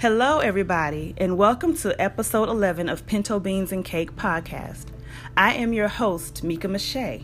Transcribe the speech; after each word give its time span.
Hello, 0.00 0.40
everybody, 0.40 1.14
and 1.16 1.38
welcome 1.38 1.74
to 1.76 1.98
episode 2.02 2.48
11 2.48 2.88
of 2.88 3.06
Pinto 3.06 3.38
Beans 3.38 3.72
and 3.72 3.84
Cake 3.84 4.16
podcast. 4.16 4.86
I 5.36 5.54
am 5.54 5.72
your 5.72 5.88
host, 5.88 6.42
Mika 6.42 6.68
Mache. 6.68 7.22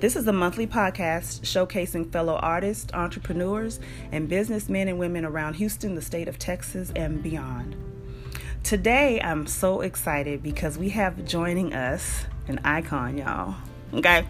This 0.00 0.16
is 0.16 0.26
a 0.26 0.32
monthly 0.32 0.66
podcast 0.66 1.42
showcasing 1.42 2.12
fellow 2.12 2.34
artists, 2.34 2.92
entrepreneurs, 2.92 3.78
and 4.12 4.28
businessmen 4.28 4.88
and 4.88 4.98
women 4.98 5.24
around 5.24 5.54
Houston, 5.54 5.94
the 5.94 6.02
state 6.02 6.28
of 6.28 6.38
Texas, 6.38 6.92
and 6.94 7.22
beyond. 7.22 7.76
Today, 8.64 9.20
I'm 9.22 9.46
so 9.46 9.80
excited 9.80 10.42
because 10.42 10.76
we 10.76 10.90
have 10.90 11.24
joining 11.24 11.72
us 11.72 12.26
an 12.48 12.60
icon, 12.64 13.16
y'all. 13.16 13.54
Okay. 13.94 14.26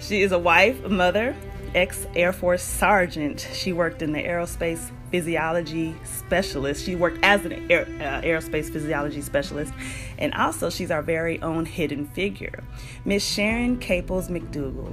She 0.00 0.22
is 0.22 0.32
a 0.32 0.38
wife, 0.38 0.82
mother, 0.82 1.34
ex 1.74 2.06
Air 2.14 2.32
Force 2.32 2.64
sergeant. 2.64 3.48
She 3.52 3.72
worked 3.72 4.02
in 4.02 4.12
the 4.12 4.22
aerospace 4.22 4.90
physiology 5.10 5.94
specialist. 6.04 6.84
She 6.84 6.94
worked 6.94 7.18
as 7.22 7.44
an 7.44 7.70
air, 7.70 7.82
uh, 8.00 8.22
aerospace 8.22 8.70
physiology 8.70 9.22
specialist, 9.22 9.72
and 10.18 10.34
also 10.34 10.70
she's 10.70 10.90
our 10.90 11.02
very 11.02 11.40
own 11.42 11.64
hidden 11.64 12.06
figure, 12.06 12.62
Miss 13.04 13.24
Sharon 13.24 13.78
Caples 13.78 14.28
McDougal. 14.28 14.92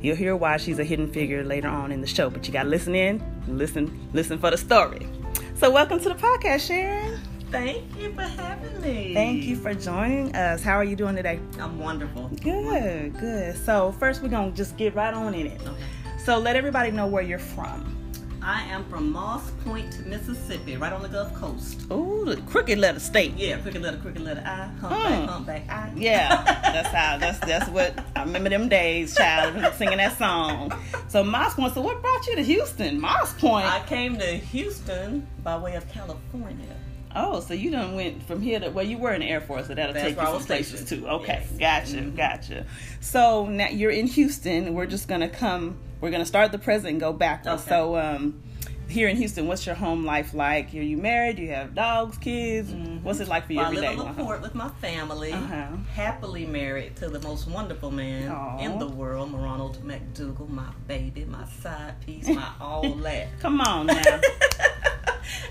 You'll 0.00 0.16
hear 0.16 0.36
why 0.36 0.58
she's 0.58 0.78
a 0.78 0.84
hidden 0.84 1.10
figure 1.10 1.42
later 1.42 1.68
on 1.68 1.90
in 1.90 2.00
the 2.00 2.06
show, 2.06 2.30
but 2.30 2.46
you 2.46 2.52
gotta 2.52 2.68
listen 2.68 2.94
in, 2.94 3.22
listen, 3.48 4.08
listen 4.12 4.38
for 4.38 4.50
the 4.50 4.58
story. 4.58 5.06
So, 5.54 5.70
welcome 5.70 5.98
to 6.00 6.08
the 6.10 6.14
podcast, 6.14 6.68
Sharon. 6.68 7.18
Thank 7.50 7.96
you 7.98 8.12
for 8.12 8.22
having 8.22 8.80
me. 8.82 9.14
Thank 9.14 9.44
you 9.44 9.56
for 9.56 9.72
joining 9.72 10.34
us. 10.36 10.62
How 10.62 10.74
are 10.74 10.84
you 10.84 10.96
doing 10.96 11.16
today? 11.16 11.40
I'm 11.58 11.78
wonderful. 11.78 12.28
Good, 12.42 13.18
good. 13.18 13.56
So, 13.56 13.92
first, 13.92 14.22
we're 14.22 14.28
gonna 14.28 14.52
just 14.52 14.76
get 14.76 14.94
right 14.94 15.14
on 15.14 15.32
in 15.32 15.46
it. 15.46 15.60
Okay. 15.62 15.82
So, 16.18 16.38
let 16.38 16.56
everybody 16.56 16.90
know 16.90 17.06
where 17.06 17.22
you're 17.22 17.38
from. 17.38 17.95
I 18.42 18.62
am 18.64 18.84
from 18.88 19.10
Moss 19.12 19.50
Point, 19.64 20.06
Mississippi, 20.06 20.76
right 20.76 20.92
on 20.92 21.02
the 21.02 21.08
Gulf 21.08 21.34
Coast. 21.34 21.80
Ooh, 21.90 22.24
the 22.26 22.36
crooked 22.42 22.78
letter 22.78 23.00
state. 23.00 23.34
Yeah, 23.36 23.58
crooked 23.58 23.82
letter, 23.82 23.96
crooked 23.96 24.20
letter 24.22 24.42
I, 24.46 24.66
humpback, 24.80 25.20
Hmm. 25.20 25.26
humpback 25.26 25.68
I. 25.68 25.92
Yeah, 25.96 26.42
that's 26.62 26.88
how. 26.94 27.18
That's 27.18 27.38
that's 27.40 27.68
what 27.70 27.98
I 28.14 28.22
remember 28.22 28.48
them 28.50 28.68
days, 28.68 29.16
child, 29.16 29.74
singing 29.74 29.98
that 29.98 30.16
song. 30.16 30.72
So 31.08 31.24
Moss 31.24 31.54
Point. 31.54 31.74
So 31.74 31.80
what 31.80 32.00
brought 32.02 32.26
you 32.28 32.36
to 32.36 32.42
Houston? 32.44 33.00
Moss 33.00 33.34
Point. 33.34 33.66
I 33.66 33.80
came 33.86 34.16
to 34.18 34.26
Houston 34.26 35.26
by 35.42 35.56
way 35.58 35.74
of 35.74 35.88
California. 35.90 36.76
Oh, 37.16 37.40
so 37.40 37.54
you 37.54 37.70
done 37.70 37.94
went 37.96 38.22
from 38.24 38.40
here 38.42 38.60
to 38.60 38.70
well, 38.70 38.84
you 38.86 38.98
were 38.98 39.12
in 39.12 39.20
the 39.20 39.28
Air 39.28 39.40
Force, 39.40 39.66
so 39.68 39.74
that'll 39.74 39.92
That's 39.94 40.06
take 40.06 40.16
you 40.16 40.22
some 40.26 40.42
places 40.44 40.80
stationed. 40.80 41.02
too. 41.04 41.08
Okay, 41.08 41.42
Yes. 41.58 41.90
gotcha, 41.92 42.02
Mhm. 42.04 42.16
gotcha. 42.16 42.66
So 43.00 43.46
now 43.46 43.68
you're 43.68 43.90
in 43.90 44.06
Houston. 44.06 44.74
We're 44.74 44.86
just 44.86 45.08
gonna 45.08 45.28
come. 45.28 45.76
We're 46.00 46.10
gonna 46.10 46.26
start 46.26 46.52
the 46.52 46.58
present 46.58 46.90
and 46.92 47.00
go 47.00 47.12
backwards. 47.12 47.62
Okay. 47.62 47.70
So 47.70 47.96
um. 47.96 48.42
Here 48.88 49.08
in 49.08 49.16
Houston, 49.16 49.46
what's 49.48 49.66
your 49.66 49.74
home 49.74 50.04
life 50.06 50.32
like? 50.32 50.72
Are 50.72 50.78
you 50.80 50.96
married? 50.96 51.36
Do 51.36 51.42
you 51.42 51.50
have 51.50 51.74
dogs, 51.74 52.16
kids? 52.18 52.70
Mhm. 52.70 53.02
What's 53.02 53.18
it 53.20 53.26
like 53.28 53.46
for 53.46 53.52
you 53.52 53.58
Well, 53.58 53.66
I 53.66 53.68
every 53.70 53.80
live 53.80 53.96
day? 53.96 54.02
on 54.02 54.16
LaPorte 54.16 54.42
with 54.42 54.54
my 54.54 54.68
family. 54.80 55.32
Uh-huh. 55.32 55.66
Happily 55.92 56.46
married 56.46 56.94
to 56.96 57.08
the 57.08 57.18
most 57.20 57.48
wonderful 57.48 57.90
man 57.90 58.28
Aw. 58.30 58.58
in 58.60 58.78
the 58.78 58.86
world, 58.86 59.32
Ronald 59.32 59.78
McDougal, 59.84 60.48
my 60.48 60.68
baby, 60.86 61.24
my 61.24 61.44
side 61.60 62.00
piece, 62.06 62.28
my 62.28 62.48
all 62.60 62.88
that. 62.94 63.38
Come 63.40 63.60
on 63.60 63.86
now. 63.88 64.20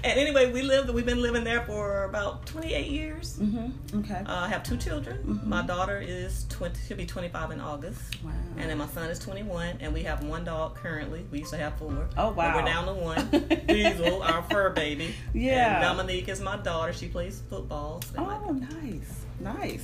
and 0.05 0.17
anyway, 0.19 0.51
we 0.51 0.61
lived. 0.61 0.89
We've 0.89 1.05
been 1.05 1.21
living 1.21 1.43
there 1.43 1.61
for 1.63 2.05
about 2.05 2.45
28 2.45 2.87
years. 2.87 3.37
mm-hmm. 3.37 3.99
Okay. 3.99 4.15
Uh, 4.25 4.33
I 4.33 4.47
have 4.47 4.63
two 4.63 4.77
children. 4.77 5.17
Mhm. 5.43 5.45
My 5.45 5.61
daughter 5.61 5.99
is 5.99 6.45
20, 6.49 6.79
she'll 6.87 6.95
be 6.97 7.05
25 7.05 7.51
in 7.51 7.59
August. 7.59 8.23
wow. 8.23 8.31
And 8.57 8.69
then 8.69 8.77
my 8.77 8.87
son 8.87 9.09
is 9.09 9.19
21, 9.19 9.77
and 9.81 9.93
we 9.93 10.03
have 10.03 10.23
one 10.23 10.45
dog 10.45 10.75
currently. 10.75 11.25
We 11.31 11.39
used 11.39 11.51
to 11.51 11.57
have 11.57 11.77
four. 11.77 12.07
Oh, 12.17 12.27
But 12.31 12.35
wow. 12.37 12.55
we're 12.55 12.65
down 12.65 12.85
to 12.85 12.93
one. 12.93 13.24
Diesel, 13.67 14.21
our 14.23 14.41
fur 14.43 14.69
baby. 14.71 15.13
Yeah. 15.33 15.75
And 15.75 15.97
Dominique 15.97 16.27
is 16.29 16.41
my 16.41 16.57
daughter. 16.57 16.93
She 16.93 17.07
plays 17.07 17.41
football. 17.49 18.01
So 18.13 18.19
Oh, 18.19 18.51
nice, 18.51 19.25
nice. 19.39 19.83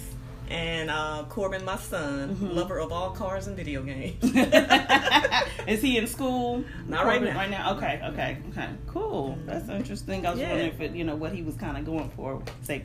And 0.49 0.89
uh, 0.89 1.23
Corbin, 1.29 1.63
my 1.63 1.77
son, 1.77 2.35
Mhm. 2.35 2.53
lover 2.55 2.79
of 2.79 2.91
all 2.91 3.11
cars 3.11 3.47
and 3.47 3.55
video 3.55 3.83
games. 3.83 4.21
Is 5.67 5.81
he 5.81 5.97
in 5.97 6.07
school? 6.07 6.63
Not 6.87 7.05
right 7.05 7.21
now. 7.23 7.35
Right 7.35 7.49
now. 7.49 7.73
Okay. 7.77 8.01
Okay. 8.09 8.37
Okay. 8.49 8.67
Cool. 8.87 9.37
That's 9.45 9.69
interesting. 9.69 10.25
I 10.25 10.31
was 10.31 10.39
Yeah. 10.39 10.49
wondering 10.49 10.71
if 10.73 10.81
it, 10.81 10.91
you 10.93 11.05
know, 11.05 11.15
what 11.15 11.31
he 11.31 11.41
was 11.41 11.55
kind 11.55 11.77
of 11.77 11.85
going 11.85 12.09
for, 12.17 12.41
say, 12.63 12.83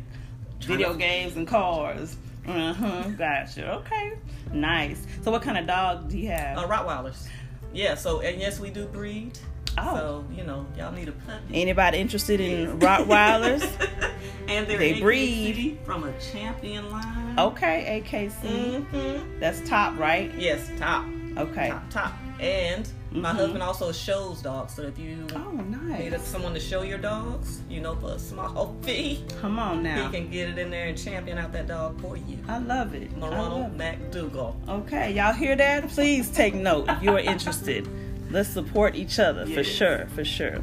video 0.60 0.92
to- 0.92 0.98
games 0.98 1.34
and 1.36 1.46
cars. 1.48 2.16
Uh 2.46 2.72
huh. 2.72 3.02
Gotcha. 3.18 3.72
Okay. 3.78 4.12
Nice. 4.52 5.04
So, 5.24 5.32
what 5.32 5.42
kind 5.42 5.58
of 5.58 5.66
dog 5.66 6.08
do 6.08 6.18
you 6.18 6.28
have? 6.28 6.58
uh, 6.58 6.68
Rottweilers. 6.68 7.26
Yeah, 7.72 7.96
so, 7.96 8.20
and 8.20 8.40
yes, 8.40 8.60
we 8.60 8.70
do 8.70 8.86
breed. 8.86 9.36
Oh. 9.78 9.94
So, 9.96 10.24
you 10.34 10.44
know, 10.44 10.66
y'all 10.76 10.92
need 10.92 11.08
a 11.08 11.12
puppy. 11.12 11.54
Anybody 11.62 11.98
interested 11.98 12.40
in 12.40 12.78
Rottweilers? 12.78 13.62
and 14.48 14.66
they're 14.66 14.78
They 14.78 14.94
AKC 14.94 15.00
breed. 15.02 15.78
from 15.84 16.04
a 16.04 16.12
champion 16.32 16.90
line. 16.90 17.38
okay. 17.38 18.02
AKC. 18.04 18.84
hmm 18.86 19.40
That's 19.40 19.60
top, 19.68 19.98
right? 19.98 20.32
Yes, 20.38 20.70
top, 20.78 21.04
Okay. 21.36 21.68
top, 21.70 21.90
top. 21.90 22.12
And 22.40 22.86
my 23.12 23.32
Mhm. 23.32 23.36
husband 23.36 23.62
also 23.62 23.92
shows 23.92 24.42
dogs. 24.42 24.74
So 24.74 24.82
if 24.82 24.98
you 24.98 25.26
Oh, 25.34 25.52
need 25.52 26.18
someone 26.20 26.52
to 26.54 26.60
show 26.60 26.82
your 26.82 26.98
dogs, 26.98 27.60
you 27.68 27.80
know, 27.80 27.94
for 27.96 28.10
a 28.12 28.18
small 28.18 28.74
fee, 28.82 29.24
Come 29.40 29.58
on 29.58 29.82
now. 29.82 30.06
he 30.10 30.18
can 30.18 30.30
get 30.30 30.50
it 30.50 30.58
in 30.58 30.70
there 30.70 30.86
and 30.88 30.98
champion 30.98 31.38
out 31.38 31.52
that 31.52 31.66
dog 31.66 31.98
for 32.00 32.16
you. 32.16 32.38
I 32.48 32.58
love 32.58 32.94
it. 32.94 33.18
Love 33.18 33.72
McDougal. 33.72 34.54
Okay, 34.68 35.12
y'all 35.14 35.32
hear 35.32 35.56
that? 35.56 35.88
Please 35.88 36.30
take 36.30 36.54
note 36.54 36.88
if 36.88 37.02
you 37.02 37.12
are 37.14 37.20
interested. 37.20 37.88
Let's 38.30 38.48
support 38.48 38.94
each 38.94 39.18
other 39.18 39.46
for 39.46 39.62
sure, 39.62 40.06
for 40.14 40.24
sure. 40.24 40.62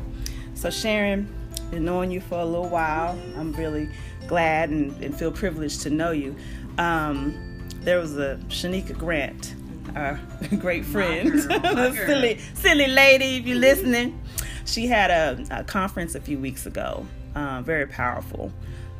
So 0.54 0.70
Sharon, 0.70 1.28
been 1.72 1.86
knowing 1.86 2.12
you 2.12 2.22
for 2.22 2.40
a 2.40 2.46
little 2.46 2.70
while. 2.70 3.18
I'm 3.38 3.52
really 3.54 3.90
glad 4.28 4.70
and, 4.70 4.92
and 5.04 5.18
feel 5.18 5.32
privileged 5.32 5.82
to 5.82 5.90
know 5.90 6.12
you. 6.12 6.36
Um, 6.78 7.68
there 7.82 8.00
was 8.00 8.18
a 8.18 8.40
Shanika 8.48 8.98
Grant, 8.98 9.56
our 9.96 10.20
great 10.60 10.86
friend, 10.86 11.40
silly, 11.42 12.40
silly 12.54 12.88
lady. 12.88 13.38
If 13.38 13.46
you're 13.46 13.58
listening, 13.58 14.22
she 14.66 14.88
had 14.88 15.12
a, 15.12 15.60
a 15.60 15.64
conference 15.64 16.16
a 16.16 16.22
few 16.22 16.40
weeks 16.40 16.66
ago, 16.66 17.06
uh, 17.36 17.62
very 17.62 17.88
powerful, 17.88 18.52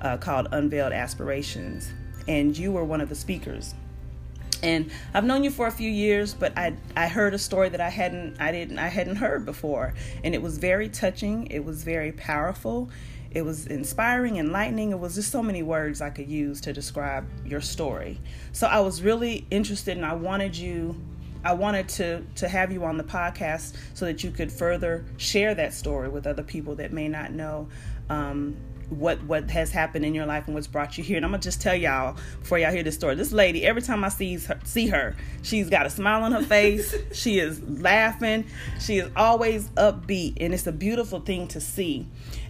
uh, 0.02 0.18
called 0.18 0.48
Unveiled 0.52 0.94
Aspirations, 0.94 1.92
and 2.28 2.58
you 2.58 2.72
were 2.72 2.84
one 2.84 3.02
of 3.02 3.10
the 3.10 3.16
speakers 3.16 3.74
and 4.64 4.90
I've 5.14 5.26
known 5.26 5.44
you 5.44 5.52
for 5.52 5.68
a 5.68 5.72
few 5.72 5.90
years, 5.90 6.34
but 6.34 6.58
I 6.58 6.74
I 6.96 7.08
heard 7.08 7.34
a 7.34 7.38
story 7.38 7.70
that 7.70 7.82
I 7.82 7.90
hadn't 7.90 8.40
I 8.40 8.52
didn't 8.52 8.80
I 8.80 8.88
hadn't 8.88 9.18
heard 9.18 9.46
before, 9.46 9.94
and 10.24 10.34
it 10.34 10.42
was 10.42 10.58
very 10.58 10.90
touching. 10.90 11.48
It 11.48 11.64
was 11.64 11.84
very 11.84 12.14
powerful. 12.14 12.90
It 13.32 13.44
was 13.44 13.68
inspiring, 13.68 14.38
enlightening. 14.38 14.92
It 14.92 15.00
was 15.00 15.16
just 15.16 15.32
so 15.32 15.42
many 15.44 15.64
words 15.64 16.02
I 16.02 16.12
could 16.12 16.30
use 16.30 16.62
to 16.62 16.74
describe 16.74 17.28
your 17.46 17.62
story. 17.62 18.20
So 18.52 18.68
I 18.68 18.80
was 18.80 19.02
really 19.02 19.46
interested, 19.52 19.98
and 19.98 20.06
I 20.06 20.14
wanted 20.14 20.56
you. 20.56 20.96
I 21.44 21.54
wanted 21.54 21.90
to 21.90 22.26
to 22.36 22.48
have 22.48 22.72
you 22.72 22.86
on 22.86 22.98
the 22.98 23.04
podcast 23.04 23.76
so 23.94 24.06
that 24.06 24.24
you 24.24 24.32
could 24.32 24.52
further 24.52 25.04
share 25.18 25.54
that 25.56 25.74
story 25.74 26.08
with 26.08 26.26
other 26.26 26.44
people 26.44 26.76
that 26.76 26.94
may 26.94 27.10
not 27.10 27.34
know 27.34 27.68
um, 28.10 28.56
what 28.94 29.24
what 29.24 29.50
has 29.50 29.72
happened 29.72 30.06
in 30.06 30.14
your 30.14 30.26
life 30.26 30.46
and 30.46 30.56
what's 30.56 30.68
brought 30.68 30.98
you 30.98 31.04
here. 31.04 31.18
And 31.18 31.26
I'm 31.26 31.32
gonna 31.32 31.42
just 31.42 31.62
tell 31.62 31.76
y'all 31.76 32.18
before 32.40 32.60
y'all 32.60 32.72
hear 32.72 32.84
this 32.84 32.96
story. 32.96 33.16
This 33.16 33.32
lady, 33.32 33.66
every 33.66 33.82
time 33.82 34.04
I 34.04 34.10
sees 34.10 34.46
her, 34.48 34.60
see 34.64 34.88
her, 34.88 35.16
she's 35.42 35.70
got 35.70 35.86
a 35.86 35.90
smile 35.90 36.24
on 36.24 36.32
her 36.32 36.44
face. 36.44 36.96
she 37.12 37.40
is 37.40 37.62
laughing. 37.62 38.46
She 38.80 38.98
is 38.98 39.10
always 39.16 39.70
upbeat, 39.70 40.38
and 40.40 40.54
it's 40.54 40.68
a 40.68 40.72
beautiful 40.72 41.20
thing 41.20 41.48
to 41.50 41.60
see. 41.60 42.08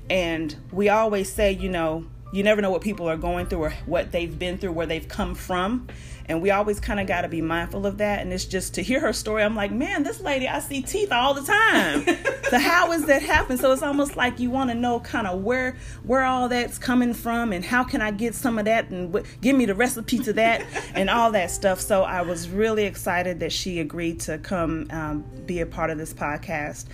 And 0.10 0.56
we 0.72 0.90
always 0.90 1.32
say, 1.32 1.54
you 1.54 1.70
know, 1.70 2.06
you 2.34 2.42
never 2.42 2.64
know 2.64 2.72
what 2.72 2.82
people 2.82 3.08
are 3.08 3.16
going 3.16 3.46
through 3.46 3.60
or 3.60 3.70
what 3.86 4.12
they've 4.12 4.38
been 4.38 4.58
through, 4.58 4.72
where 4.72 4.88
they've 4.88 5.08
come 5.08 5.36
from. 5.36 5.88
And 6.26 6.42
we 6.42 6.50
always 6.50 6.80
kind 6.80 7.00
of 7.00 7.06
got 7.06 7.22
to 7.22 7.28
be 7.28 7.42
mindful 7.42 7.86
of 7.86 8.00
that. 8.00 8.22
And 8.22 8.34
it's 8.34 8.46
just 8.46 8.74
to 8.76 8.82
hear 8.82 9.00
her 9.02 9.14
story, 9.14 9.44
I'm 9.44 9.56
like, 9.56 9.72
man, 9.72 10.02
this 10.02 10.20
lady, 10.20 10.48
I 10.48 10.60
see 10.60 10.82
teeth 10.82 11.12
all 11.12 11.36
the 11.36 11.44
time. 11.44 12.06
so 12.50 12.58
how 12.58 12.92
is 12.92 13.06
that 13.06 13.22
happen? 13.22 13.60
So 13.60 13.72
it's 13.72 13.84
almost 13.84 14.16
like 14.16 14.40
you 14.40 14.50
want 14.50 14.72
to 14.72 14.76
know 14.76 15.00
kind 15.00 15.28
of 15.28 15.44
where 15.44 15.76
where 16.04 16.24
all 16.24 16.50
that's 16.50 16.80
coming 16.80 17.14
from 17.14 17.54
and 17.54 17.64
how 17.64 17.84
can 17.84 18.02
I 18.02 18.10
get 18.10 18.34
some 18.34 18.58
of 18.58 18.66
that 18.66 18.90
and 18.90 19.16
give 19.42 19.56
me 19.56 19.66
the 19.66 19.76
recipe 19.76 20.18
to 20.20 20.34
that 20.34 20.66
and 20.96 21.12
all 21.12 21.32
that 21.34 21.52
stuff. 21.52 21.80
So 21.80 22.02
I 22.02 22.22
was 22.22 22.50
really 22.50 22.86
excited 22.86 23.42
that 23.42 23.52
she 23.52 23.80
agreed 23.80 24.22
to 24.22 24.40
come 24.40 24.88
um, 24.90 25.24
be 25.46 25.60
a 25.60 25.68
part 25.68 25.92
of 25.92 26.00
this 26.00 26.16
podcast. 26.16 26.86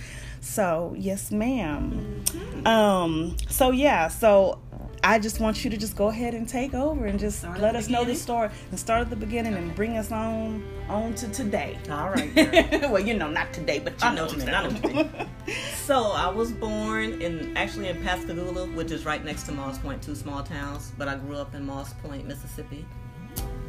So 0.42 0.94
yes, 0.98 1.30
ma'am. 1.30 2.24
Um. 2.66 3.36
So 3.48 3.70
yeah. 3.70 4.08
So 4.08 4.58
I 5.02 5.18
just 5.18 5.40
want 5.40 5.64
you 5.64 5.70
to 5.70 5.76
just 5.76 5.96
go 5.96 6.08
ahead 6.08 6.34
and 6.34 6.46
take 6.48 6.74
over 6.74 7.06
and 7.06 7.18
just 7.18 7.38
Start 7.40 7.58
let 7.60 7.74
us 7.74 7.88
know 7.88 8.04
the 8.04 8.14
story 8.14 8.50
and 8.70 8.78
start 8.78 9.00
at 9.00 9.10
the 9.10 9.16
beginning 9.16 9.54
and 9.54 9.74
bring 9.74 9.96
us 9.96 10.12
on 10.12 10.62
on 10.88 11.14
to 11.14 11.28
today. 11.28 11.78
All 11.90 12.10
right. 12.10 12.34
well, 12.90 12.98
you 12.98 13.14
know, 13.14 13.30
not 13.30 13.52
today, 13.52 13.78
but 13.78 13.94
you 14.00 14.08
I 14.08 14.14
know 14.14 14.26
know 14.26 14.32
what 14.32 14.32
you 14.32 14.44
mean, 14.44 14.54
I 14.54 14.68
know 14.68 15.26
so 15.84 16.10
I 16.12 16.28
was 16.28 16.52
born 16.52 17.22
in 17.22 17.56
actually 17.56 17.88
in 17.88 18.02
Pascagoula, 18.02 18.66
which 18.68 18.90
is 18.90 19.06
right 19.06 19.24
next 19.24 19.44
to 19.44 19.52
Moss 19.52 19.78
Point, 19.78 20.02
two 20.02 20.14
small 20.14 20.42
towns. 20.42 20.92
But 20.98 21.08
I 21.08 21.16
grew 21.16 21.36
up 21.36 21.54
in 21.54 21.64
Moss 21.64 21.94
Point, 21.94 22.26
Mississippi, 22.26 22.84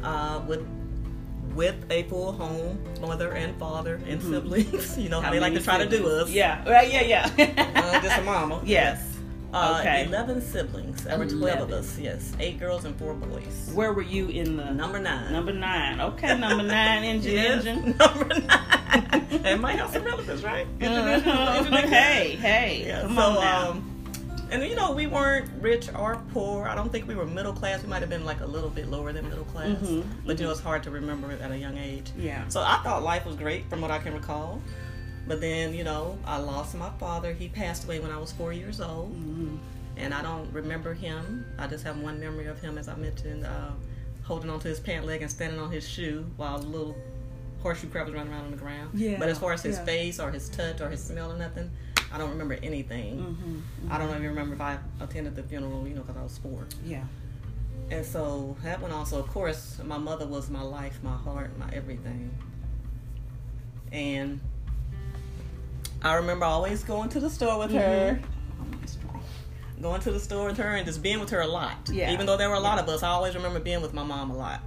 uh, 0.02 0.42
with 0.46 0.66
with 1.54 1.76
a 1.90 2.02
full 2.04 2.32
home, 2.32 2.82
mother 3.00 3.32
and 3.32 3.58
father 3.58 4.00
and 4.06 4.22
siblings. 4.22 4.98
You 5.02 5.08
know 5.08 5.20
how, 5.20 5.30
they 5.30 5.40
like 5.40 5.54
to 5.54 5.62
try 5.62 5.78
to 5.78 5.88
do 5.88 6.06
us. 6.08 6.30
Yeah. 6.30 6.68
Right. 6.68 6.92
Yeah. 6.92 7.02
Yeah. 7.36 7.72
Uh, 7.74 8.00
just 8.02 8.18
a 8.18 8.22
mama. 8.22 8.60
yes. 8.64 9.11
Uh, 9.52 9.78
Okay. 9.80 10.06
11 10.06 10.40
siblings. 10.40 11.04
There 11.04 11.18
were 11.18 11.26
12 11.26 11.60
of 11.60 11.72
us, 11.72 11.98
yes. 11.98 12.32
Eight 12.40 12.58
girls 12.58 12.84
and 12.86 12.96
four 12.96 13.12
boys. 13.14 13.70
Where 13.74 13.92
were 13.92 14.00
you 14.02 14.28
in 14.28 14.56
the 14.56 14.70
Number 14.72 14.98
nine. 14.98 15.30
Number 15.32 15.52
nine. 15.52 16.00
Okay, 16.00 16.38
number 16.38 16.62
nine 16.64 17.04
engine 17.04 17.32
Yes, 17.34 17.64
engine. 17.66 17.96
Number 17.98 18.28
nine. 18.28 19.40
and 19.44 19.60
might 19.60 19.78
have 19.78 19.90
some 19.90 20.04
relatives, 20.04 20.42
right? 20.42 20.66
Engine. 20.80 21.88
hey, 21.88 22.36
hey, 22.40 22.84
Yeah, 22.86 23.02
come 23.02 23.14
so, 23.16 23.20
on 23.22 23.34
now. 23.34 23.70
um, 23.72 23.88
and 24.50 24.62
you 24.64 24.74
know, 24.76 24.92
we 24.92 25.06
weren't 25.06 25.50
rich 25.62 25.88
or 25.94 26.20
poor. 26.32 26.66
I 26.68 26.74
don't 26.74 26.90
think 26.92 27.06
we 27.08 27.14
were 27.14 27.24
middle 27.26 27.52
class. 27.54 27.82
We 27.82 27.88
might 27.88 28.00
have 28.00 28.10
been 28.10 28.24
like 28.24 28.40
a 28.40 28.46
little 28.46 28.68
bit 28.70 28.88
lower 28.88 29.12
than 29.12 29.28
middle 29.28 29.44
class. 29.46 29.78
Mhm, 29.78 30.04
But 30.26 30.38
you 30.38 30.44
know, 30.46 30.50
it's 30.52 30.60
hard 30.60 30.82
to 30.84 30.90
remember 30.90 31.30
it 31.32 31.40
at 31.40 31.50
a 31.50 31.56
young 31.58 31.76
age. 31.78 32.10
yeah. 32.18 32.46
So 32.48 32.60
I 32.60 32.80
thought 32.84 33.02
life 33.02 33.24
was 33.26 33.36
great 33.36 33.68
from 33.70 33.80
what 33.80 33.90
I 33.90 33.98
can 33.98 34.12
recall. 34.14 34.60
But 35.32 35.40
then, 35.40 35.72
you 35.72 35.82
know, 35.82 36.18
I 36.26 36.36
lost 36.36 36.74
my 36.74 36.90
father. 37.00 37.32
He 37.32 37.48
passed 37.48 37.84
away 37.84 38.00
when 38.00 38.10
I 38.10 38.18
was 38.18 38.32
four 38.32 38.52
years 38.52 38.82
old. 38.82 39.14
Mhm. 39.16 39.56
And 39.96 40.12
I 40.12 40.20
don't 40.20 40.52
remember 40.52 40.92
him. 40.92 41.46
I 41.58 41.66
just 41.68 41.84
have 41.84 41.98
one 41.98 42.20
memory 42.20 42.48
of 42.48 42.60
him, 42.60 42.76
as 42.76 42.86
I 42.86 42.96
mentioned, 42.96 43.46
uh, 43.46 43.70
holding 44.24 44.50
onto 44.50 44.68
his 44.68 44.78
pant 44.78 45.06
leg 45.06 45.22
and 45.22 45.30
standing 45.30 45.58
on 45.58 45.70
his 45.72 45.88
shoe 45.88 46.26
while 46.36 46.58
little 46.58 46.94
horseshoe 47.62 47.88
crab 47.88 48.08
was 48.08 48.14
running 48.14 48.30
around 48.30 48.44
on 48.44 48.50
the 48.50 48.58
ground. 48.58 48.90
Yeah, 48.92 49.18
But 49.18 49.30
as 49.30 49.38
far 49.38 49.54
as 49.54 49.62
his 49.62 49.78
yeah. 49.78 49.84
face 49.86 50.20
or 50.20 50.30
his 50.30 50.50
touch 50.50 50.82
or 50.82 50.90
his 50.90 51.02
smell 51.02 51.32
or 51.32 51.38
nothing, 51.38 51.70
I 52.12 52.18
don't 52.18 52.28
remember 52.28 52.58
anything. 52.62 53.18
Mhm. 53.18 53.90
I 53.90 53.96
don't 53.96 54.10
even 54.10 54.26
remember 54.26 54.54
if 54.54 54.60
I 54.60 54.76
attended 55.00 55.34
the 55.34 55.44
funeral, 55.44 55.88
you 55.88 55.94
know, 55.94 56.02
because 56.02 56.18
I 56.18 56.22
was 56.24 56.36
four. 56.36 56.66
Yeah. 56.84 57.04
And 57.90 58.04
so 58.04 58.54
that 58.62 58.82
went 58.82 58.92
also, 58.92 59.18
of 59.18 59.28
course, 59.28 59.80
my 59.82 59.96
mother 59.96 60.26
was 60.26 60.50
my 60.50 60.60
life, 60.60 60.98
my 61.02 61.16
heart, 61.16 61.58
my 61.58 61.70
everything. 61.72 62.32
And 63.90 64.40
I 66.04 66.14
remember 66.14 66.44
always 66.44 66.82
going 66.82 67.08
to 67.10 67.20
the 67.20 67.30
store 67.30 67.58
with 67.58 67.70
mm-hmm. 67.70 67.78
her, 67.78 68.20
going 69.80 70.00
to 70.00 70.10
the 70.10 70.20
store 70.20 70.46
with 70.46 70.58
her, 70.58 70.76
and 70.76 70.86
just 70.86 71.02
being 71.02 71.20
with 71.20 71.30
her 71.30 71.40
a 71.40 71.46
lot. 71.46 71.88
Yeah. 71.92 72.12
Even 72.12 72.26
though 72.26 72.36
there 72.36 72.48
were 72.48 72.56
a 72.56 72.60
lot 72.60 72.78
of 72.78 72.88
us, 72.88 73.02
I 73.02 73.08
always 73.08 73.34
remember 73.34 73.60
being 73.60 73.82
with 73.82 73.94
my 73.94 74.02
mom 74.02 74.30
a 74.30 74.36
lot. 74.36 74.62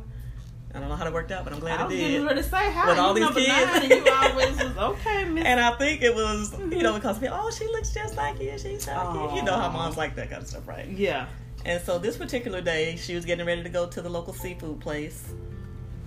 I 0.75 0.79
don't 0.79 0.89
know 0.89 0.95
how 0.95 1.07
it 1.07 1.13
worked 1.13 1.31
out, 1.31 1.45
but 1.45 1.53
I'm 1.53 1.59
glad 1.59 1.79
I 1.79 1.83
it 1.83 1.87
was 1.87 1.95
did. 1.95 2.11
getting 2.11 2.27
ready 2.27 2.41
to 2.41 2.49
say 2.49 2.69
how 2.71 2.89
With 2.89 2.97
you 2.97 3.03
all 3.03 3.13
these 3.13 3.29
kids. 3.29 3.71
and 3.75 3.89
you 3.89 4.11
always 4.11 4.57
was 4.57 4.77
okay, 4.77 5.23
Miss. 5.29 5.45
And 5.45 5.57
I 5.57 5.71
think 5.77 6.01
it 6.01 6.13
was, 6.13 6.51
you 6.51 6.83
know, 6.83 6.89
mm-hmm. 6.89 6.95
because 6.95 7.17
people, 7.17 7.37
oh, 7.39 7.49
she 7.49 7.65
looks 7.67 7.93
just 7.93 8.17
like 8.17 8.41
you. 8.41 8.51
She's 8.57 8.83
so 8.83 9.27
cute. 9.29 9.35
You 9.35 9.43
know 9.43 9.55
how 9.55 9.69
moms 9.69 9.95
like 9.95 10.15
that 10.15 10.29
kind 10.29 10.41
of 10.41 10.49
stuff, 10.49 10.67
right? 10.67 10.87
yeah. 10.89 11.27
And 11.63 11.81
so 11.81 11.97
this 11.97 12.17
particular 12.17 12.61
day, 12.61 12.95
she 12.95 13.15
was 13.15 13.25
getting 13.25 13.45
ready 13.45 13.63
to 13.63 13.69
go 13.69 13.87
to 13.87 14.01
the 14.01 14.09
local 14.09 14.33
seafood 14.33 14.79
place, 14.81 15.33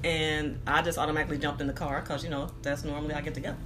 and 0.05 0.61
I 0.69 0.83
just 0.83 0.99
automatically 0.99 1.39
jumped 1.39 1.61
in 1.61 1.67
the 1.67 1.73
car 1.73 2.01
because 2.01 2.23
you 2.23 2.31
know 2.31 2.51
that's 2.63 2.85
normally 2.85 3.15
I 3.15 3.23
get 3.23 3.35
to 3.35 3.41
go. 3.41 3.57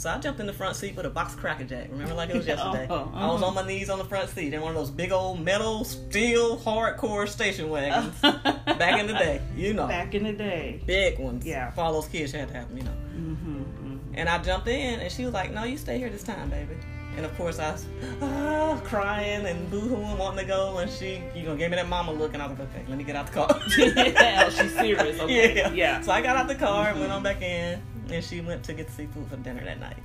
So 0.00 0.08
I 0.08 0.16
jumped 0.16 0.40
in 0.40 0.46
the 0.46 0.52
front 0.54 0.76
seat 0.76 0.96
with 0.96 1.04
a 1.04 1.10
box 1.10 1.34
of 1.34 1.40
Cracker 1.40 1.64
Jack. 1.64 1.88
Remember, 1.90 2.14
like 2.14 2.30
it 2.30 2.36
was 2.36 2.46
yesterday. 2.46 2.86
Oh, 2.88 3.12
I 3.14 3.26
was 3.26 3.42
uh-huh. 3.42 3.48
on 3.48 3.54
my 3.54 3.66
knees 3.66 3.90
on 3.90 3.98
the 3.98 4.04
front 4.06 4.30
seat 4.30 4.54
in 4.54 4.62
one 4.62 4.70
of 4.70 4.76
those 4.78 4.90
big 4.90 5.12
old 5.12 5.44
metal, 5.44 5.84
steel, 5.84 6.56
hardcore 6.56 7.28
station 7.28 7.68
wagons 7.68 8.18
back 8.22 8.98
in 8.98 9.06
the 9.06 9.12
day. 9.12 9.42
You 9.54 9.74
know, 9.74 9.86
Back 9.86 10.14
in 10.14 10.24
the 10.24 10.32
day. 10.32 10.80
big 10.86 11.18
ones. 11.18 11.44
Yeah. 11.44 11.70
for 11.72 11.82
all 11.82 11.92
those 11.92 12.08
kids 12.08 12.32
had 12.32 12.48
to 12.48 12.54
have 12.54 12.68
them. 12.68 12.78
You 12.78 12.84
know. 12.84 12.90
Mm-hmm. 13.14 13.96
And 14.14 14.26
I 14.30 14.38
jumped 14.38 14.68
in, 14.68 15.00
and 15.00 15.12
she 15.12 15.26
was 15.26 15.34
like, 15.34 15.52
"No, 15.52 15.64
you 15.64 15.76
stay 15.76 15.98
here 15.98 16.08
this 16.08 16.22
time, 16.22 16.48
baby." 16.48 16.78
And 17.18 17.26
of 17.26 17.36
course, 17.36 17.58
I 17.58 17.72
was 17.72 17.84
ah, 18.22 18.80
crying 18.82 19.44
and 19.44 19.70
boo-hooing, 19.70 20.16
wanting 20.16 20.38
to 20.38 20.44
go. 20.46 20.78
And 20.78 20.90
she, 20.90 21.22
you 21.34 21.42
know, 21.42 21.54
gave 21.56 21.68
me 21.68 21.76
that 21.76 21.90
mama 21.90 22.12
look, 22.12 22.32
and 22.32 22.42
I 22.42 22.46
was 22.46 22.58
like, 22.58 22.70
"Okay, 22.74 22.86
let 22.88 22.96
me 22.96 23.04
get 23.04 23.16
out 23.16 23.26
the 23.26 23.32
car." 23.32 23.60
yeah, 23.78 24.48
she's 24.48 24.72
serious. 24.72 25.20
Okay. 25.20 25.56
yeah, 25.56 25.72
Yeah. 25.72 26.00
So 26.00 26.10
I 26.10 26.22
got 26.22 26.38
out 26.38 26.48
the 26.48 26.54
car 26.54 26.88
and 26.88 27.00
went 27.00 27.12
on 27.12 27.22
back 27.22 27.42
in, 27.42 27.82
and 28.12 28.24
she 28.24 28.40
went 28.40 28.62
to 28.64 28.72
get 28.72 28.90
seafood 28.90 29.28
for 29.28 29.36
dinner 29.36 29.64
that 29.64 29.80
night. 29.80 29.96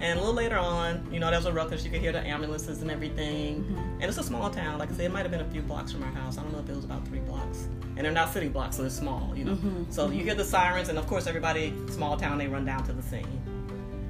And 0.00 0.18
a 0.18 0.20
little 0.20 0.34
later 0.34 0.58
on, 0.58 1.06
you 1.10 1.18
know, 1.20 1.30
there 1.30 1.38
was 1.38 1.46
a 1.46 1.52
ruckus. 1.52 1.82
You 1.82 1.90
could 1.90 2.02
hear 2.02 2.12
the 2.12 2.20
ambulances 2.20 2.82
and 2.82 2.90
everything. 2.90 3.64
And 3.98 4.04
it's 4.04 4.18
a 4.18 4.22
small 4.22 4.50
town. 4.50 4.78
Like 4.78 4.90
I 4.90 4.94
said, 4.94 5.06
it 5.06 5.12
might 5.12 5.22
have 5.22 5.30
been 5.30 5.40
a 5.40 5.50
few 5.50 5.62
blocks 5.62 5.90
from 5.90 6.02
our 6.02 6.10
house. 6.12 6.36
I 6.36 6.42
don't 6.42 6.52
know 6.52 6.58
if 6.58 6.68
it 6.68 6.76
was 6.76 6.84
about 6.84 7.06
three 7.08 7.20
blocks. 7.20 7.66
And 7.96 8.04
they're 8.04 8.12
not 8.12 8.30
city 8.30 8.48
blocks, 8.48 8.76
so 8.76 8.84
it's 8.84 8.94
small, 8.94 9.32
you 9.34 9.44
know. 9.44 9.54
Mhm, 9.54 9.90
So 9.90 10.10
you 10.10 10.22
hear 10.22 10.34
the 10.34 10.44
sirens, 10.44 10.90
and 10.90 10.98
of 10.98 11.06
course, 11.06 11.26
everybody, 11.26 11.72
small 11.88 12.18
town, 12.18 12.36
they 12.36 12.46
run 12.46 12.66
down 12.66 12.84
to 12.84 12.92
the 12.92 13.02
scene. 13.02 13.40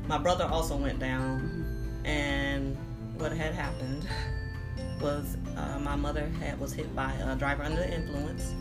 My 0.09 0.19
brother 0.19 0.45
also 0.45 0.77
went 0.77 0.99
down, 0.99 2.01
and 2.05 2.77
what 3.19 3.31
had 3.31 3.55
happened 3.55 4.09
was 5.01 5.37
uh, 5.57 5.79
my 5.79 5.95
mother 5.95 6.29
had 6.41 6.59
was 6.59 6.73
hit 6.73 6.93
by 6.97 7.13
a 7.15 7.37
driver 7.37 7.63
under 7.63 7.77
the 7.83 7.95
influence. 7.95 8.55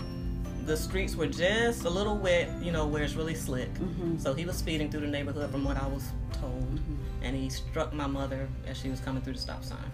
The 0.66 0.76
streets 0.76 1.16
were 1.16 1.28
just 1.28 1.86
a 1.86 1.90
little 1.90 2.18
wet, 2.18 2.50
you 2.62 2.72
know, 2.72 2.88
where 2.88 3.04
it's 3.04 3.14
really 3.14 3.36
slick. 3.36 3.72
Mhm. 3.76 4.20
So 4.20 4.34
he 4.34 4.46
was 4.46 4.56
speeding 4.56 4.90
through 4.90 5.02
the 5.02 5.08
neighborhood, 5.08 5.52
from 5.52 5.64
what 5.64 5.78
I 5.78 5.86
was 5.86 6.04
told, 6.34 6.80
and 7.22 7.36
he 7.36 7.50
struck 7.50 7.94
my 7.94 8.08
mother 8.08 8.48
as 8.66 8.78
she 8.78 8.90
was 8.90 9.00
coming 9.00 9.22
through 9.22 9.34
the 9.34 9.40
stop 9.40 9.64
sign. 9.64 9.92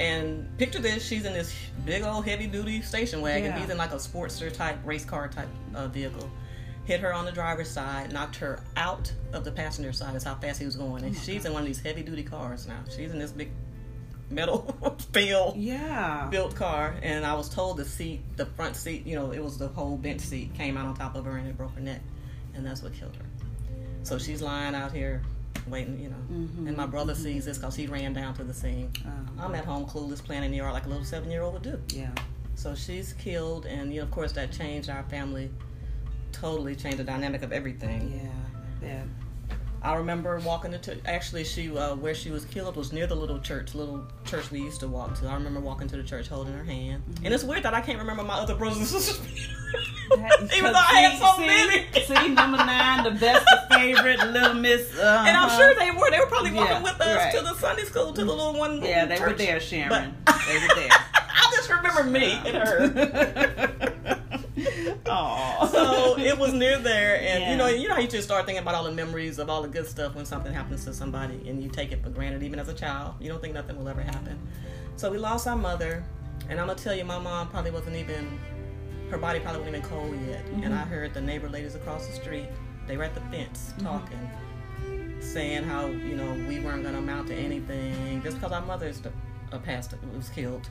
And 0.00 0.56
picture 0.58 0.78
this: 0.78 1.04
she's 1.04 1.24
in 1.26 1.32
this 1.34 1.52
big 1.84 2.02
old 2.02 2.24
heavy-duty 2.24 2.82
station 2.82 3.20
wagon. 3.20 3.50
Yeah. 3.50 3.58
He's 3.60 3.68
in 3.68 3.76
like 3.76 3.92
a 3.92 3.96
Sportster 3.96 4.50
type 4.52 4.78
race 4.84 5.04
car 5.04 5.28
type 5.28 5.48
uh, 5.74 5.88
vehicle. 5.88 6.30
Hit 6.84 7.00
her 7.00 7.12
on 7.12 7.26
the 7.26 7.32
driver's 7.32 7.68
side, 7.68 8.12
knocked 8.12 8.36
her 8.36 8.60
out 8.76 9.12
of 9.34 9.44
the 9.44 9.52
passenger 9.52 9.92
side. 9.92 10.14
That's 10.14 10.24
how 10.24 10.36
fast 10.36 10.60
he 10.60 10.64
was 10.64 10.76
going. 10.76 11.04
And 11.04 11.14
she's 11.14 11.44
in 11.44 11.52
one 11.52 11.60
of 11.62 11.66
these 11.66 11.80
heavy-duty 11.80 12.22
cars 12.22 12.66
now. 12.66 12.78
She's 12.88 13.10
in 13.10 13.18
this 13.18 13.32
big 13.32 13.50
metal 14.30 14.96
steel 14.98 15.54
Yeah. 15.56 16.26
built 16.30 16.54
car, 16.54 16.94
and 17.02 17.24
I 17.24 17.34
was 17.34 17.48
told 17.48 17.76
the 17.78 17.84
seat, 17.84 18.20
the 18.36 18.46
front 18.46 18.76
seat, 18.76 19.06
you 19.06 19.14
know, 19.16 19.30
it 19.32 19.42
was 19.42 19.58
the 19.58 19.68
whole 19.68 19.96
bench 19.96 20.20
seat, 20.20 20.54
came 20.54 20.76
out 20.76 20.86
on 20.86 20.94
top 20.94 21.14
of 21.16 21.24
her 21.24 21.36
and 21.36 21.48
it 21.48 21.56
broke 21.56 21.74
her 21.74 21.80
neck, 21.80 22.00
and 22.54 22.64
that's 22.66 22.82
what 22.82 22.92
killed 22.94 23.16
her. 23.16 23.24
So 24.02 24.18
she's 24.18 24.40
lying 24.42 24.74
out 24.74 24.92
here 24.92 25.22
waiting, 25.66 25.98
you 26.00 26.08
know. 26.08 26.16
Mhm. 26.30 26.68
And 26.68 26.76
my 26.76 26.86
brother 26.86 27.14
sees 27.14 27.44
this 27.44 27.58
because 27.58 27.74
he 27.74 27.86
ran 27.86 28.12
down 28.14 28.32
to 28.34 28.44
the 28.44 28.54
scene. 28.54 28.90
Um, 29.04 29.28
I'm 29.38 29.54
at 29.54 29.64
home 29.64 29.84
clueless, 29.86 30.22
playing 30.24 30.44
in 30.44 30.50
the 30.50 30.58
yard 30.58 30.72
like 30.72 30.86
a 30.86 30.88
little 30.88 31.04
seven 31.04 31.30
year 31.30 31.42
old 31.42 31.54
would 31.54 31.62
do. 31.62 31.80
yeah. 31.94 32.10
So 32.54 32.74
she's 32.74 33.12
killed, 33.14 33.66
and 33.66 33.92
you 33.92 34.00
know, 34.00 34.04
of 34.04 34.10
course, 34.10 34.32
that 34.32 34.50
changed 34.52 34.88
our 34.90 35.02
family, 35.04 35.50
totally 36.32 36.74
changed 36.74 36.98
the 36.98 37.04
dynamic 37.04 37.42
of 37.42 37.52
everything. 37.52 38.20
Yeah. 38.82 38.88
Yeah. 38.88 39.02
I 39.80 39.94
remember 39.94 40.38
walking 40.40 40.72
to 40.78 40.96
actually 41.08 41.44
she 41.44 41.70
uh, 41.76 41.94
where 41.94 42.14
she 42.14 42.30
was 42.30 42.44
killed 42.44 42.76
was 42.76 42.92
near 42.92 43.06
the 43.06 43.14
little 43.14 43.38
church, 43.38 43.74
little 43.74 44.04
church 44.24 44.50
we 44.50 44.60
used 44.60 44.80
to 44.80 44.88
walk 44.88 45.18
to. 45.20 45.28
I 45.28 45.34
remember 45.34 45.60
walking 45.60 45.86
to 45.88 45.96
the 45.96 46.02
church 46.02 46.26
holding 46.28 46.52
her 46.54 46.64
hand, 46.64 47.02
and 47.24 47.32
it's 47.32 47.44
weird 47.44 47.62
that 47.62 47.74
I 47.74 47.80
can't 47.80 47.98
remember 47.98 48.24
my 48.24 48.34
other 48.34 48.56
brothers 48.56 48.78
and 48.78 48.86
sisters, 48.88 49.20
even 50.56 50.72
though 50.72 50.78
I 50.78 51.00
had 51.00 51.18
so 51.18 51.32
see- 51.36 51.46
many. 51.46 51.86
See, 52.26 52.34
number 52.34 52.58
nine, 52.58 53.04
the 53.04 53.12
best, 53.20 53.44
the 53.46 53.74
favorite, 53.76 54.18
little 54.32 54.54
Miss. 54.54 54.98
Uh, 54.98 55.24
And 55.28 55.36
I'm 55.36 55.56
sure 55.56 55.72
they 55.74 55.90
were. 55.92 56.10
They 56.10 56.18
were 56.18 56.26
probably 56.26 56.52
walking 56.52 56.72
Yeah, 56.76 56.82
with 56.82 57.00
us 57.00 57.16
right. 57.16 57.34
to 57.36 57.40
the 57.42 57.54
Sunday 57.54 57.84
school, 57.84 58.12
to 58.12 58.24
the 58.24 58.32
little 58.34 58.54
one. 58.58 58.82
Yeah, 58.82 59.06
they 59.06 59.20
were 59.20 59.32
there, 59.32 59.60
Sharon. 59.60 60.14
But- 60.24 60.38
they 60.48 60.54
were 60.58 60.74
there. 60.74 60.88
I 61.14 61.50
just 61.54 61.70
remember 61.70 62.02
me 62.04 62.32
and 62.44 62.56
her. 62.56 64.20
Aw. 65.06 65.66
so 65.66 66.18
it 66.18 66.38
was 66.38 66.52
near 66.52 66.78
there, 66.78 67.16
and 67.20 67.42
Yeah. 67.42 67.50
you 67.50 67.56
know, 67.56 67.66
you 67.68 67.88
know, 67.88 67.94
how 67.94 68.00
you 68.00 68.08
just 68.08 68.24
start 68.24 68.46
thinking 68.46 68.62
about 68.62 68.74
all 68.74 68.84
the 68.84 68.92
memories 68.92 69.38
of 69.38 69.50
all 69.50 69.62
the 69.62 69.68
good 69.68 69.86
stuff 69.86 70.14
when 70.14 70.24
something 70.24 70.52
happens 70.52 70.84
to 70.84 70.94
somebody, 70.94 71.48
and 71.48 71.62
you 71.62 71.68
take 71.68 71.92
it 71.92 72.02
for 72.02 72.10
granted, 72.10 72.42
even 72.42 72.58
as 72.58 72.68
a 72.68 72.74
child. 72.74 73.14
You 73.20 73.28
don't 73.28 73.40
think 73.40 73.54
nothing 73.54 73.76
will 73.78 73.88
ever 73.88 74.02
happen. 74.02 74.38
So 74.96 75.10
we 75.10 75.18
lost 75.18 75.46
our 75.46 75.56
mother, 75.56 76.04
and 76.48 76.60
I'm 76.60 76.66
gonna 76.66 76.78
tell 76.78 76.94
you, 76.94 77.04
my 77.04 77.18
mom 77.18 77.48
probably 77.48 77.70
wasn't 77.70 77.96
even, 77.96 78.38
her 79.10 79.18
body 79.18 79.40
probably 79.40 79.60
wasn't 79.60 79.76
even 79.76 79.88
cold 79.88 80.16
yet. 80.28 80.44
And 80.46 80.64
mm-hmm. 80.64 80.74
I 80.74 80.82
heard 80.82 81.14
the 81.14 81.20
neighbor 81.20 81.48
ladies 81.48 81.74
across 81.74 82.06
the 82.06 82.14
street, 82.14 82.48
they 82.86 82.96
were 82.96 83.04
at 83.04 83.14
the 83.14 83.20
fence 83.22 83.72
mm-hmm. 83.76 83.86
talking, 83.86 85.20
saying 85.20 85.64
how 85.64 85.86
you 85.86 86.16
know 86.16 86.32
we 86.48 86.60
weren't 86.60 86.84
gonna 86.84 86.98
amount 86.98 87.28
to 87.28 87.34
anything 87.34 88.22
just 88.22 88.36
because 88.36 88.52
our 88.52 88.64
mother's 88.64 89.02
a 89.52 89.58
pastor 89.58 89.98
was 90.16 90.28
killed 90.28 90.68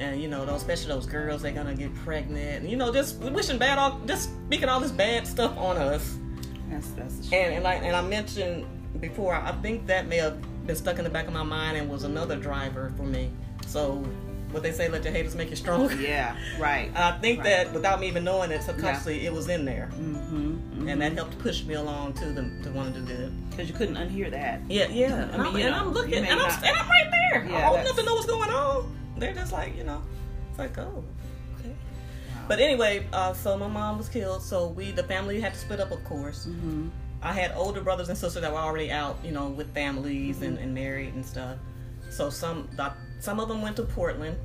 and 0.00 0.20
you 0.20 0.26
know 0.28 0.44
those 0.44 0.56
especially 0.62 0.88
those 0.88 1.06
girls 1.06 1.42
they're 1.42 1.52
gonna 1.52 1.74
get 1.74 1.94
pregnant 1.96 2.62
and 2.62 2.70
you 2.70 2.76
know 2.76 2.92
just 2.92 3.18
wishing 3.18 3.58
bad 3.58 3.78
all 3.78 4.00
just 4.06 4.30
speaking 4.46 4.68
all 4.68 4.80
this 4.80 4.90
bad 4.90 5.26
stuff 5.26 5.56
on 5.56 5.76
us 5.76 6.16
That's 6.70 6.88
that's 6.92 7.14
and, 7.32 7.54
and 7.54 7.62
like 7.64 7.82
and 7.82 7.94
i 7.94 8.02
mentioned 8.02 8.66
before 9.00 9.34
i 9.34 9.52
think 9.62 9.86
that 9.86 10.08
may 10.08 10.16
have 10.16 10.38
been 10.66 10.74
stuck 10.76 10.98
in 10.98 11.04
the 11.04 11.10
back 11.10 11.26
of 11.26 11.32
my 11.32 11.42
mind 11.42 11.76
and 11.76 11.88
was 11.88 12.02
another 12.04 12.36
driver 12.36 12.92
for 12.96 13.02
me 13.04 13.30
so 13.66 14.02
what 14.52 14.64
they 14.64 14.72
say 14.72 14.88
let 14.88 15.04
your 15.04 15.12
haters 15.12 15.36
make 15.36 15.48
you 15.50 15.54
stronger 15.54 15.94
Yeah. 16.00 16.34
Right. 16.58 16.90
i 16.96 17.12
think 17.20 17.38
Right. 17.40 17.66
that 17.66 17.72
without 17.72 18.00
me 18.00 18.08
even 18.08 18.24
knowing 18.24 18.50
it 18.50 18.62
subconsciously 18.62 19.26
it 19.26 19.32
was 19.32 19.48
in 19.48 19.64
there 19.64 19.90
Mm-hmm. 19.94 20.88
and 20.88 21.00
that 21.02 21.12
helped 21.12 21.38
push 21.38 21.62
me 21.64 21.74
along 21.74 22.14
to 22.14 22.26
the 22.32 22.42
to 22.64 22.70
want 22.72 22.94
to 22.94 23.00
do 23.00 23.06
good 23.06 23.50
because 23.50 23.68
you 23.68 23.74
couldn't 23.74 23.96
unhear 23.96 24.30
that. 24.30 24.60
yeah 24.68 24.88
yeah 24.88 25.24
and, 25.32 25.42
I 25.42 25.44
mean, 25.52 25.56
I'm, 25.56 25.66
and 25.66 25.74
I'm 25.74 25.88
looking 25.92 26.14
and 26.14 26.40
I'm, 26.40 26.50
and 26.64 26.76
I'm 26.76 26.88
right 26.88 27.08
there 27.10 27.46
Yeah, 27.50 27.58
i'm 27.58 27.68
old 27.68 27.78
that's- 27.78 27.96
to 27.96 28.02
know 28.04 28.14
what's 28.14 28.26
going 28.26 28.50
on 28.50 28.96
they're 29.20 29.34
just 29.34 29.52
like 29.52 29.76
you 29.76 29.84
know 29.84 30.02
it's 30.50 30.58
like 30.58 30.76
oh 30.78 31.04
okay 31.58 31.74
Wow. 32.30 32.44
But 32.46 32.60
anyway, 32.60 33.06
uh, 33.12 33.32
so 33.32 33.56
my 33.56 33.66
mom 33.66 33.98
was 33.98 34.08
killed. 34.08 34.42
So 34.42 34.68
we, 34.68 34.92
the 34.92 35.02
family, 35.02 35.40
had 35.40 35.54
to 35.54 35.58
split 35.58 35.80
up, 35.80 35.90
of 35.90 36.04
course. 36.04 36.46
Mm-hmm. 36.46 36.88
I 37.22 37.32
had 37.32 37.52
older 37.54 37.80
brothers 37.80 38.08
and 38.08 38.16
sisters 38.16 38.42
that 38.42 38.52
were 38.52 38.58
already 38.58 38.90
out, 38.90 39.18
you 39.22 39.32
know, 39.32 39.48
with 39.48 39.72
families 39.74 40.42
and, 40.42 40.58
and 40.58 40.74
married 40.74 41.14
and 41.14 41.24
stuff. 41.24 41.58
So 42.08 42.30
some 42.30 42.68
the, 42.76 42.92
some 43.20 43.38
of 43.40 43.48
them 43.48 43.60
went 43.62 43.76
to 43.76 43.82
Portland, 43.82 44.38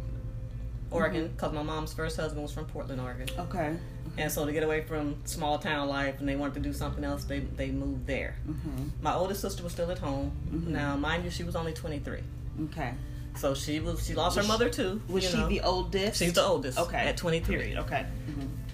Oregon, 0.91 1.29
because 1.29 1.53
my 1.53 1.63
mom's 1.63 1.93
first 1.93 2.17
husband 2.17 2.41
was 2.41 2.51
from 2.51 2.65
Portland, 2.65 3.01
Oregon. 3.01 3.27
Okay. 3.39 3.77
And 4.17 4.31
so 4.31 4.45
to 4.45 4.51
get 4.51 4.63
away 4.63 4.81
from 4.81 5.15
small 5.25 5.57
town 5.57 5.87
life 5.87 6.19
and 6.19 6.27
they 6.27 6.35
wanted 6.35 6.55
to 6.55 6.59
do 6.59 6.73
something 6.73 7.03
else, 7.03 7.23
they 7.23 7.39
they 7.39 7.71
moved 7.71 8.07
there. 8.07 8.35
Mm-hmm. 8.47 8.87
My 9.01 9.13
oldest 9.13 9.41
sister 9.41 9.63
was 9.63 9.71
still 9.71 9.89
at 9.91 9.99
home. 9.99 10.31
Now, 10.67 10.95
mind 10.95 11.23
you, 11.23 11.31
she 11.31 11.43
was 11.43 11.55
only 11.55 11.73
23. 11.73 12.19
Okay. 12.65 12.93
So 13.35 13.53
she 13.53 13.79
was. 13.79 14.05
She 14.05 14.13
lost 14.13 14.37
her 14.37 14.43
mother 14.43 14.69
too. 14.69 15.01
Was 15.07 15.29
she 15.29 15.37
know. 15.37 15.49
the 15.49 15.61
oldest? 15.61 16.19
She's 16.19 16.33
the 16.33 16.43
oldest. 16.43 16.79
Okay. 16.79 16.97
At 16.97 17.17
23. 17.17 17.55
Period. 17.55 17.77
Okay. 17.79 18.05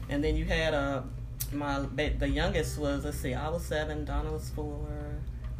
And 0.10 0.24
then 0.24 0.36
you 0.36 0.46
had 0.46 0.74
uh 0.74 1.02
my 1.54 1.80
the 1.80 2.28
youngest 2.28 2.78
was 2.78 3.06
let's 3.06 3.18
see, 3.18 3.34
I 3.34 3.50
was 3.50 3.66
seven, 3.66 4.06
Donna 4.06 4.32
was 4.32 4.50
four, 4.50 4.88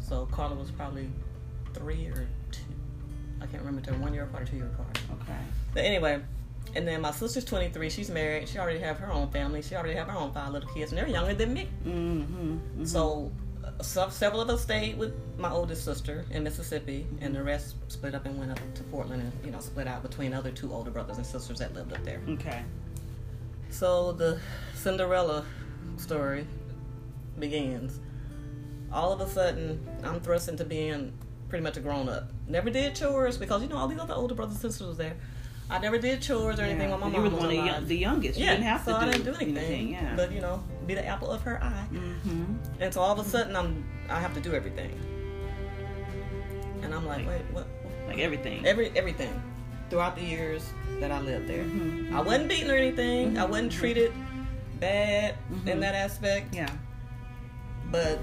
so 0.00 0.26
Carla 0.26 0.54
was 0.54 0.70
probably 0.70 1.10
three 1.74 2.06
or 2.06 2.26
two. 2.50 2.62
I 3.40 3.46
can't 3.46 3.62
remember. 3.62 3.80
They're 3.80 3.98
one 3.98 4.14
year 4.14 4.24
apart 4.24 4.44
or 4.44 4.46
two 4.46 4.56
year 4.56 4.66
apart. 4.66 4.98
Okay. 5.22 5.38
But 5.74 5.84
anyway, 5.84 6.20
and 6.74 6.86
then 6.86 7.00
my 7.00 7.10
sister's 7.10 7.44
23. 7.44 7.90
She's 7.90 8.10
married. 8.10 8.48
She 8.48 8.58
already 8.58 8.78
have 8.78 8.98
her 8.98 9.10
own 9.10 9.30
family. 9.30 9.62
She 9.62 9.74
already 9.74 9.94
have 9.94 10.08
her 10.08 10.16
own 10.16 10.32
five 10.32 10.52
little 10.52 10.68
kids, 10.72 10.92
and 10.92 10.98
they're 10.98 11.08
younger 11.08 11.34
than 11.34 11.52
me. 11.52 11.68
Mm-hmm. 11.84 12.84
So, 12.84 13.30
uh, 13.82 13.84
so 13.84 14.08
several 14.08 14.40
of 14.40 14.48
us 14.48 14.62
stayed 14.62 14.96
with 14.96 15.12
my 15.36 15.50
oldest 15.50 15.84
sister 15.84 16.24
in 16.30 16.44
Mississippi, 16.44 17.06
and 17.20 17.34
the 17.34 17.42
rest 17.42 17.74
split 17.88 18.14
up 18.14 18.26
and 18.26 18.38
went 18.38 18.52
up 18.52 18.60
to 18.74 18.82
Portland, 18.84 19.22
and 19.22 19.32
you 19.44 19.50
know 19.50 19.60
split 19.60 19.88
out 19.88 20.02
between 20.02 20.32
other 20.32 20.50
two 20.50 20.72
older 20.72 20.90
brothers 20.90 21.16
and 21.16 21.26
sisters 21.26 21.58
that 21.58 21.74
lived 21.74 21.92
up 21.92 22.04
there. 22.04 22.20
Okay. 22.28 22.62
So 23.70 24.12
the 24.12 24.38
Cinderella 24.74 25.44
story 25.96 26.46
begins. 27.38 27.98
All 28.92 29.12
of 29.12 29.20
a 29.20 29.28
sudden, 29.28 29.84
I'm 30.04 30.20
thrust 30.20 30.48
into 30.48 30.64
being 30.64 31.12
pretty 31.48 31.62
much 31.64 31.76
a 31.76 31.80
grown 31.80 32.08
up. 32.08 32.30
Never 32.46 32.70
did 32.70 32.94
chores 32.94 33.36
because 33.36 33.62
you 33.62 33.68
know 33.68 33.78
all 33.78 33.88
these 33.88 33.98
other 33.98 34.14
older 34.14 34.34
brothers 34.34 34.62
and 34.62 34.72
sisters 34.72 34.86
were 34.86 34.94
there. 34.94 35.16
I 35.70 35.78
never 35.78 35.98
did 35.98 36.20
chores 36.20 36.58
or 36.58 36.62
anything 36.62 36.88
Yeah. 36.90 36.96
when 36.96 37.00
my 37.00 37.06
you 37.06 37.12
mom 37.14 37.22
were 37.22 37.30
was 37.30 37.38
one 37.56 37.68
of 37.68 37.88
the 37.88 37.96
youngest. 37.96 38.38
You 38.38 38.44
yeah, 38.44 38.50
didn't 38.52 38.66
have 38.66 38.84
so 38.84 38.92
to 38.92 38.96
I 38.98 39.04
do, 39.06 39.12
didn't 39.12 39.24
do 39.24 39.34
anything. 39.40 39.88
Yeah. 39.92 40.14
But 40.16 40.32
you 40.32 40.40
know, 40.40 40.62
be 40.86 40.94
the 40.94 41.06
apple 41.06 41.30
of 41.30 41.40
her 41.42 41.62
eye. 41.62 41.86
mm-hmm. 41.92 42.54
And 42.80 42.92
so 42.92 43.00
all 43.00 43.12
of 43.18 43.24
a 43.24 43.28
sudden, 43.28 43.56
I'm 43.56 43.84
I 44.10 44.20
have 44.20 44.34
to 44.34 44.40
do 44.40 44.52
everything. 44.54 44.92
And 46.82 46.92
I'm 46.94 47.06
like, 47.06 47.26
wait, 47.26 47.42
what? 47.52 47.66
Like 48.06 48.18
everything. 48.18 48.66
Every 48.66 48.90
everything 48.96 49.40
throughout 49.88 50.16
the 50.16 50.22
years 50.24 50.64
that 51.00 51.10
I 51.10 51.20
lived 51.20 51.48
there. 51.48 51.64
Mhm. 51.64 52.12
I 52.12 52.20
wasn't 52.20 52.48
beaten 52.48 52.70
or 52.70 52.74
anything. 52.74 53.38
I 53.38 53.44
wasn't 53.44 53.72
Mhm. 53.72 53.78
treated 53.78 54.12
bad 54.80 55.36
in 55.66 55.80
that 55.80 55.94
aspect. 55.94 56.54
yeah. 56.54 56.68
But 57.90 58.18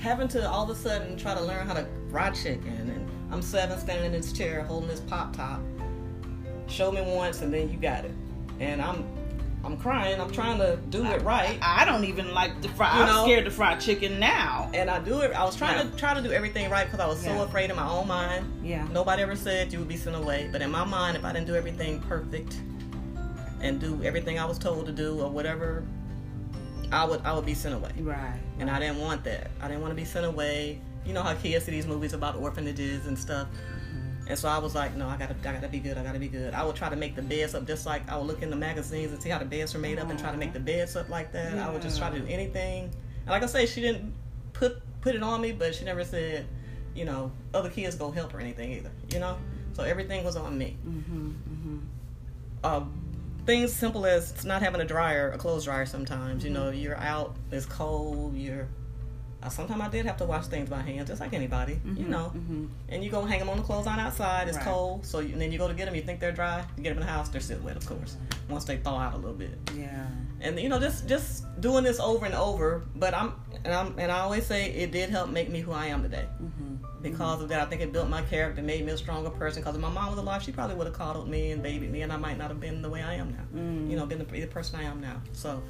having 0.00 0.28
to 0.28 0.48
all 0.48 0.64
of 0.64 0.70
a 0.70 0.74
sudden 0.80 1.16
try 1.16 1.34
to 1.34 1.40
learn 1.40 1.66
how 1.66 1.74
to 1.74 1.86
fry 2.10 2.30
chicken, 2.30 2.68
and 2.94 3.32
I'm 3.32 3.42
seven 3.42 3.78
standing 3.78 4.06
in 4.06 4.12
this 4.12 4.32
chair 4.32 4.62
holding 4.62 4.88
this 4.88 5.00
pop 5.00 5.34
top. 5.34 5.60
Show 6.66 6.90
me 6.92 7.00
once, 7.02 7.42
and 7.42 7.52
then 7.52 7.70
you 7.70 7.76
got 7.76 8.04
it. 8.04 8.12
And 8.60 8.80
I'm 8.80 9.04
I'm 9.64 9.78
crying. 9.78 10.20
I'm 10.20 10.30
trying 10.30 10.58
to 10.58 10.76
do 10.90 11.04
it 11.06 11.22
right. 11.22 11.58
I, 11.62 11.82
I 11.82 11.84
don't 11.86 12.04
even 12.04 12.34
like 12.34 12.60
the 12.60 12.68
fry. 12.68 12.94
You 12.98 13.02
I'm 13.04 13.08
know? 13.08 13.24
scared 13.24 13.46
to 13.46 13.50
fry 13.50 13.76
chicken 13.76 14.20
now. 14.20 14.70
and 14.74 14.90
I 14.90 14.98
do 14.98 15.20
it. 15.20 15.32
I 15.32 15.42
was 15.44 15.56
trying 15.56 15.76
Yeah. 15.78 15.90
to 15.90 15.96
try 15.96 16.12
to 16.12 16.20
do 16.20 16.32
everything 16.32 16.68
right 16.70 16.84
because 16.84 17.00
I 17.00 17.06
was 17.06 17.18
so 17.20 17.30
Yeah. 17.32 17.44
afraid 17.44 17.70
in 17.70 17.76
my 17.76 17.88
own 17.88 18.06
mind. 18.06 18.44
Yeah. 18.62 18.86
Nobody 18.92 19.22
ever 19.22 19.34
said 19.36 19.72
you 19.72 19.78
would 19.78 19.88
be 19.88 19.96
sent 19.96 20.16
away, 20.16 20.48
but 20.52 20.60
in 20.60 20.70
my 20.70 20.84
mind, 20.84 21.16
if 21.16 21.24
I 21.24 21.32
didn't 21.32 21.46
do 21.46 21.54
everything 21.54 22.00
perfect 22.00 22.56
and 23.62 23.80
do 23.80 24.02
everything 24.04 24.38
I 24.38 24.44
was 24.44 24.58
told 24.58 24.84
to 24.84 24.92
do 24.92 25.18
or 25.20 25.30
whatever, 25.30 25.82
I 26.92 27.04
would 27.06 27.22
I 27.24 27.32
would 27.32 27.46
be 27.46 27.54
sent 27.54 27.74
away. 27.74 27.92
Right. 28.00 28.38
And 28.58 28.70
I 28.70 28.78
didn't 28.78 28.98
want 29.00 29.24
that. 29.24 29.50
I 29.62 29.68
didn't 29.68 29.80
want 29.80 29.92
to 29.92 29.96
be 29.96 30.04
sent 30.04 30.26
away. 30.26 30.78
You 31.06 31.14
know 31.14 31.22
how 31.22 31.32
kids 31.34 31.64
see 31.64 31.70
these 31.72 31.86
movies 31.86 32.12
about 32.12 32.36
orphanages 32.36 33.06
and 33.06 33.18
stuff. 33.18 33.48
And 34.26 34.38
so 34.38 34.48
I 34.48 34.58
was 34.58 34.74
like, 34.74 34.96
no, 34.96 35.06
I 35.06 35.16
gotta, 35.16 35.34
I 35.34 35.52
gotta 35.52 35.68
be 35.68 35.78
good. 35.78 35.98
I 35.98 36.02
gotta 36.02 36.18
be 36.18 36.28
good. 36.28 36.54
I 36.54 36.64
would 36.64 36.76
try 36.76 36.88
to 36.88 36.96
make 36.96 37.14
the 37.14 37.22
beds 37.22 37.54
up 37.54 37.66
just 37.66 37.84
like 37.84 38.08
I 38.08 38.16
would 38.16 38.26
look 38.26 38.42
in 38.42 38.50
the 38.50 38.56
magazines 38.56 39.12
and 39.12 39.22
see 39.22 39.28
how 39.28 39.38
the 39.38 39.44
beds 39.44 39.74
were 39.74 39.80
made 39.80 39.98
up 39.98 40.08
and 40.08 40.18
try 40.18 40.30
to 40.30 40.38
make 40.38 40.52
the 40.52 40.60
beds 40.60 40.96
up 40.96 41.08
like 41.10 41.32
that. 41.32 41.58
I 41.58 41.70
would 41.70 41.82
just 41.82 41.98
try 41.98 42.10
to 42.10 42.18
do 42.18 42.26
anything. 42.26 42.84
And 43.20 43.28
like 43.28 43.42
I 43.42 43.46
say, 43.46 43.66
she 43.66 43.80
didn't 43.80 44.14
put 44.52 44.80
put 45.02 45.14
it 45.14 45.22
on 45.22 45.40
me, 45.42 45.52
but 45.52 45.74
she 45.74 45.84
never 45.84 46.04
said, 46.04 46.46
you 46.94 47.04
know, 47.04 47.30
other 47.52 47.68
kids 47.68 47.96
go 47.96 48.10
help 48.10 48.32
or 48.34 48.40
anything 48.40 48.72
either. 48.72 48.90
You 49.12 49.20
know, 49.20 49.36
so 49.74 49.82
everything 49.82 50.24
was 50.24 50.36
on 50.36 50.56
me. 50.56 50.76
Mm-hmm. 50.86 51.28
Mm-hmm. 51.28 51.78
Uh, 52.62 52.84
things 53.44 53.72
simple 53.72 54.06
as 54.06 54.44
not 54.44 54.62
having 54.62 54.80
a 54.80 54.86
dryer, 54.86 55.30
a 55.32 55.38
clothes 55.38 55.64
dryer. 55.64 55.84
Sometimes, 55.84 56.44
you 56.44 56.50
know, 56.50 56.70
you're 56.70 56.96
out, 56.96 57.36
it's 57.52 57.66
cold, 57.66 58.36
you're. 58.36 58.68
Uh, 59.44 59.48
sometimes 59.50 59.80
I 59.82 59.88
did 59.90 60.06
have 60.06 60.16
to 60.16 60.24
wash 60.24 60.46
things 60.46 60.70
by 60.70 60.80
hand, 60.80 61.06
just 61.06 61.20
like 61.20 61.34
anybody, 61.34 61.78
you 61.84 62.06
know. 62.08 62.32
Mm-hmm. 62.34 62.64
And 62.88 63.04
you 63.04 63.10
go 63.10 63.24
hang 63.24 63.40
them 63.40 63.50
on 63.50 63.58
the 63.58 63.62
clothesline 63.62 63.98
outside. 64.00 64.48
It's 64.48 64.56
Right. 64.56 64.66
cold, 64.66 65.04
so 65.04 65.18
you, 65.18 65.32
and 65.34 65.40
then 65.40 65.52
you 65.52 65.58
go 65.58 65.68
to 65.68 65.74
get 65.74 65.84
them. 65.84 65.94
You 65.94 66.00
think 66.02 66.18
they're 66.18 66.32
dry. 66.32 66.64
You 66.76 66.82
get 66.82 66.90
them 66.90 66.98
in 67.02 67.06
the 67.06 67.12
house. 67.12 67.28
They're 67.28 67.42
still 67.42 67.58
wet, 67.60 67.76
of 67.76 67.84
course. 67.86 68.16
Once 68.48 68.64
they 68.64 68.78
thaw 68.78 68.96
out 68.98 69.12
a 69.14 69.16
little 69.16 69.34
bit, 69.36 69.58
Yeah. 69.76 70.06
and 70.40 70.58
you 70.58 70.68
know, 70.70 70.80
just 70.80 71.06
just 71.08 71.44
doing 71.60 71.84
this 71.84 72.00
over 72.00 72.24
and 72.24 72.34
over. 72.34 72.84
But 72.96 73.12
I'm 73.12 73.34
and 73.64 73.74
I'm 73.74 73.98
and 73.98 74.10
I 74.10 74.20
always 74.20 74.46
say 74.46 74.70
it 74.70 74.92
did 74.92 75.10
help 75.10 75.28
make 75.28 75.50
me 75.50 75.60
who 75.60 75.72
I 75.72 75.86
am 75.86 76.02
today. 76.02 76.26
Mm-hmm. 76.42 76.76
Because 77.02 77.42
of 77.42 77.50
that, 77.50 77.60
I 77.60 77.66
think 77.66 77.82
it 77.82 77.92
built 77.92 78.08
my 78.08 78.22
character, 78.22 78.62
made 78.62 78.86
me 78.86 78.92
a 78.92 78.96
stronger 78.96 79.28
person. 79.28 79.60
Because 79.62 79.74
if 79.74 79.80
my 79.82 79.90
mom 79.90 80.08
was 80.08 80.18
alive, 80.18 80.42
she 80.42 80.52
probably 80.52 80.74
would 80.76 80.86
have 80.86 80.96
coddled 80.96 81.28
me 81.28 81.50
and 81.50 81.62
babied 81.62 81.90
me, 81.92 82.00
and 82.00 82.10
I 82.10 82.16
might 82.16 82.38
not 82.38 82.48
have 82.48 82.60
been 82.60 82.80
the 82.80 82.88
way 82.88 83.02
I 83.02 83.14
am 83.16 83.30
now. 83.32 83.60
Mm. 83.60 83.90
You 83.90 83.96
know, 83.98 84.06
been 84.06 84.18
the, 84.20 84.24
the 84.24 84.46
person 84.46 84.80
I 84.80 84.84
am 84.84 85.02
now. 85.02 85.20
So, 85.34 85.62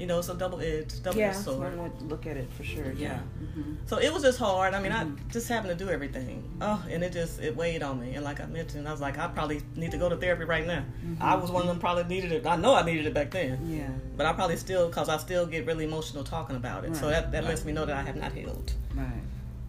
you 0.00 0.06
know, 0.06 0.18
it's 0.18 0.30
a 0.30 0.34
double 0.34 0.60
edged, 0.60 1.02
double 1.04 1.18
Yeah. 1.18 1.28
edged 1.28 1.44
sword. 1.44 1.76
One 1.76 1.82
would 1.92 2.10
look 2.10 2.26
at 2.26 2.36
it 2.38 2.50
for 2.54 2.64
sure. 2.64 2.86
Yeah. 2.92 3.08
Yeah. 3.08 3.18
Mm-hmm. 3.44 3.74
So 3.84 3.98
it 3.98 4.10
was 4.12 4.22
just 4.22 4.38
hard. 4.38 4.72
I 4.72 4.80
mean, 4.80 4.92
Mhm. 4.92 5.18
I 5.18 5.30
just 5.30 5.46
happened 5.46 5.78
to 5.78 5.84
do 5.84 5.90
everything. 5.90 6.42
Oh, 6.62 6.82
and 6.90 7.04
it 7.04 7.12
just 7.12 7.38
it 7.40 7.54
weighed 7.54 7.82
on 7.82 8.00
me. 8.00 8.14
And 8.14 8.24
like 8.24 8.40
I 8.40 8.46
mentioned, 8.46 8.88
I 8.88 8.92
was 8.92 9.00
like, 9.02 9.18
I 9.18 9.28
probably 9.28 9.60
need 9.76 9.90
to 9.90 9.98
go 9.98 10.08
to 10.08 10.16
therapy 10.16 10.44
right 10.44 10.66
now. 10.66 10.84
I 11.20 11.34
was 11.34 11.50
one 11.50 11.60
of 11.62 11.68
them 11.68 11.78
probably 11.78 12.04
needed 12.04 12.32
it. 12.32 12.46
I 12.46 12.56
know 12.56 12.74
I 12.74 12.82
needed 12.82 13.04
it 13.06 13.12
back 13.14 13.30
then, 13.30 13.58
Yeah. 13.70 13.88
but 14.16 14.24
I 14.24 14.32
probably 14.32 14.56
still 14.56 14.88
because 14.88 15.10
I 15.10 15.18
still 15.18 15.44
get 15.46 15.66
really 15.66 15.84
emotional 15.84 16.24
talking 16.24 16.56
about 16.56 16.84
it. 16.86 16.96
So 16.96 17.02
Right. 17.02 17.12
that 17.12 17.32
that 17.32 17.44
lets 17.44 17.66
me 17.66 17.72
know 17.72 17.84
that 17.84 17.96
I 17.96 18.02
have 18.02 18.16
not 18.16 18.32
healed. 18.32 18.72
Right. 18.94 19.06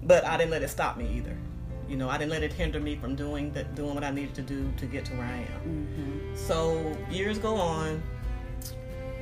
But 0.03 0.25
I 0.25 0.37
didn't 0.37 0.51
let 0.51 0.63
it 0.63 0.69
stop 0.69 0.95
me 0.97 1.07
either. 1.17 1.35
You 1.89 1.97
know, 1.97 2.09
I 2.09 2.17
didn't 2.17 2.31
let 2.31 2.41
it 2.41 2.53
hinder 2.53 2.79
me 2.79 2.95
from 2.95 3.15
doing 3.17 3.51
that, 3.51 3.75
doing 3.75 3.93
what 3.95 4.05
I 4.05 4.11
needed 4.11 4.33
to 4.35 4.41
do 4.41 4.71
to 4.77 4.85
get 4.85 5.03
to 5.07 5.11
where 5.13 5.25
I 5.27 5.39
am. 5.39 5.61
Mm-hmm. 5.67 6.35
So 6.47 6.95
years 7.11 7.37
go 7.37 7.55
on. 7.55 8.01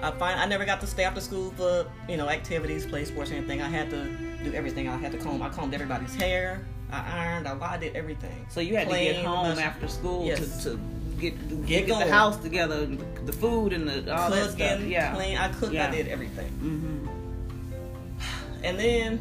I 0.01 0.11
find 0.11 0.39
I 0.39 0.45
never 0.45 0.65
got 0.65 0.79
to 0.81 0.87
stay 0.87 1.03
after 1.03 1.21
school 1.21 1.51
for 1.51 1.85
you 2.07 2.17
know 2.17 2.29
activities, 2.29 2.85
play 2.85 3.05
sports, 3.05 3.31
anything. 3.31 3.61
I 3.61 3.69
had 3.69 3.89
to 3.89 4.05
do 4.43 4.53
everything. 4.53 4.87
I 4.87 4.97
had 4.97 5.11
to 5.11 5.17
comb. 5.17 5.41
I 5.41 5.49
combed 5.49 5.73
everybody's 5.73 6.15
hair. 6.15 6.65
I 6.91 7.25
ironed. 7.27 7.47
I, 7.47 7.57
I 7.73 7.77
did 7.77 7.95
everything. 7.95 8.45
So 8.49 8.61
you 8.61 8.75
had 8.75 8.89
to 8.89 8.95
get 8.97 9.23
home 9.25 9.59
after 9.59 9.87
school 9.87 10.25
Yes. 10.25 10.63
to, 10.63 10.71
to 10.71 10.79
get 11.19 11.65
get, 11.65 11.85
Get 11.87 11.99
the 12.07 12.11
house 12.11 12.37
together, 12.37 12.85
the 12.85 13.33
food 13.33 13.73
and 13.73 13.87
the 13.87 14.15
all 14.15 14.29
that 14.31 14.51
stuff. 14.51 14.57
Cooking, 14.77 14.89
Yeah. 14.89 15.13
clean. 15.13 15.37
I 15.37 15.49
cooked. 15.51 15.73
Yeah. 15.73 15.87
I 15.87 15.91
did 15.91 16.07
everything. 16.07 16.49
Mm-hmm. 16.53 17.07
And 18.63 18.79
then, 18.79 19.19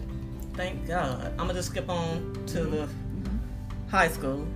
thank 0.54 0.87
God, 0.87 1.26
I'm 1.32 1.37
gonna 1.47 1.54
just 1.54 1.70
skip 1.70 1.88
on 1.88 2.44
to 2.49 2.64
the 2.64 2.88
high 3.90 4.08
school. 4.08 4.47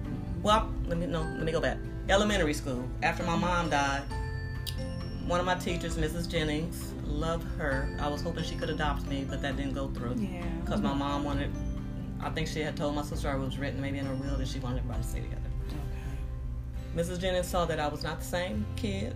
Well, 0.43 0.73
let 0.87 0.99
me 0.99 1.07
no, 1.07 1.21
let 1.23 1.43
me 1.45 1.53
go 1.53 1.61
back. 1.61 1.79
Elementary 2.09 2.55
school. 2.55 2.89
After 3.03 3.23
my 3.25 3.37
mom 3.37 3.71
died, 3.71 4.03
one 5.27 5.41
of 5.41 5.47
my 5.47 5.55
teachers, 5.55 5.97
Mrs. 5.97 6.29
Jennings, 6.29 6.93
love 7.05 7.43
her. 7.59 7.97
I 8.01 8.09
was 8.09 8.23
hoping 8.23 8.45
she 8.45 8.55
could 8.57 8.71
adopt 8.71 9.07
me, 9.07 9.25
but 9.29 9.41
that 9.43 9.57
didn't 9.57 9.75
go 9.75 9.89
through. 9.89 10.17
Yeah. 10.19 10.43
Because 10.65 10.81
my 10.81 10.93
mom 10.95 11.25
wanted. 11.25 11.51
I 12.21 12.31
think 12.31 12.47
she 12.49 12.61
had 12.61 12.77
told 12.77 12.95
my 12.95 13.03
sister 13.03 13.29
I 13.29 13.35
was 13.35 13.59
written 13.59 13.81
maybe 13.81 13.99
in 13.99 14.07
her 14.07 14.15
will 14.15 14.37
that 14.37 14.47
she 14.49 14.59
wanted 14.61 14.79
everybody 14.79 15.03
to 15.03 15.09
stay 15.09 15.21
together. 15.21 15.41
Mrs. 16.97 17.21
Jennings 17.21 17.49
saw 17.49 17.65
that 17.65 17.81
I 17.81 17.89
was 17.89 18.03
not 18.03 18.19
the 18.21 18.25
same 18.27 18.67
kid 18.77 19.15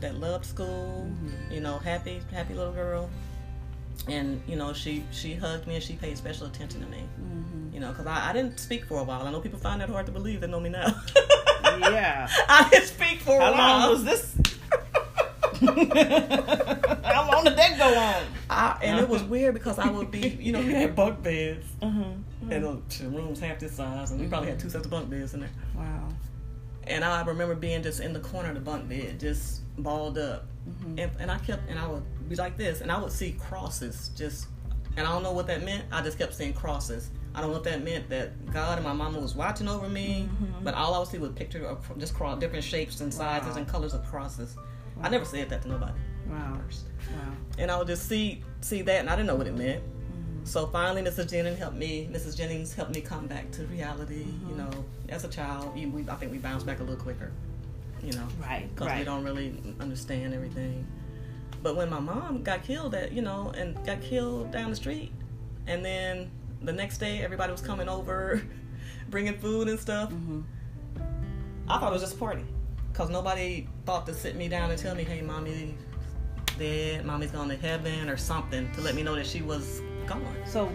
that 0.00 0.16
loved 0.20 0.44
school, 0.44 1.08
Mhm. 1.10 1.50
you 1.54 1.60
know, 1.60 1.78
happy, 1.78 2.20
happy 2.30 2.54
little 2.54 2.72
girl. 2.72 3.08
And 4.08 4.42
you 4.46 4.56
know, 4.56 4.72
she 4.74 5.02
she 5.10 5.34
hugged 5.34 5.66
me 5.66 5.76
and 5.76 5.82
she 5.82 5.94
paid 5.94 6.18
special 6.18 6.46
attention 6.46 6.82
to 6.82 6.86
me. 6.88 7.02
Mm-hmm. 7.20 7.72
You 7.74 7.80
know, 7.80 7.88
because 7.88 8.06
I, 8.06 8.28
I 8.30 8.32
didn't 8.34 8.60
speak 8.60 8.84
for 8.84 8.98
a 9.00 9.04
while. 9.04 9.22
I 9.26 9.30
know 9.32 9.40
people 9.40 9.58
find 9.58 9.80
that 9.80 9.88
hard 9.88 10.04
to 10.06 10.12
believe. 10.12 10.40
They 10.42 10.46
know 10.46 10.60
me 10.60 10.70
now. 10.70 10.86
Yeah. 11.78 12.26
I 12.48 12.68
didn't 12.70 12.86
speak 12.86 13.20
for 13.20 13.36
a 13.36 13.38
while. 13.38 13.52
How 13.54 13.80
long 13.80 13.90
was 13.90 14.04
this? 14.04 14.34
How 17.04 17.30
long 17.30 17.44
did 17.44 17.56
that 17.56 17.76
go 17.78 17.94
on? 17.98 18.22
I, 18.50 18.78
and 18.82 18.98
it 19.00 19.08
was 19.08 19.22
weird 19.22 19.54
because 19.54 19.78
I 19.78 19.88
would 19.90 20.10
be, 20.10 20.28
you 20.40 20.52
know, 20.52 20.60
we 20.60 20.72
had 20.72 20.94
bunk 20.94 21.22
beds, 21.22 21.66
Uh-huh. 21.82 22.04
and 22.50 22.64
the 22.64 22.80
the 23.02 23.08
rooms 23.08 23.40
half 23.40 23.58
this 23.58 23.72
size, 23.72 24.10
and 24.10 24.20
we 24.20 24.26
probably 24.26 24.48
had 24.50 24.58
two 24.58 24.70
sets 24.70 24.84
of 24.84 24.90
bunk 24.90 25.10
beds 25.10 25.34
in 25.34 25.40
there. 25.40 25.50
Wow. 25.74 26.08
And 26.84 27.04
I 27.04 27.24
remember 27.24 27.54
being 27.54 27.82
just 27.82 28.00
in 28.00 28.12
the 28.12 28.20
corner 28.20 28.48
of 28.50 28.54
the 28.54 28.60
bunk 28.60 28.88
bed, 28.88 29.18
just 29.18 29.62
balled 29.82 30.18
up. 30.18 30.46
Mhm. 30.68 31.00
And, 31.00 31.10
and 31.18 31.30
I 31.30 31.38
kept, 31.38 31.68
and 31.68 31.78
I 31.78 31.86
would 31.88 32.02
be 32.28 32.36
like 32.36 32.56
this, 32.56 32.80
and 32.80 32.90
I 32.92 32.98
would 33.00 33.12
see 33.12 33.32
crosses 33.32 34.10
just, 34.16 34.46
and 34.96 35.06
I 35.06 35.12
don't 35.12 35.22
know 35.22 35.32
what 35.32 35.46
that 35.48 35.64
meant. 35.64 35.84
I 35.92 36.02
just 36.02 36.18
kept 36.18 36.34
seeing 36.34 36.52
crosses. 36.54 37.10
I 37.34 37.40
don't 37.42 37.50
know 37.50 37.58
if 37.58 37.64
that 37.64 37.84
meant 37.84 38.08
that 38.08 38.50
God 38.52 38.78
and 38.78 38.86
my 38.86 38.94
mama 38.94 39.18
was 39.20 39.34
watching 39.34 39.68
over 39.68 39.88
me, 39.88 40.26
Mhm. 40.40 40.64
but 40.64 40.74
all 40.74 40.94
I 40.94 40.98
would 41.00 41.08
see 41.08 41.18
was 41.18 41.32
pictures 41.32 41.66
of 41.66 41.98
just 41.98 42.14
cross, 42.14 42.38
different 42.38 42.64
shapes 42.64 43.00
and 43.00 43.12
sizes 43.12 43.50
Wow. 43.50 43.56
and 43.56 43.68
colors 43.68 43.92
of 43.92 44.04
crosses. 44.06 44.56
I 45.02 45.08
never 45.08 45.24
said 45.24 45.48
that 45.50 45.62
to 45.62 45.68
nobody 45.68 45.92
Wow. 46.28 46.58
first. 46.64 46.86
Wow. 47.12 47.32
And 47.58 47.70
I 47.70 47.78
would 47.78 47.86
just 47.86 48.08
see 48.08 48.42
see 48.60 48.82
that, 48.82 49.00
and 49.00 49.08
I 49.10 49.14
didn't 49.14 49.28
know 49.28 49.36
what 49.36 49.46
it 49.46 49.56
meant. 49.56 49.82
Mhm. 49.82 50.46
So 50.46 50.66
finally, 50.66 51.02
Mrs. 51.02 51.30
Jennings 51.30 51.58
helped 51.58 51.76
me. 51.76 52.08
Mrs. 52.10 52.36
Jennings 52.36 52.74
helped 52.74 52.94
me 52.94 53.00
come 53.00 53.26
back 53.26 53.50
to 53.52 53.64
reality. 53.66 54.24
You 54.48 54.54
Mhm. 54.54 54.56
know, 54.56 54.84
as 55.08 55.24
a 55.24 55.28
child, 55.28 55.74
we, 55.74 56.04
I 56.08 56.14
think 56.16 56.32
we 56.32 56.38
bounce 56.38 56.64
back 56.64 56.80
a 56.80 56.82
little 56.82 57.00
quicker. 57.00 57.30
You 58.02 58.12
know, 58.12 58.26
Right. 58.40 58.68
because 58.74 58.92
we 58.98 59.04
don't 59.04 59.22
really 59.24 59.74
understand 59.80 60.34
everything. 60.34 60.86
But 61.62 61.76
when 61.76 61.90
my 61.90 62.00
mom 62.00 62.42
got 62.42 62.62
killed, 62.64 62.94
at 62.94 63.12
you 63.12 63.22
know, 63.22 63.52
and 63.56 63.74
got 63.86 64.00
killed 64.00 64.50
down 64.50 64.70
the 64.70 64.76
street, 64.76 65.12
and 65.66 65.84
then 65.84 66.30
the 66.62 66.72
next 66.72 66.98
day 66.98 67.22
everybody 67.22 67.52
was 67.52 67.60
coming 67.60 67.88
over, 67.88 68.42
bringing 69.10 69.38
food 69.38 69.68
and 69.68 69.78
stuff. 69.78 70.10
Mhm. 70.12 70.42
I 71.68 71.78
thought 71.78 71.90
it 71.90 71.94
was 71.94 72.02
just 72.02 72.14
a 72.14 72.18
party 72.18 72.44
because 72.96 73.10
nobody 73.10 73.68
thought 73.84 74.06
to 74.06 74.14
sit 74.14 74.36
me 74.36 74.48
down 74.48 74.70
and 74.70 74.80
tell 74.80 74.94
me, 74.94 75.04
"Hey, 75.04 75.20
mommy, 75.20 75.74
dead. 76.58 77.04
Mommy's 77.04 77.30
gone 77.30 77.46
to 77.50 77.56
heaven 77.56 78.08
or 78.08 78.16
something," 78.16 78.72
to 78.72 78.80
let 78.80 78.94
me 78.94 79.02
know 79.02 79.14
that 79.14 79.26
she 79.26 79.42
was 79.42 79.82
gone. 80.06 80.34
So 80.46 80.72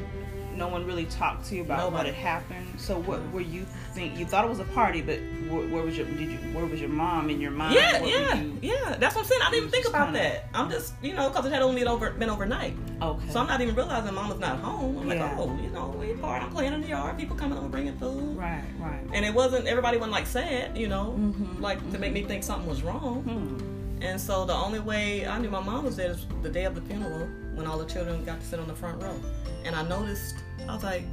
no 0.56 0.68
one 0.68 0.86
really 0.86 1.06
talked 1.06 1.46
to 1.48 1.56
you 1.56 1.62
about 1.64 1.92
what 1.92 2.06
had 2.06 2.16
happened. 2.16 2.68
So 2.80 3.00
what 3.00 3.22
were 3.32 3.42
you 3.42 3.66
think? 3.94 4.18
You 4.18 4.26
thought 4.26 4.46
it 4.46 4.50
was 4.50 4.60
a 4.60 4.64
party, 4.66 5.02
but 5.02 5.20
where, 5.50 5.68
where 5.68 5.84
was 5.84 5.98
your 5.98 6.06
did 6.08 6.32
you 6.32 6.38
where 6.54 6.66
was 6.66 6.80
your 6.80 6.90
mom 6.90 7.30
in 7.30 7.40
your 7.42 7.52
mind? 7.52 7.76
Yeah, 7.76 8.04
yeah, 8.04 8.42
you- 8.42 8.58
yeah. 8.62 8.96
That's 9.00 9.16
what 9.16 9.22
I'm 9.24 9.28
saying. 9.28 9.42
I 9.44 9.50
didn't 9.52 9.58
even 9.68 9.70
think 9.72 9.88
about 9.88 10.14
that. 10.14 10.46
I'm 10.54 10.70
just, 10.70 10.94
you 11.02 11.14
know, 11.14 11.30
because 11.30 11.46
it 11.46 11.52
had 11.52 11.62
only 11.62 11.82
been 11.82 11.88
over 11.88 12.12
been 12.12 12.30
overnight. 12.30 12.76
Okay. 13.02 13.30
So 13.30 13.40
I'm 13.40 13.48
not 13.48 13.62
even 13.62 13.76
realizing 13.76 14.14
mom 14.14 14.30
was 14.30 14.40
not 14.40 14.60
home. 14.60 14.98
I'm 15.00 15.08
Yeah. 15.10 15.24
like, 15.26 15.38
oh, 15.40 15.58
you 15.62 15.70
know, 15.70 15.88
we 16.00 16.14
part. 16.14 16.44
I'm 16.44 16.52
playing 16.52 16.74
in 16.74 16.82
the 16.82 16.88
yard. 16.90 17.18
People 17.18 17.36
coming 17.36 17.58
over 17.58 17.68
bringing 17.68 17.98
food. 17.98 18.38
right, 18.38 18.64
right. 18.80 19.02
And 19.14 19.26
it 19.26 19.34
wasn't 19.34 19.68
everybody 19.68 19.98
wasn't 19.98 20.14
like 20.14 20.28
sad, 20.28 20.78
you 20.78 20.88
know, 20.88 21.16
Mhm, 21.18 21.60
like 21.62 21.80
to 21.92 21.98
make 21.98 22.14
me 22.14 22.24
think 22.24 22.44
something 22.44 22.68
was 22.70 22.84
wrong. 22.84 23.24
Hmm. 23.24 23.71
And 24.02 24.20
so 24.20 24.46
the 24.46 24.54
only 24.54 24.80
way 24.80 25.28
I 25.28 25.38
knew 25.38 25.50
my 25.50 25.62
mom 25.62 25.86
was 25.86 25.96
there 25.96 26.12
is 26.12 26.26
the 26.42 26.50
day 26.50 26.66
of 26.66 26.76
the 26.76 26.82
funeral 26.82 27.28
when 27.54 27.68
all 27.68 27.78
the 27.78 27.86
children 27.86 28.24
got 28.26 28.40
to 28.40 28.46
sit 28.46 28.60
on 28.60 28.68
the 28.68 28.74
front 28.76 29.02
row. 29.02 29.16
And 29.64 29.76
I 29.76 29.84
noticed, 29.88 30.36
I 30.68 30.74
was 30.74 30.84
like, 30.84 31.04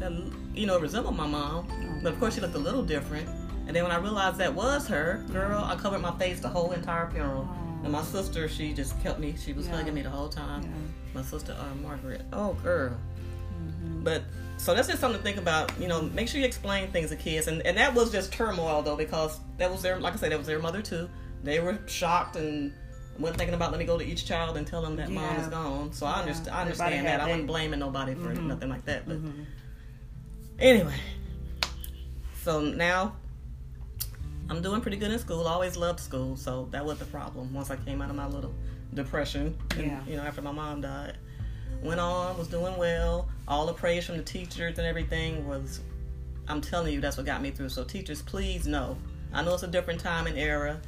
that, 0.00 0.12
you 0.54 0.66
know, 0.66 0.76
it 0.76 0.82
resembled 0.82 1.16
my 1.16 1.26
mom, 1.26 2.00
but 2.02 2.12
of 2.12 2.18
course 2.18 2.34
she 2.34 2.40
looked 2.40 2.54
a 2.54 2.58
little 2.58 2.82
different. 2.82 3.28
And 3.66 3.76
then 3.76 3.82
when 3.84 3.92
I 3.92 3.98
realized 3.98 4.38
that 4.38 4.52
was 4.54 4.88
her, 4.88 5.24
girl, 5.32 5.62
I 5.62 5.76
covered 5.76 6.00
my 6.00 6.16
face 6.18 6.40
the 6.40 6.48
whole 6.48 6.72
entire 6.72 7.10
funeral. 7.10 7.48
Oh. 7.48 7.80
And 7.84 7.92
my 7.92 8.02
sister, 8.02 8.48
she 8.48 8.72
just 8.72 9.00
kept 9.02 9.20
me, 9.20 9.34
she 9.36 9.52
was 9.52 9.66
Yeah. 9.66 9.76
hugging 9.76 9.94
me 9.94 10.02
the 10.02 10.10
whole 10.10 10.28
time. 10.28 10.62
Yeah. 10.62 10.68
My 11.14 11.22
sister, 11.22 11.54
uh, 11.58 11.74
Margaret. 11.82 12.22
Oh, 12.32 12.54
girl. 12.54 12.96
Mm-hmm. 13.62 14.02
But 14.04 14.22
so 14.56 14.74
that's 14.74 14.88
just 14.88 15.00
something 15.00 15.18
to 15.18 15.24
think 15.24 15.36
about. 15.36 15.70
You 15.80 15.86
know, 15.88 16.02
make 16.02 16.28
sure 16.28 16.40
you 16.40 16.46
explain 16.46 16.90
things 16.90 17.10
to 17.10 17.16
kids, 17.16 17.46
and 17.48 17.60
and 17.62 17.76
that 17.76 17.94
was 17.94 18.10
just 18.10 18.32
turmoil 18.32 18.82
though 18.82 18.96
because 18.96 19.38
that 19.58 19.70
was 19.70 19.82
their, 19.82 19.98
like 20.00 20.14
I 20.14 20.16
said, 20.16 20.32
that 20.32 20.38
was 20.38 20.46
their 20.46 20.58
mother 20.60 20.82
too. 20.82 21.08
They 21.42 21.60
were 21.60 21.78
shocked 21.86 22.36
and 22.36 22.72
went 23.18 23.36
thinking 23.36 23.54
about 23.54 23.70
let 23.72 23.78
me 23.78 23.84
go 23.84 23.98
to 23.98 24.04
each 24.04 24.26
child 24.26 24.56
and 24.56 24.66
tell 24.66 24.82
them 24.82 24.96
that 24.96 25.10
mom 25.10 25.36
is 25.36 25.48
gone. 25.48 25.92
So 25.92 26.06
I 26.06 26.10
Yeah. 26.14 26.20
understand. 26.20 26.56
I 26.56 26.60
understand 26.62 26.94
had 26.94 27.20
that. 27.20 27.20
I 27.20 27.28
wasn't 27.28 27.46
blaming 27.46 27.80
nobody 27.80 28.14
for 28.14 28.34
Mhm. 28.34 28.46
nothing 28.46 28.68
like 28.68 28.84
that. 28.84 29.06
But 29.08 29.22
Mhm. 29.22 29.44
anyway, 30.58 30.94
so 32.42 32.60
now. 32.60 33.14
I'm 34.50 34.62
doing 34.62 34.80
pretty 34.80 34.96
good 34.96 35.10
in 35.12 35.18
school. 35.18 35.46
I 35.46 35.52
always 35.52 35.76
loved 35.76 36.00
school, 36.00 36.34
so 36.34 36.68
that 36.70 36.82
was 36.82 36.98
the 36.98 37.04
problem. 37.04 37.52
Once 37.52 37.70
I 37.70 37.76
came 37.76 38.00
out 38.00 38.08
of 38.08 38.16
my 38.16 38.26
little 38.26 38.54
depression, 38.94 39.58
and, 39.72 39.80
Yeah. 39.86 40.00
you 40.06 40.16
know, 40.16 40.22
after 40.22 40.40
my 40.40 40.52
mom 40.52 40.80
died, 40.80 41.18
went 41.82 42.00
on, 42.00 42.38
was 42.38 42.48
doing 42.48 42.78
well. 42.78 43.28
All 43.46 43.66
the 43.66 43.74
praise 43.74 44.06
from 44.06 44.16
the 44.16 44.22
teachers 44.22 44.78
and 44.78 44.86
everything 44.86 45.46
was, 45.46 45.80
I'm 46.48 46.62
telling 46.62 46.94
you, 46.94 47.00
that's 47.02 47.18
what 47.18 47.26
got 47.26 47.42
me 47.42 47.50
through. 47.50 47.68
So, 47.68 47.84
teachers, 47.84 48.22
please 48.22 48.66
know. 48.66 48.96
I 49.34 49.42
know 49.42 49.52
it's 49.52 49.64
a 49.64 49.68
different 49.68 50.00
time 50.00 50.26
and 50.26 50.38
era, 50.38 50.80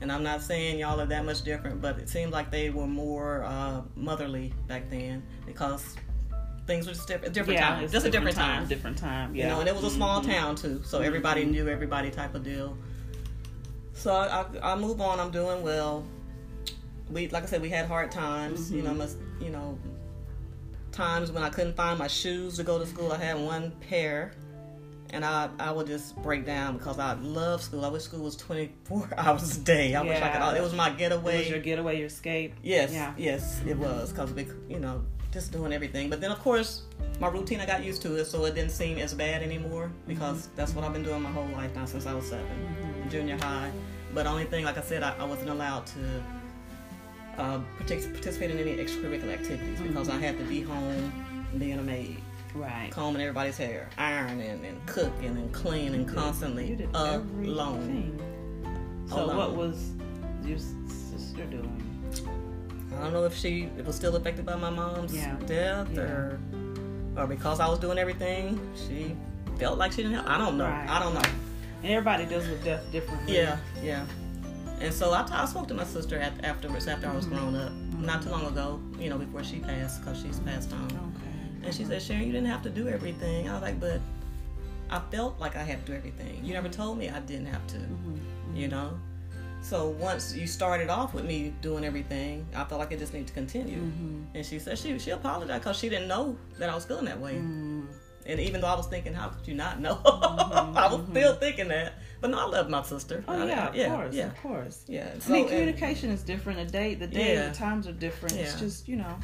and 0.00 0.10
I'm 0.12 0.22
not 0.22 0.42
saying 0.42 0.78
y'all 0.78 1.00
are 1.00 1.06
that 1.06 1.24
much 1.24 1.42
different, 1.42 1.80
but 1.80 1.98
it 1.98 2.08
seemed 2.08 2.32
like 2.32 2.50
they 2.50 2.70
were 2.70 2.86
more 2.86 3.44
uh, 3.44 3.82
motherly 3.94 4.52
back 4.68 4.90
then 4.90 5.22
because 5.46 5.96
things 6.66 6.86
were 6.86 6.92
just 6.92 7.08
different. 7.08 7.32
Different 7.34 7.58
yeah, 7.60 7.68
time, 7.68 7.88
just 7.88 8.06
a 8.06 8.10
different 8.10 8.36
time. 8.36 8.66
Different 8.66 8.98
time. 8.98 9.34
Yeah. 9.34 9.44
You 9.44 9.50
know, 9.50 9.60
and 9.60 9.68
it 9.68 9.74
was 9.74 9.84
a 9.84 9.90
small 9.90 10.20
Mhm. 10.22 10.26
town 10.26 10.56
too, 10.56 10.82
so 10.84 11.00
everybody 11.00 11.44
knew 11.44 11.68
everybody 11.68 12.10
type 12.10 12.34
of 12.34 12.42
deal. 12.44 12.76
So 13.94 14.12
I, 14.14 14.44
I, 14.62 14.72
I 14.72 14.76
move 14.76 15.00
on. 15.00 15.18
I'm 15.20 15.30
doing 15.30 15.62
well. 15.62 16.04
We, 17.10 17.28
like 17.28 17.44
I 17.44 17.46
said, 17.46 17.62
we 17.62 17.70
had 17.70 17.86
hard 17.86 18.10
times. 18.10 18.70
You 18.72 18.82
know, 18.82 18.90
Mm-hmm. 18.90 18.98
must, 18.98 19.18
you 19.40 19.50
know, 19.50 19.78
times 20.92 21.30
when 21.30 21.42
I 21.42 21.48
couldn't 21.50 21.76
find 21.76 21.98
my 21.98 22.06
shoes 22.08 22.56
to 22.56 22.62
go 22.64 22.78
to 22.78 22.86
school. 22.86 23.12
I 23.12 23.16
had 23.18 23.38
one 23.38 23.70
pair, 23.88 24.32
and 25.10 25.24
I, 25.24 25.48
I 25.58 25.70
would 25.72 25.86
just 25.86 26.16
break 26.22 26.44
down 26.46 26.76
because 26.78 26.98
I 26.98 27.14
love 27.14 27.62
school. 27.62 27.84
I 27.84 27.88
wish 27.88 28.02
school 28.04 28.20
was 28.24 28.36
24 28.36 29.10
hours 29.16 29.56
a 29.56 29.60
day. 29.60 29.94
I 29.94 30.02
wish 30.02 30.16
I 30.16 30.20
Yeah. 30.20 30.48
could. 30.50 30.56
It 30.58 30.62
was 30.62 30.74
my 30.74 30.90
It 30.90 30.98
getaway. 30.98 31.38
was 31.38 31.48
your 31.50 31.58
getaway, 31.60 31.96
your 31.98 32.06
escape. 32.06 32.54
Yes, 32.62 32.92
Yeah. 32.92 33.12
yes, 33.16 33.60
it 33.66 33.76
was 33.76 34.10
because 34.12 34.32
we, 34.32 34.46
you 34.68 34.78
know, 34.80 35.04
just 35.32 35.52
doing 35.52 35.72
everything. 35.72 36.08
But 36.10 36.20
then, 36.20 36.30
of 36.30 36.38
course, 36.40 36.82
my 37.20 37.28
routine, 37.28 37.60
I 37.60 37.66
got 37.66 37.82
used 37.84 38.02
to 38.02 38.14
it, 38.16 38.24
so 38.26 38.44
it 38.44 38.54
didn't 38.54 38.72
seem 38.72 38.98
as 38.98 39.12
bad 39.14 39.42
anymore 39.42 39.90
because 40.06 40.42
Mm-hmm. 40.46 40.56
that's 40.56 40.74
what 40.74 40.84
I've 40.84 40.92
been 40.92 41.02
doing 41.02 41.22
my 41.22 41.30
whole 41.30 41.48
life 41.48 41.74
now 41.74 41.84
since 41.84 42.06
I 42.06 42.14
was 42.14 42.26
7 42.28 42.44
junior 43.10 43.38
high. 43.38 43.70
But 44.14 44.26
only 44.26 44.44
thing, 44.44 44.64
like 44.64 44.78
I 44.78 44.82
said, 44.82 45.02
I, 45.02 45.14
I 45.18 45.24
wasn't 45.24 45.50
allowed 45.50 45.86
to 45.86 46.22
uh, 47.38 47.60
partic- 47.78 48.12
participate 48.12 48.50
in 48.50 48.58
any 48.58 48.76
extracurricular 48.76 49.34
activities 49.34 49.80
because 49.80 50.08
I 50.08 50.18
had 50.18 50.38
to 50.38 50.44
be 50.44 50.62
home 50.62 51.12
being 51.58 51.78
a 51.78 51.82
maid, 51.82 52.18
Right. 52.56 52.90
combing 52.90 53.22
everybody's 53.22 53.56
hair, 53.56 53.88
ironing 53.98 54.64
and 54.64 54.86
cooking 54.86 55.36
and 55.36 55.52
cleaning 55.52 56.06
constantly 56.06 56.68
You 56.68 56.76
did 56.76 56.88
alone. 56.94 57.82
everything. 57.82 59.06
So 59.08 59.24
Alone. 59.24 59.36
what 59.36 59.54
was 59.54 59.92
your 60.44 60.58
sister 60.58 61.44
doing? 61.46 61.82
I 62.98 63.02
don't 63.04 63.12
know 63.12 63.24
if 63.24 63.36
she 63.36 63.70
it 63.78 63.84
was 63.84 63.94
still 63.94 64.16
affected 64.16 64.46
by 64.46 64.56
my 64.56 64.70
mom's 64.70 65.14
Yeah. 65.14 65.36
death 65.46 65.88
Yeah. 65.92 66.00
or 66.00 66.40
or 67.16 67.26
because 67.26 67.60
I 67.60 67.68
was 67.68 67.78
doing 67.78 67.98
everything, 67.98 68.60
she 68.74 69.16
felt 69.58 69.78
like 69.78 69.92
she 69.92 70.02
didn't 70.02 70.14
have. 70.18 70.26
I 70.26 70.38
don't 70.38 70.58
know. 70.58 70.66
Right. 70.66 70.88
I 70.88 70.98
don't 70.98 71.14
know. 71.14 71.22
And 71.82 71.92
everybody 71.92 72.26
deals 72.26 72.46
with 72.46 72.64
death 72.64 72.90
differently. 72.92 73.34
Yeah, 73.36 73.58
yeah. 73.82 74.04
And 74.80 74.92
so 74.92 75.12
I, 75.12 75.26
I 75.30 75.46
spoke 75.46 75.68
to 75.68 75.74
my 75.74 75.84
sister 75.84 76.18
afterwards, 76.42 76.86
after 76.86 77.08
I 77.08 77.14
was 77.14 77.24
mm-hmm. 77.24 77.36
grown 77.36 77.56
up, 77.56 77.72
not 77.98 78.22
too 78.22 78.30
long 78.30 78.42
mm-hmm. 78.42 78.58
ago, 78.58 78.80
you 78.98 79.08
know, 79.08 79.18
before 79.18 79.42
she 79.42 79.60
passed, 79.60 80.02
because 80.02 80.20
she's 80.20 80.40
passed 80.40 80.72
on. 80.72 80.88
Oh. 80.92 81.15
And 81.66 81.74
she 81.74 81.84
said, 81.84 82.00
Sharon, 82.00 82.24
you 82.26 82.32
didn't 82.32 82.48
have 82.48 82.62
to 82.62 82.70
do 82.70 82.88
everything. 82.88 83.48
I 83.48 83.54
was 83.54 83.62
like, 83.62 83.80
but 83.80 84.00
I 84.88 85.00
felt 85.10 85.38
like 85.40 85.56
I 85.56 85.62
had 85.64 85.84
to 85.84 85.92
do 85.92 85.96
everything. 85.98 86.44
You 86.44 86.54
never 86.54 86.68
told 86.68 86.96
me 86.96 87.10
I 87.10 87.18
didn't 87.20 87.46
have 87.46 87.66
to, 87.68 87.76
mm-hmm, 87.78 88.14
mm-hmm. 88.14 88.56
you 88.56 88.68
know? 88.68 88.96
So 89.62 89.88
once 89.88 90.32
you 90.32 90.46
started 90.46 90.88
off 90.90 91.12
with 91.12 91.24
me 91.24 91.52
doing 91.60 91.84
everything, 91.84 92.46
I 92.54 92.62
felt 92.64 92.78
like 92.78 92.92
it 92.92 93.00
just 93.00 93.12
needed 93.12 93.26
to 93.28 93.34
continue. 93.34 93.78
Mm-hmm. 93.78 94.22
And 94.36 94.46
she 94.46 94.60
said 94.60 94.78
she 94.78 94.96
she 95.00 95.10
apologized 95.10 95.60
because 95.60 95.76
she 95.76 95.88
didn't 95.88 96.06
know 96.06 96.36
that 96.58 96.70
I 96.70 96.74
was 96.74 96.84
feeling 96.84 97.06
that 97.06 97.20
way. 97.20 97.34
Mm. 97.34 97.86
And 98.26 98.40
even 98.40 98.60
though 98.60 98.68
I 98.68 98.74
was 98.76 98.86
thinking, 98.86 99.12
how 99.12 99.28
could 99.28 99.46
you 99.48 99.54
not 99.54 99.80
know? 99.80 100.00
I 100.04 100.88
was 100.92 101.00
still 101.10 101.34
thinking 101.34 101.68
that. 101.68 101.94
But 102.20 102.30
no, 102.30 102.38
I 102.38 102.44
love 102.44 102.70
my 102.70 102.82
sister. 102.82 103.24
Oh 103.26 103.42
I- 103.42 103.46
yeah, 103.46 103.64
I- 103.64 103.68
of 103.68 103.74
yeah, 103.74 103.88
course, 103.88 104.14
yeah, 104.14 104.26
of 104.26 104.36
course. 104.42 104.84
yeah. 104.86 105.12
I 105.16 105.18
So, 105.18 105.32
mean, 105.32 105.40
and- 105.42 105.50
communication 105.50 106.10
is 106.10 106.22
different. 106.22 106.58
The 106.64 106.72
day, 106.72 106.94
the 106.94 107.06
day, 107.08 107.34
Yeah. 107.34 107.48
the 107.48 107.54
times 107.54 107.88
are 107.88 107.92
different. 107.92 108.36
It's 108.36 108.60
just 108.60 108.86
you 108.88 108.96
know. 108.96 109.16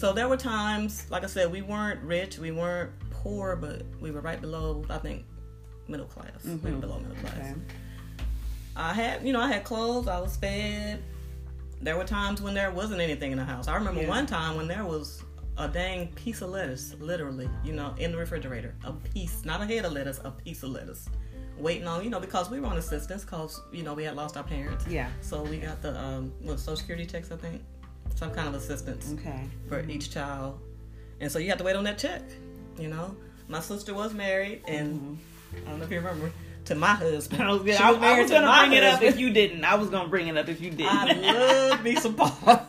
So 0.00 0.12
there 0.14 0.28
were 0.28 0.36
times, 0.36 1.06
like 1.10 1.24
I 1.24 1.26
said, 1.26 1.52
we 1.52 1.60
weren't 1.62 2.00
rich, 2.02 2.38
we 2.38 2.50
weren't 2.52 2.90
poor, 3.10 3.54
but 3.56 3.82
we 4.00 4.10
were 4.10 4.22
right 4.22 4.40
below, 4.40 4.82
I 4.88 4.98
think, 4.98 5.24
middle 5.88 6.06
class. 6.06 6.42
We 6.44 6.54
were 6.54 6.70
Mhm. 6.70 6.80
below 6.80 6.98
middle 7.00 7.16
class. 7.16 7.36
Okay. 7.36 7.54
I 8.76 8.94
had, 8.94 9.26
you 9.26 9.32
know, 9.34 9.40
I 9.40 9.48
had 9.52 9.64
clothes, 9.64 10.08
I 10.08 10.18
was 10.20 10.36
fed. 10.36 11.02
There 11.82 11.96
were 11.98 12.04
times 12.04 12.40
when 12.40 12.54
there 12.54 12.70
wasn't 12.70 13.00
anything 13.00 13.32
in 13.32 13.38
the 13.38 13.44
house. 13.44 13.68
I 13.68 13.74
remember 13.74 14.00
Yeah. 14.02 14.08
one 14.08 14.26
time 14.26 14.56
when 14.56 14.68
there 14.68 14.84
was 14.86 15.22
a 15.58 15.68
dang 15.68 16.08
piece 16.14 16.40
of 16.40 16.48
lettuce, 16.50 16.94
literally, 16.98 17.50
you 17.62 17.72
know, 17.74 17.94
in 17.98 18.10
the 18.12 18.16
refrigerator. 18.16 18.74
A 18.84 18.92
piece, 18.92 19.44
not 19.44 19.60
a 19.60 19.66
head 19.66 19.84
of 19.84 19.92
lettuce, 19.92 20.18
a 20.24 20.30
piece 20.30 20.62
of 20.62 20.70
lettuce. 20.70 21.08
Waiting 21.58 21.86
on, 21.86 22.02
you 22.02 22.08
know, 22.08 22.20
because 22.20 22.48
we 22.48 22.58
were 22.60 22.68
on 22.68 22.78
assistance 22.78 23.22
because, 23.22 23.60
you 23.70 23.82
know, 23.82 23.92
we 23.92 24.04
had 24.04 24.16
lost 24.16 24.38
our 24.38 24.44
parents. 24.44 24.86
Yeah. 24.86 25.10
So 25.20 25.42
we 25.42 25.58
got 25.58 25.82
the, 25.82 25.98
um, 26.00 26.32
what, 26.40 26.58
Social 26.58 26.76
Security 26.76 27.04
checks, 27.04 27.30
I 27.30 27.36
think? 27.36 27.62
Some 28.14 28.30
kind 28.32 28.48
of 28.48 28.54
assistance 28.54 29.12
Okay. 29.18 29.44
for 29.68 29.80
each 29.88 30.10
child. 30.10 30.58
And 31.20 31.30
so 31.32 31.38
you 31.38 31.48
have 31.48 31.58
to 31.58 31.64
wait 31.64 31.76
on 31.76 31.84
that 31.84 31.98
check, 31.98 32.22
you 32.78 32.88
know? 32.88 33.14
My 33.48 33.60
sister 33.60 33.92
was 33.94 34.12
married, 34.14 34.62
and 34.68 35.18
I 35.66 35.70
don't 35.70 35.78
know 35.78 35.84
if 35.84 35.90
you 35.90 35.98
remember, 35.98 36.30
to 36.66 36.74
my 36.74 36.94
husband. 36.94 37.42
I 37.42 37.50
was, 37.52 37.62
gonna, 37.62 37.72
I, 37.78 37.96
I 37.96 37.98
married 37.98 38.22
was 38.22 38.30
to 38.30 38.36
gonna 38.38 38.68
bring 38.68 38.72
it 38.78 38.84
up 38.84 39.02
if 39.02 39.18
you 39.18 39.30
didn't. 39.30 39.64
I 39.64 39.74
was 39.74 39.88
gonna 39.90 40.08
bring 40.08 40.28
it 40.28 40.36
up 40.36 40.48
if 40.48 40.60
you 40.60 40.70
didn't. 40.70 40.86
I 40.92 41.12
love 41.14 41.82
me 41.82 41.96
some 41.96 42.14
Paul. 42.16 42.66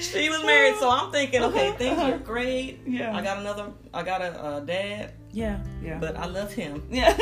she 0.00 0.28
was 0.30 0.42
married, 0.44 0.76
so 0.76 0.88
I'm 0.90 1.10
thinking, 1.12 1.42
okay, 1.44 1.68
Uh-huh, 1.68 1.76
things 1.78 1.98
uh-huh. 1.98 2.12
are 2.12 2.18
great. 2.18 2.80
Yeah. 2.86 3.14
I 3.14 3.22
got 3.22 3.38
another, 3.38 3.72
I 3.92 4.02
got 4.02 4.22
a, 4.22 4.42
uh 4.42 4.60
dad, 4.60 5.12
yeah, 5.36 5.58
yeah. 5.82 5.98
but 6.00 6.16
I 6.16 6.24
love 6.26 6.50
him. 6.52 6.82
yeah, 6.90 7.12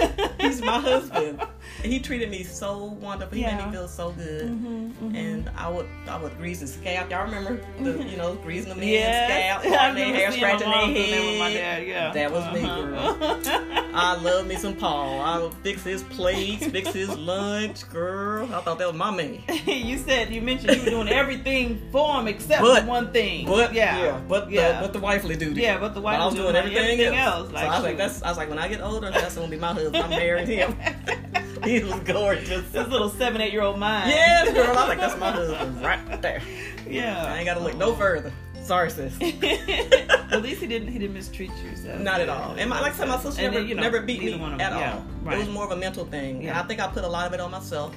He's 0.40 0.62
my 0.62 0.78
husband. 0.78 1.42
He 1.82 1.98
treated 1.98 2.30
me 2.30 2.44
so 2.44 2.84
wonderful. 3.00 3.36
He 3.36 3.42
made 3.44 3.66
me 3.66 3.72
feel 3.72 3.88
so 3.88 4.12
good. 4.12 4.46
Mhm, 4.50 4.92
mhm. 4.92 5.14
And 5.16 5.50
I 5.56 5.68
would 5.68 5.88
I 6.08 6.16
would 6.22 6.36
grease 6.38 6.60
his 6.60 6.74
scalp. 6.74 7.10
Y'all 7.10 7.24
remember 7.24 7.60
the 7.80 8.02
you 8.04 8.16
know 8.16 8.34
greasing 8.36 8.68
the 8.70 8.76
man's 8.76 8.90
Yes. 8.90 9.62
scalp, 9.62 9.80
I 9.80 9.94
their 9.94 10.14
hair, 10.14 10.30
scratching 10.32 10.58
their 10.60 10.68
mom 10.68 10.94
doing 10.94 11.10
that 11.10 11.24
with 11.30 11.38
my 11.40 11.48
head. 11.50 11.78
dad, 11.80 11.86
yeah. 11.88 12.12
That 12.12 12.32
was 12.32 12.44
me, 12.54 12.62
Uh-huh. 12.62 13.90
I 13.94 14.16
love 14.22 14.46
me 14.46 14.56
some 14.56 14.76
Paul. 14.76 15.20
I 15.20 15.38
would 15.40 15.54
fix 15.54 15.82
his 15.82 16.02
plates, 16.04 16.66
fix 16.66 16.92
his 16.92 17.16
lunch, 17.16 17.88
girl. 17.90 18.44
I 18.52 18.60
thought 18.60 18.78
that 18.78 18.86
was 18.88 18.96
my 18.96 19.10
man. 19.10 19.42
you 19.66 19.98
said 19.98 20.30
you 20.32 20.40
mentioned 20.42 20.76
you 20.76 20.82
were 20.84 20.90
doing 20.90 21.08
everything 21.08 21.80
for 21.90 22.20
him 22.20 22.28
except 22.28 22.62
But- 22.62 22.86
one 22.86 23.12
thing. 23.12 23.46
But 23.46 23.72
yeah, 23.74 23.98
yeah, 24.04 24.20
but 24.28 24.50
yeah, 24.50 24.80
the, 24.80 24.86
but 24.86 24.92
the 24.92 25.00
wifely 25.00 25.36
duty. 25.36 25.62
yeah, 25.62 25.78
but 25.78 25.88
the 25.94 26.00
But 26.00 26.04
wife 26.04 26.20
I 26.20 26.26
was 26.26 26.34
doing 26.34 26.54
everything, 26.54 27.00
else. 27.14 27.50
Like, 27.52 27.72
so 27.82 27.86
I 28.04 28.08
was 28.08 28.12
like, 28.12 28.22
that's 28.22 28.22
I 28.22 28.28
was 28.28 28.36
like, 28.38 28.48
when 28.50 28.58
I 28.58 28.68
get 28.68 28.80
older, 28.82 29.10
that's 29.10 29.34
gonna 29.36 29.48
be 29.48 29.56
my 29.58 29.72
husband. 29.72 29.96
I'm 29.96 30.10
marrying 30.10 30.46
him. 30.46 30.76
he 31.64 31.82
was 31.82 31.94
gorgeous. 32.00 32.68
this 32.70 32.88
little 32.88 33.08
seven, 33.08 33.40
eight 33.40 33.52
year 33.52 33.62
old 33.62 33.78
mind. 33.78 34.10
Yes, 34.10 34.52
girl. 34.52 34.66
I 34.66 34.80
was 34.80 34.88
like, 34.88 34.98
that's 34.98 35.18
my 35.18 35.30
husband 35.30 35.82
right 35.82 36.22
there. 36.22 36.42
Yeah. 36.88 37.24
I 37.24 37.38
ain't 37.38 37.46
gotta 37.46 37.60
look 37.60 37.76
no 37.76 37.94
further. 37.94 38.32
Sorry, 38.62 38.90
sis. 38.90 39.12
at 39.20 40.42
least 40.42 40.60
he 40.62 40.66
didn't 40.66 40.88
he 40.88 40.98
didn't 40.98 41.14
mistreat 41.14 41.50
you. 41.62 41.76
So. 41.76 41.98
Not 41.98 42.20
at 42.20 42.28
all. 42.30 42.54
And 42.56 42.70
my, 42.70 42.80
like 42.80 42.94
I 42.94 42.96
said, 42.96 43.08
my 43.08 43.18
sister 43.18 43.42
never, 43.42 43.58
then, 43.58 43.68
you 43.68 43.74
know, 43.74 43.82
never 43.82 44.00
beat 44.00 44.20
me 44.22 44.32
at. 44.34 44.58
Yeah, 44.58 44.94
all. 44.94 45.04
right. 45.22 45.36
It 45.36 45.40
was 45.40 45.48
more 45.50 45.64
of 45.64 45.70
a 45.72 45.76
mental 45.76 46.06
thing. 46.06 46.46
And 46.48 46.56
I 46.56 46.62
think 46.62 46.80
I 46.80 46.86
put 46.88 47.04
a 47.04 47.08
lot 47.08 47.26
of 47.26 47.34
it 47.34 47.40
on 47.40 47.50
myself. 47.50 47.94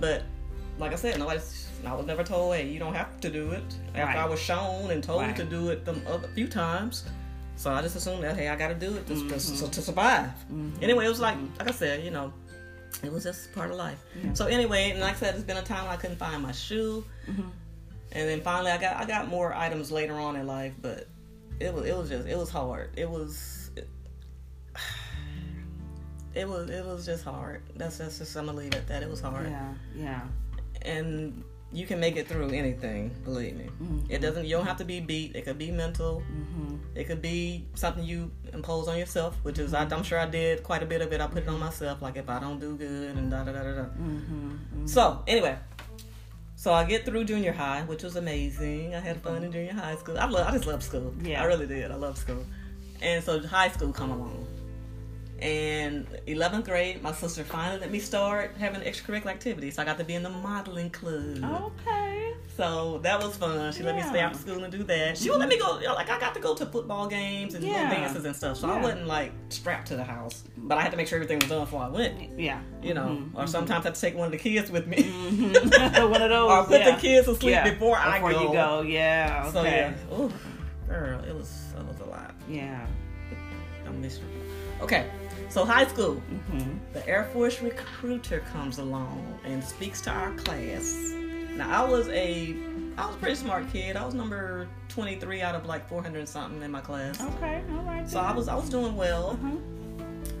But 0.00 0.24
like 0.78 0.92
I 0.92 0.96
said, 0.96 1.18
nobody's. 1.18 1.66
I 1.86 1.94
was 1.94 2.06
never 2.06 2.24
told, 2.24 2.56
hey, 2.56 2.68
you 2.68 2.80
don't 2.80 2.94
have 2.94 3.20
to 3.20 3.30
do 3.30 3.52
it. 3.52 3.62
After 3.94 4.04
Right. 4.04 4.16
I 4.16 4.26
was 4.26 4.40
shown 4.40 4.90
and 4.90 5.02
told 5.02 5.22
Right. 5.22 5.36
to 5.36 5.44
do 5.44 5.70
it 5.70 5.84
them 5.84 6.02
other 6.08 6.26
few 6.34 6.48
times. 6.48 7.04
So 7.58 7.70
I 7.72 7.82
just 7.82 7.96
assumed 7.96 8.22
that, 8.22 8.36
hey, 8.36 8.48
I 8.48 8.56
got 8.56 8.68
to 8.68 8.74
do 8.74 8.94
it 8.94 9.06
to, 9.08 9.14
Mm-hmm. 9.14 9.28
to, 9.30 9.40
so- 9.40 9.66
to 9.66 9.82
survive. 9.82 10.30
Anyway, 10.80 11.04
it 11.04 11.08
was 11.08 11.20
like, 11.20 11.36
like 11.58 11.68
I 11.68 11.72
said, 11.72 12.04
you 12.04 12.10
know, 12.10 12.32
it 13.02 13.12
was 13.12 13.24
just 13.24 13.52
part 13.52 13.70
of 13.70 13.76
life. 13.76 13.98
So 14.34 14.46
anyway, 14.46 14.90
and 14.92 15.00
like 15.00 15.16
I 15.16 15.18
said, 15.18 15.34
it's 15.34 15.44
been 15.44 15.56
a 15.56 15.62
time 15.62 15.88
I 15.90 15.96
couldn't 15.96 16.16
find 16.16 16.42
my 16.42 16.52
shoe, 16.52 17.04
Mm-hmm. 17.28 17.42
and 18.12 18.28
then 18.28 18.40
finally 18.40 18.70
I 18.70 18.78
got 18.78 18.96
I 18.96 19.04
got 19.04 19.28
more 19.28 19.52
items 19.54 19.90
later 19.92 20.14
on 20.14 20.36
in 20.36 20.46
life, 20.46 20.72
but 20.80 21.06
it 21.60 21.74
was 21.74 21.84
it 21.84 21.96
was 21.96 22.08
just 22.08 22.26
it 22.28 22.38
was 22.38 22.48
hard. 22.48 22.90
It 22.96 23.08
was 23.10 23.70
it, 23.76 23.88
it 26.34 26.48
was 26.48 26.70
it 26.70 26.84
was 26.84 27.04
just 27.04 27.24
hard. 27.24 27.62
That's 27.76 27.98
that's 27.98 28.18
just 28.18 28.36
I'm 28.36 28.46
gonna 28.46 28.56
leave 28.58 28.68
it 28.72 28.76
at 28.76 28.88
that. 28.88 29.02
It 29.02 29.10
was 29.10 29.20
hard, 29.20 29.46
Yeah, 29.46 29.74
yeah. 29.96 30.20
and 30.82 31.42
you 31.72 31.86
can 31.86 32.00
make 32.00 32.16
it 32.16 32.26
through 32.26 32.50
anything. 32.50 33.14
Believe 33.24 33.56
me, 33.56 33.68
mm-hmm. 33.82 34.10
it 34.10 34.20
doesn't. 34.20 34.46
You 34.46 34.56
don't 34.56 34.66
have 34.66 34.78
to 34.78 34.84
be 34.84 35.00
beat. 35.00 35.36
It 35.36 35.44
could 35.44 35.58
be 35.58 35.70
mental. 35.70 36.22
Mm-hmm. 36.30 36.76
It 36.94 37.04
could 37.04 37.20
be 37.20 37.66
something 37.74 38.04
you 38.04 38.30
impose 38.52 38.88
on 38.88 38.98
yourself, 38.98 39.36
which 39.42 39.58
is 39.58 39.74
I, 39.74 39.84
mm-hmm. 39.84 39.94
I'm 39.94 40.02
sure 40.02 40.18
I 40.18 40.26
did 40.26 40.62
quite 40.62 40.82
a 40.82 40.86
bit 40.86 41.02
of 41.02 41.12
it. 41.12 41.20
I 41.20 41.26
put 41.26 41.42
it 41.42 41.48
on 41.48 41.60
myself, 41.60 42.02
like 42.02 42.16
if 42.16 42.28
I 42.28 42.40
don't 42.40 42.58
do 42.58 42.76
good 42.76 43.16
and 43.16 43.30
da 43.30 43.44
da 43.44 43.52
da 43.52 43.62
da 43.62 43.72
da. 43.82 43.86
So 44.86 45.22
anyway, 45.26 45.58
so 46.58 46.72
I 46.72 46.82
get 46.82 47.04
through 47.04 47.22
junior 47.22 47.52
high, 47.52 47.82
which 47.82 48.02
was 48.02 48.16
amazing. 48.16 48.92
I 48.92 48.98
had 48.98 49.22
fun 49.22 49.44
in 49.44 49.52
junior 49.52 49.72
high 49.74 49.94
school. 49.94 50.18
I 50.18 50.26
love, 50.26 50.48
I 50.48 50.50
just 50.50 50.66
love 50.66 50.82
school. 50.82 51.14
Yeah. 51.22 51.40
I 51.40 51.44
really 51.44 51.68
did. 51.68 51.92
I 51.92 51.94
love 51.94 52.18
school. 52.18 52.44
And 53.00 53.22
so 53.22 53.38
high 53.46 53.68
school 53.68 53.92
come 53.92 54.10
along. 54.10 54.47
And 55.40 56.06
11th 56.26 56.64
grade, 56.64 57.00
my 57.02 57.12
sister 57.12 57.44
finally 57.44 57.78
let 57.80 57.92
me 57.92 58.00
start 58.00 58.56
having 58.58 58.80
extracurricular 58.80 59.26
activities. 59.28 59.76
So 59.76 59.82
I 59.82 59.84
got 59.84 59.96
to 59.98 60.04
be 60.04 60.14
in 60.14 60.24
the 60.24 60.30
modeling 60.30 60.90
club. 60.90 61.44
Okay. 61.44 62.32
So 62.56 62.98
that 63.04 63.22
was 63.22 63.36
fun. 63.36 63.72
She 63.72 63.84
let 63.84 63.94
me 63.94 64.02
stay 64.02 64.16
Yeah. 64.16 64.26
after 64.26 64.38
school 64.38 64.64
and 64.64 64.72
do 64.72 64.82
that. 64.82 65.16
She 65.16 65.30
would 65.30 65.38
let 65.38 65.48
me 65.48 65.56
go, 65.56 65.78
you 65.78 65.86
know, 65.86 65.94
like 65.94 66.10
I 66.10 66.18
got 66.18 66.34
to 66.34 66.40
go 66.40 66.56
to 66.56 66.66
football 66.66 67.06
games 67.06 67.54
and 67.54 67.62
Yeah. 67.64 67.88
dances 67.88 68.24
and 68.24 68.34
stuff. 68.34 68.56
So 68.56 68.68
I 68.68 68.80
wasn't 68.80 69.06
like 69.06 69.30
strapped 69.50 69.86
to 69.88 69.96
the 69.96 70.02
house, 70.02 70.42
but 70.56 70.76
I 70.76 70.82
had 70.82 70.90
to 70.90 70.96
make 70.96 71.06
sure 71.06 71.16
everything 71.18 71.38
was 71.38 71.48
done 71.48 71.60
before 71.60 71.82
I 71.84 71.88
went. 71.88 72.36
Yeah. 72.36 72.58
You 72.82 72.94
know, 72.94 73.06
Mm-hmm. 73.20 73.36
or 73.38 73.46
sometimes 73.46 73.84
I 73.86 73.88
had 73.90 73.94
to 73.94 74.00
take 74.00 74.16
one 74.16 74.26
of 74.26 74.32
the 74.32 74.38
kids 74.38 74.72
with 74.72 74.88
me, 74.88 75.02
One 75.02 76.20
of 76.20 76.30
those. 76.30 76.50
or 76.50 76.64
put 76.64 76.80
yeah. 76.80 76.96
the 76.96 77.00
kids 77.00 77.28
to 77.28 77.36
sleep 77.36 77.52
Yeah. 77.52 77.70
before 77.70 77.96
I 77.96 78.18
go. 78.18 78.26
Before 78.28 78.42
you 78.42 78.52
go. 78.52 78.80
Yeah. 78.82 79.44
Okay. 79.46 79.52
So 79.52 79.62
yeah, 79.62 79.92
Ooh, 80.18 80.32
girl, 80.88 81.20
it 81.22 81.34
was 81.34 81.62
it 81.78 81.86
was 81.86 82.00
a 82.00 82.06
lot. 82.06 82.34
Yeah. 82.48 82.84
I 83.86 83.90
miss 83.92 84.18
you. 84.18 84.24
Okay, 84.82 85.06
so 85.50 85.64
high 85.64 85.86
school. 85.86 86.14
hmm 86.50 86.76
the 86.92 87.06
Air 87.08 87.24
Force 87.32 87.60
recruiter 87.62 88.40
comes 88.52 88.78
along 88.78 89.38
and 89.44 89.62
speaks 89.62 90.00
to 90.02 90.10
our 90.10 90.32
class. 90.34 91.12
Now 91.56 91.84
I 91.84 91.88
was 91.88 92.08
a 92.08 92.56
I 92.96 93.06
was 93.06 93.14
a 93.14 93.18
pretty 93.18 93.34
smart 93.36 93.70
kid. 93.72 93.96
I 93.96 94.04
was 94.04 94.14
number 94.14 94.66
23 94.88 95.40
out 95.42 95.54
of 95.54 95.66
like 95.66 95.88
400 95.88 96.18
and 96.18 96.28
something 96.28 96.62
in 96.62 96.70
my 96.70 96.80
class. 96.80 97.20
Okay. 97.20 97.62
All 97.72 97.82
right. 97.84 98.08
So 98.08 98.18
I 98.20 98.32
was 98.32 98.48
I 98.48 98.54
was 98.54 98.68
doing 98.68 98.96
well, 98.96 99.30
Uh-huh. 99.30 99.56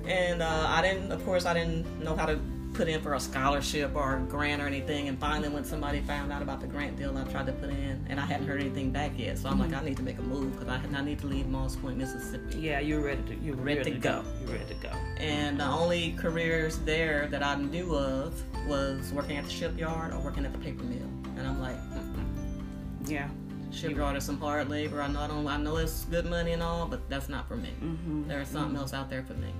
and 0.06 0.42
uh, 0.42 0.64
I 0.68 0.82
didn't. 0.82 1.12
Of 1.12 1.24
course, 1.24 1.44
I 1.46 1.54
didn't 1.54 1.86
know 2.02 2.16
how 2.16 2.26
to 2.26 2.38
put 2.78 2.86
in 2.88 3.00
for 3.02 3.14
a 3.14 3.20
scholarship 3.20 3.90
or 3.96 4.16
a 4.16 4.20
grant 4.20 4.62
or 4.62 4.66
anything. 4.66 5.08
And 5.08 5.18
finally, 5.18 5.48
when 5.48 5.64
somebody 5.64 6.00
found 6.00 6.30
out 6.32 6.42
about 6.42 6.60
the 6.60 6.68
grant 6.68 6.96
deal, 6.96 7.18
I 7.18 7.24
tried 7.24 7.46
to 7.46 7.52
put 7.52 7.70
in, 7.70 8.06
and 8.08 8.20
I 8.20 8.24
hadn't 8.24 8.46
heard 8.46 8.60
anything 8.60 8.92
back 8.92 9.10
yet. 9.18 9.36
So 9.36 9.48
I'm 9.48 9.58
like, 9.58 9.72
I 9.72 9.82
need 9.84 9.96
to 9.96 10.02
make 10.04 10.16
a 10.18 10.22
move 10.22 10.52
because 10.52 10.68
I, 10.68 10.80
I 10.96 11.02
need 11.02 11.18
to 11.18 11.26
leave 11.26 11.48
Moss 11.48 11.74
Point, 11.74 11.96
Mississippi. 11.98 12.58
Yeah, 12.60 12.78
you're 12.78 13.00
ready 13.00 13.20
to 13.24 13.34
you 13.34 13.54
were 13.54 13.64
Ready 13.64 13.78
ready, 13.80 13.90
to 13.90 13.96
to 13.96 14.00
go. 14.00 14.22
go. 14.22 14.28
You're 14.42 14.58
ready 14.58 14.74
to 14.74 14.80
go. 14.80 14.90
And 15.18 15.58
the 15.58 15.64
only 15.66 16.12
careers 16.12 16.78
there 16.78 17.26
that 17.32 17.42
I 17.42 17.56
knew 17.56 17.96
of 17.96 18.40
was 18.68 19.12
working 19.12 19.36
at 19.38 19.44
the 19.44 19.50
shipyard 19.50 20.12
or 20.14 20.20
working 20.20 20.44
at 20.46 20.52
the 20.52 20.58
paper 20.60 20.84
mill. 20.84 21.02
And 21.36 21.48
I'm 21.48 21.60
like, 21.60 21.76
mm-mm. 21.90 23.08
Yeah. 23.10 23.28
shipyard 23.72 24.16
is 24.16 24.22
some 24.24 24.38
hard 24.38 24.68
labor. 24.68 25.02
I 25.02 25.08
know 25.08 25.20
I 25.20 25.26
don't. 25.26 25.46
I 25.48 25.56
know 25.56 25.78
it's 25.78 26.04
good 26.04 26.26
money 26.26 26.52
and 26.52 26.62
all, 26.62 26.86
but 26.86 27.10
that's 27.10 27.28
not 27.28 27.48
for 27.48 27.56
me. 27.56 27.70
Mm-hmm. 27.82 28.28
There's 28.28 28.46
something 28.48 28.76
else 28.76 28.92
out 28.94 29.10
there 29.10 29.24
for 29.24 29.34
me. 29.34 29.52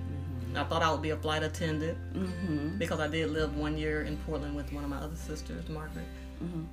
I 0.57 0.65
thought 0.65 0.83
I 0.83 0.91
would 0.91 1.03
be 1.03 1.11
a 1.11 1.17
flight 1.17 1.43
attendant 1.43 1.97
Mm-hmm. 2.15 2.79
because 2.79 3.01
I 3.01 3.09
did 3.09 3.31
live 3.31 3.57
one 3.57 3.77
year 3.77 4.03
in 4.03 4.17
Portland 4.19 4.55
with 4.57 4.73
one 4.73 4.85
of 4.85 4.91
my 4.91 4.97
other 4.99 5.17
sisters, 5.17 5.69
Margaret, 5.69 6.05
Mhm. 6.43 6.67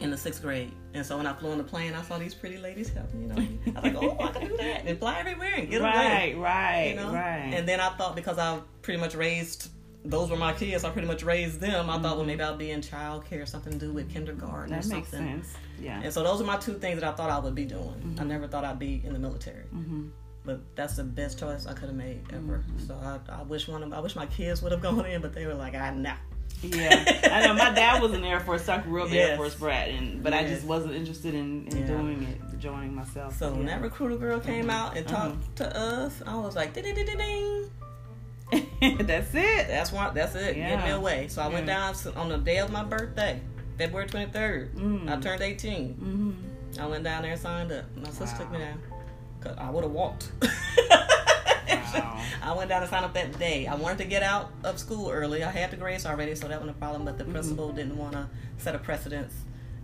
in 0.00 0.10
the 0.10 0.16
sixth 0.16 0.42
grade. 0.42 0.72
And 0.92 1.04
so 1.06 1.16
when 1.16 1.26
I 1.26 1.32
flew 1.34 1.50
on 1.52 1.58
the 1.58 1.64
plane, 1.64 1.94
I 1.94 2.02
saw 2.02 2.18
these 2.18 2.34
pretty 2.34 2.58
ladies 2.58 2.88
helping. 2.88 3.22
You 3.22 3.28
know, 3.28 3.34
I 3.36 3.80
was 3.80 3.84
like, 3.84 3.96
oh, 3.96 4.16
I 4.20 4.32
can 4.32 4.48
do 4.48 4.56
that 4.56 4.86
and 4.86 4.98
fly 4.98 5.18
everywhere 5.20 5.54
and 5.56 5.70
get 5.70 5.80
away. 5.80 5.90
Right. 5.90 6.36
Right. 6.36 6.86
you 6.90 6.96
know? 6.96 7.12
Right. 7.12 7.52
And 7.54 7.68
then 7.68 7.80
I 7.80 7.90
thought 7.90 8.16
because 8.16 8.38
I 8.38 8.58
pretty 8.82 9.00
much 9.00 9.14
raised 9.14 9.70
those 10.06 10.28
were 10.28 10.36
my 10.36 10.52
kids, 10.52 10.84
I 10.84 10.90
pretty 10.90 11.08
much 11.08 11.22
raised 11.22 11.60
them. 11.60 11.88
I 11.88 11.98
thought, 11.98 12.16
well, 12.18 12.26
maybe 12.26 12.42
I'll 12.42 12.58
be 12.58 12.70
in 12.72 12.82
childcare, 12.82 13.48
something 13.48 13.72
to 13.72 13.78
do 13.78 13.90
with 13.90 14.10
kindergarten 14.12 14.68
that 14.70 14.84
or 14.84 14.88
makes 14.88 15.08
something. 15.08 15.42
sense. 15.42 15.54
Yeah. 15.80 16.02
And 16.04 16.12
so 16.12 16.22
those 16.22 16.42
are 16.42 16.44
my 16.44 16.58
two 16.58 16.74
things 16.74 17.00
that 17.00 17.10
I 17.10 17.16
thought 17.16 17.30
I 17.30 17.38
would 17.38 17.54
be 17.54 17.64
doing. 17.64 18.14
I 18.20 18.24
never 18.24 18.46
thought 18.46 18.64
I'd 18.66 18.78
be 18.78 19.00
in 19.02 19.14
the 19.14 19.18
military. 19.18 19.64
Mm-hmm. 20.46 20.50
But 20.50 20.76
that's 20.76 20.96
the 20.96 21.04
best 21.04 21.38
choice 21.38 21.66
I 21.66 21.72
could 21.72 21.88
have 21.88 21.94
made 21.96 22.22
ever. 22.32 22.62
So 22.86 22.94
I, 23.02 23.18
I 23.32 23.42
wish 23.42 23.66
one 23.68 23.82
of 23.82 23.92
I 23.92 24.00
wish 24.00 24.14
my 24.16 24.26
kids 24.26 24.62
would 24.62 24.72
have 24.72 24.82
gone 24.88 25.04
in, 25.06 25.20
but 25.22 25.32
they 25.34 25.46
were 25.46 25.54
like, 25.54 25.74
ah, 25.76 25.90
nah. 25.90 26.14
Yeah, 26.62 27.20
I 27.32 27.46
know. 27.46 27.54
My 27.54 27.70
dad 27.70 28.00
was 28.00 28.12
in 28.12 28.22
the 28.22 28.28
Air 28.28 28.40
Force, 28.40 28.64
so 28.64 28.74
I 28.74 28.78
grew 28.78 29.02
up 29.02 29.10
Yes. 29.10 29.30
Air 29.30 29.36
Force 29.36 29.54
brat, 29.54 29.88
and 29.88 30.22
but 30.22 30.32
I 30.32 30.44
just 30.46 30.64
wasn't 30.64 30.94
interested 30.94 31.34
in, 31.34 31.66
in 31.68 31.78
Yeah. 31.78 31.86
doing 31.86 32.22
it, 32.22 32.58
joining 32.58 32.94
myself. 32.94 33.36
So 33.36 33.50
when 33.52 33.66
that 33.66 33.82
recruiter 33.82 34.16
girl 34.16 34.40
came 34.40 34.70
out 34.70 34.96
and 34.96 35.06
talked 35.06 35.36
Mhm. 35.36 35.54
to 35.56 35.76
us, 35.76 36.22
I 36.26 36.36
was 36.36 36.54
like, 36.56 36.72
ding, 36.72 36.84
ding, 36.84 36.94
ding, 36.94 37.06
ding, 37.06 37.18
ding. 37.18 37.70
that's 39.06 39.34
it. 39.34 39.68
That's 39.68 39.90
why. 39.92 40.10
That's 40.10 40.34
it. 40.36 40.54
Get 40.54 40.84
me 40.84 40.90
away. 40.90 41.28
So 41.28 41.42
I 41.42 41.48
went 41.48 41.66
down 41.66 41.94
on 42.16 42.28
the 42.28 42.38
day 42.38 42.58
of 42.58 42.70
my 42.70 42.84
birthday, 42.84 43.40
February 43.78 44.06
twenty 44.06 44.30
third. 44.30 44.74
Mm. 44.76 45.10
I 45.10 45.20
turned 45.20 45.42
eighteen. 45.42 45.94
Mm-hmm. 45.94 46.80
I 46.80 46.86
went 46.86 47.04
down 47.04 47.22
there 47.22 47.32
and 47.32 47.40
signed 47.40 47.72
up. 47.72 47.84
My 47.96 48.10
sister 48.10 48.38
took 48.38 48.50
me 48.52 48.58
down. 48.58 48.80
Cause 49.44 49.54
I 49.58 49.70
would 49.70 49.84
have 49.84 49.92
walked. 49.92 50.32
Wow. 51.94 52.20
I 52.42 52.52
went 52.54 52.68
down 52.70 52.82
and 52.82 52.90
signed 52.90 53.04
up 53.04 53.14
that 53.14 53.38
day. 53.38 53.68
I 53.68 53.76
wanted 53.76 53.98
to 53.98 54.04
get 54.04 54.24
out 54.24 54.50
of 54.64 54.80
school 54.80 55.10
early. 55.10 55.44
I 55.44 55.50
had 55.50 55.70
the 55.70 55.76
grades 55.76 56.04
already, 56.04 56.34
so 56.34 56.48
that 56.48 56.58
wasn't 56.60 56.76
a 56.76 56.78
problem. 56.80 57.04
But 57.04 57.18
the 57.18 57.24
principal 57.24 57.70
didn't 57.72 57.96
want 57.96 58.14
to 58.14 58.28
set 58.58 58.74
a 58.74 58.78
precedence, 58.80 59.32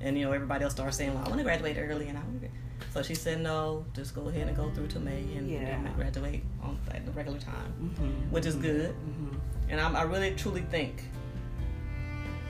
and 0.00 0.18
you 0.18 0.24
know 0.24 0.32
everybody 0.32 0.64
else 0.64 0.72
started 0.72 0.92
saying, 0.92 1.14
"Well, 1.14 1.22
I 1.24 1.28
want 1.28 1.38
to 1.38 1.44
graduate 1.44 1.76
early," 1.78 2.08
and 2.08 2.18
I 2.18 2.22
want 2.22 2.42
to. 2.42 2.48
So 2.92 3.02
she 3.02 3.14
said, 3.14 3.40
"No, 3.40 3.84
just 3.94 4.12
go 4.16 4.28
ahead 4.28 4.48
and 4.48 4.56
go 4.56 4.70
through 4.70 4.88
to 4.88 4.98
May 4.98 5.22
and, 5.36 5.48
Yeah. 5.48 5.58
and 5.60 5.94
graduate 5.94 6.42
on 6.64 6.78
at 6.90 7.06
the 7.06 7.12
regular 7.12 7.38
time, 7.38 7.72
Mm-hmm. 7.80 8.32
which 8.32 8.44
is 8.46 8.56
good." 8.56 8.90
Mm-hmm. 8.90 9.36
And 9.70 9.80
I'm, 9.80 9.94
I 9.94 10.02
really 10.02 10.34
truly 10.34 10.62
think 10.62 11.04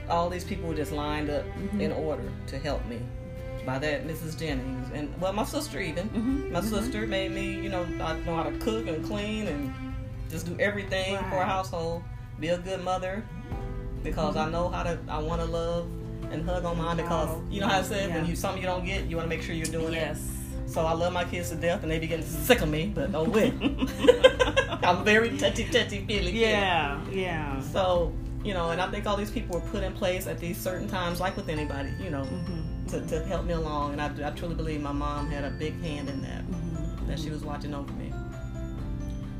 all 0.09 0.31
these 0.31 0.45
people 0.45 0.69
were 0.71 0.75
just 0.75 0.93
lined 0.93 1.29
up 1.29 1.45
Mm-hmm. 1.45 1.81
in 1.83 1.93
order 1.93 2.33
to 2.47 2.59
help 2.59 2.85
me. 2.87 3.01
By 3.67 3.79
that, 3.79 4.07
Mrs. 4.07 4.39
Jennings 4.39 4.89
and 4.95 5.13
well, 5.21 5.33
my 5.33 5.45
sister 5.45 5.81
even. 5.81 6.09
Mhm, 6.11 6.51
My 6.51 6.61
mhm. 6.61 6.65
sister 6.69 7.07
made 7.07 7.33
me, 7.33 7.55
you 7.55 7.69
know, 7.69 7.83
I 8.01 8.19
know 8.21 8.37
how 8.37 8.45
to 8.45 8.53
cook 8.59 8.87
and 8.87 9.05
clean 9.05 9.47
and 9.49 9.73
just 10.31 10.47
do 10.47 10.57
everything 10.59 11.17
for 11.29 11.37
a 11.37 11.45
household. 11.45 12.03
Be 12.39 12.49
a 12.49 12.59
good 12.59 12.83
mother 12.83 13.23
because 14.03 14.37
I 14.37 14.49
know 14.51 14.69
how 14.71 14.83
to. 14.85 14.99
I 15.09 15.19
want 15.19 15.41
to 15.43 15.47
love 15.47 15.87
and 16.33 16.45
hug 16.49 16.65
on 16.65 16.79
mine 16.79 16.97
because 16.97 17.29
Oh, 17.31 17.43
you 17.51 17.61
know 17.61 17.69
how 17.69 17.81
I 17.81 17.83
said 17.83 18.15
when 18.15 18.25
you 18.27 18.35
something 18.37 18.63
you 18.63 18.69
don't 18.69 18.85
get, 18.87 19.05
you 19.07 19.17
want 19.17 19.27
to 19.27 19.29
make 19.37 19.43
sure 19.43 19.55
you're 19.55 19.67
doing 19.67 19.93
it. 19.93 19.97
Yes. 19.97 20.27
So 20.67 20.87
I 20.87 20.93
love 20.93 21.13
my 21.13 21.25
kids 21.25 21.51
to 21.51 21.57
death, 21.57 21.83
and 21.83 21.91
they 21.91 21.99
be 21.99 22.07
getting 22.07 22.25
sick 22.25 22.61
of 22.63 22.69
me, 22.69 22.93
but 22.95 23.11
oh 23.15 23.25
well. 23.25 23.53
I'm 24.83 25.05
very 25.05 25.37
touchy, 25.37 25.65
touchy, 25.65 26.05
feely. 26.07 26.33
kid. 26.33 26.41
Yeah. 26.41 27.01
Yeah. 27.11 27.61
So, 27.61 28.13
you 28.45 28.55
know, 28.55 28.71
and 28.71 28.81
I 28.81 28.89
think 28.91 29.07
all 29.07 29.17
these 29.17 29.31
people 29.31 29.61
were 29.61 29.67
put 29.67 29.83
in 29.83 29.93
place 29.93 30.27
at 30.27 30.39
these 30.39 30.57
certain 30.57 30.89
times, 30.89 31.21
like 31.21 31.37
with 31.37 31.49
anybody, 31.49 31.91
you 32.01 32.09
know, 32.11 32.23
Mm-hmm. 32.23 32.61
To, 32.91 33.01
to 33.07 33.25
help 33.27 33.45
me 33.47 33.55
along. 33.55 33.93
And 33.99 34.01
I, 34.03 34.29
I 34.29 34.31
truly 34.33 34.55
believe 34.55 34.81
my 34.81 34.93
mom 34.93 35.31
had 35.31 35.45
a 35.45 35.51
big 35.51 35.81
hand 35.81 36.09
in 36.09 36.23
that, 36.23 36.45
Mm-hmm. 36.51 37.07
that 37.09 37.19
she 37.19 37.31
was 37.31 37.43
watching 37.45 37.75
over 37.75 37.93
me. 37.95 38.13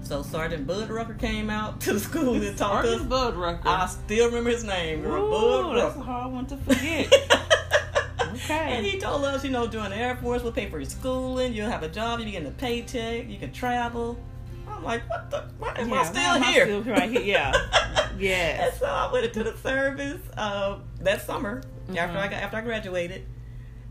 So 0.03 0.23
Sergeant 0.23 0.67
Bud 0.67 0.91
Rucker 0.91 1.15
came 1.15 1.51
out 1.51 1.81
to 1.83 1.93
the 1.93 2.01
school 2.01 2.35
and 2.35 2.43
talked 2.59 2.85
to 2.85 2.91
Sergeant 2.91 3.03
us. 3.03 3.07
Bud 3.09 3.35
Rucker. 3.37 3.69
I 3.69 3.87
still 3.87 4.27
remember 4.27 4.51
his 4.51 4.65
name. 4.65 5.05
Ooh, 5.07 5.31
Bud 5.31 5.77
that's 5.77 5.97
a 5.97 6.01
hard 6.01 6.33
one 6.33 6.47
to 6.47 6.57
forget. 6.57 7.13
okay. 8.35 8.77
And 8.77 8.85
he 8.87 8.99
told 8.99 9.25
us, 9.25 9.45
you 9.45 9.51
know, 9.51 9.67
during 9.67 9.91
the 9.91 9.97
Air 9.97 10.17
Force, 10.17 10.43
we'll 10.43 10.53
pay 10.53 10.69
for 10.69 10.79
your 10.81 10.89
schooling, 10.89 11.53
you'll 11.53 11.71
have 11.71 11.83
a 11.83 11.89
job, 11.89 12.19
you'll 12.21 12.31
get 12.31 12.45
a 12.45 12.51
paycheck, 12.51 13.29
you 13.29 13.39
can 13.39 13.53
travel. 13.53 14.19
I'm 14.69 14.83
like, 14.85 15.09
what 15.11 15.31
the? 15.31 15.45
Why 15.59 15.75
am 15.77 15.93
I 15.93 16.05
still 16.05 16.21
am 16.23 16.43
I 16.43 16.47
here? 16.53 16.65
still 16.65 16.83
right 16.83 17.11
here? 17.11 17.21
Yeah. 17.23 17.53
And 18.21 18.75
so 18.75 18.85
I 18.87 19.11
went 19.11 19.25
into 19.27 19.43
the 19.45 19.57
service 19.59 20.21
uh, 20.37 20.79
that 21.01 21.25
summer 21.25 21.63
after 21.97 22.19
I 22.19 22.27
Mhm. 22.27 22.31
got, 22.31 22.33
after 22.35 22.57
I 22.59 22.61
graduated. 22.61 23.25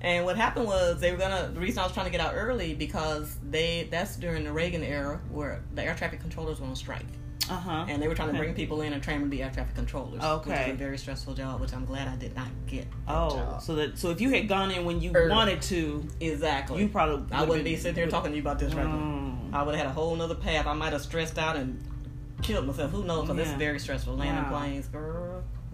And 0.02 0.24
what 0.26 0.38
happened 0.38 0.66
was 0.66 1.00
they 1.02 1.12
were 1.12 1.18
gonna. 1.18 1.52
The 1.54 1.60
reason 1.60 1.80
I 1.80 1.84
was 1.84 1.92
trying 1.94 2.06
to 2.06 2.12
get 2.12 2.22
out 2.22 2.34
early 2.36 2.74
because 2.74 3.36
they 3.50 3.88
that's 3.92 4.16
during 4.16 4.44
the 4.46 4.52
Reagan 4.52 4.84
era 4.84 5.20
where 5.30 5.62
the 5.76 5.84
air 5.84 5.96
traffic 5.96 6.22
controllers 6.22 6.60
were 6.62 6.68
on 6.68 6.76
strike. 6.76 7.06
Uh 7.50 7.54
huh. 7.56 7.86
and 7.90 8.00
they 8.00 8.08
were 8.08 8.14
trying 8.14 8.32
to 8.32 8.38
bring 8.38 8.54
people 8.54 8.82
in 8.84 8.94
and 8.94 9.02
train 9.02 9.22
them 9.22 9.32
to 9.32 9.36
be 9.36 9.42
air 9.42 9.50
traffic 9.52 9.74
controllers. 9.74 10.22
Okay. 10.24 10.50
which 10.52 10.60
Okay. 10.60 10.70
is 10.70 10.76
a 10.76 10.78
very 10.78 10.98
stressful 11.00 11.34
job, 11.34 11.60
which 11.60 11.74
I'm 11.74 11.84
glad 11.84 12.08
I 12.08 12.16
did 12.16 12.36
not 12.36 12.48
get. 12.68 12.86
Oh, 13.08 13.30
job. 13.32 13.62
so 13.64 13.74
that 13.76 13.98
so 13.98 14.12
if 14.12 14.22
you 14.22 14.30
had 14.30 14.48
gone 14.48 14.70
in 14.70 14.86
when 14.86 15.02
you 15.02 15.12
Early. 15.16 15.32
wanted 15.32 15.60
to, 15.64 16.08
exactly. 16.20 16.80
you 16.80 16.90
probably 16.90 17.26
I 17.36 17.44
wouldn't 17.44 17.66
be 17.66 17.76
sitting 17.76 17.96
here 17.96 18.08
talking 18.08 18.30
to 18.32 18.36
you 18.38 18.44
about 18.44 18.60
this 18.60 18.74
right 18.76 18.86
now. 18.86 18.94
Mm. 18.94 19.54
I 19.54 19.64
would 19.64 19.74
have 19.74 19.84
had 19.86 19.90
a 19.92 19.94
whole 19.94 20.16
nother 20.16 20.36
path. 20.36 20.68
I 20.68 20.74
might 20.74 20.94
have 20.94 21.02
stressed 21.02 21.40
out 21.40 21.56
and 21.56 21.84
killed 22.44 22.68
myself. 22.68 22.92
Who 22.92 23.04
knows? 23.04 23.24
Because 23.28 23.38
Yeah. 23.38 23.44
it's 23.54 23.58
very 23.60 23.80
stressful. 23.80 24.16
Landing 24.16 24.44
Wow. 24.52 24.60
planes, 24.60 24.88
girl. 24.88 25.29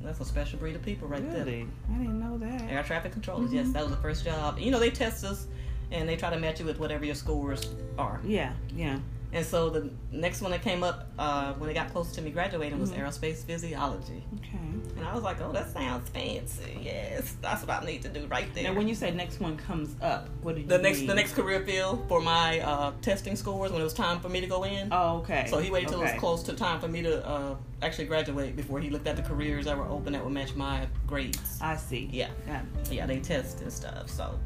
That's 0.05 0.19
a 0.19 0.25
special 0.25 0.59
breed 0.59 0.75
of 0.75 0.83
people 0.83 1.07
right 1.07 1.25
there. 1.31 1.43
Really, 1.43 1.67
I 1.91 1.97
didn't 1.97 2.19
know 2.19 2.37
that. 2.37 2.61
Air 2.69 2.83
traffic 2.83 3.11
controllers. 3.11 3.47
Mm-hmm. 3.47 3.55
Yes, 3.57 3.71
that 3.73 3.81
was 3.81 3.91
the 3.91 4.01
first 4.01 4.23
job. 4.23 4.59
You 4.59 4.71
know, 4.71 4.79
they 4.79 4.91
test 4.91 5.25
us 5.25 5.47
and 5.91 6.07
they 6.07 6.15
try 6.15 6.29
to 6.29 6.37
match 6.37 6.59
you 6.59 6.65
with 6.65 6.79
whatever 6.79 7.05
your 7.05 7.15
scores 7.15 7.67
are. 7.97 8.19
Yeah, 8.23 8.53
yeah. 8.75 8.99
And 9.35 9.45
so 9.45 9.69
the 9.69 9.89
next 10.13 10.41
one 10.41 10.51
that 10.51 10.61
came 10.61 10.81
up 10.81 11.09
uh, 11.19 11.51
when 11.55 11.69
it 11.69 11.73
got 11.73 11.91
close 11.91 12.13
to 12.13 12.21
me 12.21 12.31
graduating 12.31 12.79
was 12.79 12.91
Mhm. 12.91 12.99
aerospace 13.01 13.43
physiology. 13.43 14.23
Okay. 14.37 14.57
And 14.97 15.05
I 15.05 15.13
was 15.13 15.23
like, 15.23 15.41
oh, 15.41 15.51
that 15.51 15.69
sounds 15.73 16.07
fancy. 16.09 16.79
Yes, 16.81 17.35
that's 17.41 17.61
what 17.67 17.83
I 17.83 17.85
need 17.85 18.01
to 18.03 18.07
do 18.09 18.27
right 18.27 18.47
there. 18.53 18.63
Now, 18.63 18.73
when 18.73 18.87
you 18.87 18.95
say 18.95 19.11
next 19.11 19.41
one 19.41 19.57
comes 19.57 19.93
up, 20.01 20.29
what 20.41 20.55
do 20.55 20.61
you 20.61 20.67
the 20.67 20.77
next 20.77 21.05
the 21.05 21.13
next 21.13 21.33
career 21.33 21.59
field 21.65 22.05
for 22.07 22.21
my 22.21 22.61
uh, 22.61 22.91
testing 23.01 23.35
scores 23.35 23.71
when 23.73 23.81
it 23.81 23.83
was 23.83 23.93
time 23.93 24.21
for 24.21 24.29
me 24.29 24.39
to 24.39 24.47
go 24.47 24.63
in. 24.63 24.87
Oh, 24.93 25.17
okay. 25.17 25.47
So 25.49 25.57
he 25.59 25.69
waited 25.69 25.89
till 25.89 25.99
it 25.99 26.03
was 26.13 26.19
close 26.19 26.41
to 26.43 26.53
time 26.53 26.79
for 26.79 26.87
me 26.87 27.01
to 27.01 27.27
uh, 27.27 27.55
actually 27.81 28.05
graduate 28.05 28.55
before 28.55 28.79
he 28.79 28.89
looked 28.89 29.05
at 29.07 29.17
the 29.17 29.21
careers 29.21 29.65
that 29.65 29.77
were 29.77 29.87
open 29.89 30.13
that 30.13 30.23
would 30.23 30.33
match 30.33 30.55
my 30.55 30.87
grades. 31.05 31.59
I 31.61 31.75
see. 31.75 32.07
Yeah, 32.09 32.29
Yeah. 32.47 32.61
yeah, 32.89 33.05
they 33.05 33.19
test 33.19 33.59
and 33.59 33.71
stuff. 33.73 34.09
So 34.09 34.39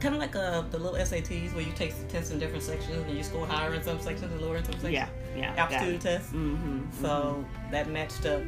kind 0.00 0.14
of 0.14 0.20
like 0.20 0.36
uh, 0.36 0.62
the 0.70 0.78
little 0.78 0.98
SATs 0.98 1.54
where 1.54 1.64
you 1.64 1.72
take 1.72 1.92
tests 2.08 2.30
in 2.30 2.38
different 2.38 2.62
sections 2.62 3.04
and 3.06 3.16
you 3.16 3.22
score 3.22 3.46
higher 3.46 3.74
in 3.74 3.82
some 3.82 4.00
sections 4.00 4.32
and 4.32 4.40
lower 4.40 4.56
in 4.56 4.64
some 4.64 4.74
sections. 4.74 4.92
Yeah. 4.92 5.08
Yeah. 5.36 5.54
Aptitude 5.56 6.00
test. 6.00 6.32
Mm-hmm. 6.32 6.90
So 7.02 7.44
that 7.70 7.88
matched 7.88 8.26
up 8.26 8.42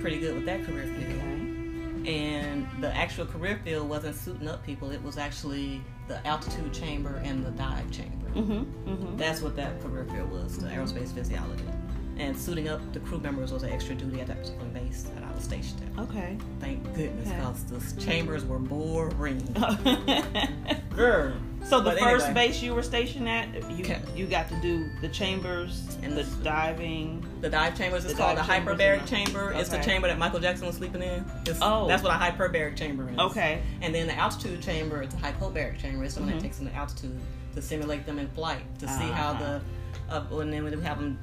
pretty 0.00 0.20
good 0.20 0.34
with 0.34 0.44
that 0.46 0.64
career 0.64 0.86
field. 0.86 1.22
Okay. 1.22 1.50
And 2.06 2.66
the 2.80 2.94
actual 2.94 3.24
career 3.24 3.58
field 3.64 3.88
wasn't 3.88 4.16
suiting 4.16 4.46
up 4.46 4.64
people. 4.64 4.90
It 4.90 5.02
was 5.02 5.16
actually 5.16 5.80
the 6.06 6.24
altitude 6.26 6.72
chamber 6.72 7.20
and 7.24 7.44
the 7.44 7.50
dive 7.52 7.90
chamber. 7.90 8.28
Mm-hmm. 8.34 8.90
Mm-hmm. 8.90 9.16
That's 9.16 9.40
what 9.40 9.56
that 9.56 9.80
career 9.80 10.04
field 10.04 10.30
was, 10.30 10.58
the 10.58 10.66
aerospace 10.66 11.12
physiology. 11.14 11.64
And 12.16 12.38
suiting 12.38 12.68
up 12.68 12.80
the 12.92 13.00
crew 13.00 13.18
members 13.18 13.52
was 13.52 13.62
an 13.64 13.70
extra 13.70 13.94
duty 13.94 14.20
at 14.20 14.28
that 14.28 14.38
particular 14.40 14.68
base 14.68 15.02
that 15.14 15.24
I 15.24 15.34
was 15.34 15.42
stationed 15.44 15.80
at. 15.96 16.02
Okay. 16.04 16.38
Thank 16.60 16.82
goodness, 16.94 17.26
Okay. 17.26 17.36
because 17.36 17.94
the 17.94 18.00
chambers 18.00 18.44
were 18.44 18.58
boring. 18.60 19.40
Girl. 20.94 21.32
so 21.64 21.80
the 21.80 21.90
But 21.90 21.98
first 21.98 22.26
anyway. 22.26 22.46
base 22.48 22.62
you 22.62 22.72
were 22.74 22.82
stationed 22.84 23.28
at, 23.28 23.52
you 23.70 23.84
Okay. 23.84 24.00
you 24.14 24.26
got 24.26 24.48
to 24.48 24.60
do 24.60 24.88
the 25.00 25.08
chambers 25.08 25.82
And 26.02 26.16
the 26.16 26.22
the- 26.22 26.44
diving. 26.44 27.26
The 27.40 27.50
dive 27.50 27.76
chambers 27.76 28.04
is 28.04 28.14
called 28.14 28.38
the 28.38 28.42
hyperbaric 28.42 29.06
chamber. 29.06 29.52
It's 29.52 29.68
the 29.70 29.78
chamber 29.82 30.06
that 30.08 30.18
Michael 30.18 30.38
Jackson 30.40 30.66
was 30.68 30.76
sleeping 30.76 31.02
in. 31.02 31.24
It's, 31.46 31.58
Oh. 31.60 31.88
That's 31.88 32.02
what 32.02 32.12
a 32.14 32.18
hyperbaric 32.18 32.76
chamber 32.76 33.10
is. 33.10 33.18
Okay. 33.18 33.60
And 33.82 33.92
then 33.94 34.06
the 34.06 34.14
altitude 34.16 34.62
chamber 34.62 35.02
it's 35.02 35.14
a 35.14 35.18
hypobaric 35.18 35.78
chamber. 35.78 36.04
It's 36.04 36.14
the 36.14 36.20
one 36.20 36.30
Mhm. 36.30 36.34
that 36.34 36.42
takes 36.42 36.58
them 36.58 36.68
to 36.68 36.74
altitude 36.74 37.20
to 37.56 37.62
simulate 37.62 38.06
them 38.06 38.18
in 38.18 38.28
flight, 38.28 38.62
to 38.80 38.86
see 38.88 39.08
how 39.10 39.30
Uh-huh. 39.30 39.60
the, 40.08 40.14
uh, 40.36 40.40
and 40.40 40.52
then 40.52 40.64
we 40.64 40.70
have 40.82 40.98
them 41.00 41.18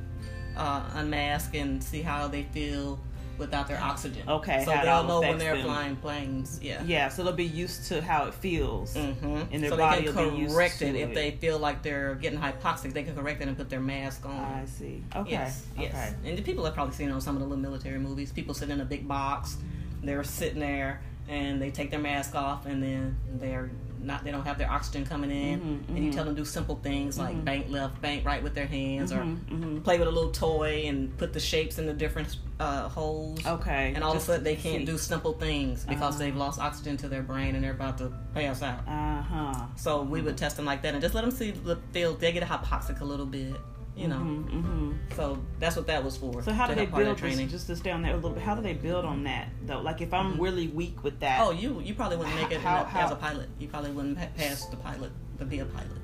uh, 0.58 0.84
unmask 0.96 1.56
and 1.56 1.84
see 1.84 2.02
how 2.02 2.28
they 2.28 2.44
feel 2.44 3.00
without 3.38 3.68
their 3.68 3.82
oxygen. 3.82 4.22
Okay, 4.30 4.64
So 4.64 4.72
they'll 4.72 5.04
know 5.04 5.20
when 5.22 5.40
they're 5.40 5.56
them. 5.56 5.66
flying 5.66 5.96
planes. 5.96 6.60
Yeah. 6.62 6.84
Yeah, 6.84 7.10
so 7.10 7.24
they'll 7.24 7.34
be 7.34 7.44
used 7.46 7.86
to 7.88 8.00
how 8.02 8.26
it 8.26 8.36
feels. 8.36 8.94
Mm-hmm. 8.94 9.44
And 9.52 9.64
their 9.64 9.72
so 9.72 9.78
body 9.78 10.02
they 10.06 10.12
will 10.12 10.32
can 10.32 10.48
correct 10.50 10.82
it 10.84 10.96
if 10.96 11.10
it. 11.10 11.16
they 11.16 11.32
feel 11.32 11.58
like 11.58 11.82
they're 11.82 12.16
getting 12.16 12.40
hypoxic. 12.40 12.94
They 12.94 13.02
can 13.04 13.16
correct 13.16 13.42
it 13.42 13.48
and 13.48 13.58
put 13.58 13.70
their 13.70 13.80
mask 13.80 14.26
on. 14.28 14.36
I 14.36 14.66
see. 14.66 15.04
Okay. 15.16 15.32
Yes, 15.32 15.66
yes. 15.78 16.14
And 16.24 16.38
the 16.38 16.44
people 16.44 16.64
have 16.66 16.76
probably 16.76 16.94
seen 16.94 17.10
on 17.10 17.20
some 17.20 17.36
of 17.36 17.42
the 17.42 17.48
little 17.48 17.62
military 17.62 17.98
movies. 17.98 18.32
People 18.32 18.54
sit 18.54 18.70
in 18.70 18.80
a 18.80 18.86
big 18.86 19.08
box, 19.08 19.58
they're 20.04 20.24
sitting 20.24 20.60
there, 20.60 21.02
and 21.28 21.60
they 21.60 21.72
take 21.72 21.90
their 21.90 22.00
mask 22.00 22.36
off, 22.36 22.68
and 22.68 22.84
then 22.84 23.18
they're 23.40 23.72
not. 24.04 24.24
They 24.24 24.32
don't 24.32 24.46
have 24.46 24.58
their 24.58 24.70
oxygen 24.72 25.06
coming 25.06 25.32
in, 25.32 25.60
Mhm, 25.60 25.90
and 25.96 26.06
you 26.06 26.12
mhm. 26.12 26.16
tell 26.16 26.26
them 26.26 26.36
to 26.36 26.42
do 26.42 26.46
simple 26.46 26.76
things 26.82 27.18
like 27.20 27.36
Mhm. 27.36 27.46
bank 27.46 27.66
left, 27.70 28.02
bank 28.02 28.26
right 28.26 28.42
with 28.42 28.54
their 28.54 28.66
hands, 28.68 29.12
or 29.12 29.22
mhm. 29.24 29.84
play 29.84 29.98
with 30.00 30.08
a 30.08 30.12
little 30.12 30.32
toy 30.32 30.84
and 30.88 31.16
put 31.18 31.34
the 31.34 31.40
shapes 31.40 31.78
in 31.80 31.86
the 31.86 31.94
different 31.94 32.38
uh, 32.60 32.88
holes. 32.90 33.44
Okay. 33.44 33.92
And 33.96 34.04
all 34.04 34.12
of 34.12 34.18
a 34.18 34.22
sudden, 34.22 34.44
they 34.44 34.56
can't 34.56 34.82
see. 34.82 34.86
do 34.86 34.96
simple 34.96 35.34
things 35.34 35.84
because 35.84 36.16
Ah. 36.16 36.20
they've 36.20 36.36
lost 36.36 36.60
oxygen 36.60 36.96
to 36.98 37.08
their 37.10 37.24
brain 37.24 37.56
and 37.56 37.64
they're 37.64 37.72
about 37.72 37.98
to 37.98 38.12
pass 38.36 38.62
out. 38.62 38.88
Uh 38.88 39.22
huh. 39.24 39.66
So 39.78 40.04
we 40.04 40.22
would 40.22 40.38
test 40.38 40.58
them 40.58 40.66
like 40.66 40.84
that 40.84 40.94
and 40.94 41.02
just 41.02 41.16
let 41.16 41.22
them 41.22 41.32
see 41.32 41.50
the 41.50 41.78
feel. 41.92 42.14
They 42.14 42.32
get 42.32 42.44
hypoxic 42.44 43.02
a 43.02 43.04
little 43.04 43.26
bit, 43.26 43.56
you 44.02 44.08
know. 44.08 44.18
hmm 44.18 44.94
So 45.16 45.40
that's 45.60 45.76
what 45.76 45.88
that 45.88 46.04
was 46.04 46.18
for. 46.18 46.42
So 46.42 46.52
how 46.52 46.68
do 46.68 46.76
they 46.76 46.86
build 46.86 47.18
training? 47.18 47.46
this? 47.46 47.52
Just 47.52 47.68
to 47.68 47.76
stay 47.76 47.92
on 47.92 48.02
that 48.02 48.14
a 48.14 48.16
little 48.16 48.32
bit. 48.32 48.44
How 48.44 48.56
do 48.56 48.62
they 48.62 48.74
build 48.74 49.06
on 49.06 49.24
that 49.24 49.50
though? 49.66 49.82
Like 49.82 50.02
if 50.02 50.14
I'm 50.14 50.34
mm-hmm. 50.34 50.42
really 50.42 50.68
weak 50.68 51.04
with 51.04 51.20
that. 51.20 51.40
Oh, 51.42 51.52
you 51.52 51.80
you 51.82 51.94
probably 51.94 52.18
wouldn't 52.18 52.36
make 52.36 52.52
it 52.52 52.62
How- 52.62 52.84
how- 52.84 53.06
as 53.06 53.12
a 53.12 53.16
pilot. 53.16 53.50
You 53.60 53.68
probably 53.68 53.92
wouldn't 53.92 54.18
pa- 54.18 54.28
pass 54.36 54.66
the 54.66 54.78
pilot 54.78 55.12
to 55.38 55.46
be 55.46 55.60
a 55.60 55.66
pilot. 55.66 56.02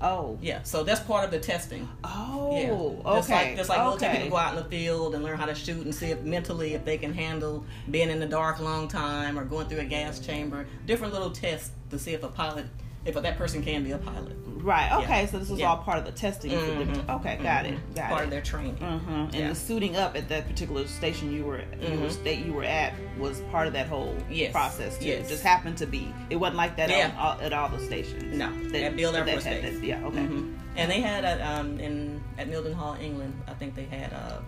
Oh. 0.00 0.38
Yeah, 0.42 0.62
so 0.64 0.84
that's 0.84 1.00
part 1.00 1.24
of 1.24 1.30
the 1.30 1.38
testing. 1.38 1.88
Oh. 2.04 2.50
Yeah, 2.52 2.70
Okay. 3.10 3.16
Just 3.16 3.30
like 3.30 3.56
just 3.56 3.68
like 3.70 3.78
military 3.78 4.12
okay. 4.12 4.22
people 4.24 4.36
go 4.36 4.42
out 4.42 4.56
in 4.56 4.62
the 4.62 4.68
field 4.68 5.14
and 5.14 5.24
learn 5.24 5.38
how 5.38 5.46
to 5.46 5.54
shoot 5.54 5.84
and 5.84 5.94
see 5.94 6.10
if 6.10 6.20
mentally 6.22 6.74
if 6.74 6.84
they 6.84 6.98
can 6.98 7.12
handle 7.12 7.64
being 7.90 8.10
in 8.10 8.20
the 8.20 8.26
dark 8.26 8.58
a 8.58 8.62
long 8.62 8.86
time 8.86 9.38
or 9.38 9.44
going 9.44 9.66
through 9.66 9.80
a 9.80 9.84
gas 9.84 10.20
mm. 10.20 10.26
chamber. 10.26 10.66
Different 10.86 11.12
little 11.12 11.30
tests 11.30 11.70
to 11.90 11.98
see 11.98 12.12
if 12.12 12.22
a 12.22 12.28
pilot 12.28 12.66
if 13.04 13.14
that 13.14 13.36
person 13.36 13.62
can 13.62 13.84
be 13.84 13.90
a 13.92 13.98
pilot. 13.98 14.34
Right. 14.46 14.90
Okay. 15.02 15.20
Yeah. 15.22 15.26
So 15.26 15.38
this 15.38 15.50
is 15.50 15.58
Yeah. 15.58 15.68
all 15.70 15.76
part 15.78 15.98
of 15.98 16.06
the 16.06 16.12
testing. 16.12 16.50
for 16.52 16.56
them 16.56 16.92
to- 16.94 17.00
Mhm. 17.00 17.20
Okay. 17.20 17.36
Got 17.42 17.66
it. 17.66 17.74
Mhm. 17.74 17.96
Got 17.96 18.08
part 18.08 18.20
it. 18.22 18.24
of 18.24 18.30
their 18.30 18.40
training. 18.40 18.76
Mm-hmm. 18.76 19.10
And 19.10 19.34
Yeah. 19.34 19.48
the 19.50 19.54
suiting 19.54 19.94
up 19.96 20.16
at 20.16 20.28
that 20.30 20.48
particular 20.48 20.86
station 20.86 21.30
you 21.30 21.44
were, 21.44 21.58
you 21.82 22.00
were 22.00 22.06
Mhm. 22.06 22.10
state 22.10 22.46
you 22.46 22.54
were 22.54 22.64
at 22.64 22.94
was 23.18 23.40
part 23.52 23.66
of 23.66 23.74
that 23.74 23.88
whole 23.88 24.14
Yes. 24.30 24.52
process 24.52 24.96
too. 24.96 25.04
Yes. 25.06 25.26
It 25.26 25.28
just 25.28 25.42
happened 25.42 25.76
to 25.78 25.86
be. 25.86 26.08
It 26.30 26.36
wasn't 26.36 26.56
like 26.56 26.76
that 26.78 26.88
Yeah. 26.88 27.10
all, 27.18 27.38
at 27.42 27.52
all 27.52 27.68
the 27.68 27.78
stations. 27.80 28.34
No, 28.38 28.46
at 28.46 28.96
Beale 28.96 29.14
Air 29.14 29.26
Force 29.26 29.44
Base. 29.44 29.62
that- 29.80 29.84
Yeah. 29.84 30.02
Okay. 30.06 30.18
Mhm. 30.20 30.54
And 30.76 30.90
they 30.90 31.00
had 31.02 31.24
at 31.26 31.42
um 31.42 31.78
in 31.78 32.22
at 32.38 32.50
Mildenhall, 32.50 32.98
England. 33.02 33.34
I 33.46 33.52
think 33.52 33.74
they 33.74 33.84
had 33.84 34.12
a 34.12 34.42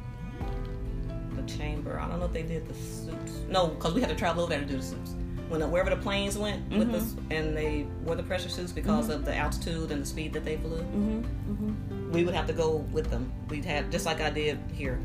the 1.37 1.43
chamber. 1.43 2.01
I 2.01 2.09
don't 2.09 2.19
know 2.21 2.25
if 2.27 2.33
they 2.33 2.43
did 2.43 2.67
the 2.67 2.75
suits. 2.75 3.33
No, 3.51 3.67
because 3.69 3.93
we 3.93 4.01
had 4.01 4.09
to 4.09 4.17
travel 4.17 4.45
over 4.45 4.51
there 4.51 4.61
to 4.61 4.67
do 4.67 4.77
the 4.79 4.83
suits. 4.83 5.15
When 5.49 5.61
the, 5.61 5.67
wherever 5.69 5.91
the 5.91 5.97
planes 5.97 6.37
went 6.37 6.69
with 6.71 6.89
Mhm. 6.89 6.95
us, 6.95 7.15
and 7.31 7.57
they 7.57 7.87
wore 8.05 8.17
the 8.17 8.23
pressure 8.23 8.49
suits 8.49 8.73
because 8.73 9.09
Mhm. 9.09 9.15
of 9.15 9.25
the 9.25 9.35
altitude 9.37 9.91
and 9.93 10.03
the 10.03 10.07
speed 10.07 10.33
that 10.33 10.45
they 10.45 10.57
flew, 10.57 10.79
Mm-hmm. 10.79 11.19
Mm-hmm. 11.53 12.13
we 12.13 12.25
would 12.25 12.35
have 12.35 12.47
to 12.49 12.53
go 12.53 12.85
with 12.93 13.11
them. 13.11 13.31
We'd 13.49 13.65
have 13.65 13.91
just 13.91 14.07
like 14.07 14.21
I 14.21 14.31
did 14.31 14.59
here. 14.73 14.99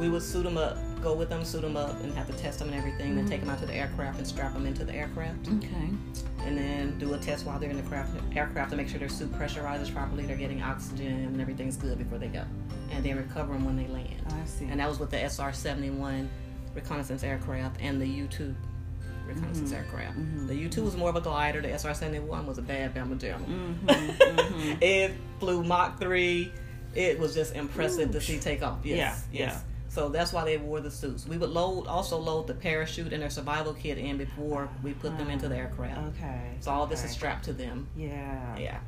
We 0.00 0.08
would 0.08 0.22
suit 0.22 0.42
them 0.44 0.56
up, 0.56 0.76
go 1.02 1.14
with 1.14 1.28
them, 1.28 1.44
suit 1.44 1.62
them 1.62 1.76
up, 1.76 2.00
and 2.02 2.12
have 2.14 2.26
to 2.26 2.32
test 2.34 2.58
them 2.58 2.68
and 2.68 2.76
everything. 2.76 3.14
Then 3.16 3.26
take 3.28 3.40
them 3.40 3.50
out 3.50 3.58
to 3.60 3.66
the 3.66 3.74
aircraft 3.74 4.18
and 4.18 4.26
strap 4.26 4.52
them 4.52 4.66
into 4.66 4.84
the 4.84 4.94
aircraft 4.94 5.48
Okay. 5.48 5.90
and 6.44 6.58
then 6.58 6.98
do 6.98 7.14
a 7.14 7.18
test 7.18 7.46
while 7.46 7.58
they're 7.58 7.70
in 7.70 7.76
the 7.76 7.82
craft, 7.82 8.10
aircraft 8.34 8.70
to 8.70 8.76
make 8.76 8.88
sure 8.88 8.98
their 8.98 9.08
suit 9.08 9.32
pressurizes 9.32 9.92
properly, 9.92 10.24
they're 10.26 10.36
getting 10.36 10.60
oxygen, 10.62 11.06
and 11.24 11.40
everything's 11.40 11.76
good 11.76 11.98
before 11.98 12.18
they 12.18 12.28
go. 12.28 12.42
And 12.92 13.04
then 13.04 13.16
recover 13.16 13.52
them 13.54 13.64
when 13.64 13.76
they 13.76 13.86
land. 13.88 14.22
I 14.28 14.44
see. 14.46 14.66
And 14.66 14.78
that 14.80 14.88
was 14.88 14.98
with 14.98 15.10
the 15.10 15.18
SR 15.22 15.52
71 15.52 16.28
reconnaissance 16.74 17.22
aircraft 17.24 17.80
and 17.80 18.00
the 18.00 18.06
U 18.06 18.26
2 18.28 18.54
Mhm. 19.36 19.72
aircraft. 19.72 20.18
Mhm. 20.18 20.46
The 20.48 20.54
U 20.56 20.68
2 20.68 20.82
was 20.84 20.96
more 20.96 21.10
of 21.10 21.16
a 21.16 21.20
glider, 21.20 21.60
the 21.60 21.70
SR 21.72 21.94
71 21.94 22.46
was 22.46 22.58
a 22.58 22.62
bad 22.62 22.94
Bama 22.94 23.18
Jamma. 23.18 23.44
Mhm, 23.46 24.16
mhm. 24.18 24.82
it 24.82 25.12
flew 25.40 25.62
Mach 25.64 25.98
3. 26.00 26.52
It 26.94 27.18
was 27.18 27.34
just 27.34 27.54
impressive 27.54 28.12
to 28.12 28.20
see 28.20 28.38
take 28.38 28.62
off. 28.62 28.78
Yes, 28.84 29.24
Yeah, 29.30 29.46
yes. 29.46 29.64
So 29.90 30.08
that's 30.10 30.32
why 30.32 30.44
they 30.44 30.56
wore 30.58 30.80
the 30.80 30.90
suits. 30.90 31.26
We 31.26 31.38
would 31.38 31.50
load 31.50 31.86
also 31.86 32.18
load 32.18 32.46
the 32.46 32.54
parachute 32.54 33.12
and 33.12 33.22
their 33.22 33.30
survival 33.30 33.72
kit 33.74 33.98
in 33.98 34.16
before 34.18 34.68
we 34.82 34.92
put 34.92 35.16
them 35.16 35.30
into 35.30 35.48
the 35.48 35.56
aircraft. 35.56 35.98
Okay. 36.18 36.52
So 36.60 36.70
all 36.70 36.86
this 36.86 37.04
is 37.04 37.10
strapped 37.10 37.44
to 37.46 37.52
them. 37.52 37.86
Yeah. 37.96 38.56
Yeah. 38.58 38.78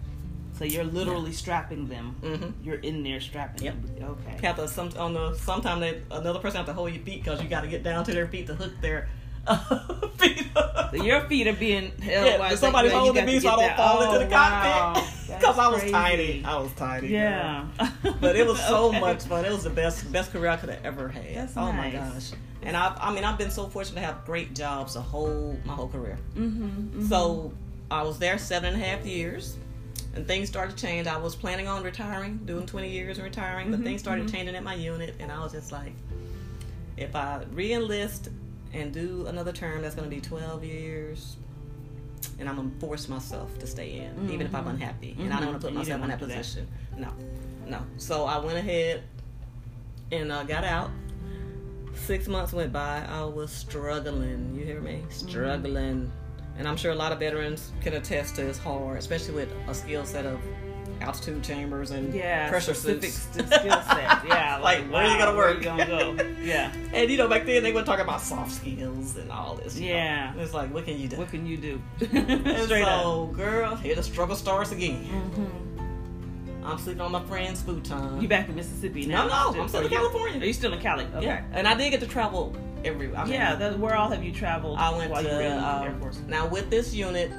So 0.52 0.64
you're 0.64 0.84
literally 0.84 1.32
strapping 1.32 1.86
them. 1.88 2.16
Mm-hmm. 2.22 2.62
You're 2.62 2.76
in 2.80 3.02
there 3.02 3.18
strapping 3.20 3.64
Yep. 3.64 3.74
them. 3.82 4.04
Okay. 4.26 4.46
Have 4.46 4.56
to 4.56 4.68
some 4.68 4.90
on 4.98 5.14
the 5.14 5.34
sometime 5.36 5.80
that 5.80 5.96
another 6.10 6.38
person 6.38 6.58
have 6.58 6.66
to 6.66 6.74
hold 6.74 6.92
your 6.92 7.02
feet 7.02 7.24
because 7.24 7.42
you 7.42 7.48
got 7.48 7.62
to 7.62 7.68
get 7.68 7.82
down 7.82 8.04
to 8.04 8.12
their 8.12 8.26
feet 8.28 8.46
to 8.48 8.54
hook 8.54 8.72
their 8.82 9.08
feet. 10.18 10.46
up. 10.56 10.90
So 10.94 11.02
your 11.02 11.20
feet 11.22 11.46
are 11.46 11.52
being 11.52 11.92
held 12.00 12.26
yeah, 12.26 12.38
while 12.38 12.56
somebody's 12.56 12.92
got 12.92 13.00
holding 13.00 13.24
me 13.26 13.40
so 13.40 13.48
I 13.48 13.52
don't 13.52 13.60
that- 13.60 13.76
fall 13.76 14.02
into 14.02 14.16
Oh, 14.16 14.18
the 14.18 14.26
wow. 14.26 14.92
cockpit 14.94 15.14
because 15.40 15.58
I 15.58 15.68
was 15.68 15.78
crazy. 15.80 15.92
tiny. 15.92 16.44
I 16.44 16.56
was 16.58 16.72
tiny. 16.72 17.08
girl. 17.08 17.16
Yeah. 17.18 17.66
but 18.20 18.36
it 18.36 18.46
was 18.46 18.58
so 18.60 18.88
Okay. 18.88 19.00
much 19.00 19.22
fun. 19.24 19.44
It 19.44 19.52
was 19.52 19.64
the 19.64 19.70
best 19.70 20.10
best 20.12 20.32
career 20.32 20.50
I 20.50 20.56
could 20.56 20.68
have 20.70 20.84
ever 20.84 21.08
had. 21.08 21.34
That's 21.34 21.56
oh 21.56 21.72
my 21.72 21.90
gosh! 21.90 22.32
And 22.62 22.76
I, 22.76 22.94
I 23.00 23.14
mean, 23.14 23.24
I've 23.24 23.38
been 23.38 23.50
so 23.50 23.66
fortunate 23.68 24.00
to 24.00 24.06
have 24.06 24.24
great 24.26 24.54
jobs 24.54 24.94
the 24.94 25.00
whole 25.00 25.56
my 25.64 25.72
whole 25.74 25.88
career. 25.88 26.18
Mm-hmm, 26.36 26.64
mm-hmm. 26.64 27.06
So 27.08 27.52
I 27.90 28.02
was 28.02 28.18
there 28.18 28.36
seven 28.38 28.74
and 28.74 28.82
a 28.82 28.84
half 28.84 29.06
years, 29.06 29.56
and 30.14 30.26
things 30.26 30.48
started 30.48 30.76
to 30.76 30.82
change. 30.86 31.06
I 31.06 31.16
was 31.16 31.34
planning 31.36 31.68
on 31.68 31.82
retiring, 31.84 32.40
doing 32.44 32.66
twenty 32.66 32.90
years 32.90 33.16
and 33.16 33.24
retiring, 33.24 33.70
but 33.70 33.80
Mhm, 33.80 33.84
things 33.84 34.00
started 34.02 34.26
mhm. 34.26 34.32
changing 34.32 34.56
at 34.56 34.64
my 34.64 34.74
unit, 34.74 35.14
and 35.20 35.30
I 35.32 35.38
was 35.42 35.52
just 35.52 35.70
like, 35.72 35.92
if 36.98 37.14
I 37.16 37.42
re-enlist 37.52 38.28
and 38.72 38.92
do 38.92 39.26
another 39.26 39.52
term, 39.52 39.82
that's 39.82 39.94
going 39.94 40.08
to 40.08 40.14
be 40.14 40.20
twelve 40.20 40.64
years. 40.64 41.36
And 42.38 42.48
I'm 42.48 42.56
gonna 42.56 42.70
force 42.78 43.08
myself 43.08 43.58
to 43.58 43.66
stay 43.66 43.98
in, 43.98 44.30
even 44.30 44.46
if 44.46 44.54
I'm 44.54 44.64
Mhm. 44.64 44.70
unhappy, 44.70 45.16
and 45.18 45.32
I 45.32 45.40
don't 45.40 45.48
want 45.50 45.60
to 45.60 45.66
put 45.68 45.74
myself 45.74 46.02
in 46.02 46.08
that 46.08 46.20
wanna 46.20 46.26
that. 46.32 46.38
position. 46.38 46.68
No, 46.96 47.08
no. 47.66 47.82
So 47.98 48.24
I 48.24 48.38
went 48.38 48.56
ahead, 48.58 49.02
and 50.10 50.32
uh, 50.32 50.42
got 50.44 50.64
out. 50.64 50.90
Six 51.94 52.28
months 52.28 52.52
went 52.54 52.72
by. 52.72 53.04
I 53.06 53.24
was 53.24 53.50
struggling. 53.50 54.54
You 54.58 54.64
hear 54.64 54.80
me? 54.80 55.02
Struggling. 55.10 56.10
And 56.58 56.66
I'm 56.68 56.76
sure 56.76 56.92
a 56.92 56.94
lot 56.94 57.12
of 57.12 57.18
veterans 57.18 57.72
can 57.82 57.92
attest 57.94 58.36
to 58.36 58.46
it's 58.46 58.58
hard, 58.58 58.98
especially 58.98 59.34
with 59.34 59.52
a 59.68 59.74
skill 59.74 60.04
set 60.04 60.24
of 60.26 60.40
altitude 61.00 61.42
chambers 61.42 61.90
and 61.90 62.12
Yeah, 62.14 62.48
pressure 62.48 62.74
specific 62.74 63.10
suits. 63.10 63.32
skill 63.32 63.82
set. 63.82 64.24
Yeah, 64.26 64.58
Like, 64.62 64.90
where 64.90 65.04
you 65.04 65.10
wow, 65.18 65.18
gonna 65.26 65.36
work? 65.36 65.58
you 65.58 65.64
gonna 65.64 65.86
go? 65.86 66.16
Yeah. 66.42 66.72
And 66.92 67.10
you 67.10 67.16
know, 67.16 67.28
back 67.28 67.46
then 67.46 67.62
they 67.62 67.72
would 67.72 67.86
talk 67.86 67.98
about 68.00 68.20
soft 68.20 68.52
skills 68.52 69.16
and 69.16 69.30
all 69.30 69.54
this. 69.56 69.78
you 69.78 69.90
know. 69.90 69.96
Yeah. 69.96 70.34
It's 70.36 70.52
like, 70.54 70.72
what 70.72 70.84
can 70.84 70.98
you 70.98 71.08
do? 71.08 71.16
What 71.16 71.28
can 71.30 71.46
you 71.46 71.56
do? 71.56 71.80
And 72.00 72.08
Straight 72.64 72.84
so, 72.84 73.28
up. 73.30 73.36
girl, 73.36 73.74
here 73.76 73.94
the 73.94 74.02
struggle 74.02 74.36
starts 74.36 74.72
again. 74.72 75.04
Mhm. 75.34 76.64
I'm 76.64 76.78
sleeping 76.78 77.00
on 77.00 77.10
my 77.12 77.22
friend's 77.24 77.62
futon. 77.62 78.20
You 78.20 78.28
back 78.28 78.48
in 78.48 78.54
Mississippi 78.54 79.06
No, 79.06 79.26
now? 79.26 79.50
no, 79.52 79.62
I'm 79.62 79.68
still 79.68 79.80
in 79.82 79.88
California. 79.88 80.40
Are 80.40 80.44
you 80.44 80.52
still 80.52 80.72
in 80.74 80.80
Cali? 80.80 81.04
Okay. 81.14 81.24
Yeah, 81.24 81.42
and 81.52 81.66
I 81.66 81.74
did 81.74 81.90
get 81.90 82.00
to 82.00 82.06
travel 82.06 82.54
every. 82.84 83.14
I 83.16 83.24
mean, 83.24 83.32
Yeah, 83.32 83.54
that, 83.56 83.78
where 83.78 83.96
all 83.96 84.10
have 84.10 84.22
you 84.22 84.30
traveled? 84.32 84.78
I 84.78 84.90
went 84.94 85.08
to 85.14 85.22
were 85.24 85.42
uh, 85.42 85.82
Air 85.84 85.94
Force? 86.00 86.20
now 86.28 86.46
with 86.46 86.68
this 86.68 86.92
unit, 86.94 87.30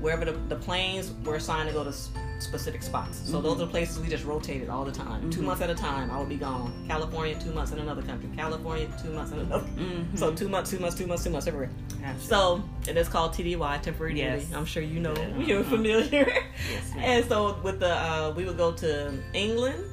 wherever 0.00 0.24
the, 0.24 0.32
the 0.48 0.56
planes 0.56 1.12
were 1.24 1.34
assigned 1.34 1.68
to 1.68 1.74
go 1.74 1.82
to 1.82 1.92
specific 2.38 2.82
spots. 2.82 3.20
So 3.24 3.40
those 3.40 3.60
are 3.60 3.66
places 3.66 3.98
we 3.98 4.08
just 4.08 4.24
rotated 4.24 4.68
all 4.68 4.84
the 4.84 4.92
time. 4.92 5.30
Two 5.30 5.40
Mhm. 5.40 5.44
months 5.44 5.62
at 5.62 5.70
a 5.70 5.74
time, 5.74 6.10
I 6.10 6.18
would 6.18 6.28
be 6.28 6.36
gone. 6.36 6.72
California, 6.88 7.38
two 7.40 7.52
months 7.52 7.72
in 7.72 7.78
another 7.78 8.02
country. 8.02 8.28
California, 8.36 8.88
two 9.02 9.10
months 9.12 9.32
in 9.32 9.38
another. 9.40 9.64
Mhm. 9.68 10.18
So 10.18 10.32
two 10.34 10.48
months, 10.48 10.70
two 10.70 10.78
months, 10.78 10.96
two 10.96 11.06
months, 11.06 11.24
two 11.24 11.30
months 11.30 11.46
everywhere. 11.46 11.70
Gotcha. 12.00 12.20
So 12.20 12.62
it 12.86 12.96
is 12.96 13.08
called 13.08 13.32
TDY, 13.32 13.78
temporary 13.78 14.18
Yes. 14.18 14.42
duty. 14.44 14.54
I'm 14.56 14.66
sure 14.66 14.82
you 14.82 15.00
know, 15.00 15.14
Yeah. 15.16 15.38
you're 15.38 15.64
familiar. 15.64 16.26
Yes, 16.72 16.92
and 16.96 17.24
so 17.28 17.56
with 17.62 17.80
the, 17.80 17.90
uh, 17.94 18.32
we 18.36 18.44
would 18.44 18.56
go 18.56 18.72
to 18.72 19.12
England, 19.32 19.84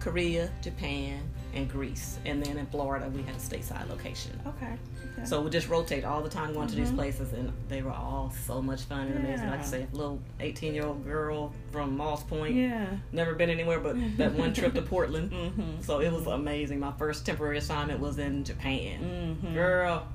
Korea, 0.00 0.50
Japan, 0.62 1.20
and 1.54 1.68
Greece, 1.68 2.18
and 2.24 2.42
then 2.44 2.58
in 2.58 2.66
Florida 2.66 3.08
we 3.08 3.22
had 3.22 3.34
a 3.34 3.38
stateside 3.38 3.88
location. 3.88 4.32
okay. 4.46 4.76
Okay. 5.18 5.24
So 5.26 5.40
we 5.42 5.50
just 5.50 5.68
rotate 5.68 6.04
all 6.04 6.22
the 6.22 6.28
time 6.30 6.52
going 6.54 6.68
to 6.68 6.74
these 6.74 6.90
Mhm. 6.90 6.96
places, 6.96 7.32
and 7.32 7.52
they 7.68 7.82
were 7.82 7.90
all 7.92 8.32
so 8.46 8.62
much 8.62 8.82
fun 8.82 9.08
and 9.08 9.18
amazing. 9.24 9.46
Like 9.50 9.60
I 9.60 9.62
Yeah. 9.62 9.68
say, 9.68 9.86
little 9.92 10.20
18 10.40 10.74
year 10.74 10.86
old 10.86 11.04
girl 11.04 11.52
from 11.72 11.96
Moss 11.96 12.22
Point, 12.24 12.54
yeah. 12.54 12.86
never 13.12 13.34
been 13.34 13.50
anywhere 13.50 13.80
but 13.80 13.96
that 14.18 14.32
one 14.34 14.52
trip 14.52 14.74
to 14.74 14.82
Portland. 14.94 15.30
Mm-hmm. 15.32 15.80
So 15.82 16.00
it 16.00 16.12
was 16.12 16.26
amazing. 16.26 16.80
My 16.80 16.92
first 16.92 17.24
temporary 17.26 17.58
assignment 17.58 18.00
was 18.00 18.18
in 18.18 18.44
Japan. 18.44 19.38
Mm-hmm. 19.42 19.54
Girl, 19.54 20.06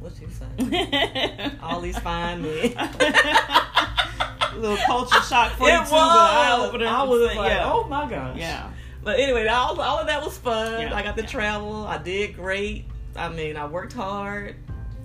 what 0.00 0.12
you 0.20 0.28
say? 0.30 1.52
all 1.62 1.80
these 1.80 1.98
fine 1.98 2.42
men. 2.42 2.74
little 4.56 4.76
culture 4.86 5.20
shock 5.22 5.52
for 5.52 5.68
it 5.68 5.72
you 5.72 5.78
was. 5.80 5.90
too, 5.90 5.96
but 5.96 6.68
opener. 6.68 6.86
I 6.86 7.02
was 7.02 7.34
like, 7.36 7.50
yeah. 7.50 7.72
oh 7.72 7.84
my 7.88 8.08
gosh. 8.08 8.36
yeah. 8.38 8.70
But 9.02 9.18
anyway, 9.18 9.46
all, 9.48 9.78
all 9.80 9.98
of 9.98 10.06
that 10.06 10.22
was 10.24 10.38
fun. 10.38 10.80
Yeah, 10.80 10.94
I 10.94 11.02
got 11.02 11.16
to 11.16 11.22
yeah. 11.22 11.28
travel. 11.28 11.84
I 11.86 11.98
did 11.98 12.34
great. 12.36 12.86
I 13.16 13.28
mean, 13.28 13.56
I 13.56 13.66
worked 13.66 13.92
hard. 13.92 14.56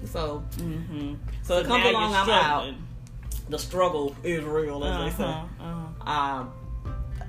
So, 0.06 0.44
Mm-hmm. 0.58 1.16
so, 1.44 1.58
it 1.60 1.68
comes 1.68 1.86
along, 1.86 2.14
I'm 2.16 2.30
out. 2.30 2.74
The 3.50 3.60
struggle 3.60 4.16
is 4.24 4.44
real, 4.44 4.84
as 4.86 5.12
they 5.18 5.24
say. 5.24 5.30
Uh-huh, 5.30 5.64
uh-huh. 5.64 6.12
Um, 6.12 6.52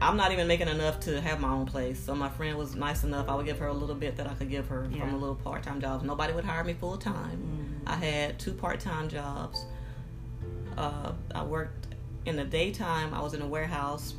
I'm 0.03 0.17
not 0.17 0.33
even 0.33 0.47
making 0.47 0.69
enough 0.69 1.01
to 1.01 1.21
have 1.21 1.41
my 1.41 1.49
own 1.51 1.67
place. 1.67 1.99
So 2.03 2.15
my 2.15 2.29
friend 2.29 2.57
was 2.57 2.75
nice 2.75 3.05
enough. 3.05 3.29
I 3.29 3.35
would 3.35 3.45
give 3.47 3.59
her 3.59 3.67
a 3.67 3.73
little 3.73 3.95
bit 3.95 4.17
that 4.17 4.27
I 4.29 4.35
could 4.35 4.49
give 4.51 4.67
her 4.69 4.89
Yeah. 4.91 5.01
from 5.01 5.15
a 5.15 5.17
little 5.19 5.35
part-time 5.35 5.81
job. 5.81 6.03
Nobody 6.03 6.33
would 6.33 6.45
hire 6.45 6.63
me 6.65 6.73
full 6.75 6.97
time. 6.97 7.83
Mhm. 7.85 7.91
I 7.91 7.97
had 7.97 8.39
two 8.39 8.53
part-time 8.53 9.09
jobs. 9.09 9.65
Uh, 10.79 11.13
I 11.35 11.43
worked 11.43 11.89
in 12.25 12.37
the 12.37 12.45
daytime. 12.45 13.13
I 13.13 13.21
was 13.21 13.35
in 13.35 13.43
a 13.43 13.47
warehouse, 13.47 14.15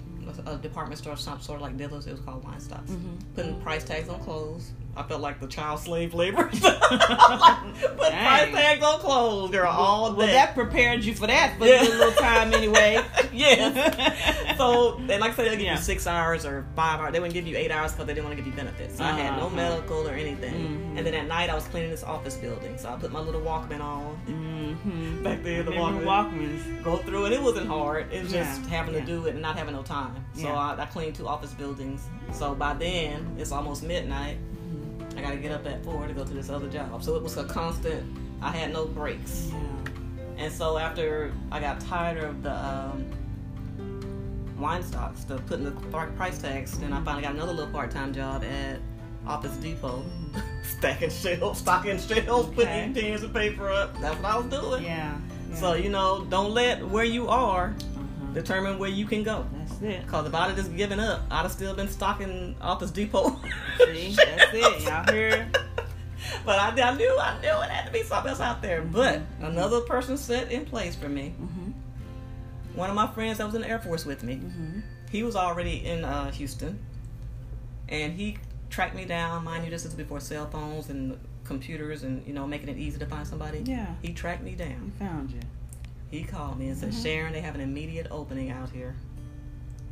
a 0.46 0.56
department 0.58 1.00
store, 1.00 1.18
some 1.18 1.40
sort 1.42 1.58
of 1.58 1.62
like 1.64 1.78
Dillard's. 1.78 2.06
It 2.06 2.12
was 2.12 2.22
called 2.22 2.44
Weinstock's. 2.46 2.92
Mhm. 2.92 3.20
Putting 3.36 3.60
price 3.62 3.84
tags 3.84 4.10
on 4.10 4.20
clothes. 4.20 4.72
I 4.96 5.04
felt 5.04 5.22
like 5.22 5.40
the 5.40 5.48
child 5.48 5.80
slave 5.80 6.14
labor. 6.14 6.44
Putting 6.52 6.60
price 6.62 8.00
Dang. 8.10 8.54
tags 8.54 8.84
on 8.84 9.00
clothes, 9.00 9.52
girl, 9.52 9.72
all 9.72 10.12
day. 10.12 10.18
Well, 10.18 10.28
that 10.28 10.54
prepared 10.54 11.04
you 11.06 11.14
for 11.16 11.28
that 11.28 11.58
for 11.58 11.66
Yeah. 11.66 11.82
a 11.84 11.88
little 11.88 12.12
time 12.12 12.54
anyway. 12.54 13.02
yes. 13.34 14.58
so, 14.58 14.98
and 14.98 15.08
like 15.08 15.32
I 15.32 15.34
said, 15.36 15.46
they'll 15.46 15.52
give 15.54 15.62
Yeah. 15.62 15.76
you 15.78 15.82
six 15.82 16.08
hours 16.08 16.46
or 16.46 16.66
five 16.76 17.00
hours. 17.00 17.14
They 17.14 17.20
wouldn't 17.20 17.34
give 17.34 17.48
you 17.48 17.56
eight 17.56 17.72
hours 17.72 17.94
because 17.94 18.06
they 18.06 18.14
didn't 18.14 18.26
want 18.26 18.38
to 18.38 18.44
give 18.44 18.52
you 18.52 18.58
benefits. 18.58 18.98
So 18.98 19.04
I 19.06 19.12
had 19.12 19.38
no 19.38 19.46
Uh-huh. 19.46 19.56
medical 19.56 20.08
or 20.08 20.12
anything. 20.14 20.54
Mhm. 20.54 20.98
And 20.98 21.06
then 21.08 21.14
at 21.14 21.26
night, 21.28 21.50
I 21.50 21.56
was 21.56 21.64
cleaning 21.68 21.90
this 21.90 22.04
office 22.04 22.36
building. 22.36 22.78
So 22.78 22.90
I 22.90 22.98
put 22.98 23.12
my 23.14 23.22
little 23.22 23.42
Walkman 23.42 23.82
on, 23.82 24.20
mm-hmm. 24.28 25.24
Back 25.24 25.42
there, 25.44 25.64
the 25.64 25.72
Walkman. 25.72 26.04
Walkmans. 26.04 26.84
go 26.84 26.98
through 26.98 27.28
it. 27.28 27.34
It 27.34 27.42
wasn't 27.42 27.68
hard. 27.68 28.12
It 28.12 28.24
was 28.24 28.32
just 28.34 28.62
Yeah, 28.64 28.68
having 28.70 28.94
yeah. 28.96 29.00
to 29.02 29.06
do 29.06 29.26
it 29.28 29.34
and 29.34 29.42
not 29.42 29.58
having 29.58 29.74
no 29.74 29.84
time. 29.84 30.16
So 30.34 30.42
Yeah. 30.44 30.54
I, 30.56 30.82
I 30.82 30.86
cleaned 30.88 31.16
two 31.16 31.28
office 31.30 31.54
buildings. 31.54 32.02
So 32.34 32.54
by 32.56 32.74
then, 32.74 33.36
it's 33.40 33.52
almost 33.54 33.84
midnight. 33.84 34.38
I 35.18 35.22
got 35.22 35.32
to 35.32 35.38
get 35.38 35.52
up 35.52 35.66
at 35.68 35.84
four 35.84 36.08
to 36.08 36.14
go 36.14 36.24
to 36.24 36.34
this 36.34 36.50
other 36.50 36.68
job. 36.70 37.04
So 37.04 37.16
it 37.16 37.24
was 37.24 37.38
a 37.38 37.44
constant. 37.44 38.04
I 38.42 38.52
had 38.52 38.72
no 38.74 38.86
breaks. 38.86 39.50
Yeah. 39.52 40.44
And 40.46 40.52
so 40.54 40.78
after 40.78 41.32
I 41.52 41.60
got 41.60 41.80
tired 41.82 42.24
of 42.24 42.42
the 42.44 42.54
um, 42.56 43.06
Weinstock's, 44.60 45.24
the 45.26 45.38
putting 45.40 45.66
the 45.66 45.72
price 45.72 46.38
tags, 46.40 46.78
then 46.80 46.94
I 46.94 47.04
finally 47.04 47.24
got 47.24 47.34
another 47.34 47.54
little 47.54 47.72
part-time 47.72 48.14
job 48.14 48.44
at 48.44 48.80
Office 49.28 49.56
Depot, 49.58 50.04
stacking 50.64 51.10
shelves, 51.10 51.60
stocking 51.60 52.00
shelves, 52.00 52.48
Okay. 52.50 52.56
putting 52.56 52.94
pens 52.94 53.24
and 53.24 53.34
paper 53.34 53.70
up. 53.70 54.00
That's 54.00 54.16
what 54.22 54.32
I 54.32 54.38
was 54.38 54.46
doing. 54.48 54.84
Yeah. 54.84 55.16
yeah. 55.50 55.56
So 55.56 55.74
you 55.74 55.90
know, 55.90 56.26
don't 56.30 56.52
let 56.54 56.84
where 56.88 57.04
you 57.04 57.28
are 57.28 57.68
Uh-huh. 57.68 58.34
determine 58.34 58.80
where 58.80 58.90
you 58.90 59.06
can 59.06 59.22
go. 59.24 59.46
That's 59.54 59.61
it. 59.84 60.08
Cause 60.08 60.26
if 60.28 60.34
I'd 60.36 60.48
have 60.48 60.56
just 60.56 60.76
given 60.76 61.00
up, 61.00 61.22
I'd 61.32 61.44
have 61.44 61.52
still 61.52 61.74
been 61.76 61.88
stocking 61.88 62.56
Office 62.62 62.92
Depot. 62.92 63.40
See, 63.80 64.16
that's 64.16 64.54
it. 64.54 64.84
Y'all 64.84 65.04
hear? 65.14 65.50
But 66.46 66.60
I, 66.60 66.90
I 66.90 66.96
knew, 66.96 67.18
I 67.20 67.40
knew 67.42 67.48
it 67.50 67.70
had 67.70 67.86
to 67.88 67.92
be 67.92 68.04
something 68.04 68.30
else 68.30 68.40
out 68.40 68.62
there. 68.62 68.82
But 68.82 69.22
another 69.40 69.82
person 69.82 70.18
set 70.18 70.52
in 70.52 70.66
place 70.66 70.96
for 70.96 71.10
me. 71.10 71.34
Mm-hmm. 71.42 71.72
One 72.78 72.90
of 72.90 72.96
my 72.96 73.08
friends 73.08 73.40
that 73.40 73.46
was 73.46 73.56
in 73.56 73.62
the 73.62 73.70
Air 73.70 73.80
Force 73.80 74.06
with 74.06 74.24
me, 74.24 74.36
Mm-hmm. 74.36 74.80
he 75.12 75.24
was 75.24 75.36
already 75.36 75.86
in 75.86 76.06
uh, 76.06 76.32
Houston, 76.32 76.80
and 77.90 78.14
he 78.14 78.38
tracked 78.70 78.96
me 78.96 79.06
down. 79.06 79.44
Mind 79.44 79.66
you, 79.66 79.70
this 79.72 79.84
is 79.86 79.94
before 79.94 80.20
cell 80.20 80.48
phones 80.50 80.90
and 80.90 81.20
computers, 81.44 82.04
and 82.04 82.26
you 82.26 82.34
know, 82.34 82.48
making 82.48 82.70
it 82.70 82.78
easy 82.78 82.98
to 83.00 83.06
find 83.06 83.28
somebody. 83.28 83.60
Yeah. 83.66 83.88
He 84.02 84.14
tracked 84.14 84.44
me 84.44 84.54
down. 84.54 84.94
He 84.98 85.04
found 85.06 85.32
you. 85.32 85.40
He 86.12 86.24
called 86.24 86.60
me 86.60 86.68
and 86.70 86.78
said, 86.78 86.92
Mhm. 86.92 87.04
"Sharon, 87.04 87.34
they 87.34 87.42
have 87.42 87.56
an 87.56 87.62
immediate 87.62 88.08
opening 88.12 88.52
out 88.52 88.70
here. 88.70 88.96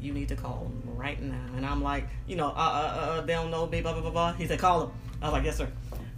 You 0.02 0.14
need 0.14 0.28
to 0.30 0.36
call 0.36 0.64
them 0.64 0.96
right 0.98 1.22
now." 1.22 1.46
And 1.56 1.66
I'm 1.66 1.82
like, 1.84 2.08
you 2.28 2.36
know, 2.36 2.48
uh, 2.48 2.52
uh, 2.52 3.00
uh, 3.20 3.22
they 3.22 3.34
don't 3.34 3.52
know 3.52 3.66
me, 3.68 3.82
blah 3.82 3.94
blah 3.94 4.02
blah 4.02 4.12
blah. 4.12 4.34
He 4.34 4.48
said, 4.48 4.60
"Call 4.60 4.80
them." 4.82 4.92
I 5.22 5.26
was 5.26 5.34
like, 5.34 5.44
"Yes, 5.46 5.58
sir." 5.58 5.68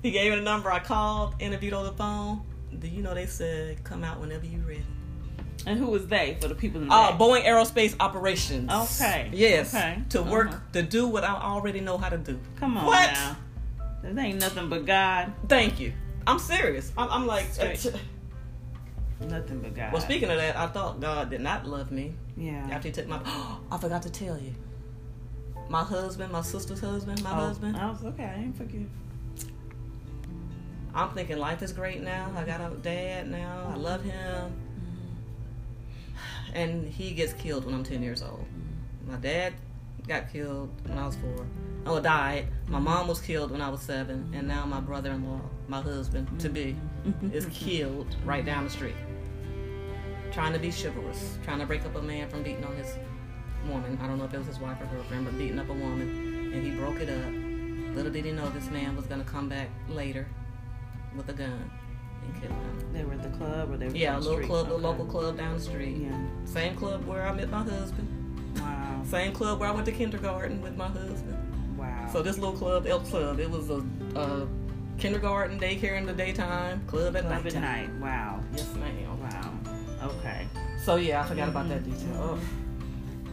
He 0.03 0.11
gave 0.11 0.31
me 0.31 0.37
the 0.39 0.43
number. 0.43 0.71
I 0.71 0.79
called, 0.79 1.35
interviewed 1.39 1.73
on 1.73 1.85
the 1.85 1.91
phone. 1.93 2.41
Do 2.79 2.87
you 2.87 3.01
know 3.01 3.13
they 3.13 3.25
said, 3.27 3.83
"Come 3.83 4.03
out 4.03 4.19
whenever 4.19 4.45
you're 4.45 4.61
ready." 4.61 4.85
And 5.67 5.77
who 5.77 5.87
was 5.87 6.07
they 6.07 6.37
for 6.41 6.47
the 6.47 6.55
people 6.55 6.81
in 6.81 6.87
the 6.87 6.93
Uh, 6.93 7.11
back? 7.11 7.19
Boeing 7.19 7.45
Aerospace 7.45 7.95
Operations. 7.99 8.71
Okay. 8.71 9.29
Yes. 9.31 9.73
Okay. 9.75 9.99
To 10.09 10.23
work, 10.23 10.47
Uh-huh. 10.49 10.59
to 10.73 10.81
do 10.81 11.07
what 11.07 11.23
I 11.23 11.33
already 11.35 11.81
know 11.81 11.99
how 11.99 12.09
to 12.09 12.17
do. 12.17 12.39
Come 12.59 12.77
on 12.77 12.85
What? 12.85 13.11
now. 13.11 13.37
That 14.01 14.17
ain't 14.17 14.39
nothing 14.39 14.69
but 14.69 14.85
God. 14.87 15.31
Thank 15.47 15.79
you. 15.79 15.93
I'm 16.25 16.39
serious. 16.39 16.91
I'm, 16.97 17.09
I'm 17.11 17.27
like. 17.27 17.45
Nothing 19.27 19.59
but 19.61 19.75
God. 19.75 19.93
well, 19.93 20.01
speaking 20.01 20.29
of 20.29 20.37
that, 20.37 20.57
I 20.57 20.67
thought 20.67 20.99
God 20.99 21.29
did 21.29 21.41
not 21.41 21.67
love 21.67 21.91
me 21.91 22.13
Yeah. 22.35 22.67
after 22.71 22.87
He 22.87 22.93
took 22.93 23.07
my. 23.07 23.19
I 23.71 23.77
forgot 23.77 24.01
to 24.03 24.09
tell 24.09 24.37
you. 24.37 24.53
My 25.69 25.83
husband, 25.83 26.31
my 26.31 26.41
sister's 26.41 26.81
husband, 26.81 27.23
my 27.23 27.31
oh, 27.31 27.35
husband. 27.35 27.77
Oh, 27.79 27.81
I 27.81 27.89
was 27.91 28.03
okay. 28.03 28.25
I 28.25 28.35
ain't 28.35 28.57
forget. 28.57 28.81
I'm 30.93 31.09
thinking 31.11 31.37
life 31.37 31.61
is 31.61 31.71
great 31.71 32.01
now. 32.01 32.31
I 32.35 32.43
got 32.43 32.59
a 32.59 32.75
dad 32.75 33.29
now. 33.29 33.71
I 33.73 33.77
love 33.77 34.03
him. 34.03 34.51
And 36.53 36.85
he 36.85 37.11
gets 37.13 37.31
killed 37.31 37.63
when 37.63 37.73
I'm 37.73 37.83
10 37.85 38.03
years 38.03 38.21
old. 38.21 38.45
My 39.07 39.15
dad 39.15 39.53
got 40.05 40.33
killed 40.33 40.69
when 40.85 40.97
I 40.97 41.05
was 41.05 41.15
four. 41.15 41.45
Oh, 41.85 42.01
died. 42.01 42.47
My 42.67 42.79
mom 42.79 43.07
was 43.07 43.21
killed 43.21 43.51
when 43.51 43.61
I 43.61 43.69
was 43.69 43.81
seven. 43.81 44.29
And 44.33 44.49
now 44.49 44.65
my 44.65 44.81
brother 44.81 45.11
in 45.11 45.25
law, 45.25 45.39
my 45.69 45.79
husband 45.81 46.27
to 46.41 46.49
be, 46.49 46.75
mm-hmm. 47.05 47.31
is 47.31 47.45
killed 47.45 48.15
right 48.25 48.45
down 48.45 48.65
the 48.65 48.69
street. 48.69 48.95
Trying 50.31 50.53
to 50.53 50.59
be 50.59 50.71
chivalrous. 50.71 51.37
Trying 51.43 51.59
to 51.59 51.65
break 51.65 51.85
up 51.85 51.95
a 51.95 52.01
man 52.01 52.29
from 52.29 52.43
beating 52.43 52.63
on 52.63 52.75
his 52.75 52.95
woman. 53.67 53.97
I 54.01 54.07
don't 54.07 54.17
know 54.17 54.25
if 54.25 54.33
it 54.33 54.37
was 54.37 54.47
his 54.47 54.59
wife 54.59 54.77
or 54.81 54.85
girlfriend, 54.85 55.25
but 55.25 55.37
beating 55.37 55.59
up 55.59 55.69
a 55.69 55.73
woman. 55.73 56.51
And 56.53 56.63
he 56.63 56.71
broke 56.71 56.99
it 56.99 57.09
up. 57.09 57.95
Little 57.95 58.11
did 58.11 58.23
he 58.25 58.31
know 58.31 58.49
this 58.49 58.69
man 58.69 58.95
was 58.95 59.05
going 59.05 59.21
to 59.23 59.29
come 59.29 59.49
back 59.49 59.69
later 59.89 60.27
with 61.15 61.27
a 61.29 61.33
gun 61.33 61.69
and 62.23 62.41
kill 62.41 62.49
him. 62.51 62.93
They 62.93 63.03
were 63.03 63.13
at 63.13 63.23
the 63.23 63.29
club 63.37 63.71
or 63.71 63.77
they 63.77 63.87
were 63.89 63.95
Yeah, 63.95 64.13
a 64.17 64.19
the 64.19 64.21
little 64.21 64.37
street? 64.37 64.47
club, 64.47 64.69
a 64.69 64.73
Okay. 64.73 64.83
local 64.83 65.05
club 65.05 65.37
down 65.37 65.55
the 65.55 65.59
street. 65.59 65.97
Yeah. 65.97 66.17
Same 66.45 66.75
club 66.75 67.05
where 67.05 67.27
I 67.27 67.33
met 67.33 67.49
my 67.49 67.63
husband. 67.63 68.07
Wow. 68.57 69.01
Same 69.05 69.33
club 69.33 69.59
where 69.59 69.67
I 69.69 69.71
went 69.73 69.85
to 69.87 69.91
kindergarten 69.91 70.61
with 70.61 70.77
my 70.77 70.87
husband. 70.87 71.77
Wow. 71.77 72.09
So 72.13 72.21
this 72.21 72.37
little 72.37 72.55
club, 72.55 72.87
Elk 72.87 73.03
Club, 73.05 73.39
it 73.39 73.49
was 73.49 73.69
a, 73.69 73.83
a 74.15 74.47
kindergarten, 74.97 75.59
daycare 75.59 75.97
in 75.97 76.05
the 76.05 76.13
daytime, 76.13 76.81
club 76.87 77.15
at 77.17 77.23
club 77.25 77.43
night. 77.43 77.55
at 77.55 77.61
night. 77.61 77.89
Wow. 77.99 78.41
Yes, 78.55 78.73
ma'am. 78.75 79.17
Okay. 80.03 80.47
So 80.83 80.95
yeah, 80.95 81.21
I 81.21 81.25
forgot 81.25 81.49
about 81.49 81.69
that 81.69 81.83
detail. 81.83 82.15
Oh. 82.17 82.39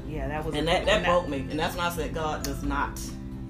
Yeah, 0.09 0.29
that 0.29 0.45
was 0.45 0.55
And 0.55 0.67
that 0.69 0.87
that 0.87 1.05
broke 1.05 1.29
me. 1.29 1.39
And 1.51 1.59
that's 1.59 1.77
when 1.77 1.87
I 1.87 1.91
said 1.91 2.15
God 2.15 2.43
does 2.43 2.63
not. 2.63 2.99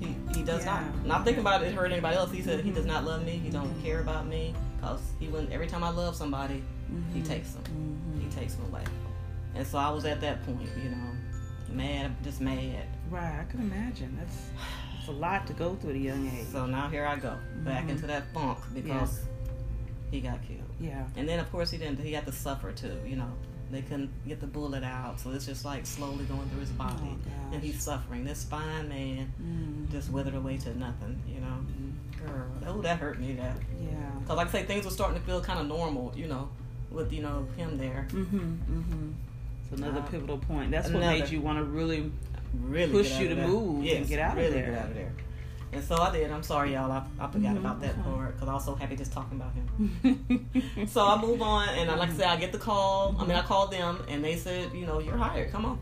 He, 0.00 0.14
he 0.34 0.42
does 0.44 0.64
Yeah. 0.64 0.84
not. 0.96 1.06
Not 1.06 1.24
thinking 1.24 1.40
about 1.40 1.62
it 1.62 1.74
hurt 1.74 1.90
anybody 1.90 2.16
else. 2.16 2.30
He 2.30 2.42
said 2.42 2.60
he 2.64 2.70
Mhm. 2.70 2.74
does 2.76 2.86
not 2.86 3.04
love 3.04 3.24
me. 3.24 3.32
He 3.32 3.50
don't 3.50 3.72
care 3.82 4.00
about 4.00 4.26
me. 4.26 4.54
Cause 4.80 5.00
he 5.18 5.26
wouldn't. 5.28 5.52
Every 5.52 5.66
time 5.66 5.82
I 5.82 5.90
love 5.90 6.14
somebody, 6.14 6.62
he 7.12 7.20
Mhm. 7.20 7.26
takes 7.26 7.52
them. 7.52 7.64
He 8.20 8.28
takes 8.30 8.54
them 8.54 8.66
away. 8.66 8.84
And 9.56 9.66
so 9.66 9.78
I 9.78 9.90
was 9.90 10.04
at 10.04 10.20
that 10.20 10.44
point, 10.46 10.68
you 10.82 10.90
know, 10.90 11.10
mad, 11.72 12.12
just 12.22 12.40
mad. 12.40 12.86
Right, 13.10 13.40
I 13.40 13.44
can 13.50 13.60
imagine. 13.60 14.16
That's, 14.18 14.36
that's 14.94 15.08
a 15.08 15.12
lot 15.12 15.46
to 15.48 15.52
go 15.52 15.74
through 15.74 15.90
at 15.90 15.96
a 15.96 15.98
young 15.98 16.26
age. 16.28 16.46
So 16.52 16.66
now 16.66 16.88
here 16.88 17.04
I 17.06 17.16
go 17.16 17.34
back 17.64 17.88
into 17.88 18.06
that 18.06 18.32
funk 18.32 18.58
because 18.74 19.20
he 20.12 20.20
got 20.20 20.40
killed. 20.46 20.60
Yeah. 20.80 21.04
And 21.16 21.28
then 21.28 21.38
of 21.40 21.50
course 21.50 21.70
he 21.70 21.78
didn't. 21.78 21.98
He 22.00 22.12
had 22.12 22.26
to 22.26 22.32
suffer 22.32 22.72
too. 22.72 22.96
You 23.06 23.16
know, 23.16 23.30
they 23.70 23.82
couldn't 23.82 24.10
get 24.26 24.40
the 24.40 24.46
bullet 24.46 24.82
out, 24.84 25.20
so 25.20 25.30
it's 25.30 25.46
just 25.46 25.64
like 25.64 25.84
slowly 25.86 26.24
going 26.24 26.48
through 26.50 26.60
his 26.60 26.70
body, 26.70 26.94
Oh, 27.02 27.52
and 27.54 27.62
he's 27.62 27.82
suffering. 27.82 28.24
This 28.24 28.44
fine 28.44 28.88
man 28.88 29.32
Mm. 29.42 29.90
just 29.90 30.10
withered 30.10 30.34
away 30.34 30.56
to 30.58 30.78
nothing. 30.78 31.20
You 31.28 31.40
know, 31.40 32.26
girl, 32.26 32.46
oh 32.66 32.80
that 32.82 32.98
hurt 32.98 33.18
me. 33.20 33.32
That 33.34 33.56
Yeah. 33.82 33.96
because 34.20 34.36
like 34.36 34.48
I 34.48 34.52
say, 34.52 34.62
things 34.64 34.84
were 34.84 34.90
starting 34.90 35.18
to 35.20 35.26
feel 35.26 35.40
kind 35.40 35.60
of 35.60 35.66
normal. 35.66 36.12
You 36.16 36.28
know, 36.28 36.48
with 36.90 37.12
you 37.12 37.22
know 37.22 37.46
him 37.56 37.76
there. 37.78 38.06
Mm-hmm. 38.10 38.38
Mm-hmm. 38.38 39.10
It's 39.70 39.80
another 39.80 40.00
Uh, 40.00 40.06
pivotal 40.06 40.38
point. 40.38 40.70
That's 40.70 40.88
what 40.90 41.00
made 41.00 41.28
you 41.28 41.40
want 41.40 41.58
to 41.58 41.64
really. 41.64 42.10
Really 42.62 42.90
Push 42.92 43.18
you 43.20 43.28
to 43.28 43.34
there. 43.34 43.46
move 43.46 43.84
and 43.86 44.08
get 44.08 44.18
out 44.20 44.38
of 44.38 44.50
there. 44.54 44.70
Get 44.70 44.78
out 44.78 44.88
of 44.88 44.94
there. 44.94 45.12
And 45.72 45.84
so 45.84 45.96
I 45.96 46.10
did. 46.10 46.30
I'm 46.30 46.42
sorry, 46.42 46.72
y'all. 46.72 46.90
I, 46.90 47.02
I 47.20 47.26
forgot 47.30 47.54
Mhm, 47.54 47.58
about 47.58 47.80
that 47.82 47.94
fine. 47.96 48.04
part 48.04 48.34
because 48.34 48.48
I 48.48 48.54
was 48.54 48.64
so 48.64 48.74
happy 48.74 48.96
just 48.96 49.12
talking 49.12 49.38
about 49.40 49.52
him. 49.54 50.48
So 50.88 51.04
I 51.06 51.20
move 51.20 51.42
on, 51.42 51.68
and 51.70 51.90
I, 51.90 51.96
like 51.96 52.10
I 52.10 52.12
said, 52.14 52.26
I 52.28 52.36
get 52.36 52.52
the 52.52 52.58
call. 52.58 53.14
I 53.18 53.24
mean, 53.26 53.36
I 53.36 53.42
called 53.42 53.70
them, 53.72 54.02
and 54.08 54.24
they 54.24 54.36
said, 54.36 54.72
you 54.72 54.86
know, 54.86 54.98
you're 55.00 55.16
hired. 55.16 55.50
Come 55.52 55.66
on. 55.66 55.78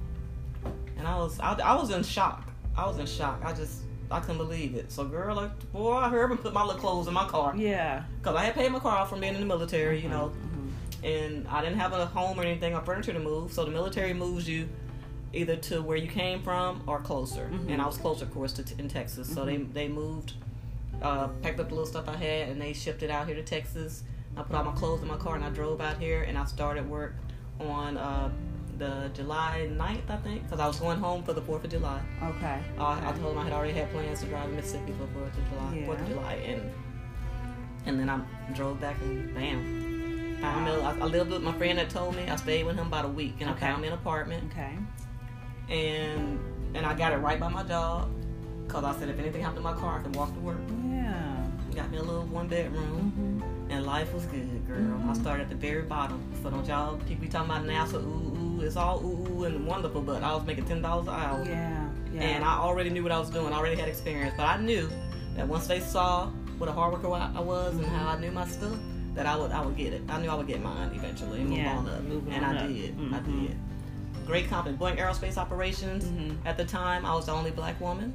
And 0.99 1.07
I 1.07 1.16
was, 1.16 1.39
I, 1.39 1.53
I 1.55 1.74
was 1.76 1.91
in 1.91 2.03
shock. 2.03 2.51
I 2.76 2.87
was 2.87 2.99
in 2.99 3.07
shock. 3.07 3.41
I 3.45 3.53
just, 3.53 3.82
I 4.11 4.18
couldn't 4.20 4.39
believe 4.39 4.74
it. 4.74 4.91
So, 4.91 5.05
girl, 5.05 5.37
like, 5.37 5.72
boy, 5.72 5.93
I 5.93 6.09
heard 6.09 6.30
and 6.30 6.41
put 6.41 6.53
my 6.53 6.64
little 6.64 6.80
clothes 6.80 7.07
in 7.07 7.14
my 7.14 7.26
car 7.26 7.55
yeah. 7.57 8.03
because 8.20 8.37
I 8.37 8.45
had 8.45 8.55
paid 8.55 8.72
my 8.72 8.78
car 8.80 8.99
off 8.99 9.11
from 9.11 9.20
being 9.20 9.34
in 9.34 9.41
the 9.41 9.47
military, 9.47 10.01
you 10.01 10.09
know, 10.09 10.32
Mhm. 10.32 11.05
and 11.05 11.49
I 11.49 11.61
didn't 11.61 11.78
have 11.78 11.93
a 11.93 12.07
home 12.07 12.41
or 12.41 12.43
anything 12.43 12.74
or 12.74 12.80
furniture 12.80 13.12
to 13.12 13.18
move. 13.20 13.53
So 13.53 13.64
the 13.64 13.70
military 13.70 14.14
moves 14.14 14.49
you 14.49 14.68
either 15.33 15.57
to 15.57 15.83
where 15.83 15.97
you 15.97 16.09
came 16.09 16.43
from 16.43 16.83
or 16.87 17.01
closer. 17.01 17.49
Mhm. 17.53 17.70
And 17.72 17.83
I 17.83 17.87
was 17.87 17.97
closer, 17.99 18.24
of 18.24 18.33
course, 18.33 18.53
to 18.55 18.64
in 18.79 18.89
Texas. 18.89 19.33
So 19.33 19.45
they 19.45 19.57
Mhm. 19.57 19.72
they 19.72 19.89
moved, 19.89 20.35
uh, 21.03 21.29
packed 21.43 21.61
up 21.61 21.68
the 21.68 21.74
little 21.74 21.87
stuff 21.87 22.09
I 22.09 22.16
had, 22.16 22.49
and 22.49 22.61
they 22.61 22.72
shipped 22.72 23.03
it 23.03 23.11
out 23.11 23.27
here 23.27 23.37
to 23.37 23.43
Texas. 23.43 24.03
I 24.37 24.43
put 24.43 24.55
all 24.57 24.64
my 24.64 24.72
clothes 24.72 25.03
in 25.03 25.09
my 25.09 25.16
car 25.16 25.35
and 25.35 25.45
I 25.45 25.51
drove 25.51 25.81
out 25.81 25.99
here 25.99 26.22
and 26.22 26.37
I 26.37 26.45
started 26.45 26.89
work 26.91 27.14
on 27.59 27.97
uh, 27.97 28.31
the 28.79 29.11
July 29.14 29.66
9th, 29.72 30.11
I 30.11 30.16
think, 30.16 30.43
because 30.43 30.61
I 30.61 30.66
was 30.66 30.79
going 30.79 30.99
home 30.99 31.22
for 31.22 31.33
the 31.33 31.41
4th 31.41 31.64
of 31.64 31.70
July. 31.70 32.01
Okay. 32.22 32.61
Uh, 32.79 33.01
I 33.03 33.12
told 33.18 33.35
them 33.35 33.39
I 33.39 33.45
had 33.45 33.53
already 33.55 33.72
had 33.72 33.91
plans 33.93 34.20
to 34.20 34.27
drive 34.27 34.51
to 34.51 34.55
Mississippi 34.55 34.93
for 34.93 35.07
Fourth 35.18 35.37
of 35.39 35.49
July. 35.51 35.74
Yeah. 35.77 35.87
Fourth 35.87 36.01
of 36.03 36.09
July, 36.09 36.35
and 36.35 36.70
and 37.87 37.99
then 38.01 38.11
I 38.11 38.18
drove 38.53 38.81
back 38.81 38.97
and 39.01 39.33
bam, 39.35 39.97
me. 40.35 40.43
I, 40.45 40.91
I 41.01 41.05
lived 41.07 41.31
with 41.31 41.43
my 41.43 41.53
friend 41.53 41.79
that 41.79 41.89
told 41.89 42.14
me. 42.16 42.29
I 42.29 42.37
stayed 42.37 42.66
with 42.66 42.77
him 42.77 42.89
about 42.89 43.05
a 43.07 43.09
week, 43.09 43.37
and 43.41 43.49
Okay. 43.51 43.64
I 43.64 43.68
found 43.70 43.81
me 43.83 43.89
an 43.89 43.95
apartment, 43.95 44.53
Okay. 44.53 44.72
And 45.68 46.38
and 46.74 46.84
I 46.86 46.94
got 46.94 47.12
it 47.12 47.16
right 47.16 47.38
by 47.40 47.48
my 47.48 47.62
job, 47.62 48.08
cause 48.68 48.84
I 48.84 48.94
said 48.98 49.08
if 49.08 49.18
anything 49.18 49.40
happened 49.42 49.58
to 49.58 49.62
my 49.62 49.72
car, 49.74 49.98
I 49.98 50.02
could 50.02 50.14
walk 50.14 50.32
to 50.34 50.40
work. 50.40 50.58
Yeah. 50.90 51.44
Got 51.74 51.90
me 51.90 51.98
a 51.98 52.02
little 52.02 52.24
one 52.24 52.48
bedroom, 52.48 53.12
Mm-hmm. 53.16 53.70
and 53.70 53.84
life 53.86 54.12
was 54.14 54.24
good, 54.26 54.66
girl. 54.66 54.78
I 54.78 55.12
Mhm. 55.12 55.16
started 55.20 55.42
at 55.44 55.48
the 55.50 55.56
very 55.56 55.82
bottom. 55.82 56.20
So 56.42 56.50
don't 56.50 56.66
y'all 56.66 56.96
people 57.08 57.22
be 57.22 57.28
talking 57.28 57.50
about 57.50 57.64
NASA, 57.64 57.94
ooh 58.02 58.58
ooh, 58.60 58.62
it's 58.62 58.76
all 58.76 59.00
ooh 59.04 59.26
ooh 59.40 59.44
and 59.44 59.66
wonderful, 59.66 60.00
but 60.02 60.22
I 60.22 60.34
was 60.34 60.44
making 60.46 60.64
ten 60.64 60.82
dollars 60.82 61.06
an 61.08 61.14
hour. 61.14 61.44
Yeah. 61.44 61.88
Yeah. 62.14 62.22
and 62.22 62.44
I 62.44 62.56
already 62.58 62.88
knew 62.90 63.02
what 63.02 63.12
I 63.12 63.18
was 63.18 63.28
doing. 63.30 63.52
I 63.52 63.56
already 63.58 63.76
had 63.76 63.88
experience, 63.88 64.34
but 64.38 64.44
I 64.46 64.56
knew 64.58 64.88
that 65.36 65.46
once 65.46 65.66
they 65.66 65.80
saw 65.80 66.28
what 66.58 66.68
a 66.68 66.72
hard 66.72 66.92
worker 66.94 67.10
I 67.12 67.30
I 67.36 67.40
was 67.40 67.74
and 67.76 67.84
how 67.84 68.08
I 68.12 68.18
knew 68.18 68.30
my 68.30 68.46
stuff, 68.46 68.76
that 69.14 69.26
I 69.26 69.36
would 69.36 69.50
I 69.50 69.60
would 69.64 69.76
get 69.76 69.92
it. 69.92 70.02
I 70.08 70.18
knew 70.20 70.30
I 70.30 70.34
would 70.34 70.46
get 70.46 70.62
mine 70.62 70.90
eventually 70.94 71.40
and 71.40 71.50
move 71.50 71.58
Yeah, 71.58 71.76
on 71.76 71.86
up, 71.88 72.02
moving 72.04 72.32
and 72.32 72.44
on 72.44 72.56
I 72.56 72.60
up. 72.62 72.68
did. 72.68 72.94
I 73.12 73.18
Mhm. 73.18 73.24
did. 73.48 73.56
Great 74.27 74.49
company, 74.49 74.77
Boeing 74.77 74.99
Aerospace 74.99 75.37
Operations. 75.37 76.05
Mhm. 76.05 76.37
At 76.45 76.57
the 76.57 76.64
time, 76.64 77.07
I 77.07 77.14
was 77.14 77.27
the 77.27 77.33
only 77.33 77.51
black 77.53 77.81
woman 77.81 78.12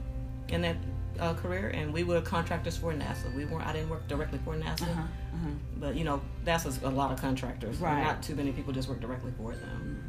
in 0.50 0.62
that 0.62 0.76
uh, 1.20 1.34
career, 1.36 1.70
and 1.74 1.94
we 1.94 2.04
were 2.04 2.20
contractors 2.22 2.78
for 2.78 2.92
NASA. 2.94 3.34
We 3.36 3.46
weren't. 3.46 3.66
I 3.68 3.74
didn't 3.74 3.90
work 3.90 4.08
directly 4.08 4.40
for 4.44 4.56
NASA, 4.56 4.82
Uh-huh. 4.84 5.02
Uh-huh. 5.02 5.50
but 5.78 5.96
you 5.96 6.04
know, 6.04 6.22
NASA's 6.46 6.82
a 6.84 6.90
lot 6.90 7.12
of 7.12 7.22
contractors. 7.22 7.78
Right. 7.78 8.04
Not 8.04 8.24
too 8.24 8.36
many 8.36 8.52
people 8.52 8.74
just 8.74 8.90
work 8.90 9.00
directly 9.02 9.32
for 9.38 9.54
them. 9.54 10.02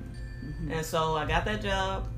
Mhm. 0.45 0.73
And 0.77 0.87
so 0.87 1.17
I 1.17 1.27
got 1.27 1.45
that 1.45 1.61
job. 1.63 2.09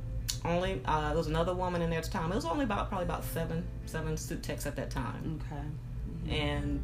Only 0.45 0.81
uh, 0.85 1.09
there 1.09 1.17
was 1.17 1.27
another 1.27 1.55
woman 1.55 1.83
in 1.83 1.91
there 1.91 1.99
at 1.99 2.05
the 2.05 2.11
time. 2.11 2.31
It 2.31 2.37
was 2.37 2.45
only 2.45 2.65
about 2.65 2.89
probably 2.89 3.05
about 3.07 3.25
seven 3.25 3.65
seven 3.87 4.17
suit 4.17 4.43
techs 4.43 4.65
at 4.67 4.77
that 4.77 4.91
time. 4.91 5.41
Okay. 6.27 6.37
And 6.37 6.83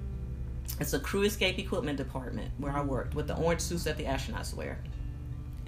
it's 0.80 0.92
a 0.94 1.00
crew 1.00 1.22
escape 1.22 1.58
equipment 1.58 1.96
department 1.98 2.50
where 2.58 2.72
I 2.72 2.80
worked 2.82 3.14
with 3.14 3.26
the 3.28 3.36
orange 3.36 3.60
suits 3.60 3.84
that 3.84 3.96
the 3.96 4.04
astronauts 4.04 4.54
wear. 4.54 4.78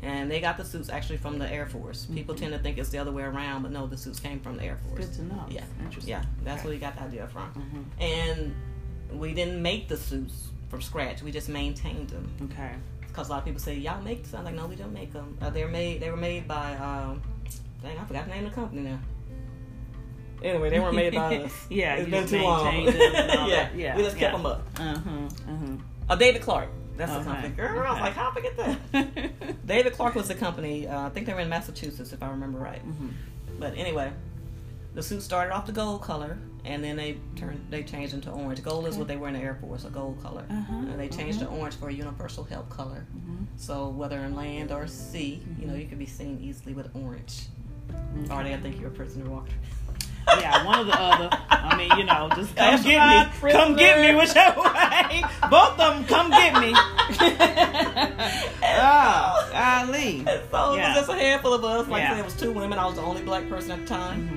And 0.02 0.28
they 0.28 0.40
got 0.40 0.56
the 0.56 0.64
suits 0.64 0.88
actually 0.88 1.18
from 1.18 1.38
the 1.38 1.48
Air 1.48 1.66
Force. 1.66 2.06
People 2.12 2.34
tend 2.34 2.52
to 2.52 2.58
think 2.58 2.76
it's 2.76 2.88
the 2.90 2.98
other 2.98 3.12
way 3.12 3.22
around, 3.22 3.62
but 3.62 3.70
no, 3.70 3.86
the 3.86 3.96
suits 3.96 4.18
came 4.18 4.40
from 4.40 4.56
the 4.56 4.64
Air 4.64 4.76
Force. 4.88 5.06
Good 5.06 5.14
to 5.14 5.22
know. 5.34 5.46
Yeah, 5.48 5.62
Interesting. 5.84 6.10
yeah, 6.10 6.24
that's 6.42 6.58
Okay. 6.60 6.68
where 6.68 6.74
we 6.74 6.80
got 6.80 6.96
the 6.96 7.02
idea 7.04 7.28
from. 7.28 7.86
Mhm. 8.00 8.02
And 8.02 8.54
we 9.20 9.32
didn't 9.32 9.62
make 9.62 9.86
the 9.88 9.96
suits 9.96 10.48
from 10.68 10.82
scratch. 10.82 11.22
We 11.22 11.30
just 11.30 11.48
maintained 11.48 12.08
them 12.10 12.28
Okay. 12.50 12.72
because 13.06 13.28
a 13.28 13.30
lot 13.30 13.38
of 13.38 13.44
people 13.44 13.60
say 13.60 13.76
y'all 13.76 14.02
make 14.02 14.24
this. 14.24 14.34
I'm 14.34 14.44
like, 14.44 14.54
no, 14.56 14.66
we 14.66 14.74
don't 14.74 14.92
make 14.92 15.12
them. 15.12 15.36
Uh, 15.40 15.50
they're 15.50 15.68
made. 15.68 16.00
They 16.00 16.10
were 16.10 16.16
made 16.16 16.48
by. 16.48 16.74
Um, 16.76 17.22
dang, 17.80 17.96
I 17.96 18.04
forgot 18.04 18.24
the 18.24 18.30
name 18.30 18.44
of 18.46 18.50
the 18.50 18.54
company 18.60 18.82
now. 18.82 18.98
Anyway, 20.42 20.70
they 20.70 20.80
weren't 20.80 20.96
made 20.96 21.14
by 21.14 21.36
us. 21.44 21.66
Yeah, 21.70 21.94
it's 21.94 22.10
been 22.10 22.26
too 22.26 22.42
long. 22.42 22.84
them 22.86 22.94
yeah. 23.48 23.68
Yeah, 23.76 23.96
we 23.96 24.02
just 24.02 24.16
kept 24.16 24.32
yeah. 24.32 24.36
them 24.36 24.46
up. 24.46 24.66
Uh 24.76 24.98
huh. 24.98 25.20
Uh 25.48 25.56
huh. 25.56 25.76
Uh, 26.10 26.16
David 26.16 26.42
Clark. 26.42 26.68
That's 26.96 27.12
Okay. 27.12 27.24
the 27.24 27.30
company. 27.30 27.54
Girl, 27.54 27.78
I 27.80 27.82
was 27.82 27.92
Okay. 27.92 28.00
like, 28.02 28.12
how 28.14 28.32
I 28.36 28.40
get 28.40 28.56
that? 28.58 29.66
David 29.66 29.92
Clark 29.94 30.14
was 30.14 30.28
the 30.28 30.34
company. 30.34 30.86
Uh, 30.86 31.06
I 31.06 31.08
think 31.10 31.26
they 31.26 31.34
were 31.34 31.40
in 31.40 31.48
Massachusetts, 31.48 32.12
if 32.12 32.22
I 32.22 32.28
remember 32.30 32.58
right. 32.58 32.82
Mhm. 32.86 33.12
But 33.58 33.76
anyway, 33.76 34.12
the 34.94 35.02
suit 35.02 35.22
started 35.22 35.52
off 35.54 35.66
the 35.66 35.72
gold 35.72 36.02
color, 36.02 36.36
and 36.64 36.84
then 36.84 36.96
they 36.96 37.16
turned, 37.36 37.64
they 37.70 37.82
changed 37.82 38.12
into 38.14 38.30
orange. 38.30 38.62
Gold 38.62 38.86
is 38.86 38.96
what 38.96 39.08
they 39.08 39.16
were 39.16 39.28
in 39.28 39.34
the 39.34 39.40
Air 39.40 39.54
Force, 39.60 39.84
a 39.84 39.90
gold 39.90 40.22
color. 40.22 40.44
Uh-huh, 40.50 40.74
And 40.74 41.00
they 41.00 41.08
changed 41.08 41.42
uh-huh. 41.42 41.50
to 41.54 41.58
orange 41.60 41.76
for 41.76 41.88
a 41.88 41.92
universal 41.92 42.44
health 42.44 42.68
color. 42.68 43.06
Mhm. 43.16 43.46
So 43.56 43.88
whether 43.88 44.18
in 44.24 44.34
land 44.36 44.70
or 44.70 44.86
sea, 44.86 45.42
you 45.58 45.66
know, 45.66 45.74
you 45.74 45.86
can 45.86 45.98
be 45.98 46.06
seen 46.06 46.38
easily 46.42 46.74
with 46.74 46.94
orange. 46.94 47.46
Or 48.30 48.42
they 48.42 48.56
think 48.58 48.78
you're 48.80 48.88
a 48.90 48.92
prisoner 48.92 49.28
walking. 49.30 49.54
Yeah, 50.40 50.64
one 50.64 50.78
or 50.80 50.84
the 50.84 50.98
other. 50.98 51.30
I 51.50 51.76
mean, 51.76 51.98
you 51.98 52.04
know, 52.04 52.30
just 52.34 52.54
come 52.56 52.70
That's 52.70 52.82
get 52.82 52.96
right, 52.98 53.42
me. 53.42 53.52
Come 53.52 53.76
get 53.76 54.00
me 54.00 54.14
whichever 54.14 54.60
way. 54.60 55.24
Both 55.50 55.72
of 55.72 55.76
them, 55.78 56.04
come 56.06 56.30
get 56.30 56.58
me. 56.60 56.72
oh, 58.62 59.50
Ali. 59.54 60.18
And 60.26 60.40
so 60.50 60.72
it 60.72 60.76
Yeah. 60.76 60.88
was 60.88 60.96
just 61.06 61.10
a 61.10 61.14
handful 61.14 61.54
of 61.54 61.64
us. 61.64 61.88
Like 61.88 62.02
I 62.04 62.08
said, 62.10 62.18
it 62.18 62.24
was 62.24 62.34
two 62.36 62.52
women. 62.52 62.78
I 62.78 62.86
was 62.86 62.96
the 62.96 63.02
only 63.02 63.22
black 63.22 63.48
person 63.48 63.72
at 63.72 63.80
the 63.80 63.86
time. 63.86 64.28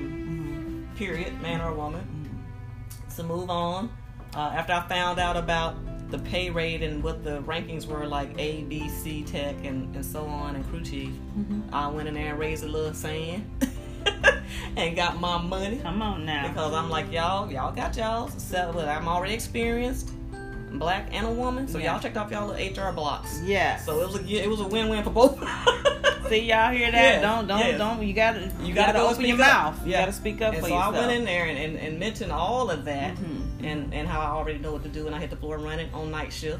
Mhm, 0.92 0.96
Period, 0.98 1.40
man 1.42 1.60
or 1.60 1.72
woman. 1.72 2.02
mhm, 2.02 3.12
So 3.12 3.22
move 3.22 3.50
on. 3.50 3.90
Uh, 4.34 4.52
after 4.54 4.72
I 4.72 4.80
found 4.88 5.18
out 5.18 5.36
about 5.36 5.76
the 6.10 6.18
pay 6.18 6.50
rate 6.50 6.82
and 6.82 7.02
what 7.02 7.24
the 7.24 7.40
rankings 7.42 7.86
were, 7.86 8.06
like 8.06 8.30
A, 8.38 8.62
B, 8.64 8.88
C 8.88 9.22
tech, 9.24 9.56
and, 9.64 9.94
and 9.96 10.04
so 10.04 10.24
on, 10.26 10.54
and 10.56 10.68
crew 10.70 10.82
chief, 10.82 11.10
mhm. 11.36 11.62
I 11.72 11.88
went 11.88 12.06
in 12.08 12.14
there 12.14 12.30
and 12.30 12.38
raised 12.38 12.62
a 12.64 12.68
little 12.68 12.94
sand 12.94 13.44
and 14.76 14.96
got 14.96 15.20
my 15.20 15.38
money 15.38 15.78
Come 15.78 16.02
on 16.02 16.24
now. 16.24 16.48
because 16.48 16.72
I'm 16.72 16.90
like 16.90 17.10
y'all, 17.12 17.50
y'all 17.50 17.72
got 17.72 17.96
y'all. 17.96 18.28
So 18.28 18.72
well, 18.74 18.88
I'm 18.88 19.08
already 19.08 19.34
experienced, 19.34 20.10
I'm 20.32 20.78
black 20.78 21.08
and 21.12 21.26
a 21.26 21.30
woman, 21.32 21.66
so 21.68 21.78
Yeah. 21.78 21.92
y'all 21.92 22.00
checked 22.02 22.16
off 22.16 22.30
y'all 22.30 22.50
HR 22.52 22.92
blocks. 22.92 23.40
Yeah. 23.44 23.76
So 23.78 24.00
it 24.00 24.06
was 24.06 24.16
a 24.20 24.44
it 24.44 24.48
was 24.48 24.60
a 24.60 24.66
win 24.68 24.88
win 24.88 25.02
for 25.04 25.10
both. 25.10 25.38
See 26.28 26.40
y'all 26.48 26.72
hear 26.72 26.90
that? 26.90 26.92
Yes, 26.92 27.22
Don't 27.22 27.46
don't 27.46 27.60
yes. 27.60 27.78
don't. 27.78 28.02
You 28.04 28.12
gotta 28.12 28.40
you, 28.60 28.66
You 28.68 28.74
gotta, 28.74 28.94
gotta 28.94 29.08
open 29.08 29.24
your 29.24 29.34
up. 29.40 29.46
mouth. 29.46 29.86
You 29.86 29.92
Yeah. 29.92 30.00
gotta 30.00 30.12
speak 30.12 30.42
up 30.42 30.54
and 30.54 30.62
for 30.62 30.68
so 30.68 30.74
yourself. 30.74 30.94
I 30.96 30.98
went 30.98 31.12
in 31.12 31.24
there 31.24 31.44
and, 31.46 31.56
and, 31.56 31.76
and 31.78 31.98
mentioned 32.00 32.32
all 32.32 32.68
of 32.68 32.84
that 32.86 33.14
Mhm. 33.16 33.64
and, 33.64 33.94
and 33.94 34.08
how 34.08 34.20
I 34.20 34.26
already 34.26 34.58
know 34.58 34.72
what 34.72 34.82
to 34.82 34.88
do 34.88 35.06
and 35.06 35.14
I 35.14 35.20
hit 35.20 35.30
the 35.30 35.36
floor 35.36 35.58
running 35.58 35.88
on 35.94 36.10
night 36.10 36.32
shift, 36.32 36.58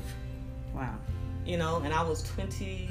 Wow. 0.73 0.95
you 1.45 1.57
know, 1.57 1.81
and 1.85 1.93
I 1.93 2.03
was 2.05 2.23
25, 2.35 2.89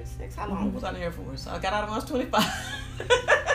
26. 0.00 0.34
How 0.34 0.48
long 0.48 0.72
was 0.72 0.84
I 0.84 0.88
in 0.88 0.94
the 0.94 1.00
Air 1.00 1.10
Force? 1.10 1.46
I 1.46 1.58
got 1.58 1.72
out 1.72 1.84
when 1.84 1.92
I 1.92 1.96
was 1.96 2.04
25. 2.04 2.42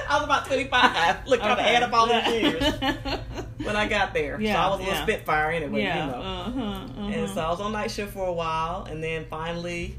I 0.07 0.15
was 0.15 0.23
about 0.23 0.45
25. 0.45 1.27
Look, 1.27 1.39
Okay. 1.39 1.75
add 1.75 1.83
up 1.83 1.93
all 1.93 2.07
these 2.07 2.27
years 2.27 2.73
when 3.63 3.75
I 3.75 3.87
got 3.87 4.13
there. 4.13 4.39
Yeah, 4.39 4.53
so 4.53 4.59
I 4.59 4.69
was 4.69 4.75
a 4.75 4.83
little 4.83 4.95
yeah. 4.95 5.03
spitfire 5.03 5.51
anyway, 5.51 5.81
yeah. 5.81 6.05
you 6.05 6.11
know. 6.11 6.17
Uh-huh, 6.17 6.61
uh-huh. 6.61 7.01
And 7.01 7.29
so 7.29 7.41
I 7.41 7.49
was 7.49 7.59
on 7.59 7.71
night 7.71 7.89
shift 7.89 8.13
for 8.13 8.27
a 8.27 8.33
while, 8.33 8.85
and 8.89 9.03
then 9.03 9.25
finally 9.29 9.95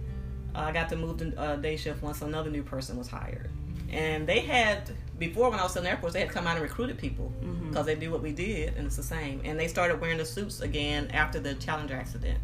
uh, 0.55 0.61
I 0.61 0.73
got 0.73 0.89
to 0.91 0.97
move 0.97 1.19
to 1.19 1.37
uh, 1.39 1.57
day 1.57 1.77
shift 1.77 2.03
once 2.03 2.23
another 2.23 2.51
new 2.51 2.63
person 2.63 2.97
was 2.97 3.09
hired. 3.09 3.51
And 3.91 4.27
they 4.27 4.41
had 4.41 4.91
before 5.19 5.51
when 5.51 5.59
I 5.59 5.63
was 5.63 5.77
in 5.77 5.85
the 5.85 5.91
Air 5.91 5.97
Force, 5.97 6.13
they 6.13 6.21
had 6.21 6.31
come 6.31 6.47
out 6.47 6.55
and 6.55 6.63
recruited 6.63 6.99
people 6.99 7.33
because 7.69 7.87
they 7.87 7.97
knew 7.97 8.11
what 8.11 8.23
we 8.23 8.33
did, 8.33 8.75
and 8.77 8.87
it's 8.87 8.97
the 8.97 9.03
same. 9.03 9.41
And 9.45 9.59
they 9.59 9.67
started 9.69 10.01
wearing 10.01 10.19
the 10.19 10.25
suits 10.25 10.61
again 10.61 11.11
after 11.13 11.41
the 11.41 11.55
Challenger 11.55 11.95
accident. 11.95 12.39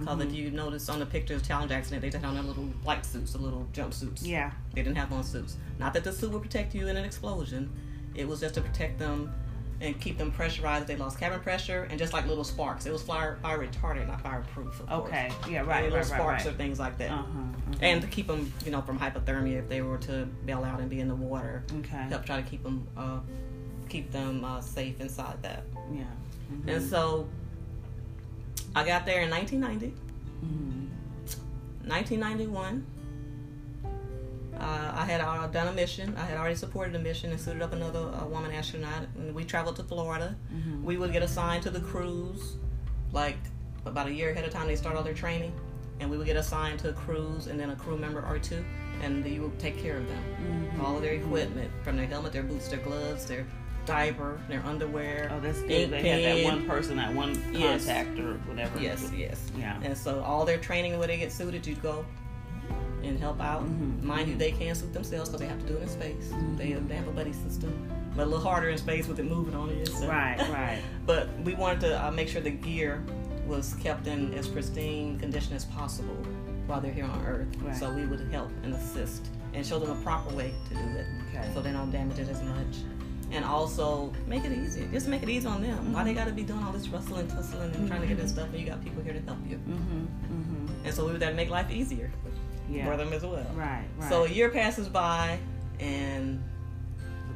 Because 0.00 0.20
if 0.20 0.28
Mhm. 0.30 0.34
you 0.34 0.50
notice 0.50 0.88
on 0.88 0.98
the 1.00 1.06
pictures, 1.06 1.42
Challenger 1.42 1.74
accident, 1.74 2.02
they 2.02 2.08
just 2.10 2.22
had 2.24 2.28
on 2.28 2.34
their 2.34 2.44
little 2.44 2.68
light 2.84 3.04
suits, 3.04 3.32
the 3.32 3.38
little 3.38 3.66
jumpsuits. 3.74 4.24
yeah. 4.26 4.50
They 4.74 4.82
didn't 4.82 4.96
have 4.96 5.12
on 5.12 5.22
suits. 5.24 5.56
Not 5.78 5.92
that 5.94 6.04
the 6.04 6.12
suit 6.12 6.30
would 6.32 6.42
protect 6.42 6.74
you 6.74 6.88
in 6.88 6.96
an 6.96 7.04
explosion. 7.04 7.70
It 8.14 8.26
was 8.26 8.40
just 8.40 8.54
to 8.54 8.60
protect 8.62 8.98
them 8.98 9.32
and 9.82 10.00
keep 10.00 10.16
them 10.16 10.32
pressurized 10.32 10.82
if 10.82 10.86
they 10.88 10.96
lost 10.96 11.18
cabin 11.18 11.38
pressure 11.40 11.86
and 11.90 11.98
just 11.98 12.14
like 12.14 12.26
little 12.26 12.44
sparks. 12.44 12.86
It 12.86 12.92
was 12.92 13.02
fire, 13.02 13.36
fire 13.42 13.58
retardant, 13.58 14.06
not 14.08 14.22
fireproof. 14.22 14.80
Of 14.80 14.90
Okay. 15.06 15.28
Course. 15.30 15.50
Yeah. 15.50 15.60
Right. 15.60 15.82
little 15.84 15.98
Right. 15.98 16.06
Sparks 16.06 16.46
Right. 16.46 16.54
or 16.54 16.56
things 16.56 16.78
like 16.78 16.96
that. 16.96 17.10
Uh 17.10 17.16
huh. 17.16 17.74
And 17.82 18.00
to 18.00 18.08
keep 18.08 18.26
them, 18.26 18.50
you 18.64 18.70
know, 18.70 18.80
from 18.80 18.98
hypothermia 18.98 19.58
if 19.58 19.68
they 19.68 19.82
were 19.82 19.98
to 19.98 20.26
bail 20.46 20.64
out 20.64 20.80
and 20.80 20.88
be 20.88 21.00
in 21.00 21.08
the 21.08 21.14
water. 21.14 21.62
Okay. 21.80 22.04
Help 22.08 22.24
try 22.24 22.40
to 22.40 22.48
keep 22.48 22.62
them, 22.62 22.86
uh, 22.96 23.18
keep 23.90 24.10
them 24.12 24.42
uh, 24.44 24.62
safe 24.62 24.98
inside 25.00 25.42
that. 25.42 25.64
Yeah. 25.92 26.04
Mhm. 26.50 26.68
And 26.76 26.82
so 26.82 27.28
I 28.74 28.84
got 28.84 29.06
there 29.06 29.22
in 29.22 29.30
1990. 29.30 29.94
Mhm. 30.44 30.88
1991. 31.88 32.84
Uh, 34.58 34.92
I 34.94 35.04
had 35.04 35.20
uh, 35.20 35.46
done 35.48 35.68
a 35.68 35.72
mission. 35.72 36.14
I 36.16 36.24
had 36.24 36.38
already 36.38 36.54
supported 36.56 36.94
a 36.94 36.98
mission 36.98 37.30
and 37.30 37.38
suited 37.40 37.60
up 37.62 37.72
another 37.72 37.98
uh, 38.00 38.26
woman 38.26 38.50
astronaut. 38.52 39.06
And 39.16 39.34
we 39.34 39.44
traveled 39.44 39.76
to 39.76 39.84
Florida. 39.84 40.34
Mhm. 40.54 40.82
We 40.82 40.96
would 40.96 41.12
get 41.12 41.22
assigned 41.22 41.62
to 41.64 41.70
the 41.70 41.80
cruise, 41.80 42.56
like 43.12 43.36
about 43.84 44.06
a 44.06 44.12
year 44.12 44.30
ahead 44.30 44.44
of 44.44 44.50
time. 44.52 44.66
They 44.66 44.76
start 44.76 44.96
all 44.96 45.02
their 45.02 45.14
training, 45.14 45.52
and 46.00 46.10
we 46.10 46.16
would 46.16 46.26
get 46.26 46.36
assigned 46.36 46.78
to 46.80 46.88
a 46.90 46.92
cruise 46.94 47.46
and 47.48 47.60
then 47.60 47.70
a 47.70 47.76
crew 47.76 47.98
member 47.98 48.24
or 48.26 48.38
two, 48.38 48.64
and 49.02 49.24
you 49.26 49.42
would 49.42 49.58
take 49.58 49.78
care 49.78 49.98
of 49.98 50.08
them, 50.08 50.22
Mhm. 50.78 50.82
all 50.82 50.96
of 50.96 51.02
their 51.02 51.14
equipment, 51.14 51.70
from 51.84 51.96
their 51.98 52.06
helmet, 52.06 52.32
their 52.32 52.42
boots, 52.42 52.68
their 52.68 52.78
gloves, 52.80 53.26
their 53.26 53.46
diaper, 53.86 54.38
their 54.48 54.62
underwear. 54.66 55.30
Oh, 55.32 55.40
that's 55.40 55.60
good. 55.62 55.90
They 55.90 56.08
had 56.08 56.38
that 56.38 56.44
one 56.44 56.66
person, 56.66 56.96
that 56.96 57.14
one 57.14 57.34
Yes. 57.52 57.86
contact 57.86 58.18
or 58.18 58.34
whatever. 58.48 58.78
Yes, 58.78 59.10
yes. 59.16 59.40
Yeah. 59.58 59.78
And 59.82 59.96
so 59.96 60.20
all 60.22 60.44
their 60.44 60.58
training 60.58 60.98
where 60.98 61.06
they 61.08 61.16
get 61.16 61.32
suited, 61.32 61.66
you 61.66 61.74
go 61.76 62.04
and 63.02 63.18
help 63.18 63.40
out. 63.40 63.64
Mhm. 63.64 64.02
Mind 64.02 64.28
you, 64.28 64.36
they 64.36 64.50
can 64.52 64.74
suit 64.74 64.92
themselves 64.92 65.28
because 65.30 65.40
they 65.40 65.46
have 65.46 65.60
to 65.60 65.66
do 65.66 65.76
it 65.78 65.82
in 65.82 65.88
space. 65.88 66.32
They, 66.56 66.72
they 66.72 66.96
have 66.96 67.06
a 67.08 67.12
buddy 67.12 67.32
system, 67.32 67.72
but 68.16 68.24
a 68.24 68.26
little 68.26 68.44
harder 68.44 68.68
in 68.70 68.78
space 68.78 69.06
with 69.06 69.18
it 69.20 69.24
moving 69.26 69.54
on 69.54 69.76
you. 69.76 69.86
So. 69.86 70.08
Right. 70.08 70.36
Right. 70.50 70.78
But 71.06 71.28
we 71.44 71.54
wanted 71.54 71.80
to 71.82 72.04
uh, 72.06 72.10
make 72.10 72.28
sure 72.28 72.40
the 72.40 72.50
gear 72.50 73.02
was 73.46 73.74
kept 73.74 74.08
in 74.08 74.34
as 74.34 74.48
pristine 74.48 75.18
condition 75.20 75.54
as 75.54 75.64
possible 75.66 76.16
while 76.66 76.80
they're 76.80 76.92
here 76.92 77.04
on 77.04 77.24
Earth. 77.24 77.46
Right. 77.62 77.76
So 77.76 77.92
we 77.92 78.04
would 78.06 78.20
help 78.32 78.50
and 78.64 78.74
assist 78.74 79.28
and 79.54 79.64
show 79.64 79.78
them 79.78 79.90
a 79.96 80.02
proper 80.02 80.34
way 80.34 80.52
to 80.68 80.74
do 80.74 80.80
it, 80.98 81.06
Okay. 81.30 81.48
so 81.54 81.60
they 81.62 81.70
don't 81.70 81.90
damage 81.92 82.18
it 82.18 82.28
as 82.28 82.42
much. 82.42 82.76
And 83.32 83.44
also 83.44 84.12
make 84.26 84.44
it 84.44 84.52
easy. 84.52 84.86
Just 84.92 85.08
make 85.08 85.22
it 85.22 85.28
easy 85.28 85.46
on 85.48 85.60
them. 85.60 85.92
Why 85.92 86.04
they 86.04 86.14
got 86.14 86.26
to 86.26 86.32
be 86.32 86.42
doing 86.44 86.62
all 86.62 86.72
this 86.72 86.86
rustling, 86.88 87.26
tussling, 87.28 87.74
and 87.74 87.88
trying 87.88 88.00
to 88.02 88.06
get 88.06 88.16
this 88.18 88.30
stuff, 88.30 88.48
and 88.50 88.60
you 88.60 88.66
got 88.66 88.82
people 88.84 89.02
here 89.02 89.12
to 89.14 89.20
help 89.22 89.38
you. 89.48 89.56
Mhm. 89.56 90.06
Mhm. 90.30 90.68
And 90.84 90.94
so 90.94 91.04
we 91.06 91.12
were 91.12 91.18
there 91.18 91.30
to 91.30 91.36
make 91.36 91.50
life 91.50 91.70
easier 91.70 92.10
Yeah. 92.70 92.86
for 92.88 92.96
them 92.96 93.12
as 93.12 93.22
well. 93.22 93.44
Right. 93.54 93.82
Right. 93.98 94.08
So 94.08 94.24
a 94.24 94.28
year 94.28 94.48
passes 94.50 94.88
by, 94.88 95.38
and 95.80 96.40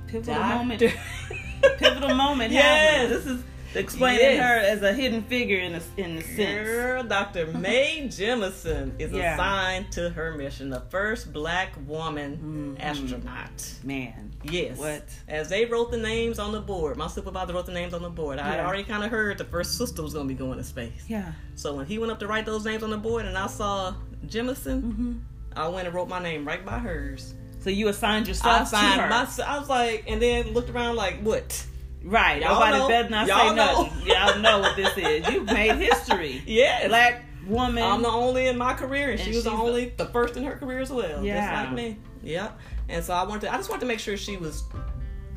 pivotal 0.06 0.40
moment. 0.42 0.80
Pivotal 1.78 2.14
moment. 2.14 2.52
Yes. 2.52 3.00
happened. 3.00 3.12
This 3.14 3.26
is 3.26 3.42
explaining 3.74 4.20
Yes. 4.36 4.40
her 4.42 4.56
as 4.58 4.82
a 4.82 4.92
hidden 4.92 5.22
figure 5.22 5.58
in 5.58 5.74
a 5.74 5.80
in 5.96 6.18
a 6.18 6.22
sense. 6.22 6.66
Girl, 6.68 7.02
Dr. 7.04 7.46
Mae 7.58 8.02
Jemison 8.08 8.92
is 9.00 9.12
Yeah. 9.12 9.34
assigned 9.34 9.92
to 9.92 10.10
her 10.10 10.32
mission, 10.32 10.70
the 10.70 10.80
first 10.90 11.32
black 11.32 11.72
woman 11.86 12.76
Mhm. 12.78 12.82
astronaut. 12.84 13.74
Man. 13.84 14.32
Yes. 14.42 14.78
What? 14.78 15.04
As 15.28 15.48
they 15.48 15.66
wrote 15.66 15.90
the 15.90 15.98
names 15.98 16.38
on 16.38 16.52
the 16.52 16.60
board, 16.60 16.96
my 16.96 17.06
supervisor 17.08 17.52
wrote 17.52 17.66
the 17.66 17.72
names 17.72 17.92
on 17.94 18.02
the 18.02 18.08
board. 18.10 18.38
I 18.38 18.48
had 18.48 18.60
already 18.60 18.84
kind 18.84 19.04
of 19.04 19.10
heard 19.10 19.38
the 19.38 19.44
first 19.44 19.76
sister 19.76 20.02
was 20.02 20.14
going 20.14 20.26
to 20.28 20.34
be 20.34 20.38
going 20.38 20.58
to 20.58 20.64
space. 20.64 21.04
Yeah. 21.08 21.32
So 21.54 21.74
when 21.74 21.86
he 21.86 21.98
went 21.98 22.10
up 22.12 22.18
to 22.20 22.26
write 22.26 22.46
those 22.46 22.64
names 22.64 22.82
on 22.82 22.90
the 22.90 22.96
board 22.96 23.26
and 23.26 23.36
I 23.36 23.46
saw 23.46 23.94
Jemison, 24.26 24.80
hmm 24.80 25.12
I 25.56 25.66
went 25.68 25.86
and 25.86 25.94
wrote 25.94 26.08
my 26.08 26.20
name 26.22 26.46
right 26.46 26.64
by 26.64 26.78
hers. 26.78 27.34
So 27.58 27.70
you 27.70 27.88
assigned 27.88 28.26
I 28.26 28.28
yourself 28.28 28.70
to 28.70 28.76
her. 28.76 29.08
my, 29.08 29.26
I 29.46 29.58
was 29.58 29.68
like, 29.68 30.04
and 30.06 30.22
then 30.22 30.52
looked 30.54 30.70
around 30.70 30.94
like, 30.96 31.20
what? 31.22 31.66
Right. 32.04 32.40
Y'all 32.42 32.54
Nobody 32.54 32.78
know. 32.78 32.88
better 32.88 33.08
not 33.10 33.26
Y'all 33.26 33.48
say 33.50 33.54
know. 33.54 33.82
nothing. 33.82 34.06
Y'all 34.06 34.38
know 34.40 34.58
what 34.60 34.76
this 34.76 34.96
is. 34.98 35.28
You've 35.28 35.46
made 35.46 35.76
history. 35.76 36.42
Yeah. 36.46 36.88
Black 36.88 37.24
woman. 37.46 37.82
I'm 37.82 38.02
the 38.02 38.08
only 38.08 38.46
in 38.46 38.56
my 38.58 38.74
career, 38.74 39.10
and, 39.10 39.20
And 39.20 39.20
she 39.20 39.34
was 39.34 39.44
the 39.44 39.50
she's 39.50 39.58
the- 39.58 39.64
only, 39.64 39.92
the 39.96 40.06
first 40.06 40.36
in 40.36 40.44
her 40.44 40.56
career 40.56 40.80
as 40.80 40.90
well, 40.90 41.24
Yeah. 41.24 41.50
just 41.56 41.66
like 41.66 41.74
me. 41.74 41.96
Yep. 42.22 42.58
And 42.88 43.04
so 43.04 43.14
I 43.14 43.24
wanted, 43.24 43.42
to, 43.42 43.52
I 43.52 43.56
just 43.56 43.68
wanted 43.70 43.80
to 43.80 43.86
make 43.86 43.98
sure 44.00 44.16
she 44.16 44.36
was 44.36 44.64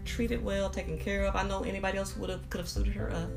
treated 0.05 0.43
well, 0.43 0.70
taken 0.70 0.97
care 0.97 1.26
of. 1.26 1.36
I 1.36 1.43
know 1.43 1.64
anybody 1.64 1.97
else 1.97 2.16
would 2.18 2.30
have 2.30 2.49
could 2.49 2.59
have 2.59 2.68
suited 2.70 2.93
her 2.93 3.11
up, 3.11 3.30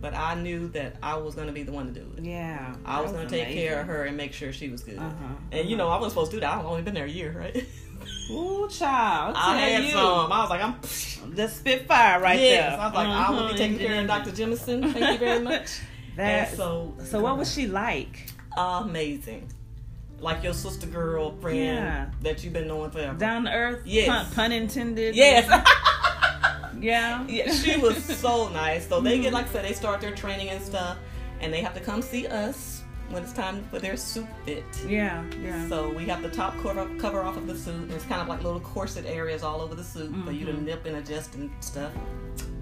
but 0.00 0.14
I 0.14 0.34
knew 0.34 0.68
that 0.68 0.96
I 1.02 1.16
was 1.16 1.34
going 1.34 1.46
to 1.46 1.52
be 1.52 1.62
the 1.62 1.72
one 1.72 1.86
to 1.86 1.92
do 1.92 2.06
it. 2.16 2.24
yeah. 2.24 2.74
I 2.84 3.00
was 3.00 3.12
that 3.12 3.16
going 3.18 3.28
to 3.28 3.36
take 3.44 3.54
care 3.54 3.80
of 3.80 3.86
her 3.86 4.04
and 4.04 4.16
make 4.16 4.32
sure 4.32 4.52
she 4.52 4.68
was 4.68 4.82
good. 4.82 4.98
Uh-huh. 4.98 5.34
And 5.52 5.68
you 5.68 5.76
know, 5.76 5.88
I 5.88 5.96
wasn't 5.96 6.12
supposed 6.12 6.30
to 6.32 6.36
do 6.38 6.40
that. 6.40 6.56
I've 6.58 6.64
only 6.64 6.82
been 6.82 6.94
there 6.94 7.04
a 7.04 7.10
year, 7.10 7.34
right? 7.38 7.64
Ooh, 8.30 8.68
child. 8.70 9.34
I 9.36 9.56
had 9.58 9.84
you. 9.84 9.90
some. 9.90 10.32
I 10.32 10.40
was 10.40 10.50
like, 10.50 10.62
I'm. 10.62 11.34
The 11.34 11.48
spitfire 11.48 12.20
right 12.20 12.38
yes. 12.40 12.70
there. 12.70 12.80
I 12.80 12.86
was 12.86 12.94
like, 12.94 13.06
I 13.08 13.30
will 13.30 13.48
be 13.52 13.58
taking 13.58 13.78
care 13.78 14.00
of 14.00 14.06
Dr. 14.06 14.30
Jemison. 14.30 14.92
Thank 14.92 15.12
you 15.12 15.18
very 15.18 15.40
much. 15.44 15.80
That's 16.16 16.56
so, 16.56 16.94
so 17.04 17.20
what 17.20 17.36
was 17.38 17.52
she 17.52 17.66
like? 17.66 18.26
amazing. 18.56 19.48
Like 20.18 20.42
your 20.42 20.52
sister 20.52 20.86
girlfriend 20.86 21.58
Yeah. 21.58 22.10
that 22.22 22.42
you've 22.44 22.52
been 22.52 22.66
knowing 22.68 22.90
forever. 22.90 23.16
Down 23.16 23.44
to 23.44 23.52
earth? 23.52 23.82
Yes. 23.86 24.08
Pun, 24.08 24.34
pun 24.34 24.52
intended. 24.52 25.14
yes. 25.14 25.46
Yeah. 26.80 27.26
yeah, 27.28 27.52
she 27.52 27.76
was 27.78 28.02
so 28.02 28.48
nice. 28.48 28.88
So 28.88 29.00
they 29.00 29.14
Mm-hmm. 29.14 29.22
get, 29.24 29.32
like 29.34 29.48
I 29.48 29.52
said, 29.52 29.64
they 29.66 29.72
start 29.74 30.00
their 30.00 30.14
training 30.14 30.48
and 30.48 30.62
stuff, 30.64 30.96
and 31.40 31.52
they 31.52 31.60
have 31.60 31.74
to 31.74 31.80
come 31.80 32.00
see 32.00 32.26
us 32.26 32.79
when 33.10 33.22
it's 33.22 33.32
time 33.32 33.64
for 33.70 33.78
their 33.78 33.96
suit 33.96 34.26
fit. 34.44 34.64
Yeah. 34.86 35.22
Yeah. 35.42 35.68
So 35.68 35.90
we 35.90 36.04
have 36.06 36.22
the 36.22 36.28
top 36.30 36.56
cover, 36.62 36.88
cover 36.98 37.22
off 37.22 37.36
of 37.36 37.46
the 37.46 37.56
suit, 37.56 37.74
and 37.74 37.92
it's 37.92 38.04
kind 38.04 38.20
of 38.20 38.28
like 38.28 38.42
little 38.42 38.60
corset 38.60 39.04
areas 39.06 39.42
all 39.42 39.60
over 39.60 39.74
the 39.74 39.84
suit 39.84 40.14
for 40.24 40.32
you 40.32 40.46
to 40.46 40.52
Mhm. 40.52 40.62
nip 40.62 40.86
and 40.86 40.96
adjust 40.96 41.34
and 41.34 41.50
stuff. 41.60 41.90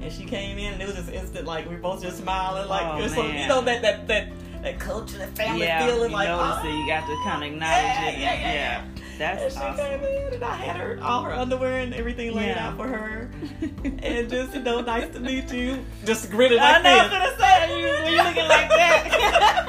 And 0.00 0.12
she 0.12 0.24
came 0.24 0.58
in, 0.58 0.72
and 0.74 0.82
it 0.82 0.86
was 0.86 0.96
just 0.96 1.10
instant, 1.10 1.46
like 1.46 1.68
we 1.68 1.76
both 1.76 2.02
just 2.02 2.18
smiling, 2.18 2.68
like 2.68 2.82
Oh, 2.86 3.06
so, 3.08 3.26
you 3.26 3.46
know 3.48 3.60
that 3.62 3.82
that 3.82 4.06
that 4.08 4.28
that 4.62 4.78
culture, 4.80 5.18
that 5.18 5.36
family 5.36 5.62
yeah, 5.66 5.86
feeling, 5.86 6.10
you 6.10 6.16
like 6.16 6.28
notice 6.28 6.58
oh, 6.62 6.68
it. 6.68 6.72
You 6.80 6.86
got 6.86 7.06
to 7.06 7.16
kind 7.24 7.44
of 7.44 7.52
acknowledge 7.52 7.84
yeah, 7.84 8.08
it. 8.10 8.18
yeah, 8.18 8.30
and- 8.32 8.42
yeah, 8.42 8.52
yeah. 8.54 8.84
And 9.20 9.20
That's 9.40 9.54
she 9.54 9.60
awesome. 9.60 9.84
came 9.84 10.00
in, 10.04 10.34
and 10.34 10.44
I 10.44 10.54
had 10.54 10.76
her 10.76 10.96
all 11.02 11.24
her 11.24 11.32
underwear 11.32 11.80
and 11.80 11.92
everything 11.92 12.32
laid 12.36 12.56
out 12.56 12.76
for 12.76 12.86
her, 12.86 13.28
and 13.84 14.30
just 14.30 14.54
you 14.54 14.60
know, 14.62 14.80
nice 14.80 15.12
to 15.12 15.18
meet 15.18 15.52
you. 15.52 15.84
Just 16.04 16.30
gritted 16.30 16.58
I 16.58 16.74
like 16.74 16.82
know. 16.84 16.90
I 16.90 17.02
was 17.02 17.10
this. 17.10 17.18
gonna 17.18 17.38
say 17.38 17.80
you, 17.80 17.86
you 18.12 18.22
looking 18.22 18.46
like 18.48 18.68
that. 18.68 19.64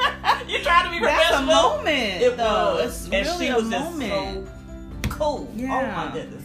you 0.49 0.63
trying 0.63 0.85
to 0.85 0.91
be 0.91 0.99
professional. 0.99 1.29
That's 1.29 1.41
a 1.41 1.45
moment. 1.45 2.21
It 2.21 2.37
though. 2.37 2.75
was. 2.75 3.05
It's 3.07 3.13
and 3.13 3.25
really 3.27 3.45
she 3.45 3.51
a 3.51 3.55
was 3.55 3.65
moment. 3.65 4.47
so 5.01 5.09
cool. 5.09 5.51
Yeah. 5.55 5.75
Oh 5.75 6.05
my 6.07 6.13
goodness. 6.13 6.43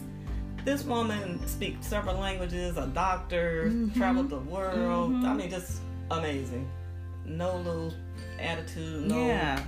This 0.65 0.83
woman 0.85 1.47
speaks 1.47 1.87
several 1.87 2.19
languages, 2.19 2.77
a 2.79 2.87
doctor, 2.87 3.67
Mhm. 3.71 3.95
traveled 3.95 4.31
the 4.31 4.39
world. 4.39 5.13
Mhm. 5.13 5.25
I 5.29 5.35
mean, 5.35 5.51
just 5.51 5.81
amazing. 6.11 6.69
No 7.27 7.57
little 7.59 7.93
attitude, 8.39 9.07
no 9.09 9.27
Yeah, 9.27 9.61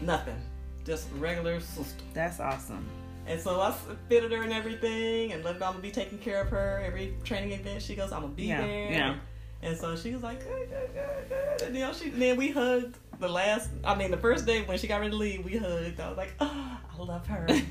nothing. 0.00 0.36
Just 0.84 1.08
regular 1.18 1.60
sister. 1.60 2.02
that's 2.12 2.40
awesome. 2.40 2.86
And 3.26 3.40
so 3.40 3.60
I 3.60 3.72
fitted 4.08 4.32
her 4.32 4.42
and 4.42 4.52
everything 4.52 5.32
and 5.32 5.42
let 5.44 5.54
her 5.54 5.60
know 5.60 5.66
I'm 5.66 5.72
gonna 5.72 5.82
be 5.82 5.90
taking 5.90 6.18
care 6.18 6.42
of 6.42 6.48
her 6.50 6.82
every 6.84 7.14
training 7.24 7.52
event. 7.52 7.80
She 7.82 7.94
goes, 7.96 8.12
I'm 8.12 8.20
gonna 8.22 8.34
be 8.34 8.44
Yeah, 8.44 8.60
there. 8.60 8.92
yeah. 8.92 9.14
And 9.62 9.76
so 9.78 9.96
she 9.96 10.12
was 10.12 10.22
like, 10.22 10.40
good, 10.40 10.68
good, 10.68 10.90
good, 10.94 11.28
good. 11.30 11.66
And 11.68 11.74
you 11.74 11.80
know, 11.86 11.92
she 11.94 12.10
then 12.10 12.36
we 12.36 12.50
hugged 12.50 12.98
the 13.20 13.28
last 13.28 13.70
I 13.84 13.94
mean 13.94 14.10
the 14.10 14.16
first 14.16 14.46
day 14.46 14.62
when 14.62 14.78
she 14.78 14.86
got 14.86 14.98
ready 15.00 15.10
to 15.10 15.16
leave, 15.16 15.44
we 15.44 15.56
hugged. 15.56 16.00
I 16.00 16.08
was 16.08 16.16
like, 16.16 16.34
Oh, 16.40 16.78
I 16.98 17.02
love 17.02 17.26
her. 17.26 17.46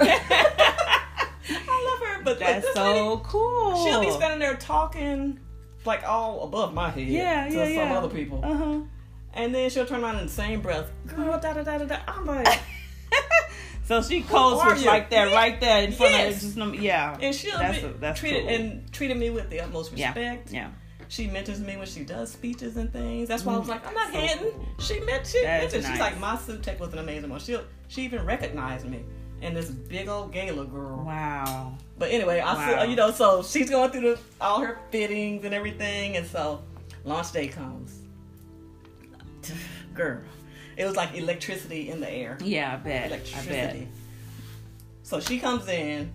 I 1.49 1.99
love 1.99 2.07
her. 2.07 2.23
But 2.23 2.39
That's 2.39 2.73
so 2.73 3.09
lady, 3.13 3.21
cool. 3.25 3.85
she'll 3.85 4.01
be 4.01 4.11
standing 4.11 4.39
there 4.39 4.55
talking 4.55 5.39
like 5.85 6.03
all 6.07 6.43
above 6.43 6.73
my 6.73 6.89
head 6.89 7.07
Yeah, 7.07 7.47
to 7.47 7.53
yeah, 7.55 7.63
some 7.65 7.73
yeah. 7.91 7.97
other 7.97 8.09
people. 8.09 8.41
Uh 8.43 8.53
huh. 8.55 8.79
And 9.33 9.53
then 9.53 9.69
she'll 9.69 9.85
turn 9.85 10.03
around 10.03 10.19
in 10.19 10.27
the 10.27 10.31
same 10.31 10.61
breath, 10.61 10.91
girl, 11.07 11.39
da 11.39 11.53
da 11.53 11.63
da 11.63 11.77
da 11.79 11.85
da. 11.85 11.97
I'm 12.07 12.25
like 12.25 12.47
so 13.85 14.01
she 14.01 14.23
are 14.31 14.59
switch 14.69 14.83
you? 14.83 14.89
right 14.89 15.09
there, 15.09 15.27
right 15.27 15.59
there 15.59 15.83
in 15.83 15.91
front 15.91 16.13
Yes. 16.13 16.35
of 16.43 16.55
just 16.55 16.75
yeah. 16.81 17.17
and 17.19 17.35
she'll 17.35 17.57
That's 17.57 17.79
be 17.79 17.85
a- 17.85 17.93
that's 17.93 18.19
treated 18.19 18.41
cool. 18.43 18.49
and 18.53 18.93
treated 18.93 19.17
me 19.17 19.29
with 19.31 19.49
the 19.49 19.59
utmost 19.61 19.91
yeah, 19.93 20.07
respect. 20.09 20.51
yeah. 20.53 20.69
She 21.09 21.27
mentors 21.27 21.59
me 21.59 21.77
when 21.77 21.85
she 21.87 22.03
does 22.03 22.31
speeches 22.31 22.77
and 22.77 22.91
things. 22.91 23.27
That's 23.27 23.43
why 23.45 23.53
I 23.53 23.57
was 23.57 23.67
mm. 23.67 23.71
like, 23.71 23.87
I'm 23.87 23.93
not 23.93 24.11
So 24.13 24.19
hitting. 24.19 24.51
cool. 24.51 24.65
She 24.79 24.99
meant 25.01 25.27
she 25.27 25.41
That 25.43 25.61
mentioned. 25.61 25.83
is 25.83 25.89
She's 25.89 25.99
like, 25.99 26.19
my 26.19 26.37
suit 26.37 26.63
tech 26.63 26.79
was 26.79 26.93
an 26.93 26.99
amazing 26.99 27.29
one. 27.29 27.39
She 27.39 27.57
she 27.87 28.03
even 28.03 28.25
recognized 28.25 28.87
me. 28.87 29.03
And 29.41 29.55
this 29.57 29.69
big 29.69 30.07
old 30.07 30.31
gala 30.31 30.65
girl. 30.65 31.03
Wow. 31.05 31.77
But 31.99 32.11
anyway, 32.11 32.39
I 32.39 32.53
Wow. 32.53 32.65
feel 32.81 32.89
you 32.89 32.95
know, 32.95 33.11
so 33.11 33.43
she's 33.43 33.69
going 33.69 33.91
through 33.91 34.01
the, 34.15 34.19
all 34.39 34.61
her 34.61 34.79
fittings 34.89 35.43
and 35.45 35.53
everything, 35.53 36.15
and 36.17 36.25
so 36.25 36.63
launch 37.03 37.31
day 37.33 37.47
comes. 37.49 37.99
Girl, 39.93 40.21
it 40.77 40.85
was 40.85 40.95
like 40.95 41.15
electricity 41.17 41.89
in 41.89 41.99
the 41.99 42.09
air. 42.09 42.37
Yeah, 42.41 42.73
I 42.73 42.75
bet. 42.77 43.03
I 43.03 43.05
Electricity. 43.07 43.49
bet. 43.79 43.87
So 45.03 45.19
she 45.19 45.39
comes 45.39 45.67
in. 45.67 46.11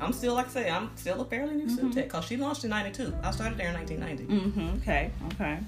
I'm 0.00 0.12
still, 0.12 0.34
like 0.34 0.46
I 0.46 0.50
say, 0.50 0.70
I'm 0.70 0.90
still 0.96 1.20
a 1.20 1.24
fairly 1.24 1.54
new 1.54 1.64
Mm-hmm. 1.66 1.74
suit 1.76 1.92
tech 1.94 2.04
because 2.04 2.24
she 2.26 2.36
launched 2.36 2.64
in 2.64 2.70
'92. 2.70 3.14
I 3.22 3.30
started 3.30 3.58
there 3.58 3.68
in 3.68 3.74
1990. 3.74 4.50
Mm-hmm. 4.50 4.80
Okay. 4.82 5.10
Okay. 5.34 5.58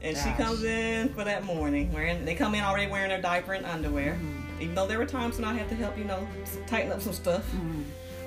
And 0.00 0.14
Gosh. 0.14 0.24
she 0.24 0.30
comes 0.42 0.62
in 0.64 1.08
for 1.14 1.24
that 1.24 1.44
morning 1.44 1.92
wearing. 1.92 2.24
They 2.24 2.34
come 2.34 2.54
in 2.54 2.62
already 2.62 2.90
wearing 2.90 3.08
their 3.08 3.20
diaper 3.20 3.54
and 3.54 3.66
underwear. 3.66 4.12
Mm-hmm. 4.14 4.62
Even 4.62 4.74
though 4.74 4.86
there 4.86 4.98
were 4.98 5.06
times 5.06 5.36
when 5.36 5.44
I 5.44 5.54
had 5.54 5.68
to 5.70 5.74
help, 5.74 5.96
you 5.98 6.04
know, 6.04 6.26
tighten 6.66 6.92
up 6.92 7.00
some 7.00 7.12
stuff. 7.12 7.44
Mm-hmm. 7.52 7.82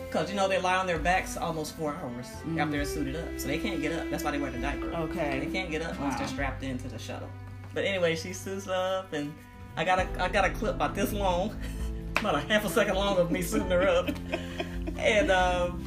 Because 0.05 0.29
you 0.29 0.35
know 0.35 0.49
they 0.49 0.59
lie 0.59 0.75
on 0.75 0.87
their 0.87 0.99
backs 0.99 1.37
almost 1.37 1.77
four 1.77 1.95
hours 1.95 2.27
after 2.59 2.71
they're 2.71 2.83
suited 2.83 3.15
up, 3.15 3.27
so 3.37 3.47
they 3.47 3.57
can't 3.57 3.81
get 3.81 3.93
up. 3.93 4.09
That's 4.09 4.25
why 4.25 4.31
they 4.31 4.39
wear 4.39 4.51
the 4.51 4.57
diaper. 4.59 4.87
Okay. 4.87 5.39
They 5.39 5.45
can't 5.45 5.71
get 5.71 5.81
up 5.81 5.97
once 6.01 6.17
they're 6.17 6.27
strapped 6.27 6.63
into 6.63 6.89
the 6.89 6.99
shuttle. 6.99 7.29
But 7.73 7.85
anyway, 7.85 8.17
she 8.17 8.33
suits 8.33 8.67
up, 8.67 9.13
and 9.13 9.33
I 9.77 9.85
got 9.85 9.99
a 9.99 10.07
I 10.21 10.27
got 10.27 10.43
a 10.43 10.49
clip 10.49 10.75
about 10.75 10.95
this 10.95 11.13
long, 11.13 11.55
about 12.17 12.35
a 12.35 12.41
half 12.41 12.65
a 12.65 12.69
second 12.69 12.95
long 12.95 13.17
of 13.19 13.31
me 13.31 13.41
suiting 13.41 13.69
her 13.69 13.87
up, 13.87 14.09
and 15.01 15.31
um, 15.31 15.85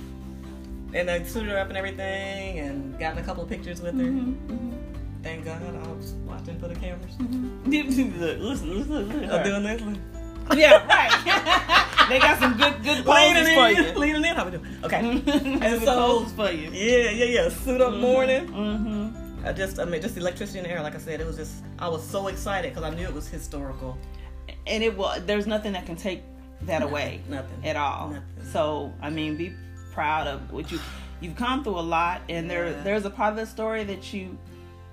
and 0.92 1.10
I 1.10 1.22
suited 1.22 1.50
her 1.50 1.58
up 1.58 1.68
and 1.68 1.76
everything, 1.76 2.58
and 2.58 2.98
gotten 2.98 3.18
a 3.18 3.22
couple 3.22 3.42
of 3.42 3.48
pictures 3.48 3.80
with 3.80 3.94
her. 3.94 4.04
Mm-hmm. 4.04 4.70
Thank 5.22 5.44
God 5.44 5.62
I 5.62 5.88
was 5.88 6.12
watching 6.26 6.58
for 6.60 6.68
the 6.68 6.74
cameras. 6.74 7.14
listen, 7.66 8.20
listen, 8.20 8.78
listen. 8.78 9.30
I'm 9.30 9.42
doing 9.42 9.62
this. 9.62 9.98
Yeah, 10.54 10.86
right. 10.86 12.08
they 12.08 12.18
got 12.18 12.38
some 12.38 12.56
good 12.56 12.82
good 12.82 13.04
poses 13.04 13.48
for 13.54 13.68
in, 13.68 13.76
you. 13.76 13.98
leaning 13.98 14.24
in. 14.24 14.36
How 14.36 14.44
we 14.44 14.50
doing? 14.50 14.66
Okay. 14.84 14.98
and 15.62 15.82
so, 15.82 16.18
poses 16.18 16.32
for 16.34 16.50
you. 16.50 16.70
Yeah, 16.70 17.10
yeah, 17.10 17.24
yeah. 17.24 17.48
Suit 17.48 17.80
up 17.80 17.94
morning. 17.94 18.46
Mm-hmm. 18.48 19.46
I 19.46 19.52
just, 19.52 19.78
I 19.78 19.84
mean, 19.84 20.00
just 20.00 20.16
electricity 20.16 20.58
in 20.58 20.64
the 20.64 20.70
air. 20.70 20.82
Like 20.82 20.94
I 20.94 20.98
said, 20.98 21.20
it 21.20 21.26
was 21.26 21.36
just, 21.36 21.62
I 21.78 21.88
was 21.88 22.06
so 22.06 22.28
excited 22.28 22.74
because 22.74 22.90
I 22.90 22.94
knew 22.94 23.04
it 23.04 23.14
was 23.14 23.28
historical. 23.28 23.98
And 24.66 24.82
it 24.82 24.96
was. 24.96 25.24
There's 25.24 25.46
nothing 25.46 25.72
that 25.72 25.86
can 25.86 25.96
take 25.96 26.22
that 26.62 26.82
away 26.82 27.20
Nothing. 27.28 27.64
at 27.66 27.76
all. 27.76 28.08
Nothing. 28.10 28.24
So 28.52 28.92
I 29.02 29.10
mean, 29.10 29.36
be 29.36 29.54
proud 29.92 30.26
of 30.26 30.52
what 30.52 30.70
you 30.72 30.78
you've 31.20 31.36
gone 31.36 31.62
through 31.64 31.78
a 31.78 31.80
lot, 31.80 32.20
and 32.28 32.50
there 32.50 32.70
Yeah. 32.70 32.82
there's 32.82 33.04
a 33.04 33.10
part 33.10 33.30
of 33.32 33.36
the 33.36 33.46
story 33.46 33.84
that 33.84 34.12
you 34.12 34.36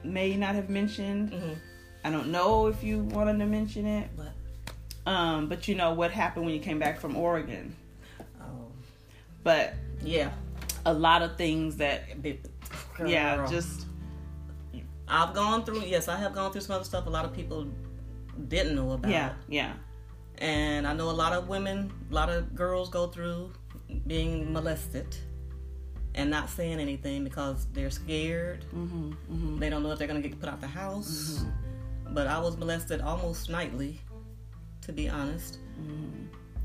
may 0.03 0.35
not 0.35 0.55
have 0.55 0.69
mentioned. 0.69 1.31
Mhm. 1.31 1.55
I 2.03 2.09
don't 2.09 2.31
know 2.31 2.67
if 2.67 2.83
you 2.83 2.99
wanted 2.99 3.37
to 3.39 3.45
mention 3.45 3.85
it, 3.85 4.09
But, 4.17 5.11
um, 5.11 5.47
but 5.49 5.67
you 5.67 5.75
know 5.75 5.93
what 5.93 6.11
happened 6.11 6.45
when 6.45 6.53
you 6.55 6.59
came 6.59 6.79
back 6.79 6.99
from 6.99 7.15
Oregon. 7.15 7.75
oh, 8.41 8.45
But 9.43 9.75
yeah. 10.01 10.31
a 10.85 10.93
lot 10.93 11.21
of 11.21 11.37
things 11.37 11.77
that, 11.77 12.21
Big- 12.23 12.41
yeah, 13.05 13.37
Girl. 13.37 13.47
just 13.49 13.85
I've 15.07 15.33
gone 15.35 15.63
through, 15.65 15.81
yes, 15.81 16.07
I 16.07 16.15
have 16.17 16.33
gone 16.33 16.51
through 16.51 16.61
some 16.61 16.75
other 16.77 16.85
stuff 16.85 17.05
a 17.05 17.09
lot 17.09 17.25
of 17.25 17.33
people 17.33 17.67
didn't 18.47 18.75
know 18.75 18.93
about. 18.93 19.11
yeah, 19.11 19.33
yeah, 19.49 19.73
And 20.41 20.87
I 20.87 20.93
know 20.93 21.09
a 21.09 21.11
lot 21.23 21.33
of 21.33 21.47
women, 21.47 21.91
a 22.09 22.13
lot 22.13 22.29
of 22.29 22.55
girls 22.55 22.89
go 22.89 23.07
through 23.07 23.53
being 24.07 24.51
molested 24.51 25.15
and 26.15 26.29
not 26.31 26.49
saying 26.49 26.79
anything 26.79 27.23
because 27.23 27.67
they're 27.73 27.91
scared. 27.91 28.63
hmm 28.71 29.11
hmm 29.29 29.59
They 29.59 29.69
don't 29.69 29.83
know 29.83 29.91
if 29.91 29.99
they're 29.99 30.07
going 30.07 30.21
to 30.21 30.27
get 30.27 30.39
put 30.39 30.49
out 30.49 30.59
the 30.59 30.67
house. 30.67 31.39
Mm-hmm. 31.43 32.13
But 32.15 32.25
I 32.27 32.39
was 32.39 32.57
molested 32.57 33.01
almost 33.01 33.49
nightly, 33.49 34.01
to 34.81 34.91
be 34.91 35.07
honest. 35.07 35.59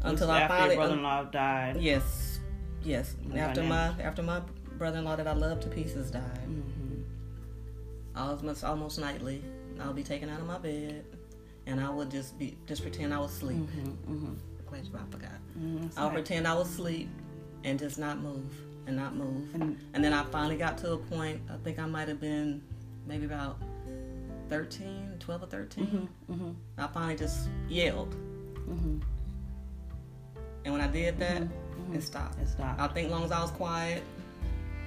Until 0.02 0.28
Mm-hmm. 0.28 0.36
I 0.36 0.40
after 0.40 0.54
finally. 0.56 0.74
your 0.74 0.82
brother-in-law 0.82 1.24
died. 1.24 1.76
yes. 1.80 2.40
Yes. 2.82 3.14
After 3.36 3.62
I 3.62 3.66
my 3.66 3.94
after 4.02 4.22
my 4.22 4.40
brother-in-law 4.78 5.16
that 5.16 5.26
I 5.26 5.32
love 5.34 5.60
to 5.60 5.68
pieces 5.68 6.10
died, 6.10 6.38
hmm 6.46 7.02
almost 8.16 8.64
almost 8.64 8.98
nightly, 8.98 9.42
I'll 9.80 9.92
be 9.92 10.02
taken 10.02 10.28
out 10.30 10.40
of 10.40 10.46
my 10.46 10.58
bed, 10.58 11.04
and 11.66 11.80
I 11.80 11.90
would 11.90 12.10
just 12.10 12.38
be 12.38 12.56
just 12.66 12.82
pretend 12.82 13.12
I 13.14 13.18
was 13.18 13.32
asleep. 13.32 13.58
hmm 13.68 14.34
Glad 14.68 14.84
you- 14.84 14.98
I 14.98 15.10
forgot. 15.10 15.30
hmm 15.54 15.86
I'll 15.96 16.10
pretend 16.10 16.46
I 16.46 16.54
was 16.54 16.68
asleep 16.68 17.08
and 17.64 17.78
just 17.78 17.98
not 17.98 18.18
move 18.20 18.52
and 18.86 18.96
not 18.96 19.14
move. 19.14 19.54
And- 19.54 19.78
And 19.94 20.02
then 20.04 20.12
I 20.12 20.24
finally 20.24 20.56
got 20.56 20.76
to 20.78 20.92
a 20.92 20.98
point, 20.98 21.40
I 21.50 21.56
think 21.58 21.78
I 21.78 21.86
might 21.86 22.08
have 22.08 22.20
been 22.20 22.62
maybe 23.06 23.26
about 23.26 23.58
13, 24.48 25.16
12 25.18 25.42
or 25.42 25.46
13. 25.46 26.08
hmm 26.28 26.50
I 26.78 26.86
finally 26.88 27.16
just 27.16 27.48
yelled. 27.68 28.14
hmm 28.66 28.98
And 30.64 30.72
when 30.72 30.80
I 30.82 30.88
did 30.88 31.18
that, 31.18 31.42
Mm-hmm. 31.76 31.94
it 31.96 32.02
stopped. 32.02 32.40
It 32.40 32.48
stopped. 32.48 32.80
I 32.80 32.88
think 32.88 33.10
long 33.10 33.22
as 33.24 33.30
I 33.30 33.40
was 33.40 33.50
quiet, 33.52 34.02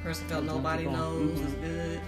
person 0.03 0.27
felt 0.27 0.43
nobody 0.45 0.85
knows, 0.85 1.39
Mhm. 1.39 1.43
it's 1.45 1.53
good. 1.55 1.99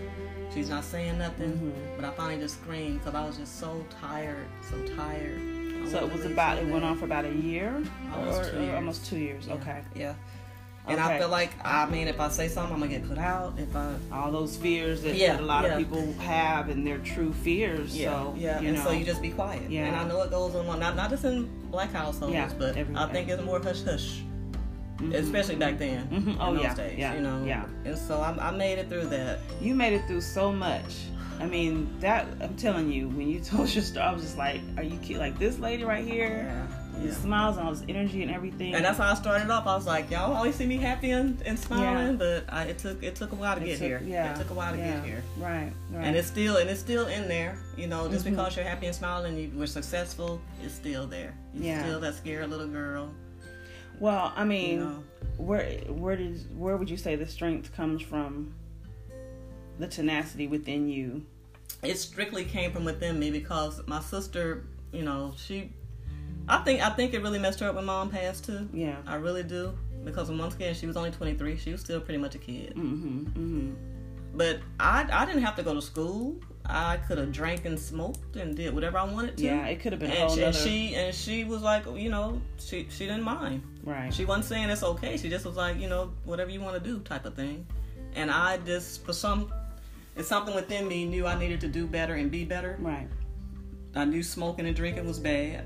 She's 0.54 0.70
not 0.70 0.84
saying 0.84 1.18
nothing. 1.18 1.54
Mhm. 1.54 1.96
But 1.96 2.06
I 2.06 2.12
finally 2.12 2.39
just 2.42 2.56
screamed 2.62 3.00
because 3.00 3.16
I 3.16 3.26
was 3.26 3.38
just 3.38 3.60
so 3.60 3.84
tired, 4.02 4.46
so 4.70 4.78
tired. 4.96 5.39
I 5.84 5.88
So 5.89 6.06
it 6.06 6.12
was 6.14 6.26
about 6.26 6.58
it 6.60 6.68
went 6.68 6.84
on 6.84 6.98
for 6.98 7.06
about 7.06 7.26
a 7.26 7.34
year, 7.34 7.82
Almost 8.14 8.42
or, 8.42 8.52
two 8.52 8.62
years. 8.62 8.76
almost 8.76 9.06
two 9.08 9.18
years. 9.18 9.48
Yeah. 9.48 9.54
Okay, 9.56 9.82
Yeah. 9.96 10.14
And 10.88 11.00
Okay. 11.00 11.16
I 11.16 11.20
feel 11.20 11.30
like 11.30 11.52
I 11.64 11.86
mean, 11.86 12.08
if 12.08 12.20
I 12.20 12.28
say 12.30 12.48
something, 12.48 12.74
I'm 12.74 12.80
gonna 12.80 12.92
get 12.92 13.08
put 13.08 13.20
out. 13.20 13.54
If 13.58 13.76
I 13.76 13.94
all 14.12 14.32
those 14.32 14.58
fears 14.58 15.04
that, 15.04 15.16
Yeah, 15.16 15.34
that 15.34 15.42
a 15.42 15.46
lot 15.46 15.64
yeah. 15.64 15.74
of 15.74 15.78
people 15.78 16.12
have, 16.20 16.70
and 16.70 16.86
they're 16.86 16.98
true 16.98 17.32
fears. 17.34 17.96
Yeah, 17.96 18.10
so 18.10 18.34
yeah, 18.36 18.60
you 18.60 18.70
and 18.70 18.78
know, 18.78 18.84
so 18.86 18.92
you 18.92 19.06
just 19.06 19.22
be 19.22 19.30
quiet. 19.30 19.70
Yeah. 19.70 19.86
and 19.86 19.96
I 19.96 20.08
know 20.08 20.22
it 20.24 20.32
goes 20.32 20.56
on 20.56 20.80
not 20.80 20.96
not 20.96 21.12
just 21.12 21.24
in 21.24 21.48
black 21.70 21.94
households, 21.94 22.54
but 22.56 22.76
everywhere. 22.76 23.04
I 23.08 23.12
think 23.14 23.30
it's 23.30 23.44
more 23.44 23.62
hush 23.62 23.84
hush, 23.84 24.24
Mhm. 25.02 25.14
especially 25.16 25.56
back 25.56 25.78
then. 25.80 26.08
Mhm. 26.08 26.28
in 26.28 26.38
Oh, 26.39 26.54
those 26.54 26.64
yeah, 26.64 26.74
days, 26.76 26.97
yeah, 26.99 27.14
you 27.16 27.22
know. 27.22 27.43
yeah. 27.45 27.66
And 27.86 27.97
so 27.97 28.20
I, 28.20 28.49
I 28.49 28.52
made 28.52 28.78
it 28.80 28.89
through 28.89 29.08
that. 29.08 29.39
you 29.62 29.74
made 29.76 29.93
it 29.93 30.06
through 30.08 30.22
so 30.22 30.52
much. 30.52 30.95
I 31.39 31.45
mean, 31.47 31.89
that 32.02 32.28
I'm 32.39 32.56
telling 32.56 32.91
you, 32.91 33.08
when 33.10 33.28
you 33.28 33.39
told 33.52 33.74
your 33.74 33.84
story, 33.84 34.06
I 34.06 34.14
was 34.14 34.22
just 34.22 34.38
like, 34.38 34.62
"Are 34.78 34.84
you 34.84 34.97
kidding? 34.97 35.18
Like 35.18 35.39
this 35.39 35.58
lady 35.58 35.84
right 35.84 36.06
here, 36.06 36.45
Yeah, 36.47 36.99
the 36.99 37.08
yeah. 37.08 37.14
smiles 37.16 37.58
and 37.58 37.66
all 37.66 37.74
this 37.74 37.84
energy 37.89 38.22
and 38.22 38.30
everything." 38.30 38.76
And 38.76 38.86
that's 38.86 38.99
how 38.99 39.10
I 39.12 39.16
started 39.16 39.49
off. 39.49 39.66
I 39.66 39.74
was 39.76 39.88
like, 39.88 40.12
y'all 40.12 40.36
always 40.36 40.54
see 40.54 40.68
me 40.68 40.78
happy 40.78 41.10
and, 41.10 41.41
and 41.43 41.58
smiling, 41.58 42.12
Yeah. 42.20 42.41
but 42.43 42.54
I, 42.54 42.66
it 42.66 42.78
took 42.78 43.02
it 43.02 43.16
took 43.16 43.32
a 43.32 43.36
while 43.36 43.56
to 43.56 43.62
It 43.64 43.66
get 43.66 43.72
took- 43.80 43.88
here. 43.88 44.04
Yeah, 44.06 44.36
it 44.36 44.38
took 44.38 44.52
a 44.52 44.54
while 44.54 44.72
to 44.72 44.78
get 44.78 45.04
here. 45.04 45.24
Right, 45.39 45.72
right. 45.89 46.06
And 46.06 46.16
it's 46.16 46.28
still 46.28 46.58
and 46.58 46.70
it's 46.70 46.80
still 46.80 47.08
in 47.08 47.28
there. 47.28 47.58
You 47.76 47.88
know, 47.88 48.08
just 48.08 48.24
Mhm. 48.24 48.32
because 48.32 48.56
you're 48.56 48.66
happy 48.66 48.86
and 48.86 48.95
smiling 48.95 49.34
and 49.34 49.41
you 49.54 49.58
were 49.58 49.66
successful, 49.66 50.39
it's 50.64 50.76
still 50.76 51.08
there. 51.08 51.34
You're 51.56 51.66
Yeah. 51.66 51.84
still 51.84 51.99
that 52.02 52.14
scared 52.14 52.52
little 52.52 52.68
girl. 52.68 53.10
Well, 54.02 54.34
I 54.36 54.43
mean, 54.43 54.80
You 54.80 54.86
know. 54.86 55.04
where 55.38 55.66
where 55.88 56.16
did 56.18 56.36
where 56.60 56.76
would 56.78 56.89
you 56.89 56.97
say 56.97 57.16
the 57.16 57.28
strength 57.28 57.74
comes 57.76 58.02
from? 58.02 58.54
The 59.80 59.88
tenacity 59.88 60.47
within 60.47 60.89
you. 60.89 61.26
it 61.84 61.97
strictly 61.97 62.43
came 62.45 62.72
from 62.72 62.84
within 62.86 63.18
me 63.20 63.32
because 63.32 63.82
my 63.88 64.02
sister, 64.02 64.66
you 64.91 65.02
know, 65.04 65.34
she, 65.38 65.72
I 66.47 66.58
think 66.66 66.82
I 66.82 66.89
think 66.91 67.14
it 67.14 67.22
really 67.24 67.39
messed 67.39 67.60
her 67.62 67.70
up 67.70 67.76
when 67.76 67.86
mom 67.86 68.10
passed 68.10 68.45
too. 68.45 68.68
Yeah. 68.74 68.97
I 69.08 69.16
really 69.16 69.43
do 69.43 69.78
because 70.04 70.30
once 70.30 70.54
again 70.56 70.74
she 70.76 70.86
was 70.88 70.97
only 70.97 71.12
23, 71.12 71.58
she 71.58 71.72
was 71.72 71.82
still 71.82 72.02
pretty 72.02 72.18
much 72.20 72.36
a 72.36 72.39
kid. 72.39 72.74
Mm-hmm. 72.76 73.20
Mm-hmm. 73.39 73.72
But 74.36 74.60
I 74.80 75.08
I 75.12 75.26
didn't 75.26 75.43
have 75.43 75.56
to 75.58 75.64
go 75.64 75.74
to 75.74 75.82
school. 75.82 76.36
I 76.66 76.97
could 76.97 77.18
have 77.18 77.32
drank 77.32 77.66
and 77.66 77.80
smoked 77.80 78.36
and 78.36 78.55
did 78.55 78.74
whatever 78.74 78.97
I 78.97 79.03
wanted 79.03 79.38
to. 79.38 79.43
Yeah, 79.43 79.66
it 79.68 79.80
could 79.82 79.91
have 79.93 79.99
been 79.99 80.12
And 80.12 80.20
whole 80.20 80.36
she, 80.36 80.43
and 80.43 80.53
nother- 80.53 80.68
she 80.70 80.95
and 80.95 81.16
she 81.16 81.43
was 81.43 81.62
like, 81.62 81.86
you 81.86 82.09
know, 82.09 82.41
she 82.59 82.88
she 82.89 83.05
didn't 83.05 83.24
mind. 83.24 83.64
Right. 83.84 84.14
She 84.14 84.26
wasn't 84.26 84.45
saying 84.45 84.70
it's 84.70 84.84
okay. 84.84 85.18
She 85.18 85.30
just 85.30 85.45
was 85.45 85.55
like, 85.55 85.80
you 85.80 85.89
know, 85.89 86.12
whatever 86.26 86.51
you 86.51 86.62
want 86.62 86.82
to 86.82 86.89
do, 86.89 86.99
type 86.99 87.26
of 87.26 87.34
thing. 87.36 87.66
And 88.16 88.30
I 88.30 88.57
just, 88.57 89.05
for 89.05 89.14
some, 89.14 89.51
it's 90.16 90.28
something 90.28 90.53
within 90.53 90.88
me 90.88 91.05
knew 91.05 91.26
I 91.26 91.38
needed 91.39 91.62
to 91.62 91.68
do 91.68 91.88
better 91.88 92.16
and 92.16 92.30
be 92.30 92.43
better. 92.45 92.76
Right. 92.80 93.07
I 93.95 94.05
knew 94.05 94.22
smoking 94.24 94.66
and 94.68 94.76
drinking 94.76 95.05
was 95.07 95.20
bad. 95.20 95.66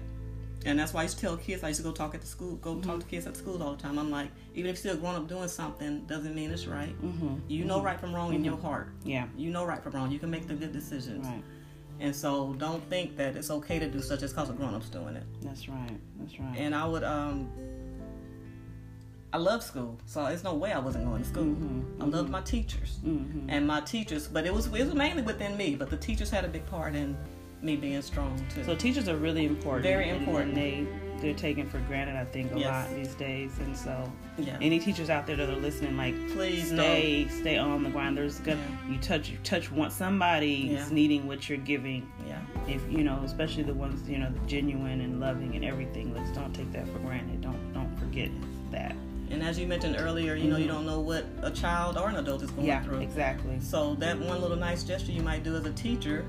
And 0.66 0.80
that's 0.80 0.94
why 0.94 1.02
I 1.02 1.04
used 1.04 1.18
to 1.20 1.22
tell 1.22 1.38
kids, 1.38 1.64
I 1.64 1.68
used 1.68 1.80
to 1.80 1.84
go 1.84 1.92
talk 1.92 2.16
at 2.16 2.22
the 2.22 2.28
school, 2.28 2.56
go 2.56 2.82
talk 2.82 3.00
to 3.00 3.06
kids 3.06 3.28
at 3.28 3.38
school 3.38 3.62
all 3.62 3.76
the 3.76 3.82
time. 3.82 4.00
I'm 4.00 4.10
like, 4.10 4.30
even 4.56 4.72
if 4.72 4.84
you're 4.84 4.94
still 4.94 4.98
grown 4.98 5.16
up 5.16 5.28
doing 5.28 5.48
something, 5.48 6.06
doesn't 6.06 6.34
mean 6.34 6.50
it's 6.50 6.66
right. 6.66 7.00
Mm-hmm. 7.04 7.36
You 7.48 7.66
know 7.66 7.82
right 7.82 8.00
from 8.00 8.16
wrong 8.16 8.34
in 8.34 8.44
your 8.44 8.58
heart. 8.58 8.90
Yeah. 9.04 9.28
You 9.38 9.52
know 9.52 9.64
right 9.64 9.82
from 9.82 9.94
wrong. 9.94 10.12
You 10.12 10.18
can 10.18 10.32
make 10.32 10.48
the 10.48 10.56
good 10.56 10.74
decisions. 10.74 11.28
Right. 11.28 11.44
And 12.00 12.16
so 12.16 12.54
don't 12.58 12.84
think 12.90 13.16
that 13.18 13.36
it's 13.36 13.52
okay 13.52 13.80
to 13.80 13.88
do 13.88 14.02
such 14.02 14.24
as 14.24 14.34
because 14.34 14.50
a 14.50 14.54
grown 14.54 14.74
up's 14.74 14.90
doing 14.90 15.16
it. 15.16 15.24
That's 15.42 15.70
right. 15.70 15.98
That's 16.20 16.40
right. 16.40 16.58
And 16.58 16.74
I 16.76 16.86
would, 16.86 17.04
um, 17.04 17.50
I 19.32 19.38
love 19.38 19.64
school, 19.64 19.98
so 20.06 20.24
there's 20.26 20.46
no 20.46 20.54
way 20.54 20.72
I 20.72 20.80
wasn't 20.80 21.06
going 21.06 21.22
to 21.22 21.28
school. 21.28 21.44
Mhm, 21.44 22.02
I 22.02 22.06
loved 22.06 22.30
my 22.30 22.40
teachers 22.40 23.00
mm-hmm. 23.06 23.50
and 23.50 23.68
my 23.68 23.82
teachers, 23.82 24.30
but 24.30 24.46
it 24.46 24.54
was 24.54 24.68
it 24.68 24.86
was 24.86 24.94
mainly 24.94 25.24
within 25.24 25.58
me. 25.58 25.76
But 25.76 25.90
the 25.90 25.98
teachers 25.98 26.30
had 26.30 26.46
a 26.46 26.48
big 26.48 26.66
part 26.68 26.96
in 26.96 27.18
me 27.66 27.76
being 27.76 28.02
strong 28.02 28.40
too. 28.54 28.64
So 28.64 28.76
teachers 28.76 29.10
are 29.10 29.18
really 29.18 29.46
important. 29.46 29.84
Very 29.84 30.10
important. 30.10 30.56
They 30.56 30.88
they're 31.22 31.34
taken 31.34 31.68
for 31.68 31.80
granted, 31.80 32.18
I 32.18 32.26
think, 32.26 32.52
a 32.52 32.60
Yes. 32.60 32.68
lot 32.90 32.96
these 32.96 33.16
days. 33.16 33.58
And 33.60 33.76
so, 33.76 34.12
yeah, 34.38 34.58
any 34.62 34.80
teachers 34.80 35.10
out 35.10 35.26
there 35.26 35.38
that 35.38 35.50
are 35.50 35.56
listening, 35.56 35.96
like, 35.96 36.14
please 36.34 36.68
stay 36.68 37.28
stay 37.30 37.58
on 37.58 37.84
the 37.84 37.90
ground. 37.90 38.18
There's 38.18 38.40
gonna 38.40 38.60
you 38.90 38.98
touch 38.98 39.30
you 39.30 39.38
touch 39.44 39.72
one 39.72 39.92
somebody's 39.92 40.72
Yeah. 40.72 40.88
needing 40.92 41.26
what 41.26 41.48
you're 41.50 41.58
giving. 41.58 42.06
yeah, 42.28 42.40
If 42.68 42.82
you 42.92 43.04
know, 43.04 43.22
especially 43.24 43.64
the 43.64 43.74
ones 43.74 44.08
you 44.10 44.18
know, 44.20 44.30
the 44.30 44.46
genuine 44.48 45.02
and 45.02 45.20
loving 45.20 45.56
and 45.56 45.64
everything. 45.66 46.14
Let's 46.14 46.32
don't 46.32 46.54
take 46.54 46.72
that 46.74 46.88
for 46.90 47.00
granted. 47.00 47.42
Don't 47.42 47.74
don't 47.74 47.98
forget 47.98 48.30
that. 48.72 48.96
and 49.32 49.42
as 49.42 49.58
you 49.58 49.66
mentioned 49.66 49.96
earlier, 49.98 50.36
you 50.36 50.48
know 50.50 50.58
you 50.58 50.66
mm-hmm. 50.66 50.76
don't 50.76 50.86
know 50.86 51.00
what 51.00 51.26
a 51.42 51.50
child 51.50 51.98
or 51.98 52.10
an 52.10 52.16
adult 52.18 52.44
is 52.44 52.52
going 52.52 52.68
Yeah, 52.68 52.84
through. 52.84 53.00
exactly. 53.00 53.60
So 53.60 53.96
that 53.96 54.20
one 54.20 54.40
little 54.42 54.56
nice 54.58 54.84
gesture 54.84 55.12
you 55.12 55.24
might 55.24 55.44
do 55.44 55.56
as 55.56 55.66
a 55.66 55.72
teacher, 55.74 56.24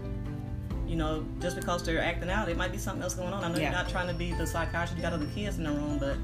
you 0.87 0.97
know, 0.97 1.25
just 1.41 1.57
because 1.57 1.83
they're 1.83 2.01
acting 2.03 2.31
out, 2.31 2.49
it 2.49 2.57
might 2.57 2.73
be 2.73 2.79
something 2.79 3.03
else 3.03 3.15
going 3.15 3.33
on. 3.33 3.43
I 3.45 3.49
know 3.49 3.57
Yeah. 3.57 3.63
you're 3.65 3.73
not 3.73 3.89
trying 3.89 4.09
to 4.09 4.15
be 4.15 4.33
the 4.33 4.47
psychiatrist, 4.47 4.97
you 4.97 5.03
got 5.03 5.13
other 5.13 5.27
kids 5.35 5.59
in 5.59 5.65
the 5.65 5.71
room, 5.73 5.99
but 5.99 6.17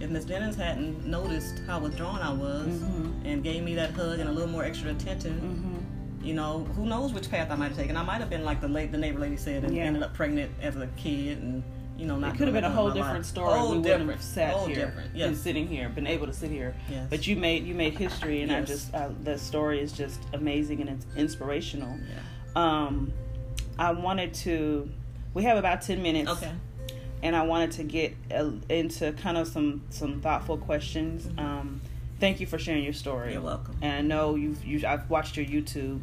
if 0.00 0.10
Miss 0.10 0.24
Jennings 0.24 0.56
hadn't 0.56 1.06
noticed 1.06 1.60
how 1.66 1.80
withdrawn 1.80 2.20
I 2.20 2.32
was 2.32 2.66
Mhm. 2.66 3.24
and 3.24 3.42
gave 3.42 3.62
me 3.62 3.74
that 3.76 3.90
hug 3.92 4.18
and 4.20 4.28
a 4.28 4.32
little 4.32 4.48
more 4.50 4.64
extra 4.64 4.90
attention, 4.90 5.34
Mm-hmm. 5.40 6.24
you 6.26 6.34
know, 6.34 6.64
who 6.76 6.86
knows 6.86 7.12
which 7.12 7.30
path 7.30 7.50
I 7.50 7.56
might 7.56 7.68
have 7.68 7.76
taken. 7.76 7.96
I 7.96 8.02
might 8.02 8.20
have 8.20 8.30
been 8.30 8.44
like 8.44 8.60
the 8.60 8.68
late 8.68 8.92
the 8.92 8.98
neighbor 8.98 9.18
lady 9.20 9.36
said 9.36 9.64
and 9.64 9.74
Yeah. 9.74 9.84
ended 9.84 10.02
up 10.02 10.14
pregnant 10.14 10.50
as 10.62 10.76
a 10.76 10.86
kid 10.96 11.38
and 11.42 11.62
you 11.96 12.06
know, 12.06 12.16
not 12.16 12.32
it 12.36 12.38
could 12.38 12.46
have 12.46 12.54
been 12.54 12.62
a 12.62 12.70
whole 12.70 12.92
different 12.92 13.16
life. 13.18 13.26
story. 13.26 13.58
Whole 13.58 13.72
we 13.72 13.78
wouldn't 13.78 14.08
have 14.08 14.22
sat 14.22 14.52
whole 14.52 14.66
here 14.68 14.86
different. 14.86 15.16
and 15.20 15.36
sitting 15.36 15.66
here, 15.66 15.88
been 15.88 16.06
able 16.06 16.28
to 16.28 16.32
sit 16.32 16.48
here. 16.48 16.72
Yes. 16.88 17.08
But 17.10 17.26
you 17.26 17.34
made 17.34 17.66
you 17.66 17.74
made 17.74 17.94
history, 17.98 18.42
and 18.42 18.52
I 18.52 18.62
just 18.62 18.94
uh, 18.94 19.08
the 19.24 19.36
story 19.36 19.80
is 19.80 19.90
just 19.90 20.20
amazing 20.32 20.80
and 20.80 20.90
it's 20.90 21.06
inspirational. 21.16 21.98
Yeah. 22.08 22.20
Um, 22.54 23.12
I 23.78 23.92
wanted 23.92 24.34
to. 24.34 24.90
We 25.34 25.42
have 25.44 25.56
about 25.58 25.82
ten 25.82 26.02
minutes. 26.02 26.30
Okay. 26.30 26.52
and 27.22 27.34
I 27.34 27.42
wanted 27.42 27.72
to 27.72 27.82
get 27.82 28.14
uh, 28.32 28.50
into 28.68 29.12
kind 29.12 29.36
of 29.36 29.48
some 29.48 29.82
some 29.90 30.20
thoughtful 30.20 30.56
questions. 30.56 31.26
Mhm. 31.26 31.38
Um, 31.38 31.80
thank 32.20 32.40
you 32.40 32.46
for 32.46 32.58
sharing 32.58 32.84
your 32.84 32.92
story. 32.92 33.32
You're 33.32 33.42
welcome. 33.42 33.76
And 33.82 33.92
I 33.92 34.00
know 34.02 34.34
you've 34.36 34.64
you 34.64 34.86
I've 34.86 35.08
watched 35.10 35.36
your 35.36 35.46
YouTube 35.46 36.00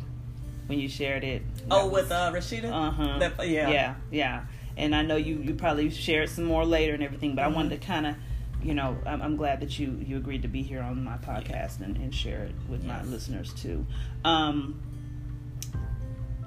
when 0.67 0.79
you 0.79 0.89
shared 0.89 1.23
it. 1.23 1.41
Oh, 1.71 1.87
with 1.87 2.11
uh, 2.11 2.31
Rashida. 2.33 2.71
uh 2.71 2.91
huh 2.91 3.43
yeah. 3.43 3.69
yeah 3.69 3.95
yeah. 4.11 4.45
And 4.77 4.93
I 4.95 5.03
know 5.03 5.15
you 5.15 5.37
you 5.37 5.53
probably 5.53 5.89
shared 5.89 6.29
some 6.29 6.43
more 6.45 6.65
later 6.65 6.93
and 6.93 7.01
everything, 7.03 7.33
but 7.35 7.45
I 7.45 7.49
Mhm. 7.49 7.55
wanted 7.55 7.81
to 7.81 7.87
kind 7.87 8.07
of. 8.07 8.15
You 8.63 8.73
know, 8.73 8.97
I'm, 9.05 9.21
I'm 9.21 9.35
glad 9.35 9.59
that 9.59 9.77
you 9.77 10.03
you 10.07 10.17
agreed 10.17 10.41
to 10.41 10.47
be 10.47 10.63
here 10.63 10.81
on 10.81 11.03
my 11.03 11.17
podcast 11.17 11.81
and, 11.81 11.95
and 11.97 12.13
share 12.15 12.39
it 12.45 12.55
with 12.67 12.83
my 12.83 13.03
listeners 13.03 13.53
too. 13.53 13.85
Um, 14.23 14.81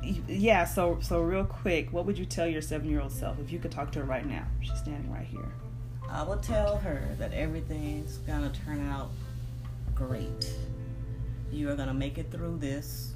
yeah, 0.02 0.64
so 0.64 0.98
so 1.00 1.20
real 1.20 1.44
quick, 1.44 1.92
what 1.92 2.06
would 2.06 2.18
you 2.18 2.24
tell 2.24 2.46
your 2.46 2.62
seven 2.62 2.88
year 2.88 3.00
old 3.00 3.12
self 3.12 3.38
if 3.40 3.50
you 3.52 3.58
could 3.58 3.70
talk 3.72 3.92
to 3.92 3.98
her 4.00 4.04
right 4.04 4.26
now? 4.26 4.44
She's 4.60 4.78
standing 4.78 5.12
right 5.12 5.26
here. 5.26 5.48
I 6.10 6.22
will 6.22 6.38
tell 6.38 6.76
her 6.78 7.02
that 7.18 7.32
everything's 7.34 8.18
gonna 8.18 8.50
turn 8.64 8.88
out 8.88 9.10
great. 9.94 10.52
You 11.50 11.70
are 11.70 11.76
gonna 11.76 11.94
make 11.94 12.18
it 12.18 12.30
through 12.30 12.58
this. 12.58 13.12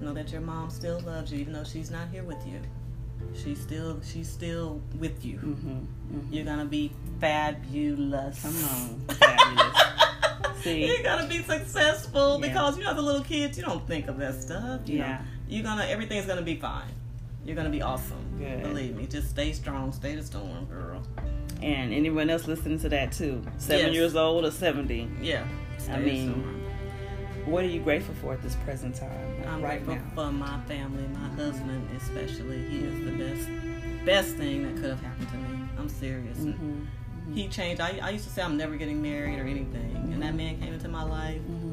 Know 0.00 0.12
that 0.14 0.32
your 0.32 0.40
mom 0.40 0.70
still 0.70 1.00
loves 1.00 1.32
you, 1.32 1.38
even 1.40 1.52
though 1.52 1.64
she's 1.64 1.90
not 1.90 2.08
here 2.10 2.24
with 2.24 2.44
you. 2.46 2.60
She's 3.34 3.60
still 3.60 4.00
she's 4.02 4.28
still 4.28 4.80
with 4.98 5.24
you. 5.24 5.36
Mm-hmm. 5.38 5.70
mm-hmm. 6.18 6.32
You're 6.32 6.44
gonna 6.44 6.64
be 6.64 6.92
fabulous. 7.20 8.42
Come 8.42 8.56
on, 8.64 9.00
fabulous. 9.16 10.62
See? 10.62 10.86
You're 10.86 11.02
gonna 11.02 11.28
be 11.28 11.42
successful 11.42 12.40
Yeah. 12.40 12.48
because 12.48 12.78
you 12.78 12.84
know, 12.84 12.94
the 12.94 13.02
little 13.02 13.22
kids, 13.22 13.56
you 13.58 13.64
don't 13.64 13.86
think 13.86 14.08
of 14.08 14.18
that 14.18 14.40
stuff. 14.40 14.80
You 14.86 14.98
Yeah. 14.98 15.12
know, 15.12 15.18
you're 15.48 15.62
gonna 15.62 15.84
everything's 15.86 16.26
gonna 16.26 16.42
be 16.42 16.56
fine. 16.56 16.88
You're 17.44 17.56
gonna 17.56 17.70
be 17.70 17.82
awesome. 17.82 18.38
Good. 18.38 18.62
Believe 18.62 18.96
me. 18.96 19.06
Just 19.06 19.30
stay 19.30 19.52
strong, 19.52 19.92
stay 19.92 20.14
the 20.16 20.22
storm, 20.22 20.64
girl. 20.66 21.02
And 21.62 21.92
anyone 21.94 22.30
else 22.30 22.46
listening 22.46 22.78
to 22.80 22.88
that 22.90 23.12
too? 23.12 23.42
Seven 23.58 23.86
Yes. 23.86 23.94
years 23.94 24.16
old 24.16 24.44
or 24.44 24.50
seventy? 24.50 25.08
Yeah. 25.20 25.46
I 25.90 25.98
mean, 25.98 26.30
storm. 26.32 26.60
What 27.46 27.64
are 27.64 27.68
you 27.68 27.80
grateful 27.80 28.14
for 28.22 28.32
at 28.32 28.42
this 28.42 28.56
present 28.64 28.94
time? 28.94 29.10
like 29.38 29.46
I'm 29.46 29.62
right 29.62 29.84
grateful 29.84 29.94
now. 30.24 30.28
for 30.28 30.32
my 30.32 30.60
family, 30.62 31.04
my 31.12 31.28
husband 31.42 31.86
especially. 32.00 32.64
He 32.68 32.78
is 32.84 33.04
the 33.04 33.12
best, 33.12 33.48
best 34.06 34.36
thing 34.36 34.62
that 34.64 34.76
could 34.80 34.90
have 34.90 35.02
happened 35.02 35.28
to 35.28 35.36
me. 35.36 35.58
I'm 35.78 35.88
serious. 35.90 36.38
Mm-hmm. 36.38 37.34
He 37.34 37.48
changed. 37.48 37.80
I, 37.82 37.98
I 38.02 38.10
used 38.10 38.24
to 38.24 38.30
say 38.30 38.42
I'm 38.42 38.56
never 38.56 38.76
getting 38.76 39.02
married 39.02 39.38
or 39.38 39.44
anything, 39.44 40.10
and 40.12 40.22
that 40.22 40.34
man 40.34 40.58
came 40.60 40.72
into 40.72 40.88
my 40.88 41.02
life. 41.02 41.40
Mm-hmm. 41.42 41.63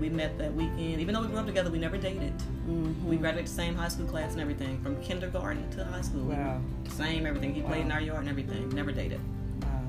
We 0.00 0.08
met 0.10 0.36
that 0.38 0.52
weekend. 0.54 1.00
Even 1.00 1.14
though 1.14 1.22
we 1.22 1.28
grew 1.28 1.38
up 1.38 1.46
together, 1.46 1.70
we 1.70 1.78
never 1.78 1.96
dated. 1.96 2.32
Mm-hmm. 2.68 3.08
We 3.08 3.16
graduated 3.16 3.46
the 3.50 3.54
same 3.54 3.74
high 3.74 3.88
school 3.88 4.06
class 4.06 4.32
and 4.32 4.40
everything, 4.40 4.80
from 4.82 5.00
kindergarten 5.02 5.68
to 5.72 5.84
high 5.84 6.02
school. 6.02 6.24
Wow. 6.26 6.60
Same 6.88 7.26
everything. 7.26 7.54
He 7.54 7.62
played 7.62 7.82
in 7.86 7.92
our 7.92 8.00
yard 8.00 8.20
and 8.20 8.28
everything. 8.28 8.68
Never 8.70 8.92
dated. 8.92 9.20
Wow. 9.62 9.80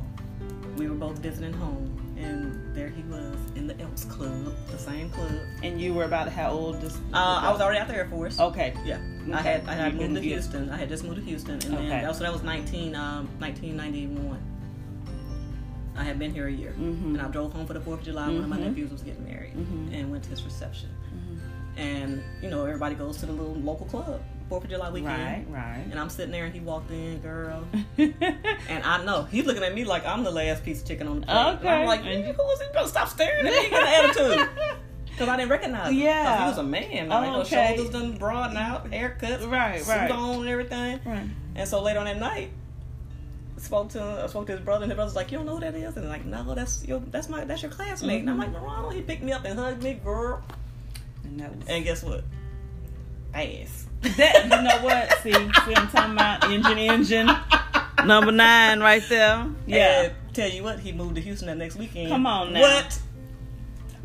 We 0.77 0.87
were 0.89 0.95
both 0.95 1.17
visiting 1.19 1.51
home, 1.53 1.91
and 2.17 2.73
there 2.75 2.87
he 2.89 3.01
was 3.03 3.35
in 3.55 3.67
the 3.67 3.79
Elks 3.81 4.05
Club, 4.05 4.55
the 4.71 4.77
same 4.77 5.09
club. 5.09 5.31
And 5.63 5.81
you 5.81 5.93
were 5.93 6.05
about 6.05 6.29
how 6.29 6.51
old? 6.51 6.79
This, 6.79 6.95
Uh, 7.13 7.41
I 7.43 7.51
was 7.51 7.59
already 7.59 7.79
out 7.79 7.87
the 7.87 7.95
Air 7.95 8.07
Force. 8.07 8.39
Okay. 8.39 8.73
Yeah, 8.85 8.99
Okay. 9.23 9.33
I 9.33 9.41
had 9.41 9.67
I 9.67 9.73
had 9.73 9.93
You 9.93 9.99
moved 9.99 9.99
to 9.99 10.07
didn't 10.07 10.13
get- 10.15 10.23
Houston. 10.23 10.69
I 10.69 10.77
had 10.77 10.87
just 10.89 11.03
moved 11.03 11.17
to 11.17 11.23
Houston, 11.23 11.55
and 11.55 11.63
Okay. 11.65 11.75
then 11.75 11.89
that 11.89 12.07
was, 12.07 12.19
that 12.19 12.31
was 12.31 12.43
19, 12.43 12.95
um, 12.95 13.27
1991. 13.39 14.39
I 15.97 16.03
had 16.03 16.19
been 16.19 16.33
here 16.33 16.47
a 16.47 16.51
year, 16.51 16.73
Mhm. 16.77 17.13
and 17.15 17.21
I 17.21 17.27
drove 17.27 17.53
home 17.53 17.65
for 17.65 17.73
the 17.73 17.79
Fourth 17.81 17.99
of 17.99 18.05
July. 18.05 18.27
One 18.27 18.37
of 18.37 18.47
my 18.49 18.57
Mhm. 18.57 18.67
nephews 18.67 18.91
was 18.91 19.01
getting 19.01 19.23
married, 19.25 19.53
Mhm. 19.55 19.93
and 19.99 20.11
went 20.11 20.23
to 20.25 20.29
his 20.29 20.43
reception. 20.43 20.89
Mhm. 21.13 21.79
And 21.79 22.23
you 22.41 22.49
know, 22.49 22.65
everybody 22.65 22.95
goes 22.95 23.17
to 23.17 23.25
the 23.25 23.31
little 23.33 23.55
local 23.55 23.85
club 23.87 24.21
Fourth 24.49 24.63
of 24.63 24.69
July 24.69 24.89
weekend. 24.89 25.11
Right. 25.21 25.45
Right. 25.49 25.85
And 25.91 25.99
I'm 25.99 26.09
sitting 26.09 26.31
there, 26.31 26.45
and 26.45 26.53
he 26.53 26.59
walked 26.61 26.89
in, 26.91 27.19
girl. 27.19 27.63
And 27.97 28.83
I 28.83 29.03
know 29.03 29.23
he's 29.23 29.45
looking 29.45 29.63
at 29.63 29.73
me 29.75 29.83
like 29.83 30.05
I'm 30.05 30.23
the 30.23 30.31
last 30.31 30.63
piece 30.63 30.81
of 30.81 30.87
chicken 30.87 31.07
on 31.07 31.19
the 31.21 31.25
plate. 31.27 31.35
And 31.35 31.59
Okay. 31.59 31.69
I'm 31.69 31.85
like, 31.87 32.03
you 32.05 32.11
who 32.33 32.49
is 32.51 32.59
he? 32.61 32.65
Better 32.73 32.87
stop 32.87 33.07
staring 33.09 33.45
at 33.45 33.51
me. 33.53 33.69
Get 33.69 33.83
an 33.83 34.05
attitude. 34.05 34.49
Because 35.17 35.29
I 35.29 35.37
didn't 35.37 35.49
recognize 35.49 35.87
him. 35.89 35.95
Yeah. 35.97 36.43
he 36.43 36.49
was 36.49 36.59
a 36.59 36.63
man. 36.63 37.09
Like, 37.09 37.29
Oh, 37.29 37.33
the 37.33 37.39
okay. 37.39 37.73
shoulders 37.75 37.89
done 37.91 38.17
broaden 38.17 38.55
out, 38.55 38.93
haircut, 38.93 39.41
Right, 39.49 39.81
suit 39.81 39.89
right. 39.91 40.11
on, 40.11 40.41
and 40.41 40.47
everything. 40.47 40.99
right. 41.03 41.23
And 41.55 41.67
so 41.67 41.81
later 41.81 41.97
on 41.97 42.05
that 42.05 42.19
night, 42.19 42.51
spoke 43.57 43.89
to 43.89 44.21
I 44.23 44.27
spoke 44.27 44.47
to 44.47 44.53
his 44.53 44.61
brother, 44.61 44.83
and 44.83 44.91
his 44.91 44.95
brother's 44.95 45.15
like, 45.15 45.31
"You 45.31 45.39
don't 45.39 45.47
know 45.47 45.55
who 45.55 45.61
that 45.61 45.75
is?" 45.75 45.97
And 45.97 46.07
like, 46.07 46.25
"No, 46.25 46.55
that's 46.55 46.85
your 46.85 46.99
that's 46.99 47.29
my 47.29 47.43
that's 47.43 47.61
your 47.61 47.71
classmate." 47.71 48.21
And 48.21 48.29
I'm 48.29 48.37
like, 48.37 48.53
mm-hmm. 48.53 48.63
"Morano." 48.63 48.89
He 48.89 49.01
picked 49.01 49.23
me 49.23 49.31
up 49.31 49.45
and 49.45 49.59
hugged 49.59 49.83
me, 49.83 49.95
girl. 49.95 50.41
And 51.23 51.39
that 51.39 51.55
was. 51.55 51.67
And 51.67 51.83
guess 51.83 52.03
what? 52.03 52.23
Ass. 53.33 53.87
That 54.01 54.43
you 54.43 54.49
know 54.49 54.79
what? 54.83 55.11
See, 55.23 55.31
see, 55.31 55.75
I'm 55.75 55.87
talking 55.89 56.13
about 56.13 56.43
engine, 56.45 56.77
engine, 56.77 57.29
number 58.05 58.31
nine 58.31 58.79
right 58.79 59.03
there. 59.09 59.47
Yeah, 59.65 60.01
And 60.03 60.13
tell 60.33 60.49
you 60.49 60.63
what, 60.63 60.79
he 60.79 60.91
moved 60.91 61.15
to 61.15 61.21
Houston 61.21 61.47
that 61.47 61.57
next 61.57 61.75
weekend. 61.75 62.09
Come 62.09 62.25
on 62.25 62.53
now. 62.53 62.61
What? 62.61 62.99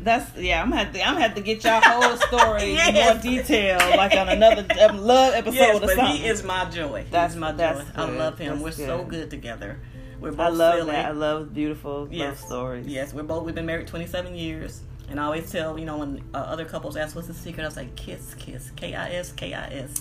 That's 0.03 0.35
yeah. 0.37 0.61
I'm 0.61 0.69
gonna 0.69 0.83
have 0.83 0.93
to, 0.93 1.01
I'm 1.01 1.13
gonna 1.15 1.21
have 1.27 1.35
to 1.35 1.41
get 1.41 1.63
y'all 1.63 1.81
whole 1.81 2.17
story 2.27 2.71
in 2.71 2.75
more 2.75 2.85
Yes. 2.93 3.23
detail, 3.23 3.77
like 3.97 4.13
on 4.15 4.29
another 4.29 4.65
um, 4.89 4.97
love 4.99 5.33
episode 5.33 5.55
Yes, 5.55 5.77
or 5.77 5.79
but 5.81 5.89
something. 5.95 6.17
he 6.17 6.25
is 6.27 6.43
my 6.43 6.65
joy. 6.65 7.05
That's- 7.09 7.33
He's 7.33 7.39
my 7.39 7.51
that's 7.51 7.79
joy. 7.79 7.85
I 7.95 8.09
love 8.09 8.37
him. 8.37 8.53
That's 8.61 8.63
we're 8.63 8.85
so 8.85 8.99
good. 9.03 9.09
good 9.09 9.29
together. 9.29 9.79
We're 10.19 10.31
both 10.31 10.39
I 10.39 10.49
love 10.49 10.75
silly. 10.79 10.91
that. 10.91 11.05
I 11.07 11.11
love 11.11 11.53
beautiful 11.53 12.07
yes. 12.11 12.27
love 12.41 12.47
stories. 12.47 12.87
Yes, 12.87 13.13
we're 13.13 13.23
both. 13.23 13.43
We've 13.43 13.55
been 13.55 13.65
married 13.65 13.87
27 13.87 14.35
years, 14.35 14.81
and 15.09 15.19
I 15.19 15.23
always 15.25 15.51
tell 15.51 15.77
you 15.77 15.85
know 15.85 15.97
when 15.97 16.23
uh, 16.33 16.37
other 16.37 16.63
couples 16.65 16.95
ask 16.95 17.15
what's 17.15 17.27
the 17.27 17.33
secret, 17.33 17.65
I 17.65 17.69
say 17.69 17.89
kiss, 17.95 18.33
kiss, 18.35 18.71
K 18.75 18.95
I 18.95 19.11
S, 19.15 19.31
K 19.33 19.53
I 19.53 19.65
S. 19.67 19.93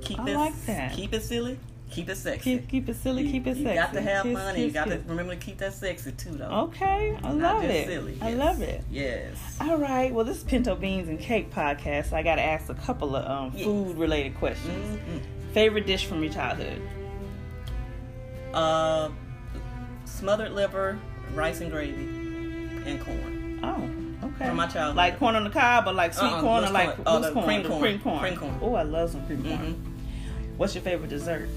Keep 0.00 0.20
I 0.20 0.30
it, 0.30 0.36
like 0.36 0.66
that. 0.66 0.92
Keep 0.94 1.12
it 1.14 1.22
silly. 1.22 1.58
Keep 1.90 2.08
it 2.10 2.16
sexy. 2.16 2.58
Keep 2.58 2.68
keep 2.68 2.88
it 2.88 2.96
silly, 2.96 3.30
keep 3.30 3.46
it 3.46 3.56
you 3.56 3.64
sexy. 3.64 3.68
You 3.70 3.74
got 3.74 3.92
to 3.94 4.00
have 4.02 4.22
Kiss, 4.24 4.32
money. 4.34 4.64
you 4.64 4.70
got 4.72 4.88
kiss. 4.88 5.02
to 5.02 5.08
remember 5.08 5.34
to 5.34 5.40
keep 5.40 5.58
that 5.58 5.72
sexy 5.72 6.12
too, 6.12 6.32
though. 6.32 6.50
Okay, 6.68 7.16
I 7.22 7.30
love 7.30 7.62
it. 7.64 7.86
silly. 7.86 8.18
I 8.20 8.34
love 8.34 8.60
it. 8.60 8.82
Yes. 8.90 9.36
All 9.60 9.76
right. 9.78 10.12
Well, 10.12 10.24
this 10.24 10.38
is 10.38 10.44
Pinto 10.44 10.74
Beans 10.74 11.08
and 11.08 11.18
Cake 11.20 11.50
podcast. 11.52 12.12
I 12.12 12.22
got 12.22 12.36
to 12.36 12.42
ask 12.42 12.68
a 12.68 12.74
couple 12.74 13.14
of 13.14 13.24
um, 13.30 13.52
Yes. 13.54 13.64
food 13.64 13.96
related 13.96 14.34
questions. 14.36 14.98
Mhm. 14.98 15.52
Favorite 15.54 15.86
dish 15.86 16.06
from 16.06 16.22
your 16.24 16.32
childhood? 16.32 16.82
Uh, 18.52 19.10
smothered 20.04 20.52
liver, 20.52 20.98
rice 21.34 21.60
and 21.60 21.70
gravy, 21.70 22.04
and 22.84 23.00
corn. 23.00 23.60
Oh, 23.62 24.26
okay. 24.28 24.46
From 24.48 24.56
my 24.56 24.66
childhood. 24.66 24.96
Like 24.96 25.18
corn 25.18 25.36
on 25.36 25.44
the 25.44 25.50
cob, 25.50 25.86
or 25.86 25.92
like 25.92 26.14
sweet 26.14 26.26
Uh-uh, 26.32 26.40
corn, 26.40 26.64
or 26.64 26.70
like 26.70 26.96
corn. 26.96 27.02
Oh, 27.06 27.32
corn, 27.32 27.44
cream 27.46 27.64
corn. 27.66 27.80
cream 27.80 27.98
corn. 28.00 28.18
Cream 28.20 28.36
corn. 28.36 28.58
Oh, 28.60 28.74
I 28.74 28.82
love 28.82 29.10
some 29.10 29.24
cream 29.26 29.42
corn. 29.44 29.56
hmm 29.58 29.92
What's 30.56 30.74
your 30.74 30.82
favorite 30.82 31.10
dessert? 31.10 31.48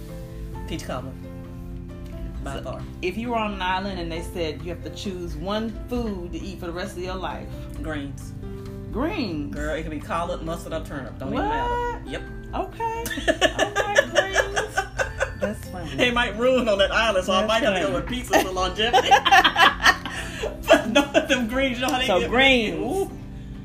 Peach 0.69 0.85
cobbler. 0.85 1.11
By 2.43 2.53
So- 2.57 2.61
far. 2.63 2.81
If 3.01 3.17
you 3.17 3.29
were 3.31 3.37
on 3.37 3.53
an 3.55 3.61
island 3.61 3.99
and 3.99 4.11
they 4.11 4.21
said 4.21 4.61
you 4.61 4.69
have 4.69 4.83
to 4.83 4.91
choose 4.91 5.35
one 5.35 5.71
food 5.89 6.31
to 6.33 6.39
eat 6.39 6.59
for 6.59 6.67
the 6.67 6.71
rest 6.71 6.95
of 6.95 7.01
your 7.03 7.15
life, 7.15 7.47
Greens. 7.81 8.33
greens. 8.91 9.53
Girl, 9.55 9.73
it 9.75 9.81
could 9.81 9.91
be 9.91 9.99
collard, 9.99 10.43
mustard, 10.43 10.73
or 10.73 10.81
turnip. 10.85 11.17
Don't 11.17 11.31
What? 11.31 11.39
even 11.43 11.49
matter. 11.49 12.01
Yep. 12.05 12.21
Okay. 12.53 13.03
All 13.63 13.71
right, 13.73 14.09
greens. 14.11 14.75
That's 15.41 15.65
funny. 15.69 15.95
They 15.95 16.11
might 16.11 16.37
ruin 16.37 16.69
on 16.69 16.77
that 16.77 16.91
island, 16.91 17.25
so 17.25 17.33
I 17.33 17.41
That's 17.41 17.47
might 17.47 17.63
have 17.63 17.75
to 17.81 17.87
go 17.87 17.95
with 17.95 18.07
pizza 18.07 18.39
for 18.41 18.51
longevity. 18.51 19.09
but 20.67 20.89
no, 20.89 21.01
them 21.27 21.47
greens, 21.47 21.79
you 21.79 21.85
know 21.87 21.91
how 21.93 21.99
they 21.99 22.05
So 22.07 22.19
get 22.19 22.29
greens. 22.29 22.75
Ooh. 22.79 23.11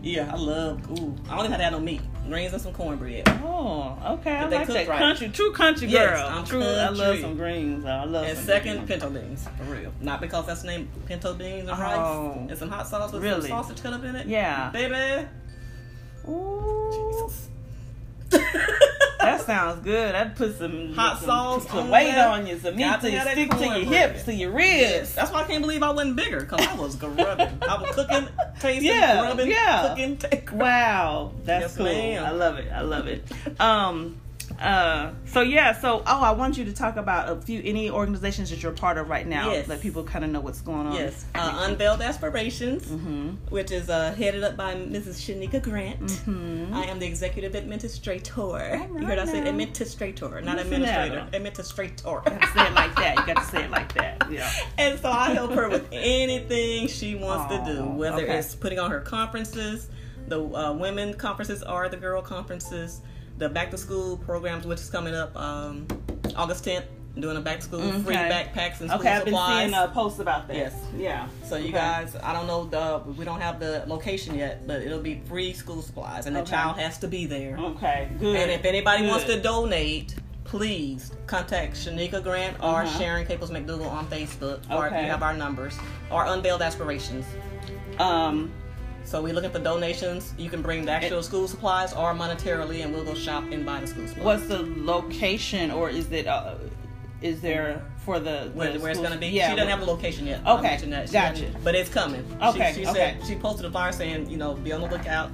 Yeah, 0.02 0.30
I 0.32 0.36
love. 0.36 0.90
Ooh, 0.92 1.14
I 1.28 1.36
don't 1.36 1.40
even 1.46 1.50
have 1.52 1.58
to 1.58 1.64
have 1.64 1.72
no 1.74 1.80
meat. 1.80 2.00
Greens 2.28 2.52
and 2.52 2.62
some 2.62 2.72
cornbread. 2.72 3.28
Oh, 3.44 3.98
okay. 4.20 4.36
I 4.36 4.46
they 4.48 4.56
like 4.56 4.66
that 4.68 4.88
right. 4.88 4.98
country, 4.98 5.28
true 5.28 5.52
country 5.52 5.86
girl. 5.88 6.00
Yes. 6.00 6.28
I'm 6.30 6.44
true. 6.44 6.62
I 6.62 6.88
love 6.88 7.18
some 7.20 7.36
greens. 7.36 7.84
I 7.84 8.04
love. 8.04 8.26
Some. 8.26 8.36
And 8.36 8.46
second, 8.46 8.74
greens. 8.86 8.88
pinto 8.88 9.10
beans, 9.10 9.48
for 9.58 9.64
real. 9.64 9.92
Not 10.00 10.20
because 10.20 10.46
that's 10.46 10.62
the 10.62 10.68
name 10.68 10.88
pinto 11.06 11.34
beans 11.34 11.68
and 11.68 11.78
Oh. 11.78 11.82
rice 11.82 12.50
and 12.50 12.58
some 12.58 12.68
hot 12.70 12.86
sauce 12.88 13.12
with 13.12 13.22
Really? 13.22 13.48
some 13.48 13.62
sausage 13.62 13.82
cut 13.82 13.92
up 13.92 14.04
in 14.04 14.16
it. 14.16 14.26
Yeah. 14.26 14.70
baby. 14.70 15.26
Ooh, 16.26 17.30
that 19.24 19.40
sounds 19.42 19.80
good. 19.84 20.14
That 20.14 20.36
put 20.36 20.56
some 20.58 20.94
Hot 20.94 21.18
some, 21.18 21.26
sauce 21.26 21.68
some 21.68 21.78
on 21.78 21.90
weight 21.90 22.12
there. 22.12 22.28
on 22.28 22.46
you, 22.46 22.58
some 22.58 22.76
meat 22.76 23.00
to 23.00 23.10
your 23.10 23.22
stick 23.22 23.50
to 23.50 23.64
your 23.64 23.74
hips, 23.84 24.22
to 24.24 24.34
your 24.34 24.50
ribs. 24.50 24.64
Yes, 24.80 25.14
that's 25.14 25.30
why 25.32 25.42
I 25.42 25.44
can't 25.44 25.62
believe 25.62 25.82
I 25.82 25.90
wasn't 25.90 26.16
bigger 26.16 26.40
because 26.40 26.66
I 26.66 26.74
was 26.74 26.96
grubbing. 26.96 27.58
I 27.68 27.80
was 27.82 27.94
cooking, 27.94 28.28
tasting, 28.60 28.84
Yeah, 28.84 29.20
grubbing, 29.20 29.50
yeah. 29.50 29.88
cooking. 29.88 30.16
ta- 30.18 30.28
Wow, 30.52 31.32
that's 31.44 31.62
Yes, 31.64 31.76
cool. 31.76 31.86
ma'am. 31.86 32.24
I 32.24 32.30
love 32.30 32.58
it. 32.58 32.70
I 32.72 32.80
love 32.82 33.06
it. 33.08 33.24
Um, 33.60 34.16
Uh, 34.60 35.12
so 35.26 35.40
yeah, 35.40 35.72
so 35.72 36.02
oh, 36.06 36.20
I 36.22 36.32
want 36.32 36.56
you 36.56 36.64
to 36.66 36.72
talk 36.72 36.96
about 36.96 37.28
a 37.28 37.40
few 37.40 37.60
any 37.64 37.90
organizations 37.90 38.50
that 38.50 38.62
you're 38.62 38.72
part 38.72 38.98
of 38.98 39.08
right 39.08 39.26
now. 39.26 39.50
Yes. 39.50 39.68
Let 39.68 39.80
people 39.80 40.04
kind 40.04 40.24
of 40.24 40.30
know 40.30 40.40
what's 40.40 40.60
going 40.60 40.86
on. 40.86 40.94
Yes, 40.94 41.24
uh, 41.34 41.66
Unveiled 41.68 42.00
Aspirations, 42.00 42.86
Mm-hmm. 42.86 43.30
which 43.50 43.70
is 43.70 43.88
uh, 43.90 44.12
headed 44.14 44.44
up 44.44 44.56
by 44.56 44.74
Mrs. 44.74 45.16
Shanika 45.20 45.62
Grant. 45.62 46.00
Mhm. 46.00 46.72
I 46.72 46.84
am 46.84 46.98
the 46.98 47.06
executive 47.06 47.54
administrator. 47.54 48.34
you 48.98 49.06
heard 49.06 49.18
I 49.18 49.24
said 49.26 49.46
administrator, 49.46 50.40
not 50.40 50.58
administrator. 50.58 51.18
at 51.20 51.34
Administrator. 51.34 52.30
Say 52.54 52.66
it 52.66 52.72
like 52.74 52.94
that. 52.96 53.16
You 53.18 53.26
got 53.34 53.42
to 53.42 53.44
say 53.50 53.64
it 53.64 53.70
like 53.70 53.92
that. 53.94 54.12
Yeah. 54.30 54.50
and 54.78 54.98
so 54.98 55.10
I 55.10 55.30
help 55.34 55.52
her 55.52 55.68
with 55.68 55.86
anything 55.92 56.88
she 56.88 57.14
wants 57.14 57.54
to 57.54 57.62
do, 57.74 57.84
whether 57.84 58.22
okay. 58.22 58.38
it's 58.38 58.54
putting 58.54 58.78
on 58.78 58.90
her 58.90 59.00
conferences, 59.00 59.88
the 60.28 60.40
uh, 60.42 60.72
women 60.72 61.14
conferences 61.14 61.62
are 61.62 61.88
the 61.88 61.96
girl 61.96 62.22
conferences, 62.22 63.00
the 63.38 63.48
back 63.48 63.70
to 63.72 63.78
school 63.78 64.16
programs, 64.18 64.66
which 64.66 64.80
is 64.80 64.90
coming 64.90 65.14
up 65.14 65.34
um, 65.36 65.86
August 66.36 66.64
10th, 66.64 66.84
doing 67.18 67.36
a 67.36 67.40
back 67.40 67.58
to 67.58 67.62
school 67.64 67.80
free 68.00 68.14
backpacks 68.16 68.80
and 68.80 68.90
school 68.90 69.00
Okay, 69.00 69.10
I've 69.10 69.24
been 69.24 69.34
supplies. 69.34 69.62
seeing 69.62 69.74
uh, 69.74 69.86
posts 69.88 70.18
about 70.18 70.48
that. 70.48 70.56
Yes. 70.56 70.74
Yeah. 70.96 71.28
So 71.44 71.56
you 71.56 71.64
Okay. 71.68 71.72
guys, 71.72 72.16
I 72.22 72.32
don't 72.32 72.46
know 72.46 72.64
the 72.64 73.02
we 73.12 73.24
don't 73.24 73.40
have 73.40 73.60
the 73.60 73.84
location 73.86 74.34
yet, 74.36 74.66
but 74.66 74.82
it'll 74.82 74.98
be 75.00 75.20
free 75.26 75.52
school 75.52 75.80
supplies, 75.82 76.26
and 76.26 76.34
the 76.34 76.42
child 76.42 76.78
has 76.78 76.98
to 76.98 77.08
be 77.08 77.26
there. 77.26 77.56
Okay. 77.58 78.08
Good. 78.18 78.36
And 78.36 78.50
if 78.50 78.64
anybody 78.64 79.06
wants 79.06 79.24
to 79.26 79.40
donate, 79.40 80.16
please 80.44 81.12
contact 81.26 81.74
Shanika 81.74 82.22
Grant 82.22 82.56
or 82.60 82.82
Uh-huh. 82.82 82.98
Sharon 82.98 83.26
Caples 83.26 83.50
McDougle 83.50 83.90
on 83.90 84.06
Facebook, 84.08 84.60
or 84.70 84.86
if 84.88 84.92
you 84.92 85.08
have 85.10 85.22
our 85.22 85.34
numbers, 85.34 85.76
or 86.10 86.24
Unveiled 86.26 86.62
Aspirations. 86.62 87.26
um. 87.98 88.52
So 89.04 89.22
we're 89.22 89.34
looking 89.34 89.50
for 89.50 89.58
donations. 89.58 90.34
You 90.38 90.48
can 90.50 90.62
bring 90.62 90.84
the 90.86 90.92
actual 90.92 91.22
school 91.22 91.46
supplies 91.46 91.92
or 91.92 92.14
monetarily, 92.14 92.82
and 92.82 92.92
we'll 92.92 93.04
go 93.04 93.14
shop 93.14 93.44
and 93.52 93.64
buy 93.64 93.80
the 93.80 93.86
school 93.86 94.06
supplies. 94.08 94.24
What's 94.24 94.46
the 94.48 94.62
location, 94.78 95.70
or 95.70 95.90
is 95.90 96.10
it? 96.10 96.26
Uh, 96.26 96.54
is 97.22 97.40
there 97.40 97.80
for 98.04 98.18
the, 98.20 98.50
where, 98.54 98.72
the 98.72 98.80
where 98.80 98.90
it's 98.90 99.00
going 99.00 99.12
to 99.12 99.18
be? 99.18 99.28
Yeah. 99.28 99.50
she 99.50 99.56
doesn't 99.56 99.70
have 99.70 99.80
a 99.80 99.84
location 99.90 100.26
yet. 100.26 100.46
Okay, 100.46 100.62
mention 100.62 100.90
that. 100.90 101.08
She 101.08 101.12
gotcha. 101.14 101.50
But 101.62 101.74
it's 101.74 101.88
coming. 101.88 102.22
Okay, 102.42 102.72
She, 102.74 102.82
she 102.84 102.86
okay. 102.90 103.16
said 103.18 103.26
she 103.26 103.34
posted 103.36 103.64
a 103.66 103.70
flyer 103.70 103.92
saying, 103.92 104.28
you 104.28 104.36
know, 104.36 104.54
be 104.54 104.72
on 104.72 104.82
the 104.82 104.88
lookout. 104.88 105.30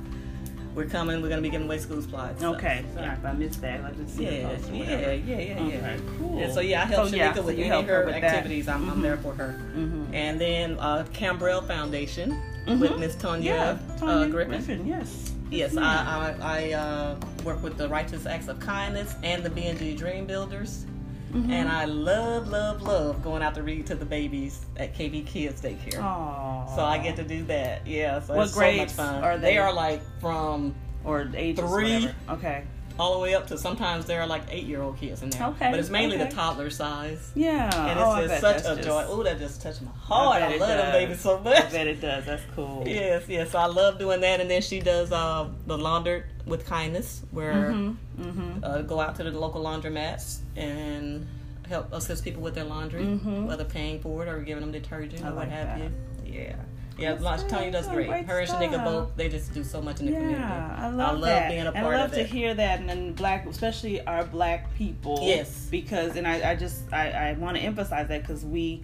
We're 0.74 0.84
coming. 0.86 1.20
We're 1.20 1.28
going 1.28 1.38
to 1.38 1.42
be 1.42 1.50
giving 1.50 1.66
away 1.66 1.78
school 1.78 2.00
supplies. 2.00 2.38
So- 2.38 2.54
Okay. 2.54 2.84
so- 2.94 3.00
Sorry 3.00 3.12
if 3.12 3.24
I 3.24 3.32
missed 3.32 3.60
that. 3.62 3.84
I 3.84 3.90
just 3.90 4.16
see 4.16 4.22
Yeah, 4.24 4.54
the 4.54 4.76
yeah, 4.76 4.84
yeah, 4.84 5.12
yeah, 5.12 5.38
yeah, 5.38 5.60
yeah. 5.66 5.76
Okay, 5.94 6.00
cool. 6.18 6.38
And 6.38 6.52
so 6.52 6.60
yeah, 6.60 6.82
I 6.82 6.84
help 6.84 7.08
So, 7.08 7.14
Shanika 7.16 7.16
yeah, 7.36 7.40
with 7.40 7.58
you 7.58 7.64
any 7.64 7.74
of 7.76 7.86
her 7.88 8.00
her 8.02 8.06
with 8.06 8.14
activities. 8.14 8.68
I'm, 8.68 8.88
I'm 8.88 8.98
Mhm. 8.98 9.02
there 9.02 9.16
for 9.16 9.34
her. 9.34 9.60
Mhm. 9.74 10.14
And 10.14 10.40
then 10.40 10.78
uh, 10.78 11.06
Cambrell 11.12 11.62
Foundation 11.66 12.40
with 12.78 12.90
Mhm. 12.92 12.98
Miss 13.00 13.16
Tonya, 13.16 13.44
Yeah, 13.44 13.78
uh, 14.02 14.26
Griffin. 14.26 14.50
Griffin. 14.50 14.86
Yes. 14.86 15.32
Yes, 15.50 15.72
Yeah. 15.74 15.80
I 15.82 16.34
I, 16.42 16.58
I 16.60 16.72
uh, 16.74 17.16
work 17.44 17.62
with 17.62 17.76
the 17.76 17.88
Righteous 17.88 18.26
Acts 18.26 18.48
of 18.48 18.60
Kindness 18.60 19.14
and 19.22 19.42
the 19.42 19.50
BNG 19.50 19.96
Dream 19.96 20.26
Builders. 20.26 20.84
Mhm. 21.32 21.48
And 21.50 21.68
I 21.68 21.84
love, 21.84 22.48
love, 22.48 22.82
love 22.82 23.22
going 23.22 23.42
out 23.42 23.54
to 23.54 23.62
read 23.62 23.86
to 23.86 23.94
the 23.94 24.04
babies 24.04 24.60
at 24.76 24.94
KB 24.96 25.22
Kids 25.26 25.60
Daycare. 25.60 26.00
Aww. 26.00 26.74
So 26.74 26.84
I 26.84 26.98
get 26.98 27.16
to 27.16 27.22
do 27.24 27.44
that. 27.44 27.86
Yeah, 27.86 28.20
so 28.20 28.34
What 28.34 28.44
it's 28.46 28.54
so 28.54 28.72
much 28.72 28.90
fun. 28.92 29.22
are 29.22 29.38
they? 29.38 29.52
They 29.52 29.58
are 29.58 29.72
like 29.72 30.02
from 30.20 30.74
or 31.04 31.28
ages. 31.36 31.64
Three. 31.64 31.94
whatever. 32.06 32.14
Okay. 32.30 32.62
All 33.00 33.14
the 33.14 33.18
way 33.20 33.34
up 33.34 33.46
to 33.46 33.56
sometimes 33.56 34.04
there 34.04 34.20
are 34.20 34.26
like 34.26 34.42
eight 34.50 34.64
year 34.64 34.82
old 34.82 34.98
kids 34.98 35.22
in 35.22 35.30
there. 35.30 35.48
Okay, 35.48 35.70
But 35.70 35.80
it's 35.80 35.88
mainly 35.90 36.16
okay. 36.16 36.28
the 36.28 36.34
toddler 36.34 36.68
size. 36.70 37.32
Yeah. 37.34 37.64
And 37.88 37.98
it's 37.98 38.08
oh, 38.08 38.26
just 38.28 38.40
such 38.40 38.58
a 38.58 38.76
just- 38.76 38.82
joy. 38.88 39.04
Oh, 39.08 39.22
that 39.22 39.38
just 39.38 39.62
touched 39.62 39.80
my 39.82 39.90
heart. 39.92 40.42
I 40.42 40.54
I, 40.54 40.56
love 40.58 40.68
them 40.68 40.92
babies 40.92 41.20
so 41.20 41.38
I 41.38 41.42
much. 41.42 41.72
bet 41.72 41.86
it 41.86 42.00
does. 42.00 42.26
That's 42.26 42.42
cool. 42.54 42.84
Yes, 42.86 43.24
yes. 43.28 43.50
So 43.52 43.58
I 43.58 43.66
love 43.66 43.98
doing 43.98 44.20
that. 44.20 44.40
And 44.40 44.50
then 44.50 44.60
she 44.62 44.80
does 44.80 45.10
uh, 45.12 45.48
the 45.66 45.78
laundered 45.78 46.24
with 46.46 46.66
kindness, 46.66 47.22
where 47.30 47.70
Mhm. 47.72 47.96
Mhm. 48.20 48.60
uh, 48.64 48.82
go 48.82 49.00
out 49.00 49.16
to 49.16 49.24
the 49.24 49.30
local 49.32 49.62
laundromats 49.62 50.38
and 50.56 51.26
help 51.68 51.92
assist 51.92 52.24
people 52.24 52.42
with 52.42 52.54
their 52.54 52.64
laundry, 52.64 53.04
Mhm. 53.04 53.46
whether 53.46 53.64
paying 53.64 54.00
for 54.00 54.22
it 54.24 54.28
or 54.28 54.40
giving 54.40 54.60
them 54.62 54.72
detergent 54.72 55.24
I 55.24 55.30
or 55.30 55.34
what 55.34 55.48
have 55.48 55.78
that. 55.78 55.78
you. 55.78 55.92
Yeah. 56.40 56.56
Yeah, 56.98 57.16
Launch. 57.20 57.48
Tony 57.48 57.70
does 57.70 57.86
great. 57.88 58.08
Her 58.08 58.40
and 58.40 58.50
Shanika 58.50 58.84
both, 58.84 59.16
they 59.16 59.28
just 59.28 59.54
do 59.54 59.64
so 59.64 59.80
much 59.80 60.00
in 60.00 60.06
the 60.06 60.12
community. 60.12 60.38
Yeah, 60.40 60.76
I 60.78 60.88
love, 60.90 61.20
that. 61.22 61.48
being 61.48 61.62
a 61.62 61.66
and 61.72 61.74
part 61.74 61.94
I 61.96 62.00
love 62.02 62.12
to 62.12 62.20
it. 62.20 62.26
hear 62.26 62.52
that, 62.54 62.80
and 62.80 62.88
then 62.88 63.12
black, 63.14 63.46
especially 63.46 64.04
our 64.06 64.24
black 64.24 64.74
people. 64.76 65.18
Yes. 65.22 65.66
because 65.70 66.16
and 66.16 66.26
I, 66.26 66.50
I 66.50 66.54
just 66.56 66.92
I, 66.92 67.10
I 67.10 67.32
want 67.34 67.56
to 67.56 67.62
emphasize 67.62 68.08
that 68.08 68.22
because 68.22 68.44
we 68.44 68.82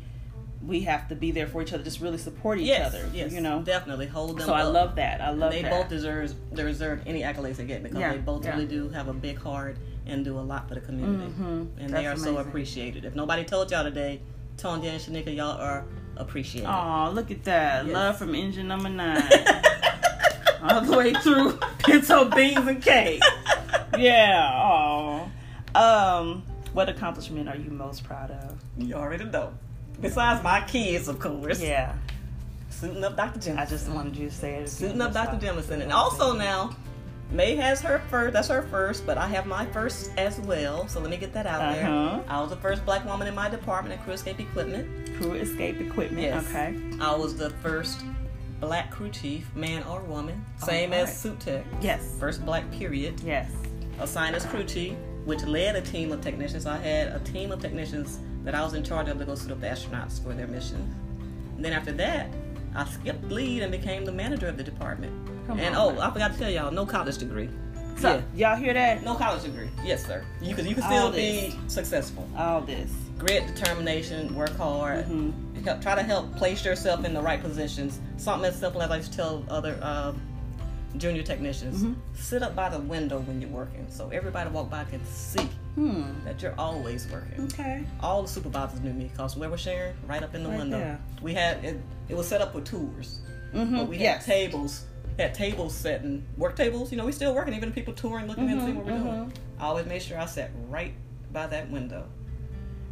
we 0.67 0.81
have 0.81 1.07
to 1.09 1.15
be 1.15 1.31
there 1.31 1.47
for 1.47 1.61
each 1.63 1.73
other, 1.73 1.85
just 1.85 2.01
really 2.01 2.19
support 2.19 2.59
each 2.59 2.67
Yes, 2.67 2.87
other. 2.95 3.09
yes, 3.13 3.33
you 3.33 3.41
know. 3.41 3.61
definitely 3.63 4.07
hold 4.07 4.39
them. 4.39 4.47
So 4.47 4.55
I 4.55 4.63
love 4.63 4.97
that. 4.97 5.21
I 5.21 5.31
love 5.31 5.39
that. 5.39 5.53
they 5.53 5.63
that. 5.63 5.71
both 5.71 5.89
deserve 5.89 6.35
they 6.51 6.63
deserve 6.63 7.03
any 7.07 7.21
accolades 7.23 7.57
they 7.57 7.67
get 7.67 7.83
because 7.83 7.99
Yeah, 7.99 8.13
they 8.13 8.19
both 8.19 8.45
yeah. 8.45 8.53
really 8.55 8.67
do 8.67 8.89
have 8.89 9.09
a 9.09 9.13
big 9.13 9.39
heart 9.39 9.77
and 10.07 10.25
do 10.25 10.39
a 10.39 10.41
lot 10.41 10.69
for 10.69 10.75
the 10.75 10.81
community, 10.81 11.33
Mhm. 11.39 11.43
and 11.79 11.91
That's 11.91 11.93
they 11.93 12.07
are 12.07 12.17
so 12.17 12.39
appreciated. 12.39 13.05
If 13.05 13.15
nobody 13.15 13.45
told 13.45 13.71
y'all 13.71 13.85
today, 13.85 14.21
Tonya 14.57 14.91
and 14.93 15.01
Shanika, 15.01 15.35
y'all 15.37 15.61
are 15.61 15.85
appreciated. 16.17 16.69
Oh, 16.69 17.11
look 17.15 17.31
at 17.31 17.45
that 17.45 17.87
Yes. 17.87 17.95
love 17.95 18.19
from 18.19 18.35
engine 18.35 18.69
number 18.69 18.89
nine, 18.89 19.23
all 20.63 20.81
the 20.81 20.97
way 20.97 21.13
through 21.15 21.59
pinto 21.79 22.29
beans 22.31 22.67
and 22.67 22.83
cake. 22.83 23.23
Yeah. 23.99 24.51
Oh. 24.55 25.31
Um. 25.79 26.43
What 26.73 26.89
accomplishment 26.91 27.49
are 27.49 27.57
you 27.57 27.71
most 27.71 28.05
proud 28.05 28.31
of? 28.31 28.59
you 28.77 28.95
already 28.95 29.25
know. 29.25 29.53
Besides 30.01 30.43
my 30.45 30.61
kids, 30.67 31.09
of 31.09 31.19
course. 31.19 31.61
Yeah. 31.63 31.95
Suiting 32.69 33.03
up 33.03 33.17
Dr. 33.17 33.39
Jemison. 33.41 33.59
I 33.59 33.65
just 33.65 33.89
wanted 33.89 34.15
you 34.17 34.29
to 34.29 34.35
say 34.35 34.57
it. 34.57 34.69
Suiting 34.69 35.01
up 35.01 35.15
Dr. 35.15 35.39
Jemison. 35.39 35.81
And 35.81 35.91
also 35.93 36.35
now, 36.35 36.77
Mae 37.31 37.57
has 37.57 37.81
her 37.83 37.99
first, 38.09 38.33
that's 38.35 38.49
her 38.49 38.63
first, 38.63 39.05
but 39.05 39.19
I 39.19 39.27
have 39.27 39.47
my 39.47 39.67
first 39.67 40.13
as 40.17 40.39
well. 40.41 40.87
So 40.89 41.01
let 41.01 41.11
me 41.11 41.17
get 41.17 41.33
that 41.35 41.45
out 41.47 41.61
Uh-huh. 41.61 41.75
there. 41.75 42.25
I 42.29 42.41
was 42.41 42.51
the 42.51 42.57
first 42.57 42.85
black 42.85 43.05
woman 43.05 43.27
in 43.27 43.35
my 43.35 43.49
department 43.51 43.99
at 43.99 44.05
Crew 44.05 44.13
Escape 44.15 44.39
Equipment. 44.39 44.89
Crew 45.19 45.33
escape 45.33 45.81
equipment. 45.81 46.23
Yes. 46.23 46.47
Okay. 46.49 46.75
I 47.01 47.15
was 47.17 47.37
the 47.37 47.51
first 47.51 48.03
black 48.61 48.91
crew 48.91 49.09
chief, 49.11 49.55
man 49.57 49.83
or 49.85 50.01
woman, 50.03 50.45
same 50.59 50.93
Alright. 50.93 51.09
as 51.09 51.19
Suit 51.19 51.41
Tech. 51.41 51.65
Yes. 51.81 52.03
First 52.21 52.45
black 52.45 52.71
period, 52.71 53.21
Yes. 53.21 53.51
assigned 53.99 54.37
as 54.37 54.45
crew 54.47 54.65
chief, 54.65 54.95
which 55.25 55.43
led 55.45 55.75
a 55.75 55.81
team 55.81 56.13
of 56.13 56.21
technicians. 56.21 56.65
I 56.67 56.77
had 56.79 57.09
a 57.09 57.19
team 57.21 57.51
of 57.51 57.61
technicians 57.61 58.19
that 58.45 58.55
I 58.55 58.63
was 58.63 58.75
in 58.75 58.85
charge 58.85 59.09
of 59.09 59.19
to 59.19 59.25
go 59.25 59.35
suit 59.35 59.51
up 59.53 59.61
the 59.61 59.67
astronauts 59.67 60.23
for 60.23 60.33
their 60.33 60.47
mission. 60.47 60.95
And 61.57 61.65
then 61.65 61.73
after 61.73 61.93
that, 61.93 62.29
I 62.75 62.85
skipped 62.85 63.25
lead 63.31 63.63
and 63.63 63.73
became 63.73 64.05
the 64.05 64.13
manager 64.13 64.47
of 64.49 64.57
the 64.57 64.63
department. 64.65 65.13
Come 65.47 65.59
and 65.61 65.75
on. 65.77 65.97
oh, 65.99 66.01
I 66.01 66.11
forgot 66.13 66.33
to 66.33 66.39
tell 66.39 66.51
y'all, 66.51 66.71
no 66.73 66.85
college 66.87 67.19
degree. 67.19 67.49
So 67.99 68.23
yeah, 68.35 68.51
y'all 68.55 68.63
hear 68.63 68.75
that? 68.75 69.03
no 69.05 69.15
college 69.15 69.43
degree. 69.45 69.71
Yes, 69.85 70.05
sir. 70.05 70.23
You 70.43 70.55
can 70.55 70.67
you 70.67 70.75
can 70.75 70.85
still 70.85 71.11
be 71.11 71.55
successful. 71.69 72.29
All 72.37 72.61
this. 72.61 72.91
Grit, 73.19 73.47
determination, 73.47 74.35
work 74.35 74.55
hard. 74.59 75.07
Mhm. 75.07 75.65
Help, 75.65 75.81
try 75.81 75.95
to 75.95 76.03
help 76.03 76.37
place 76.37 76.63
yourself 76.65 77.05
in 77.07 77.15
the 77.15 77.21
right 77.23 77.41
positions. 77.43 77.99
Something 78.19 78.49
as 78.51 78.57
simple 78.59 78.83
as 78.83 78.91
I 78.91 78.99
just 78.99 79.15
tell 79.15 79.43
other 79.49 79.79
uh, 79.81 80.13
junior 80.99 81.23
technicians: 81.23 81.83
Mhm. 81.83 81.95
sit 82.15 82.43
up 82.43 82.55
by 82.55 82.69
the 82.69 82.79
window 82.81 83.21
when 83.21 83.41
you're 83.41 83.51
working, 83.51 83.87
so 83.89 84.11
everybody 84.11 84.51
walk 84.51 84.69
by 84.71 84.85
can 84.85 85.05
see 85.07 85.49
Hmm. 85.75 86.05
that 86.25 86.41
you're 86.43 86.55
always 86.59 87.07
working. 87.11 87.45
Okay. 87.47 87.85
All 88.01 88.23
the 88.23 88.29
supervisors 88.29 88.81
knew 88.81 88.93
me 88.93 89.05
because 89.13 89.37
we 89.37 89.47
were 89.47 89.59
sharing, 89.59 89.95
right 90.07 90.23
up 90.23 90.35
in 90.35 90.43
the 90.43 90.49
Right 90.51 90.59
window. 90.59 90.79
there. 90.79 90.99
We 91.23 91.33
had 91.35 91.65
it. 91.65 91.81
It 92.09 92.17
was 92.17 92.27
set 92.29 92.41
up 92.43 92.53
for 92.53 92.61
tours, 92.61 93.21
Mm-hmm. 93.55 93.77
but 93.79 93.89
we 93.89 93.97
yes. 93.99 94.25
had 94.27 94.35
tables. 94.35 94.85
Had 95.19 95.33
tables 95.35 95.75
set 95.75 96.03
and 96.03 96.23
work 96.37 96.57
tables. 96.57 96.91
You 96.93 96.99
know, 96.99 97.07
we 97.07 97.13
still 97.13 97.35
working, 97.35 97.55
even 97.55 97.71
if 97.71 97.75
people 97.75 97.95
touring, 97.95 98.27
looking 98.27 98.51
and 98.51 98.61
Mhm, 98.61 98.65
seeing 98.65 98.77
what 98.77 98.85
we're 98.87 98.93
doing. 98.99 99.05
mhm. 99.07 99.33
I 99.59 99.65
always 99.65 99.87
made 99.87 100.03
sure 100.03 100.19
I 100.19 100.27
sat 100.27 100.51
right 100.69 100.93
by 101.33 101.47
that 101.47 101.71
window. 101.71 102.05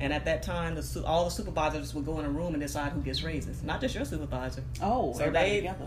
And 0.00 0.12
at 0.12 0.24
that 0.24 0.42
time, 0.42 0.74
the 0.74 1.02
all 1.06 1.24
the 1.24 1.30
supervisors 1.30 1.94
would 1.94 2.04
go 2.06 2.18
in 2.20 2.24
a 2.24 2.30
room 2.30 2.54
and 2.54 2.62
decide 2.62 2.92
who 2.92 3.00
gets 3.02 3.22
raises. 3.22 3.62
Not 3.62 3.80
just 3.80 3.94
your 3.94 4.04
supervisor. 4.04 4.62
Oh, 4.82 5.12
So 5.12 5.20
everybody 5.20 5.50
they- 5.50 5.56
together. 5.58 5.86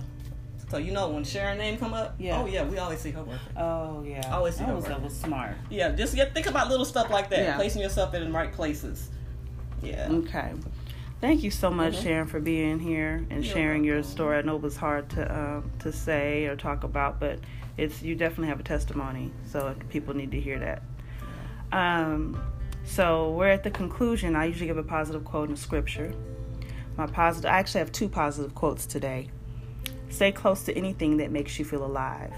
So 0.69 0.77
you 0.77 0.91
know 0.91 1.09
when 1.09 1.23
Sharon 1.23 1.57
name 1.57 1.77
come 1.77 1.93
up, 1.93 2.15
Yeah. 2.19 2.41
oh 2.41 2.45
yeah, 2.45 2.63
we 2.65 2.77
always 2.77 2.99
see 2.99 3.11
her 3.11 3.23
working. 3.23 3.39
Oh 3.57 4.03
yeah. 4.05 4.35
Always 4.35 4.55
see 4.55 4.59
that 4.59 4.67
her 4.69 4.75
was, 4.75 4.85
that 4.85 5.01
was 5.01 5.15
smart. 5.17 5.55
Yeah, 5.69 5.91
just 5.91 6.13
yeah, 6.13 6.25
think 6.25 6.45
about 6.45 6.69
little 6.69 6.85
stuff 6.85 7.09
like 7.09 7.29
that, 7.29 7.39
Yeah. 7.39 7.55
placing 7.55 7.81
yourself 7.81 8.13
in 8.13 8.25
the 8.25 8.31
right 8.31 8.51
places. 8.51 9.09
Yeah. 9.81 10.07
Okay. 10.11 10.51
Thank 11.19 11.41
you 11.43 11.49
so 11.49 11.71
much, 11.71 11.95
Mhm. 11.97 12.03
Sharon, 12.03 12.27
for 12.27 12.39
being 12.39 12.79
here 12.79 13.25
and 13.31 13.43
You're 13.43 13.53
sharing 13.53 13.83
your 13.83 14.03
story. 14.03 14.37
I 14.37 14.41
know 14.43 14.55
it 14.55 14.61
was 14.61 14.77
hard 14.77 15.09
to 15.11 15.39
um, 15.39 15.71
to 15.79 15.91
say 15.91 16.45
or 16.45 16.55
talk 16.55 16.83
about, 16.83 17.19
but 17.19 17.39
it's 17.75 18.03
you 18.03 18.13
definitely 18.13 18.49
have 18.49 18.59
a 18.59 18.63
testimony, 18.63 19.31
so 19.45 19.73
people 19.89 20.15
need 20.15 20.31
to 20.31 20.39
hear 20.39 20.59
that. 20.59 20.83
Um, 21.71 22.39
so 22.83 23.31
we're 23.31 23.49
at 23.49 23.63
the 23.63 23.71
conclusion. 23.71 24.35
I 24.35 24.45
usually 24.45 24.67
give 24.67 24.77
a 24.77 24.83
positive 24.83 25.25
quote 25.25 25.49
in 25.49 25.55
scripture. 25.55 26.13
My 26.97 27.07
positive. 27.07 27.49
I 27.49 27.57
actually 27.57 27.79
have 27.79 27.91
two 27.91 28.09
positive 28.09 28.53
quotes 28.53 28.85
today. 28.85 29.29
Stay 30.09 30.31
close 30.31 30.63
to 30.63 30.77
anything 30.77 31.17
that 31.17 31.31
makes 31.31 31.57
you 31.57 31.65
feel 31.65 31.83
alive. 31.83 32.33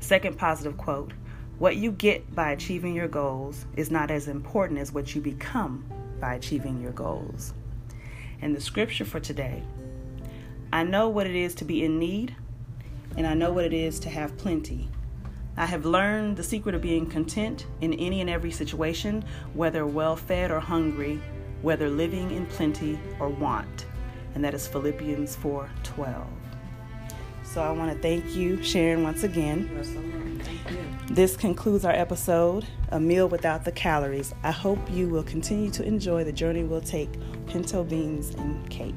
Second 0.00 0.36
positive 0.36 0.76
quote 0.76 1.12
What 1.58 1.76
you 1.76 1.92
get 1.92 2.34
by 2.34 2.52
achieving 2.52 2.94
your 2.94 3.08
goals 3.08 3.64
is 3.74 3.90
not 3.90 4.10
as 4.10 4.28
important 4.28 4.78
as 4.80 4.92
what 4.92 5.14
you 5.14 5.22
become 5.22 5.84
by 6.20 6.34
achieving 6.34 6.80
your 6.80 6.92
goals. 6.92 7.54
And 8.40 8.54
the 8.54 8.60
scripture 8.60 9.04
for 9.04 9.20
today 9.20 9.62
I 10.72 10.84
know 10.84 11.08
what 11.08 11.26
it 11.26 11.34
is 11.34 11.54
to 11.56 11.64
be 11.64 11.84
in 11.84 11.98
need, 11.98 12.36
and 13.16 13.26
I 13.26 13.34
know 13.34 13.52
what 13.52 13.64
it 13.64 13.72
is 13.72 13.98
to 14.00 14.10
have 14.10 14.36
plenty. 14.36 14.88
I 15.56 15.66
have 15.66 15.86
learned 15.86 16.36
the 16.36 16.42
secret 16.42 16.74
of 16.74 16.82
being 16.82 17.06
content 17.06 17.66
in 17.80 17.94
any 17.94 18.20
and 18.20 18.28
every 18.30 18.50
situation, 18.50 19.24
whether 19.54 19.86
well 19.86 20.14
fed 20.14 20.50
or 20.50 20.60
hungry, 20.60 21.20
whether 21.62 21.88
living 21.88 22.30
in 22.30 22.46
plenty 22.46 22.98
or 23.18 23.28
want. 23.28 23.86
And 24.34 24.44
that 24.44 24.54
is 24.54 24.68
Philippians 24.68 25.36
4:12. 25.36 26.37
So 27.58 27.64
I 27.64 27.72
want 27.72 27.92
to 27.92 27.98
thank 27.98 28.36
you, 28.36 28.62
Sharon, 28.62 29.02
once 29.02 29.24
again. 29.24 29.68
This 31.10 31.36
concludes 31.36 31.84
our 31.84 31.90
episode, 31.90 32.64
A 32.90 33.00
Meal 33.00 33.28
Without 33.28 33.64
the 33.64 33.72
Calories. 33.72 34.32
I 34.44 34.52
hope 34.52 34.78
you 34.92 35.08
will 35.08 35.24
continue 35.24 35.68
to 35.72 35.82
enjoy 35.82 36.22
the 36.22 36.30
journey 36.30 36.62
we'll 36.62 36.80
take 36.80 37.10
pinto 37.48 37.82
beans 37.82 38.30
and 38.36 38.70
cake. 38.70 38.94